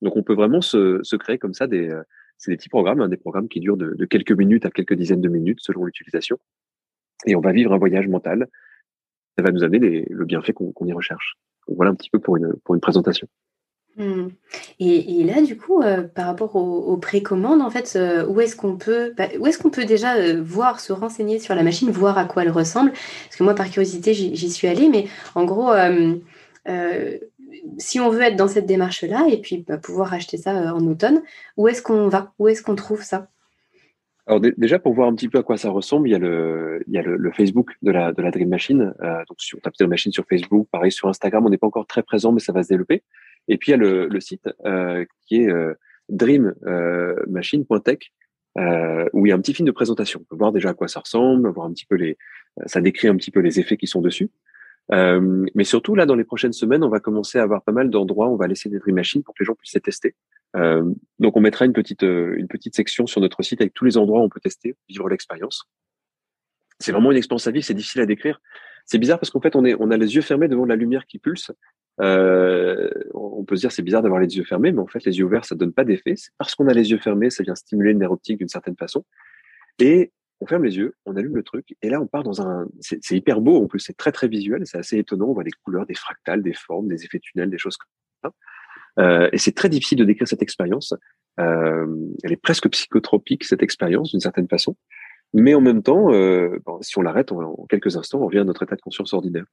Donc, 0.00 0.16
on 0.16 0.22
peut 0.22 0.34
vraiment 0.34 0.62
se, 0.62 1.00
se 1.02 1.16
créer 1.16 1.38
comme 1.38 1.52
ça 1.52 1.66
des, 1.66 1.90
euh, 1.90 2.02
c'est 2.38 2.50
des 2.52 2.56
petits 2.56 2.70
programmes, 2.70 3.02
hein, 3.02 3.08
des 3.08 3.18
programmes 3.18 3.48
qui 3.48 3.60
durent 3.60 3.76
de, 3.76 3.94
de, 3.94 4.04
quelques 4.06 4.32
minutes 4.32 4.64
à 4.64 4.70
quelques 4.70 4.94
dizaines 4.94 5.20
de 5.20 5.28
minutes 5.28 5.60
selon 5.60 5.84
l'utilisation. 5.84 6.38
Et 7.26 7.36
on 7.36 7.40
va 7.40 7.52
vivre 7.52 7.72
un 7.72 7.78
voyage 7.78 8.08
mental. 8.08 8.48
Ça 9.36 9.44
va 9.44 9.50
nous 9.50 9.62
amener 9.62 10.06
le 10.08 10.24
bienfait 10.24 10.54
qu'on 10.54 10.86
y 10.86 10.92
recherche. 10.92 11.34
Voilà 11.68 11.90
un 11.90 11.94
petit 11.94 12.08
peu 12.10 12.18
pour 12.18 12.38
une, 12.38 12.54
pour 12.64 12.74
une 12.74 12.80
présentation. 12.80 13.28
Mmh. 14.00 14.28
Et, 14.78 15.24
là, 15.24 15.42
du 15.42 15.58
coup, 15.58 15.82
euh, 15.82 16.02
par 16.02 16.24
rapport 16.26 16.56
aux, 16.56 16.96
précommandes, 16.96 17.60
en 17.60 17.68
fait, 17.68 17.92
euh, 17.96 18.26
où 18.26 18.40
est-ce 18.40 18.56
qu'on 18.56 18.76
peut, 18.76 19.12
bah, 19.16 19.28
où 19.38 19.46
est-ce 19.46 19.58
qu'on 19.58 19.68
peut 19.68 19.84
déjà 19.84 20.14
euh, 20.14 20.40
voir, 20.42 20.80
se 20.80 20.92
renseigner 20.92 21.38
sur 21.38 21.54
la 21.54 21.62
machine, 21.62 21.90
voir 21.90 22.16
à 22.16 22.24
quoi 22.24 22.42
elle 22.42 22.50
ressemble? 22.50 22.92
Parce 22.92 23.36
que 23.36 23.44
moi, 23.44 23.54
par 23.54 23.68
curiosité, 23.68 24.14
j'y 24.14 24.50
suis 24.50 24.68
allée, 24.68 24.88
mais 24.88 25.06
en 25.34 25.44
gros, 25.44 25.70
si 27.78 28.00
on 28.00 28.10
veut 28.10 28.22
être 28.22 28.36
dans 28.36 28.48
cette 28.48 28.66
démarche-là 28.66 29.26
et 29.28 29.38
puis 29.38 29.64
bah, 29.66 29.76
pouvoir 29.76 30.14
acheter 30.14 30.38
ça 30.38 30.74
en 30.74 30.86
automne, 30.86 31.22
où 31.56 31.68
est-ce 31.68 31.82
qu'on 31.82 32.08
va? 32.08 32.32
Où 32.38 32.48
est-ce 32.48 32.62
qu'on 32.62 32.76
trouve 32.76 33.02
ça? 33.02 33.28
Alors 34.26 34.40
déjà 34.40 34.78
pour 34.78 34.94
voir 34.94 35.08
un 35.08 35.14
petit 35.14 35.28
peu 35.28 35.38
à 35.38 35.42
quoi 35.42 35.56
ça 35.56 35.70
ressemble, 35.70 36.08
il 36.08 36.12
y 36.12 36.14
a 36.14 36.18
le, 36.18 37.32
Facebook 37.34 37.72
de 37.82 37.90
la 37.90 38.12
de 38.12 38.22
la 38.22 38.30
Dream 38.30 38.48
Machine. 38.48 38.94
donc 39.00 39.38
si 39.38 39.54
on 39.56 39.58
tape 39.58 39.74
Dream 39.78 39.90
Machine 39.90 40.12
sur 40.12 40.24
Facebook, 40.26 40.68
pareil 40.70 40.92
sur 40.92 41.08
Instagram, 41.08 41.44
on 41.44 41.50
n'est 41.50 41.58
pas 41.58 41.66
encore 41.66 41.86
très 41.86 42.02
présent, 42.02 42.30
mais 42.32 42.40
ça 42.40 42.52
va 42.52 42.62
se 42.62 42.68
développer. 42.68 43.02
Et 43.48 43.58
puis 43.58 43.70
il 43.70 43.72
y 43.72 43.74
a 43.74 43.78
le, 43.78 44.08
le 44.08 44.20
site 44.20 44.48
euh, 44.64 45.04
qui 45.26 45.42
est 45.42 45.50
euh, 45.50 45.74
dreammachine.tech 46.08 47.98
euh, 48.58 49.08
où 49.12 49.26
il 49.26 49.28
y 49.30 49.32
a 49.32 49.36
un 49.36 49.40
petit 49.40 49.54
film 49.54 49.66
de 49.66 49.72
présentation. 49.72 50.20
On 50.20 50.24
peut 50.24 50.36
voir 50.36 50.52
déjà 50.52 50.70
à 50.70 50.74
quoi 50.74 50.88
ça 50.88 51.00
ressemble, 51.00 51.48
voir 51.50 51.66
un 51.66 51.72
petit 51.72 51.86
peu 51.86 51.94
les, 51.94 52.18
ça 52.66 52.80
décrit 52.80 53.08
un 53.08 53.16
petit 53.16 53.30
peu 53.30 53.40
les 53.40 53.60
effets 53.60 53.76
qui 53.76 53.86
sont 53.86 54.00
dessus. 54.00 54.30
Euh, 54.92 55.46
mais 55.54 55.62
surtout 55.62 55.94
là, 55.94 56.04
dans 56.04 56.16
les 56.16 56.24
prochaines 56.24 56.52
semaines, 56.52 56.82
on 56.82 56.88
va 56.88 56.98
commencer 56.98 57.38
à 57.38 57.42
avoir 57.42 57.62
pas 57.62 57.72
mal 57.72 57.90
d'endroits. 57.90 58.28
On 58.28 58.36
va 58.36 58.48
laisser 58.48 58.68
des 58.68 58.78
Dream 58.78 58.96
Machines 58.96 59.22
pour 59.22 59.34
que 59.34 59.42
les 59.42 59.46
gens 59.46 59.54
puissent 59.54 59.74
les 59.74 59.80
tester. 59.80 60.16
Euh, 60.56 60.84
donc, 61.20 61.36
on 61.36 61.40
mettra 61.40 61.64
une 61.64 61.72
petite 61.72 62.02
une 62.02 62.48
petite 62.48 62.74
section 62.74 63.06
sur 63.06 63.20
notre 63.20 63.42
site 63.42 63.60
avec 63.60 63.72
tous 63.72 63.84
les 63.84 63.96
endroits 63.96 64.20
où 64.20 64.24
on 64.24 64.28
peut 64.28 64.40
tester, 64.40 64.74
vivre 64.88 65.08
l'expérience. 65.08 65.64
C'est 66.80 66.90
vraiment 66.90 67.12
une 67.12 67.18
expérience 67.18 67.46
à 67.46 67.52
vivre. 67.52 67.64
C'est 67.64 67.74
difficile 67.74 68.00
à 68.00 68.06
décrire. 68.06 68.40
C'est 68.84 68.98
bizarre 68.98 69.20
parce 69.20 69.30
qu'en 69.30 69.40
fait, 69.40 69.54
on 69.54 69.64
est 69.64 69.76
on 69.78 69.92
a 69.92 69.96
les 69.96 70.16
yeux 70.16 70.22
fermés 70.22 70.48
devant 70.48 70.64
la 70.64 70.74
lumière 70.74 71.06
qui 71.06 71.20
pulse 71.20 71.52
euh, 72.00 72.88
on 73.14 73.44
peut 73.44 73.56
se 73.56 73.60
dire 73.60 73.72
c'est 73.72 73.82
bizarre 73.82 74.02
d'avoir 74.02 74.20
les 74.20 74.36
yeux 74.36 74.44
fermés, 74.44 74.72
mais 74.72 74.80
en 74.80 74.86
fait 74.86 75.04
les 75.04 75.18
yeux 75.18 75.24
ouverts 75.24 75.44
ça 75.44 75.54
donne 75.54 75.72
pas 75.72 75.84
d'effet. 75.84 76.14
C'est 76.16 76.30
parce 76.38 76.54
qu'on 76.54 76.68
a 76.68 76.72
les 76.72 76.90
yeux 76.90 76.98
fermés, 76.98 77.30
ça 77.30 77.42
vient 77.42 77.54
stimuler 77.54 77.92
le 77.92 77.98
nerf 77.98 78.12
optique 78.12 78.38
d'une 78.38 78.48
certaine 78.48 78.76
façon. 78.76 79.04
Et 79.78 80.12
on 80.40 80.46
ferme 80.46 80.64
les 80.64 80.76
yeux, 80.76 80.94
on 81.04 81.16
allume 81.16 81.36
le 81.36 81.42
truc, 81.42 81.76
et 81.82 81.90
là 81.90 82.00
on 82.00 82.06
part 82.06 82.22
dans 82.22 82.40
un. 82.40 82.66
C'est 82.80 83.16
hyper 83.16 83.40
beau 83.40 83.62
en 83.62 83.66
plus, 83.66 83.80
c'est 83.80 83.96
très 83.96 84.12
très 84.12 84.28
visuel, 84.28 84.62
c'est 84.66 84.78
assez 84.78 84.98
étonnant. 84.98 85.26
On 85.26 85.34
voit 85.34 85.44
des 85.44 85.50
couleurs, 85.64 85.86
des 85.86 85.94
fractales, 85.94 86.42
des 86.42 86.54
formes, 86.54 86.88
des 86.88 87.04
effets 87.04 87.20
tunnels, 87.20 87.50
des 87.50 87.58
choses 87.58 87.76
comme 87.76 87.90
ça. 88.24 88.34
Euh, 88.98 89.28
et 89.32 89.38
c'est 89.38 89.52
très 89.52 89.68
difficile 89.68 89.98
de 89.98 90.04
décrire 90.04 90.26
cette 90.26 90.42
expérience. 90.42 90.94
Euh, 91.38 91.86
elle 92.22 92.32
est 92.32 92.42
presque 92.42 92.68
psychotropique 92.70 93.44
cette 93.44 93.62
expérience 93.62 94.10
d'une 94.10 94.20
certaine 94.20 94.48
façon, 94.48 94.76
mais 95.32 95.54
en 95.54 95.60
même 95.60 95.82
temps, 95.82 96.12
euh, 96.12 96.58
si 96.80 96.98
on 96.98 97.02
l'arrête 97.02 97.32
en 97.32 97.66
quelques 97.68 97.96
instants, 97.96 98.20
on 98.20 98.26
revient 98.26 98.38
à 98.38 98.44
notre 98.44 98.62
état 98.62 98.76
de 98.76 98.80
conscience 98.80 99.12
ordinaire. 99.12 99.44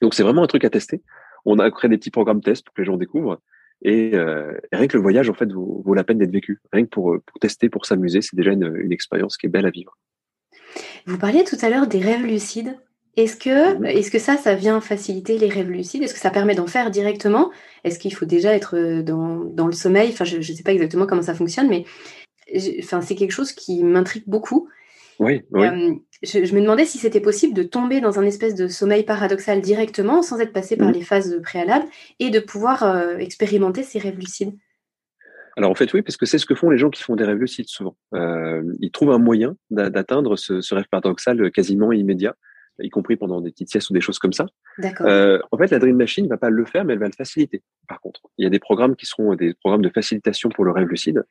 Donc 0.00 0.14
c'est 0.14 0.22
vraiment 0.22 0.42
un 0.42 0.46
truc 0.46 0.64
à 0.64 0.70
tester. 0.70 1.02
On 1.44 1.58
a 1.58 1.70
créé 1.70 1.88
des 1.88 1.98
petits 1.98 2.10
programmes 2.10 2.42
tests 2.42 2.64
pour 2.64 2.74
que 2.74 2.82
les 2.82 2.86
gens 2.86 2.96
découvrent. 2.96 3.40
Et, 3.82 4.14
euh, 4.14 4.52
rien 4.72 4.86
que 4.86 4.96
le 4.96 5.02
voyage, 5.02 5.30
en 5.30 5.34
fait, 5.34 5.50
vaut, 5.50 5.94
la 5.94 6.04
peine 6.04 6.18
d'être 6.18 6.32
vécu. 6.32 6.60
Rien 6.72 6.84
que 6.84 6.90
pour, 6.90 7.16
pour 7.24 7.38
tester, 7.40 7.68
pour 7.68 7.86
s'amuser, 7.86 8.20
c'est 8.20 8.36
déjà 8.36 8.52
une, 8.52 8.76
une, 8.76 8.92
expérience 8.92 9.36
qui 9.36 9.46
est 9.46 9.48
belle 9.48 9.66
à 9.66 9.70
vivre. 9.70 9.96
Vous 11.06 11.18
parliez 11.18 11.44
tout 11.44 11.56
à 11.62 11.70
l'heure 11.70 11.86
des 11.86 12.00
rêves 12.00 12.24
lucides. 12.24 12.76
Est-ce 13.16 13.36
que, 13.36 13.78
mhm. 13.78 13.86
est-ce 13.86 14.10
que 14.10 14.18
ça, 14.18 14.36
ça 14.36 14.54
vient 14.54 14.80
faciliter 14.80 15.38
les 15.38 15.48
rêves 15.48 15.70
lucides? 15.70 16.02
Est-ce 16.02 16.14
que 16.14 16.20
ça 16.20 16.30
permet 16.30 16.54
d'en 16.54 16.66
faire 16.66 16.90
directement? 16.90 17.50
Est-ce 17.84 17.98
qu'il 17.98 18.14
faut 18.14 18.26
déjà 18.26 18.54
être 18.54 18.76
euh, 18.76 19.02
dans, 19.02 19.44
dans 19.44 19.66
le 19.66 19.72
sommeil? 19.72 20.10
Enfin, 20.10 20.24
je 20.24 20.36
ne 20.36 20.42
sais 20.42 20.62
pas 20.62 20.72
exactement 20.72 21.06
comment 21.06 21.22
ça 21.22 21.34
fonctionne, 21.34 21.68
mais 21.68 21.84
enfin, 22.78 23.00
c'est 23.00 23.16
quelque 23.16 23.32
chose 23.32 23.52
qui 23.52 23.82
m'intrigue 23.82 24.24
beaucoup. 24.26 24.68
Oui, 25.18 25.42
oui. 25.50 25.66
Euh, 25.66 25.94
je, 26.22 26.54
me 26.54 26.60
demandais 26.60 26.84
si 26.84 26.98
c'était 26.98 27.20
possible 27.20 27.54
de 27.54 27.62
tomber 27.62 28.00
dans 28.00 28.18
un 28.18 28.24
espèce 28.24 28.54
de 28.54 28.68
sommeil 28.68 29.04
paradoxal 29.04 29.60
directement, 29.60 30.22
sans 30.22 30.40
être 30.40 30.52
passé 30.52 30.76
par 30.76 30.88
mm. 30.88 30.92
les 30.92 31.02
phases 31.02 31.40
préalables, 31.42 31.86
et 32.18 32.30
de 32.30 32.40
pouvoir 32.40 32.82
euh, 32.82 33.16
expérimenter 33.16 33.82
ces 33.82 33.98
rêves 33.98 34.18
lucides. 34.18 34.54
Alors 35.56 35.70
en 35.70 35.74
fait 35.74 35.92
oui, 35.92 36.02
parce 36.02 36.16
que 36.16 36.26
c'est 36.26 36.38
ce 36.38 36.46
que 36.46 36.54
font 36.54 36.70
les 36.70 36.78
gens 36.78 36.90
qui 36.90 37.02
font 37.02 37.16
des 37.16 37.24
rêves 37.24 37.38
lucides 37.38 37.68
souvent. 37.68 37.96
Euh, 38.14 38.62
ils 38.80 38.90
trouvent 38.90 39.10
un 39.10 39.18
moyen 39.18 39.56
d'atteindre 39.70 40.36
ce, 40.36 40.74
rêve 40.74 40.86
paradoxal 40.90 41.50
quasiment 41.50 41.92
immédiat, 41.92 42.36
y 42.78 42.88
compris 42.88 43.16
pendant 43.16 43.40
des 43.40 43.50
petites 43.50 43.70
siestes 43.70 43.90
ou 43.90 43.92
des 43.92 44.00
choses 44.00 44.18
comme 44.18 44.32
ça. 44.32 44.46
Euh, 45.00 45.38
en 45.50 45.58
fait, 45.58 45.70
la 45.70 45.78
Dream 45.78 45.96
Machine 45.96 46.24
ne 46.24 46.30
va 46.30 46.38
pas 46.38 46.50
le 46.50 46.64
faire, 46.64 46.84
mais 46.84 46.94
elle 46.94 46.98
va 46.98 47.06
le 47.06 47.12
faciliter. 47.12 47.62
Par 47.88 48.00
contre, 48.00 48.22
il 48.38 48.44
y 48.44 48.46
a 48.46 48.50
des 48.50 48.58
programmes 48.58 48.96
qui 48.96 49.06
seront 49.06 49.34
des 49.34 49.54
programmes 49.54 49.82
de 49.82 49.90
facilitation 49.90 50.48
pour 50.48 50.64
le 50.64 50.70
rêve 50.70 50.88
lucide. 50.88 51.24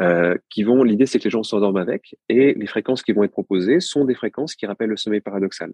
Euh, 0.00 0.36
qui 0.48 0.62
vont. 0.62 0.82
L'idée, 0.84 1.06
c'est 1.06 1.18
que 1.18 1.24
les 1.24 1.30
gens 1.30 1.42
s'endorment 1.42 1.76
avec, 1.76 2.16
et 2.28 2.54
les 2.54 2.66
fréquences 2.66 3.02
qui 3.02 3.12
vont 3.12 3.24
être 3.24 3.32
proposées 3.32 3.78
sont 3.78 4.06
des 4.06 4.14
fréquences 4.14 4.54
qui 4.54 4.64
rappellent 4.64 4.88
le 4.88 4.96
sommeil 4.96 5.20
paradoxal. 5.20 5.72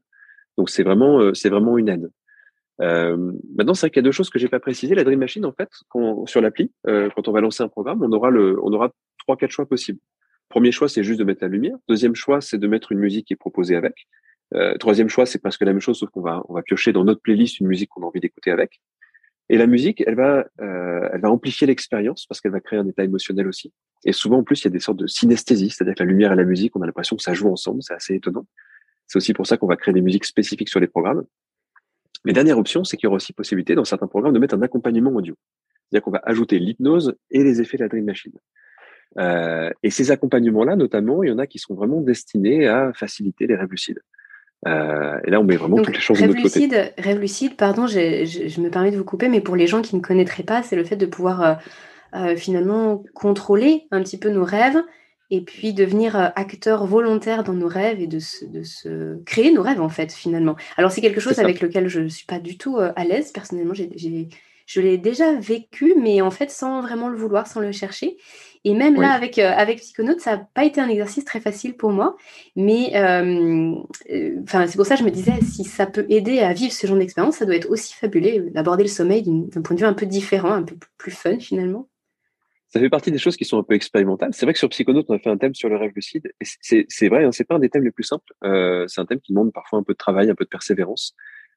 Donc 0.56 0.70
c'est 0.70 0.82
vraiment, 0.82 1.20
euh, 1.20 1.34
c'est 1.34 1.48
vraiment 1.48 1.78
une 1.78 1.88
aide. 1.88 2.10
Euh, 2.80 3.32
maintenant, 3.56 3.74
c'est 3.74 3.82
vrai 3.82 3.90
qu'il 3.90 4.00
y 4.00 4.04
a 4.04 4.08
deux 4.08 4.12
choses 4.12 4.28
que 4.28 4.38
j'ai 4.38 4.48
pas 4.48 4.58
précisées. 4.60 4.96
La 4.96 5.04
Dream 5.04 5.20
Machine, 5.20 5.44
en 5.44 5.52
fait, 5.52 5.68
sur 6.26 6.40
l'appli, 6.40 6.72
quand 6.84 7.28
on 7.28 7.32
va 7.32 7.40
lancer 7.40 7.62
un 7.62 7.68
programme, 7.68 8.02
on 8.02 8.12
aura 8.12 8.30
le, 8.30 8.58
on 8.62 8.72
aura 8.72 8.90
trois, 9.18 9.36
quatre 9.36 9.50
choix 9.50 9.66
possibles. 9.66 10.00
Premier 10.48 10.72
choix, 10.72 10.88
c'est 10.88 11.04
juste 11.04 11.18
de 11.18 11.24
mettre 11.24 11.42
la 11.42 11.48
lumière. 11.48 11.76
Deuxième 11.88 12.14
choix, 12.14 12.40
c'est 12.40 12.58
de 12.58 12.66
mettre 12.66 12.92
une 12.92 12.98
musique 12.98 13.26
qui 13.26 13.34
est 13.34 13.36
proposée 13.36 13.76
avec. 13.76 14.06
Euh, 14.54 14.76
troisième 14.78 15.08
choix, 15.08 15.26
c'est 15.26 15.38
presque 15.38 15.60
la 15.60 15.72
même 15.72 15.80
chose, 15.80 15.98
sauf 15.98 16.10
qu'on 16.10 16.22
va, 16.22 16.42
on 16.48 16.54
va 16.54 16.62
piocher 16.62 16.92
dans 16.92 17.04
notre 17.04 17.20
playlist 17.20 17.60
une 17.60 17.66
musique 17.66 17.90
qu'on 17.90 18.02
a 18.02 18.06
envie 18.06 18.20
d'écouter 18.20 18.50
avec. 18.50 18.80
Et 19.50 19.56
la 19.56 19.66
musique, 19.66 20.02
elle 20.06 20.14
va, 20.14 20.46
euh, 20.60 21.08
elle 21.12 21.20
va 21.20 21.30
amplifier 21.30 21.66
l'expérience 21.66 22.26
parce 22.26 22.40
qu'elle 22.40 22.52
va 22.52 22.60
créer 22.60 22.78
un 22.78 22.86
état 22.86 23.04
émotionnel 23.04 23.48
aussi. 23.48 23.72
Et 24.04 24.12
souvent, 24.12 24.38
en 24.38 24.42
plus, 24.42 24.60
il 24.60 24.64
y 24.64 24.68
a 24.68 24.70
des 24.70 24.80
sortes 24.80 24.98
de 24.98 25.06
synesthésie, 25.06 25.70
c'est-à-dire 25.70 25.94
que 25.94 26.02
la 26.02 26.08
lumière 26.08 26.32
et 26.32 26.36
la 26.36 26.44
musique, 26.44 26.76
on 26.76 26.82
a 26.82 26.86
l'impression 26.86 27.16
que 27.16 27.22
ça 27.22 27.32
joue 27.32 27.50
ensemble. 27.50 27.82
C'est 27.82 27.94
assez 27.94 28.14
étonnant. 28.14 28.46
C'est 29.06 29.16
aussi 29.16 29.32
pour 29.32 29.46
ça 29.46 29.56
qu'on 29.56 29.66
va 29.66 29.76
créer 29.76 29.94
des 29.94 30.02
musiques 30.02 30.26
spécifiques 30.26 30.68
sur 30.68 30.80
les 30.80 30.86
programmes. 30.86 31.24
Mais 32.24 32.32
dernière 32.32 32.58
option, 32.58 32.84
c'est 32.84 32.96
qu'il 32.96 33.06
y 33.06 33.08
aura 33.08 33.16
aussi 33.16 33.32
possibilité 33.32 33.74
dans 33.74 33.84
certains 33.84 34.06
programmes 34.06 34.34
de 34.34 34.38
mettre 34.38 34.54
un 34.54 34.62
accompagnement 34.62 35.12
audio. 35.12 35.34
C'est-à-dire 35.90 36.04
qu'on 36.04 36.10
va 36.10 36.20
ajouter 36.24 36.58
l'hypnose 36.58 37.16
et 37.30 37.42
les 37.42 37.60
effets 37.62 37.78
de 37.78 37.84
la 37.84 37.88
Dream 37.88 38.04
Machine. 38.04 38.34
Euh, 39.18 39.70
et 39.82 39.90
ces 39.90 40.10
accompagnements-là, 40.10 40.76
notamment, 40.76 41.22
il 41.22 41.30
y 41.30 41.32
en 41.32 41.38
a 41.38 41.46
qui 41.46 41.58
sont 41.58 41.74
vraiment 41.74 42.02
destinés 42.02 42.66
à 42.66 42.92
faciliter 42.92 43.46
les 43.46 43.56
rêves 43.56 43.70
lucides. 43.70 44.00
Euh, 44.66 45.18
et 45.24 45.30
là, 45.30 45.40
on 45.40 45.44
met 45.44 45.56
vraiment 45.56 45.76
toutes 45.76 45.94
les 45.94 46.00
choses 46.00 46.20
de 46.20 46.26
notre 46.26 46.40
lucide, 46.40 46.70
côté. 46.70 46.92
Rêve 46.98 47.20
lucide, 47.20 47.56
pardon, 47.56 47.86
je, 47.86 48.24
je, 48.24 48.60
me 48.60 48.70
permets 48.70 48.90
de 48.90 48.96
vous 48.96 49.04
couper, 49.04 49.28
mais 49.28 49.40
pour 49.40 49.56
les 49.56 49.66
gens 49.66 49.82
qui 49.82 49.94
ne 49.94 50.00
connaîtraient 50.00 50.42
pas, 50.42 50.62
c'est 50.62 50.76
le 50.76 50.84
fait 50.84 50.96
de 50.96 51.06
pouvoir 51.06 51.42
euh, 51.42 51.54
euh, 52.14 52.36
finalement 52.36 53.02
contrôler 53.14 53.86
un 53.90 54.02
petit 54.02 54.18
peu 54.18 54.30
nos 54.30 54.44
rêves 54.44 54.82
et 55.30 55.42
puis 55.42 55.74
devenir 55.74 56.16
acteur 56.16 56.86
volontaire 56.86 57.44
dans 57.44 57.52
nos 57.52 57.68
rêves 57.68 58.00
et 58.00 58.06
de 58.06 58.18
se, 58.18 58.46
de 58.46 58.62
se, 58.62 59.22
créer 59.24 59.52
nos 59.52 59.62
rêves 59.62 59.82
en 59.82 59.90
fait 59.90 60.10
finalement. 60.10 60.56
Alors 60.78 60.90
c'est 60.90 61.02
quelque 61.02 61.20
chose 61.20 61.38
avec 61.38 61.60
lequel 61.60 61.88
je 61.88 62.00
ne 62.00 62.08
suis 62.08 62.24
pas 62.24 62.38
du 62.38 62.56
tout 62.56 62.78
à 62.78 63.04
l'aise 63.04 63.30
personnellement. 63.30 63.74
J'ai 63.74 64.28
je 64.68 64.82
l'ai 64.82 64.98
déjà 64.98 65.34
vécu, 65.34 65.94
mais 65.96 66.20
en 66.20 66.30
fait 66.30 66.50
sans 66.50 66.82
vraiment 66.82 67.08
le 67.08 67.16
vouloir, 67.16 67.46
sans 67.46 67.60
le 67.60 67.72
chercher. 67.72 68.18
Et 68.64 68.74
même 68.74 69.00
là, 69.00 69.12
avec, 69.12 69.38
euh, 69.38 69.50
avec 69.50 69.78
Psychonautes, 69.78 70.20
ça 70.20 70.36
n'a 70.36 70.48
pas 70.54 70.64
été 70.64 70.80
un 70.80 70.88
exercice 70.88 71.24
très 71.24 71.40
facile 71.40 71.74
pour 71.74 71.90
moi. 71.90 72.16
Mais 72.56 72.96
euh, 72.96 73.74
euh, 74.10 74.42
c'est 74.46 74.76
pour 74.76 74.86
ça 74.86 74.94
que 74.94 75.00
je 75.00 75.04
me 75.04 75.10
disais, 75.10 75.32
si 75.42 75.64
ça 75.64 75.86
peut 75.86 76.06
aider 76.08 76.40
à 76.40 76.52
vivre 76.52 76.72
ce 76.72 76.86
genre 76.86 76.96
d'expérience, 76.96 77.36
ça 77.36 77.46
doit 77.46 77.56
être 77.56 77.70
aussi 77.70 77.94
fabuleux 77.94 78.50
d'aborder 78.50 78.84
le 78.84 78.88
sommeil 78.88 79.22
d'un 79.22 79.62
point 79.62 79.74
de 79.74 79.80
vue 79.80 79.86
un 79.86 79.94
peu 79.94 80.06
différent, 80.06 80.52
un 80.52 80.62
peu 80.62 80.76
plus 80.96 81.12
fun 81.12 81.38
finalement. 81.38 81.88
Ça 82.70 82.80
fait 82.80 82.90
partie 82.90 83.10
des 83.10 83.18
choses 83.18 83.36
qui 83.36 83.46
sont 83.46 83.58
un 83.58 83.62
peu 83.62 83.74
expérimentales. 83.74 84.30
C'est 84.34 84.44
vrai 84.44 84.52
que 84.52 84.58
sur 84.58 84.68
Psychonautes, 84.68 85.06
on 85.08 85.14
a 85.14 85.18
fait 85.18 85.30
un 85.30 85.38
thème 85.38 85.54
sur 85.54 85.70
le 85.70 85.76
rêve 85.76 85.92
lucide. 85.94 86.30
C'est 86.42 87.08
vrai, 87.08 87.24
hein, 87.24 87.32
c'est 87.32 87.44
pas 87.44 87.54
un 87.54 87.60
des 87.60 87.70
thèmes 87.70 87.84
les 87.84 87.90
plus 87.90 88.04
simples. 88.04 88.34
c'est 88.42 89.00
un 89.00 89.06
thème 89.06 89.20
qui 89.20 89.32
demande 89.32 89.52
parfois 89.52 89.78
un 89.78 89.82
peu 89.82 89.94
de 89.94 89.98
travail, 89.98 90.28
un 90.30 90.34
peu 90.34 90.44
de 90.44 90.50
persévérance 90.50 91.14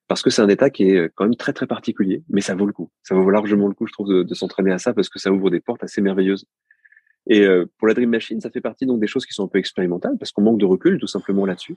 parce 0.07 0.23
que 0.23 0.29
c'est 0.29 0.41
un 0.41 0.49
état 0.49 0.69
qui 0.69 0.89
est 0.89 1.09
quand 1.15 1.23
même 1.23 1.37
très 1.37 1.53
très 1.53 1.67
particulier, 1.67 2.21
mais 2.27 2.41
ça 2.41 2.53
vaut 2.53 2.65
le 2.65 2.73
coup. 2.73 2.91
Ça 3.01 3.15
vaut 3.15 3.29
largement 3.29 3.69
le 3.69 3.73
coup, 3.73 3.87
je 3.87 3.93
trouve, 3.93 4.09
de, 4.09 4.23
de 4.23 4.33
s'entraîner 4.33 4.73
à 4.73 4.77
ça 4.77 4.93
parce 4.93 5.07
que 5.07 5.19
ça 5.19 5.31
ouvre 5.31 5.49
des 5.49 5.61
portes 5.61 5.85
assez 5.85 6.01
merveilleuses. 6.01 6.45
Et 7.27 7.41
euh, 7.41 7.65
pour 7.77 7.87
la 7.87 7.93
Dream 7.93 8.09
Machine, 8.09 8.39
ça 8.41 8.49
fait 8.49 8.61
partie 8.61 8.85
donc 8.85 8.99
des 8.99 9.07
choses 9.07 9.25
qui 9.25 9.33
sont 9.33 9.45
un 9.45 9.47
peu 9.47 9.59
expérimentales 9.59 10.17
parce 10.17 10.31
qu'on 10.31 10.41
manque 10.41 10.59
de 10.59 10.65
recul 10.65 10.99
tout 10.99 11.07
simplement 11.07 11.45
là-dessus. 11.45 11.75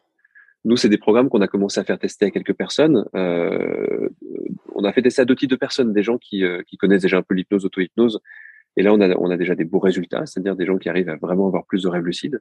Nous, 0.65 0.79
c'est 0.79 0.89
des 0.89 0.99
programmes 0.99 1.29
qu'on 1.29 1.43
a 1.43 1.49
commencé 1.49 1.79
à 1.79 1.85
faire 1.85 1.99
tester 1.99 2.27
à 2.27 2.31
quelques 2.31 2.55
personnes. 2.55 3.05
Euh, 3.15 4.09
on 4.75 4.85
a 4.85 4.93
fait 4.93 5.03
tester 5.03 5.21
à 5.21 5.25
deux 5.27 5.37
types 5.37 5.51
de 5.51 5.57
personnes, 5.57 5.93
des 5.93 6.03
gens 6.03 6.17
qui, 6.17 6.43
euh, 6.43 6.63
connaissent 6.79 7.03
déjà 7.03 7.19
un 7.19 7.23
peu 7.23 7.35
l'hypnose, 7.35 7.67
auto-hypnose. 7.67 8.21
Et 8.77 8.83
là, 8.83 8.93
on 8.95 9.31
a, 9.31 9.37
déjà 9.37 9.55
des 9.55 9.65
beaux 9.65 9.79
résultats, 9.79 10.27
c'est-à-dire 10.27 10.57
des 10.57 10.67
gens 10.67 10.79
qui 10.79 10.89
arrivent 10.89 11.11
à 11.11 11.17
vraiment 11.17 11.47
avoir 11.47 11.65
plus 11.67 11.83
de 11.83 11.89
rêves 11.89 12.05
lucides. 12.05 12.41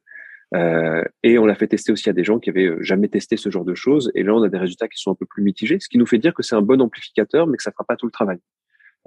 Et 1.24 1.38
on 1.38 1.46
l'a 1.46 1.56
fait 1.56 1.68
tester 1.68 1.92
aussi 1.92 2.10
à 2.10 2.14
des 2.14 2.24
gens 2.24 2.40
qui 2.40 2.50
avaient 2.50 2.72
jamais 2.80 3.08
testé 3.08 3.38
ce 3.38 3.52
genre 3.52 3.66
de 3.66 3.76
choses. 3.76 4.12
Et 4.16 4.24
là, 4.24 4.34
on 4.34 4.42
a 4.42 4.50
des 4.50 4.58
résultats 4.58 4.88
qui 4.88 5.00
sont 5.00 5.12
un 5.12 5.16
peu 5.16 5.28
plus 5.28 5.44
mitigés, 5.44 5.78
ce 5.80 5.90
qui 5.90 6.00
nous 6.00 6.08
fait 6.08 6.18
dire 6.18 6.34
que 6.34 6.42
c'est 6.42 6.56
un 6.56 6.62
bon 6.64 6.82
amplificateur, 6.82 7.46
mais 7.46 7.58
que 7.58 7.64
ça 7.64 7.72
fera 7.72 7.84
pas 7.84 7.98
tout 7.98 8.08
le 8.08 8.12
travail. 8.12 8.40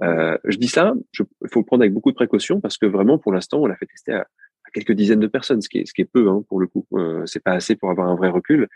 Euh, 0.03 0.37
je 0.45 0.57
dis 0.57 0.67
ça, 0.67 0.93
il 1.19 1.25
faut 1.51 1.59
le 1.59 1.65
prendre 1.65 1.81
avec 1.83 1.93
beaucoup 1.93 2.11
de 2.11 2.15
précaution 2.15 2.61
parce 2.61 2.77
que 2.77 2.85
vraiment, 2.85 3.17
pour 3.17 3.33
l'instant, 3.33 3.59
on 3.59 3.65
l'a 3.65 3.75
fait 3.75 3.87
tester 3.87 4.13
à, 4.13 4.19
à, 4.19 4.69
quelques 4.73 4.91
dizaines 4.91 5.19
de 5.19 5.27
personnes, 5.27 5.61
ce 5.61 5.69
qui 5.69 5.79
est, 5.79 5.85
ce 5.85 5.93
qui 5.93 6.01
est 6.01 6.11
peu 6.11 6.29
hein, 6.29 6.43
pour 6.47 6.59
le 6.59 6.67
coup. 6.67 6.85
Euh, 6.93 7.25
c'est 7.25 7.43
pas 7.43 7.53
assez 7.53 7.75
pour 7.75 7.89
avoir 7.89 8.07
un 8.07 8.15
vrai 8.15 8.29
recul. 8.29 8.67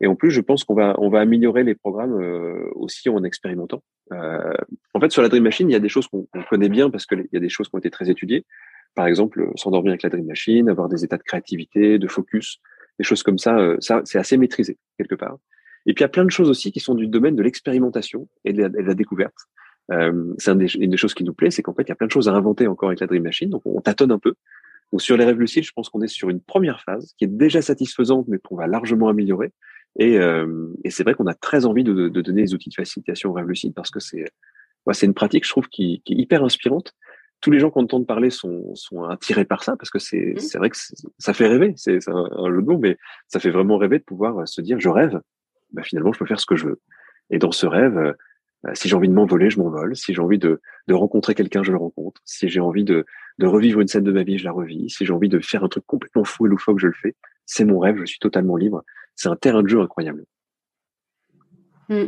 Et 0.00 0.06
en 0.06 0.14
plus, 0.14 0.30
je 0.30 0.40
pense 0.40 0.64
qu'on 0.64 0.74
va, 0.74 0.94
on 0.98 1.08
va 1.08 1.20
améliorer 1.20 1.64
les 1.64 1.74
programmes 1.74 2.20
euh, 2.20 2.68
aussi 2.74 3.08
en 3.08 3.24
expérimentant. 3.24 3.82
Euh, 4.12 4.52
en 4.92 5.00
fait, 5.00 5.10
sur 5.10 5.22
la 5.22 5.28
Dream 5.28 5.44
Machine, 5.44 5.70
il 5.70 5.72
y 5.72 5.76
a 5.76 5.80
des 5.80 5.88
choses 5.88 6.06
qu'on 6.08 6.26
connaît 6.50 6.68
bien 6.68 6.90
parce 6.90 7.06
qu'il 7.06 7.26
y 7.32 7.36
a 7.36 7.40
des 7.40 7.48
choses 7.48 7.68
qui 7.68 7.74
ont 7.74 7.78
été 7.78 7.90
très 7.90 8.10
étudiées. 8.10 8.44
Par 8.94 9.06
exemple, 9.06 9.50
s'endormir 9.56 9.92
avec 9.92 10.02
la 10.02 10.10
Dream 10.10 10.26
Machine, 10.26 10.68
avoir 10.68 10.88
des 10.88 11.04
états 11.04 11.16
de 11.16 11.22
créativité, 11.22 11.98
de 11.98 12.08
focus, 12.08 12.60
des 12.98 13.04
choses 13.04 13.22
comme 13.22 13.38
ça. 13.38 13.58
Euh, 13.58 13.76
ça, 13.80 14.02
c'est 14.04 14.18
assez 14.18 14.36
maîtrisé 14.36 14.76
quelque 14.98 15.14
part. 15.14 15.38
Et 15.86 15.94
puis, 15.94 16.02
il 16.02 16.04
y 16.04 16.04
a 16.04 16.08
plein 16.08 16.24
de 16.24 16.30
choses 16.30 16.50
aussi 16.50 16.72
qui 16.72 16.80
sont 16.80 16.94
du 16.94 17.06
domaine 17.06 17.36
de 17.36 17.42
l'expérimentation 17.42 18.28
et 18.44 18.52
de 18.52 18.62
la 18.64 18.94
découverte. 18.94 19.36
Euh, 19.92 20.34
c'est 20.38 20.50
une 20.50 20.90
des 20.90 20.96
choses 20.96 21.14
qui 21.14 21.24
nous 21.24 21.34
plaît, 21.34 21.50
c'est 21.50 21.62
qu'en 21.62 21.74
fait, 21.74 21.82
il 21.82 21.88
y 21.88 21.92
a 21.92 21.94
plein 21.94 22.06
de 22.06 22.12
choses 22.12 22.28
à 22.28 22.32
inventer 22.32 22.66
encore 22.66 22.88
avec 22.88 23.00
la 23.00 23.06
Dream 23.06 23.22
Machine, 23.22 23.50
donc 23.50 23.62
on, 23.64 23.80
tâtonne 23.80 24.10
un 24.10 24.18
peu. 24.18 24.34
Donc 24.92 25.02
sur 25.02 25.16
les 25.16 25.24
rêves 25.24 25.38
lucides, 25.38 25.64
je 25.64 25.72
pense 25.72 25.88
qu'on 25.88 26.02
est 26.02 26.08
sur 26.08 26.28
une 26.28 26.40
première 26.40 26.80
phase 26.80 27.14
qui 27.18 27.24
est 27.24 27.28
déjà 27.28 27.62
satisfaisante, 27.62 28.26
mais 28.28 28.38
qu'on 28.38 28.56
va 28.56 28.66
largement 28.66 29.08
améliorer. 29.08 29.52
Et, 29.98 30.18
euh, 30.18 30.68
et 30.84 30.90
c'est 30.90 31.02
vrai 31.04 31.14
qu'on 31.14 31.26
a 31.26 31.34
très 31.34 31.64
envie 31.64 31.84
de, 31.84 32.08
de, 32.08 32.20
donner 32.20 32.42
des 32.42 32.54
outils 32.54 32.68
de 32.68 32.74
facilitation 32.74 33.30
aux 33.30 33.32
rêves 33.32 33.48
lucides 33.48 33.74
parce 33.74 33.90
que 33.90 33.98
c'est 34.00 34.24
ouais, 34.84 34.94
c'est 34.94 35.06
une 35.06 35.14
pratique, 35.14 35.44
je 35.44 35.50
trouve, 35.50 35.68
qui, 35.68 36.02
qui, 36.04 36.12
est 36.12 36.16
hyper 36.16 36.44
inspirante. 36.44 36.92
Tous 37.40 37.50
les 37.50 37.58
gens 37.58 37.70
qu'on 37.70 37.84
entend 37.84 38.02
parler 38.04 38.30
sont, 38.30 38.74
sont 38.74 39.04
attirés 39.04 39.44
par 39.44 39.62
ça 39.62 39.76
parce 39.76 39.90
que 39.90 39.98
c'est 39.98 40.34
mmh. 40.36 40.38
c'est 40.38 40.58
vrai 40.58 40.70
que 40.70 40.76
ça 41.18 41.32
fait 41.32 41.46
rêver. 41.46 41.72
C'est 41.76 42.08
un, 42.08 42.28
un 42.36 42.50
jeu 42.50 42.62
mais 42.78 42.96
ça 43.28 43.40
fait 43.40 43.50
vraiment 43.50 43.78
rêver 43.78 43.98
de 43.98 44.04
pouvoir 44.04 44.46
se 44.46 44.60
dire 44.60 44.78
je 44.80 44.88
rêve. 44.88 45.20
Bah, 45.72 45.82
finalement, 45.82 46.12
je 46.12 46.18
peux 46.18 46.26
faire 46.26 46.40
ce 46.40 46.46
que 46.46 46.56
je 46.56 46.66
veux. 46.66 46.80
Et 47.30 47.38
dans 47.38 47.52
ce 47.52 47.66
rêve, 47.66 48.14
si 48.74 48.88
j'ai 48.88 48.96
envie 48.96 49.08
de 49.08 49.14
m'envoler, 49.14 49.50
je 49.50 49.58
m'envole. 49.58 49.96
Si 49.96 50.14
j'ai 50.14 50.20
envie 50.20 50.38
de, 50.38 50.60
rencontrer 50.90 51.34
quelqu'un, 51.34 51.62
je 51.62 51.72
le 51.72 51.78
rencontre. 51.78 52.20
Si 52.24 52.48
j'ai 52.48 52.60
envie 52.60 52.84
de, 52.84 53.04
revivre 53.40 53.80
une 53.80 53.88
scène 53.88 54.04
de 54.04 54.12
ma 54.12 54.22
vie, 54.22 54.38
je 54.38 54.44
la 54.44 54.52
revis. 54.52 54.90
Si 54.90 55.04
j'ai 55.04 55.12
envie 55.12 55.28
de 55.28 55.40
faire 55.40 55.64
un 55.64 55.68
truc 55.68 55.84
complètement 55.86 56.24
fou 56.24 56.46
et 56.46 56.48
loufoque, 56.48 56.78
je 56.78 56.88
le 56.88 56.92
fais. 56.92 57.14
C'est 57.44 57.64
mon 57.64 57.78
rêve, 57.78 57.98
je 58.00 58.06
suis 58.06 58.18
totalement 58.18 58.56
libre. 58.56 58.82
C'est 59.14 59.28
un 59.28 59.36
terrain 59.36 59.62
de 59.62 59.68
jeu 59.68 59.80
incroyable. 59.80 60.24
Mmh. 61.88 62.06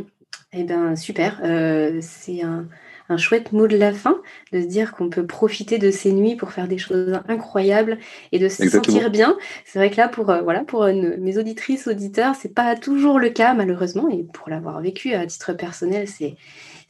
Eh 0.51 0.63
bien, 0.63 0.95
super. 0.95 1.39
Euh, 1.43 1.99
c'est 2.01 2.41
un, 2.41 2.67
un 3.07 3.17
chouette 3.17 3.51
mot 3.51 3.67
de 3.67 3.77
la 3.77 3.93
fin, 3.93 4.19
de 4.51 4.61
se 4.61 4.65
dire 4.65 4.93
qu'on 4.93 5.09
peut 5.09 5.27
profiter 5.27 5.77
de 5.77 5.91
ces 5.91 6.11
nuits 6.11 6.35
pour 6.35 6.51
faire 6.53 6.67
des 6.67 6.79
choses 6.79 7.19
incroyables 7.27 7.99
et 8.31 8.39
de 8.39 8.49
se 8.49 8.67
sentir 8.67 9.11
bien. 9.11 9.37
C'est 9.65 9.77
vrai 9.77 9.91
que 9.91 9.97
là, 9.97 10.07
pour, 10.07 10.31
euh, 10.31 10.41
voilà, 10.41 10.63
pour 10.63 10.85
mes 10.85 11.37
auditrices, 11.37 11.87
auditeurs, 11.87 12.33
c'est 12.35 12.53
pas 12.53 12.75
toujours 12.75 13.19
le 13.19 13.29
cas, 13.29 13.53
malheureusement. 13.53 14.09
Et 14.09 14.23
pour 14.23 14.49
l'avoir 14.49 14.81
vécu 14.81 15.13
à 15.13 15.25
titre 15.27 15.53
personnel, 15.53 16.07
c'est 16.07 16.35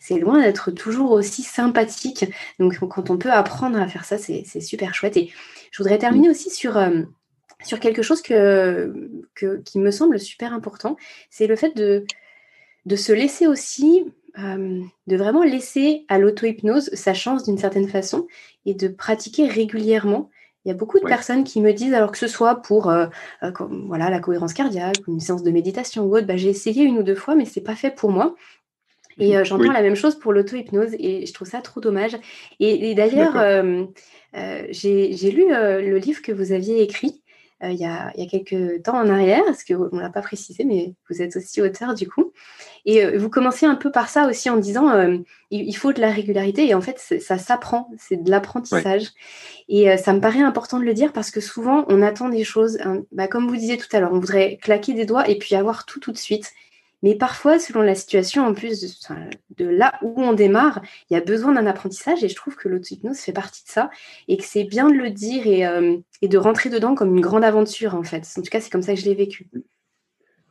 c'est 0.01 0.17
loin 0.17 0.41
d'être 0.41 0.71
toujours 0.71 1.11
aussi 1.11 1.43
sympathique. 1.43 2.25
Donc, 2.57 2.79
quand 2.79 3.09
on 3.09 3.17
peut 3.17 3.31
apprendre 3.31 3.77
à 3.77 3.87
faire 3.89 4.05
ça, 4.05 4.17
c'est 4.17 4.61
super 4.61 4.95
chouette. 4.95 5.17
Et 5.17 5.29
je 5.71 5.83
voudrais 5.83 5.97
terminer 5.97 6.29
aussi 6.29 6.49
sur, 6.49 6.77
euh, 6.77 7.01
sur 7.63 7.81
quelque 7.81 8.01
chose 8.01 8.21
que, 8.21 8.93
que, 9.35 9.61
qui 9.65 9.77
me 9.79 9.91
semble 9.91 10.17
super 10.17 10.53
important. 10.53 10.95
C'est 11.29 11.47
le 11.47 11.57
fait 11.57 11.75
de, 11.75 12.05
de 12.85 12.95
se 12.95 13.11
laisser 13.11 13.47
aussi 13.47 14.05
euh, 14.37 14.81
de 15.07 15.17
vraiment 15.17 15.43
laisser 15.43 16.05
à 16.07 16.19
l'auto-hypnose 16.19 16.91
sa 16.93 17.13
chance 17.13 17.43
d'une 17.43 17.57
certaine 17.57 17.87
façon 17.87 18.27
et 18.65 18.73
de 18.73 18.87
pratiquer 18.87 19.47
régulièrement. 19.47 20.29
Il 20.63 20.69
y 20.69 20.71
a 20.71 20.75
beaucoup 20.75 20.99
de 20.99 21.05
personnes 21.05 21.43
qui 21.43 21.61
me 21.61 21.73
disent, 21.73 21.93
alors 21.93 22.11
que 22.11 22.17
ce 22.17 22.27
soit 22.27 22.61
pour 22.61 22.89
euh, 22.89 23.07
euh, 23.43 23.51
voilà, 23.87 24.09
la 24.09 24.19
cohérence 24.19 24.53
cardiaque, 24.53 24.97
une 25.07 25.19
séance 25.19 25.41
de 25.41 25.51
méditation 25.51 26.05
ou 26.05 26.15
autre, 26.15 26.27
bah, 26.27 26.37
j'ai 26.37 26.49
essayé 26.49 26.83
une 26.83 26.99
ou 26.99 27.03
deux 27.03 27.15
fois, 27.15 27.35
mais 27.35 27.45
c'est 27.45 27.61
pas 27.61 27.75
fait 27.75 27.91
pour 27.91 28.11
moi. 28.11 28.35
Et 29.17 29.35
mhm. 29.35 29.43
j'entends 29.43 29.71
la 29.71 29.81
même 29.81 29.95
chose 29.95 30.17
pour 30.17 30.31
l'auto-hypnose 30.31 30.95
et 30.99 31.25
je 31.25 31.33
trouve 31.33 31.47
ça 31.47 31.61
trop 31.61 31.81
dommage. 31.81 32.15
Et, 32.59 32.93
d'ailleurs, 32.93 33.33
j'ai 34.69 35.31
lu 35.31 35.47
le 35.49 35.97
livre 35.97 36.21
que 36.21 36.31
vous 36.31 36.51
aviez 36.51 36.81
écrit 36.81 37.21
il, 37.63 37.73
y 37.73 37.85
a, 37.85 38.11
il, 38.15 38.23
y 38.23 38.25
a, 38.25 38.29
quelques 38.29 38.83
temps 38.83 38.97
en 38.97 39.09
arrière, 39.09 39.43
parce 39.45 39.63
qu'on 39.63 39.89
ne 39.91 40.01
l'a 40.01 40.09
pas 40.09 40.21
précisé, 40.21 40.63
mais 40.63 40.93
vous 41.09 41.21
êtes 41.21 41.35
aussi 41.35 41.61
auteur 41.61 41.93
du 41.93 42.07
coup. 42.07 42.31
Et 42.85 43.03
euh, 43.03 43.17
vous 43.17 43.29
commencez 43.29 43.65
un 43.65 43.75
peu 43.75 43.91
par 43.91 44.09
ça 44.09 44.27
aussi 44.27 44.49
en 44.49 44.57
disant 44.57 44.89
euh, 44.89 45.17
il, 45.51 45.73
faut 45.75 45.93
de 45.93 46.01
la 46.01 46.11
régularité 46.11 46.67
et 46.67 46.73
en 46.73 46.81
fait 46.81 46.99
ça 47.19 47.37
s'apprend, 47.37 47.89
c'est 47.97 48.23
de 48.23 48.29
l'apprentissage. 48.29 49.09
Et 49.67 49.89
euh, 49.89 49.97
ça 49.97 50.13
me 50.13 50.21
paraît 50.21 50.41
important 50.41 50.79
de 50.79 50.85
le 50.85 50.93
dire 50.93 51.13
parce 51.13 51.31
que 51.31 51.41
souvent 51.41 51.85
on 51.89 52.01
attend 52.01 52.29
des 52.29 52.43
choses, 52.43 52.79
hein, 52.83 53.01
bah, 53.11 53.27
comme 53.27 53.47
vous 53.47 53.55
disiez 53.55 53.77
tout 53.77 53.87
à 53.91 53.99
l'heure, 53.99 54.13
on 54.13 54.19
voudrait 54.19 54.57
claquer 54.61 54.93
des 54.93 55.05
doigts 55.05 55.27
et 55.29 55.37
puis 55.37 55.55
avoir 55.55 55.85
tout 55.85 55.99
tout 55.99 56.11
de 56.11 56.17
suite. 56.17 56.51
Mais 57.01 57.15
parfois, 57.15 57.59
selon 57.59 57.81
la 57.81 57.95
situation, 57.95 58.45
en 58.45 58.53
plus 58.53 59.05
de, 59.57 59.65
là 59.65 59.93
où 60.01 60.21
on 60.21 60.33
démarre, 60.33 60.81
il 61.09 61.13
y 61.13 61.17
a 61.17 61.21
besoin 61.21 61.53
d'un 61.53 61.65
apprentissage 61.65 62.23
et 62.23 62.29
je 62.29 62.35
trouve 62.35 62.55
que 62.55 62.67
l'auto-hypnose 62.67 63.19
fait 63.19 63.33
partie 63.33 63.63
de 63.63 63.69
ça 63.69 63.89
et 64.27 64.37
que 64.37 64.43
c'est 64.43 64.65
bien 64.65 64.89
de 64.89 64.95
le 64.95 65.09
dire 65.09 65.47
et, 65.47 65.63
et 66.21 66.27
de 66.27 66.37
rentrer 66.37 66.69
dedans 66.69 66.95
comme 66.95 67.15
une 67.15 67.21
grande 67.21 67.43
aventure 67.43 67.95
en 67.95 68.03
fait. 68.03 68.27
En 68.37 68.41
tout 68.41 68.49
cas, 68.49 68.59
c'est 68.59 68.69
comme 68.69 68.81
ça 68.81 68.93
que 68.93 68.99
je 68.99 69.05
l'ai 69.05 69.15
vécu. 69.15 69.47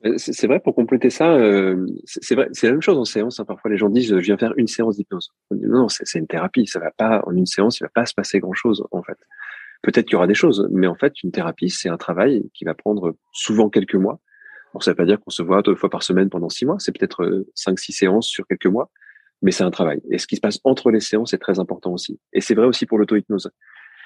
Euh, 0.04 0.14
c'est 0.16 0.46
vrai, 0.46 0.60
pour 0.60 0.74
compléter 0.74 1.10
ça, 1.10 1.32
euh, 1.32 1.86
c'est 2.04 2.36
la 2.36 2.70
même 2.70 2.82
chose 2.82 2.98
en 2.98 3.04
séance. 3.04 3.40
Hein. 3.40 3.44
Parfois, 3.44 3.70
les 3.70 3.76
gens 3.76 3.88
disent, 3.88 4.08
je 4.08 4.14
viens 4.16 4.38
faire 4.38 4.54
une 4.56 4.68
séance 4.68 4.96
d'hypnose. 4.96 5.32
Non, 5.50 5.80
non 5.80 5.88
c'est 5.88 6.18
une 6.18 6.26
thérapie. 6.26 6.66
Ça 6.66 6.78
va 6.78 6.90
pas 6.92 7.22
en 7.26 7.32
une 7.32 7.46
séance, 7.46 7.80
il 7.80 7.84
va 7.84 7.90
pas 7.90 8.06
se 8.06 8.14
passer 8.14 8.38
grand 8.38 8.54
chose 8.54 8.84
en 8.90 9.02
fait. 9.02 9.18
Peut-être 9.82 10.06
qu'il 10.06 10.14
y 10.14 10.16
aura 10.16 10.26
des 10.26 10.34
choses, 10.34 10.68
mais 10.72 10.86
en 10.86 10.96
fait, 10.96 11.22
une 11.22 11.30
thérapie, 11.30 11.70
c'est 11.70 11.88
un 11.88 11.96
travail 11.96 12.48
qui 12.52 12.64
va 12.64 12.74
prendre 12.74 13.14
souvent 13.32 13.68
quelques 13.68 13.94
mois. 13.94 14.20
Ça 14.80 14.92
veut 14.92 14.96
pas 14.96 15.04
dire 15.04 15.20
qu'on 15.20 15.30
se 15.30 15.42
voit 15.42 15.62
deux 15.62 15.74
fois 15.74 15.90
par 15.90 16.02
semaine 16.02 16.30
pendant 16.30 16.48
six 16.48 16.66
mois. 16.66 16.76
C'est 16.78 16.96
peut-être 16.96 17.22
euh, 17.22 17.46
cinq, 17.54 17.78
six 17.78 17.92
séances 17.92 18.28
sur 18.28 18.46
quelques 18.46 18.66
mois, 18.66 18.90
mais 19.42 19.50
c'est 19.50 19.64
un 19.64 19.70
travail. 19.70 20.00
Et 20.10 20.18
ce 20.18 20.26
qui 20.26 20.36
se 20.36 20.40
passe 20.40 20.60
entre 20.64 20.90
les 20.90 21.00
séances 21.00 21.34
est 21.34 21.38
très 21.38 21.58
important 21.58 21.92
aussi. 21.92 22.18
Et 22.32 22.40
c'est 22.40 22.54
vrai 22.54 22.66
aussi 22.66 22.86
pour 22.86 22.98
l'auto-hypnose. 22.98 23.50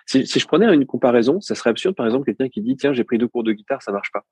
Si, 0.06 0.24
je 0.24 0.46
prenais 0.46 0.72
une 0.74 0.86
comparaison, 0.86 1.40
ça 1.40 1.54
serait 1.54 1.70
absurde, 1.70 1.94
par 1.94 2.06
exemple, 2.06 2.26
quelqu'un 2.26 2.48
qui 2.48 2.60
dit, 2.60 2.76
tiens, 2.76 2.92
j'ai 2.92 3.04
pris 3.04 3.18
deux 3.18 3.28
cours 3.28 3.44
de 3.44 3.52
guitare, 3.52 3.82
ça 3.82 3.92
marche 3.92 4.10
pas. 4.12 4.24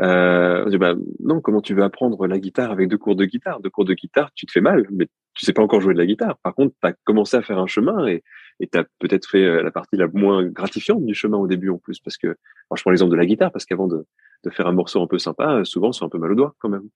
Euh, 0.00 0.68
dit, 0.70 0.78
bah, 0.78 0.94
non, 1.20 1.40
comment 1.40 1.60
tu 1.60 1.74
veux 1.74 1.82
apprendre 1.82 2.26
la 2.26 2.38
guitare 2.38 2.70
avec 2.70 2.88
deux 2.88 2.98
cours 2.98 3.16
de 3.16 3.24
guitare? 3.24 3.60
Deux 3.60 3.70
cours 3.70 3.84
de 3.84 3.94
guitare, 3.94 4.30
tu 4.34 4.46
te 4.46 4.52
fais 4.52 4.60
mal, 4.60 4.86
mais 4.90 5.08
tu 5.34 5.44
sais 5.44 5.52
pas 5.52 5.62
encore 5.62 5.80
jouer 5.80 5.94
de 5.94 5.98
la 5.98 6.06
guitare. 6.06 6.38
Par 6.38 6.54
contre, 6.54 6.74
tu 6.80 6.88
as 6.88 6.94
commencé 7.04 7.36
à 7.36 7.42
faire 7.42 7.58
un 7.58 7.66
chemin 7.66 8.06
et 8.06 8.22
tu 8.60 8.78
as 8.78 8.84
peut-être 8.98 9.28
fait 9.28 9.44
euh, 9.44 9.62
la 9.62 9.70
partie 9.70 9.96
la 9.96 10.08
moins 10.12 10.44
gratifiante 10.44 11.04
du 11.04 11.14
chemin 11.14 11.38
au 11.38 11.46
début 11.46 11.70
en 11.70 11.78
plus. 11.78 12.00
Parce 12.00 12.16
que, 12.16 12.36
je 12.74 12.82
prends 12.82 12.90
l'exemple 12.90 13.12
de 13.12 13.16
la 13.16 13.26
guitare, 13.26 13.52
parce 13.52 13.64
qu'avant 13.64 13.88
de, 13.88 14.04
faire 14.50 14.66
un 14.66 14.72
morceau 14.72 15.00
un 15.02 15.06
peu 15.06 15.18
sympa, 15.18 15.58
euh, 15.58 15.64
souvent 15.64 15.92
c'est 15.92 16.04
un 16.04 16.08
peu 16.08 16.18
mal 16.18 16.32
au 16.32 16.34
doigt 16.34 16.54
quand 16.58 16.68
même. 16.68 16.88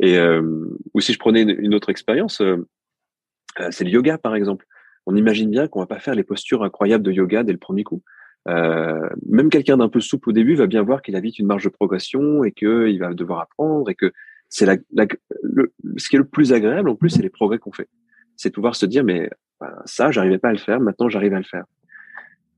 Et 0.00 0.18
euh, 0.18 0.66
ou 0.94 1.00
si 1.00 1.12
je 1.12 1.18
prenais 1.18 1.42
une, 1.42 1.74
autre 1.74 1.90
expérience, 1.90 2.42
c'est 3.70 3.84
le 3.84 3.90
yoga 3.90 4.18
par 4.18 4.34
exemple. 4.34 4.66
On 5.06 5.16
imagine 5.16 5.50
bien 5.50 5.66
qu'on 5.66 5.80
va 5.80 5.86
pas 5.86 5.98
faire 5.98 6.14
les 6.14 6.22
postures 6.22 6.62
incroyables 6.62 7.04
de 7.04 7.12
yoga 7.12 7.42
dès 7.42 7.52
le 7.52 7.58
premier 7.58 7.84
coup. 7.84 8.02
Même 8.46 9.50
quelqu'un 9.50 9.78
d'un 9.78 9.88
peu 9.88 10.00
souple 10.00 10.30
au 10.30 10.32
début 10.32 10.54
va 10.54 10.66
bien 10.66 10.82
voir 10.82 11.02
qu'il 11.02 11.16
a 11.16 11.20
vite 11.20 11.38
une 11.38 11.46
marge 11.46 11.64
de 11.64 11.68
progression 11.68 12.44
et 12.44 12.52
qu'il 12.52 12.98
va 12.98 13.12
devoir 13.12 13.40
apprendre 13.40 13.90
et 13.90 13.94
que 13.94 14.12
c'est 14.48 14.66
la, 14.66 14.76
ce 15.96 16.08
qui 16.08 16.16
est 16.16 16.18
le 16.18 16.24
plus 16.24 16.52
agréable 16.52 16.88
en 16.88 16.96
plus, 16.96 17.10
c'est 17.10 17.22
les 17.22 17.30
progrès 17.30 17.58
qu'on 17.58 17.72
fait. 17.72 17.88
C'est 18.36 18.50
pouvoir 18.50 18.76
se 18.76 18.86
dire 18.86 19.04
mais 19.04 19.28
ben, 19.60 19.74
ça, 19.84 20.10
j'arrivais 20.10 20.38
pas 20.38 20.48
à 20.48 20.52
le 20.52 20.58
faire, 20.58 20.80
maintenant 20.80 21.08
j'arrive 21.08 21.34
à 21.34 21.38
le 21.38 21.44
faire. 21.44 21.64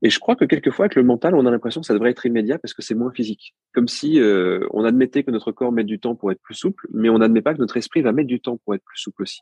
Et 0.03 0.09
je 0.09 0.19
crois 0.19 0.35
que 0.35 0.43
quelquefois 0.43 0.85
avec 0.85 0.95
le 0.95 1.03
mental, 1.03 1.33
on 1.33 1.45
a 1.45 1.51
l'impression 1.51 1.79
que 1.79 1.87
ça 1.87 1.93
devrait 1.93 2.11
être 2.11 2.25
immédiat 2.25 2.59
parce 2.59 2.73
que 2.73 2.81
c'est 2.81 2.93
moins 2.93 3.11
physique. 3.11 3.55
Comme 3.73 3.87
si 3.87 4.19
euh, 4.19 4.67
on 4.71 4.83
admettait 4.83 5.23
que 5.23 5.31
notre 5.31 5.53
corps 5.53 5.71
met 5.71 5.85
du 5.85 5.97
temps 5.97 6.13
pour 6.13 6.29
être 6.29 6.41
plus 6.41 6.55
souple, 6.55 6.87
mais 6.93 7.07
on 7.09 7.19
n'admet 7.19 7.41
pas 7.41 7.53
que 7.53 7.59
notre 7.59 7.77
esprit 7.77 8.01
va 8.01 8.11
mettre 8.11 8.27
du 8.27 8.41
temps 8.41 8.57
pour 8.57 8.75
être 8.75 8.83
plus 8.83 8.99
souple 8.99 9.23
aussi. 9.23 9.41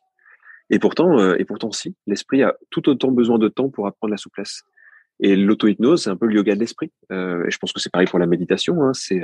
Et 0.69 0.77
pourtant, 0.77 1.19
euh, 1.19 1.35
et 1.39 1.45
pourtant, 1.45 1.71
si, 1.71 1.95
l'esprit 2.05 2.43
a 2.43 2.55
tout 2.69 2.87
autant 2.89 3.11
besoin 3.11 3.39
de 3.39 3.47
temps 3.47 3.69
pour 3.69 3.87
apprendre 3.87 4.11
la 4.11 4.17
souplesse. 4.17 4.61
Et 5.19 5.35
l'auto-hypnose, 5.35 6.03
c'est 6.03 6.11
un 6.11 6.15
peu 6.15 6.27
le 6.27 6.35
yoga 6.35 6.53
de 6.53 6.59
l'esprit. 6.59 6.91
Euh, 7.11 7.43
et 7.47 7.51
je 7.51 7.57
pense 7.57 7.73
que 7.73 7.79
c'est 7.79 7.91
pareil 7.91 8.07
pour 8.07 8.19
la 8.19 8.27
méditation. 8.27 8.83
Hein. 8.83 8.93
C'est 8.93 9.21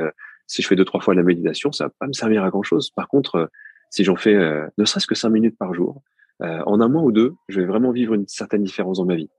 si 0.48 0.64
je 0.64 0.68
fais 0.68 0.76
deux 0.76 0.86
trois 0.86 1.02
fois 1.02 1.14
la 1.14 1.24
méditation, 1.24 1.72
ça 1.72 1.86
va 1.86 1.92
pas 2.00 2.08
me 2.08 2.14
servir 2.14 2.44
à 2.44 2.50
grand 2.50 2.64
chose. 2.64 2.90
Par 2.90 3.08
contre, 3.08 3.52
si 3.92 4.04
j'en 4.04 4.16
fais 4.16 4.36
ne 4.78 4.86
serait-ce 4.86 5.08
que 5.08 5.16
cinq 5.16 5.30
minutes 5.30 5.58
par 5.58 5.74
jour, 5.74 6.02
en 6.40 6.82
un 6.82 6.88
mois 6.88 7.02
ou 7.02 7.12
deux, 7.12 7.34
je 7.50 7.60
vais 7.60 7.66
vraiment 7.66 7.92
vivre 7.92 8.14
une 8.14 8.28
certaine 8.28 8.64
différence 8.64 8.98
dans 8.98 9.06
ma 9.06 9.16
vie. 9.16 9.30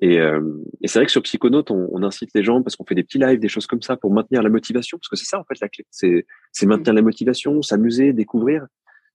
Et, 0.00 0.16
et 0.16 0.88
c'est 0.88 0.98
vrai 0.98 1.06
que 1.06 1.12
sur 1.12 1.22
Psychonaute, 1.22 1.70
on, 1.70 1.88
on, 1.92 2.02
incite 2.02 2.30
les 2.34 2.42
gens 2.42 2.62
parce 2.62 2.76
qu'on 2.76 2.84
fait 2.84 2.94
des 2.94 3.04
petits 3.04 3.18
lives, 3.18 3.38
des 3.38 3.48
choses 3.48 3.66
comme 3.66 3.82
ça 3.82 3.96
pour 3.96 4.12
maintenir 4.12 4.42
la 4.42 4.48
motivation, 4.48 4.98
parce 4.98 5.08
que 5.08 5.16
c'est 5.16 5.26
ça 5.26 5.38
en 5.38 5.44
fait 5.44 5.60
la 5.60 5.68
clé, 5.68 5.86
c'est 5.90 6.66
maintenir 6.66 6.94
la 6.94 7.02
motivation, 7.02 7.62
s'amuser, 7.62 8.12
découvrir. 8.12 8.66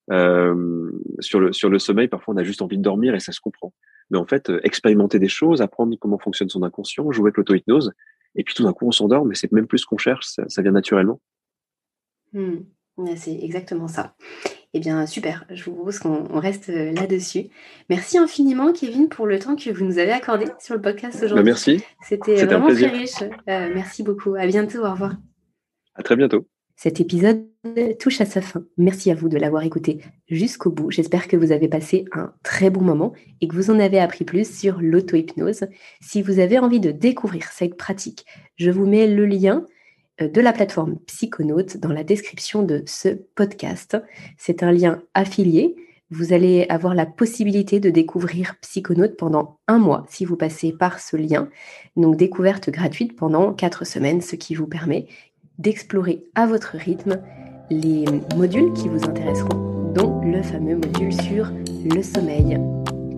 Euh, 0.10 0.90
sur 1.20 1.42
le 1.42 1.52
sur 1.52 1.70
le 1.70 1.80
sommeil, 1.80 2.08
parfois 2.08 2.34
on 2.34 2.38
a 2.38 2.44
juste 2.44 2.62
envie 2.62 2.78
de 2.78 2.82
dormir 2.82 3.14
et 3.14 3.20
ça 3.20 3.32
se 3.32 3.42
comprend. 3.42 3.74
Mais 4.10 4.18
en 4.18 4.26
fait, 4.26 4.50
euh, 4.50 4.60
expérimenter 4.64 5.20
des 5.20 5.28
choses, 5.28 5.62
apprendre 5.62 5.98
comment 6.00 6.18
fonctionne 6.18 6.50
son 6.50 6.64
inconscient, 6.64 7.12
jouer 7.12 7.28
avec 7.28 7.38
l'auto-hypnose, 7.38 7.92
et 8.36 8.44
puis 8.44 8.54
tout 8.54 8.64
d'un 8.64 8.72
coup 8.72 8.88
on 8.88 8.92
s'endort, 8.92 9.26
mais 9.26 9.36
c'est 9.36 9.52
même 9.52 9.68
plus 9.68 9.80
ce 9.80 9.86
qu'on 9.86 9.98
cherche, 9.98 10.26
ça, 10.26 10.62
vient 10.62 10.72
naturellement. 10.72 11.20
Hmm. 12.32 12.60
C'est 13.16 13.38
exactement 13.44 13.88
ça. 13.88 14.16
Eh 14.74 14.80
bien, 14.80 15.06
super. 15.06 15.46
Je 15.50 15.64
vous 15.64 15.74
propose 15.74 16.00
qu'on 16.00 16.40
reste 16.40 16.70
euh, 16.70 16.92
là-dessus. 16.92 17.46
Merci 17.90 18.18
infiniment, 18.18 18.74
Kevin, 18.74 19.08
pour 19.10 19.26
le 19.26 19.40
temps 19.40 19.56
que 19.56 19.70
vous 19.70 19.86
nous 19.86 19.98
avez 19.98 20.12
accordé 20.12 20.46
sur 20.60 20.76
le 20.76 20.82
podcast 20.82 21.20
bah, 21.20 21.26
aujourd'hui. 21.26 21.46
merci. 21.46 21.84
C'était 22.04 22.46
vraiment 22.46 22.68
très 22.68 22.88
riche. 22.88 23.24
merci 23.48 24.04
beaucoup. 24.04 24.36
À 24.36 24.46
bientôt. 24.46 24.86
Au 24.86 24.92
revoir. 24.92 25.16
À 25.96 26.04
très 26.04 26.16
bientôt. 26.16 26.46
Cet 26.80 27.02
épisode 27.02 27.48
touche 28.00 28.22
à 28.22 28.26
sa 28.26 28.40
fin. 28.40 28.64
Merci 28.78 29.10
à 29.10 29.16
vous 29.16 29.30
de 29.30 29.38
l'avoir 29.38 29.64
écouté 29.64 30.00
jusqu'au 30.28 30.70
bout. 30.70 30.92
J'espère 30.92 31.28
que 31.28 31.36
vous 31.36 31.52
avez 31.52 31.68
passé 31.68 32.06
un 32.12 32.34
très 32.44 32.70
bon 32.70 32.82
moment 32.82 33.14
et 33.42 33.48
que 33.48 33.56
vous 33.56 33.72
en 33.72 33.80
avez 33.80 34.00
appris 34.00 34.26
plus 34.26 34.48
sur 34.48 34.80
l'auto-hypnose. 34.80 35.66
Si 36.02 36.22
vous 36.22 36.38
avez 36.38 36.60
envie 36.60 36.80
de 36.80 36.92
découvrir 36.92 37.46
cette 37.52 37.78
pratique, 37.78 38.28
je 38.58 38.70
vous 38.70 38.86
mets 38.86 39.08
le 39.08 39.26
lien 39.26 39.66
euh, 39.66 39.77
de 40.20 40.42
la 40.42 40.54
plateforme 40.54 40.98
Psychonaute 41.06 41.78
dans 41.78 41.92
la 41.92 42.04
description 42.04 42.64
de 42.64 42.84
ce 42.86 43.10
podcast. 43.36 43.98
C'est 44.38 44.64
un 44.64 44.72
lien 44.72 45.02
affilié. 45.14 45.76
Vous 46.10 46.32
allez 46.32 46.66
avoir 46.70 46.96
la 46.96 47.06
possibilité 47.06 47.80
de 47.80 47.90
découvrir 47.90 48.56
Psychonaute 48.62 49.18
pendant 49.18 49.58
un 49.68 49.78
mois 49.78 50.06
si 50.10 50.26
vous 50.26 50.38
passez 50.38 50.72
par 50.72 51.00
ce 51.00 51.18
lien. 51.18 51.50
Donc 51.96 52.16
découverte 52.16 52.70
gratuite 52.70 53.16
pendant 53.16 53.54
quatre 53.54 53.86
semaines, 53.86 54.22
ce 54.22 54.36
qui 54.36 54.56
vous 54.56 54.68
permet 54.68 55.08
d'explorer 55.60 56.24
à 56.36 56.46
votre 56.46 56.78
rythme 56.78 57.20
les 57.70 58.06
modules 58.36 58.72
qui 58.74 58.88
vous 58.88 59.04
intéresseront, 59.04 59.92
dont 59.94 60.22
le 60.22 60.42
fameux 60.42 60.76
module 60.76 61.14
sur 61.14 61.52
le 61.84 62.02
sommeil. 62.02 62.58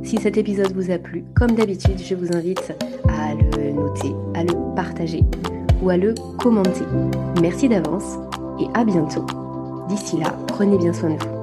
Si 0.03 0.17
cet 0.17 0.37
épisode 0.37 0.73
vous 0.73 0.89
a 0.89 0.97
plu, 0.97 1.23
comme 1.35 1.51
d'habitude, 1.51 2.01
je 2.03 2.15
vous 2.15 2.35
invite 2.35 2.73
à 3.07 3.35
le 3.35 3.71
noter, 3.71 4.13
à 4.33 4.43
le 4.43 4.75
partager 4.75 5.21
ou 5.81 5.89
à 5.89 5.97
le 5.97 6.13
commenter. 6.37 6.85
Merci 7.41 7.69
d'avance 7.69 8.17
et 8.59 8.67
à 8.73 8.83
bientôt. 8.83 9.25
D'ici 9.87 10.17
là, 10.17 10.35
prenez 10.47 10.77
bien 10.77 10.93
soin 10.93 11.11
de 11.11 11.15
vous. 11.15 11.38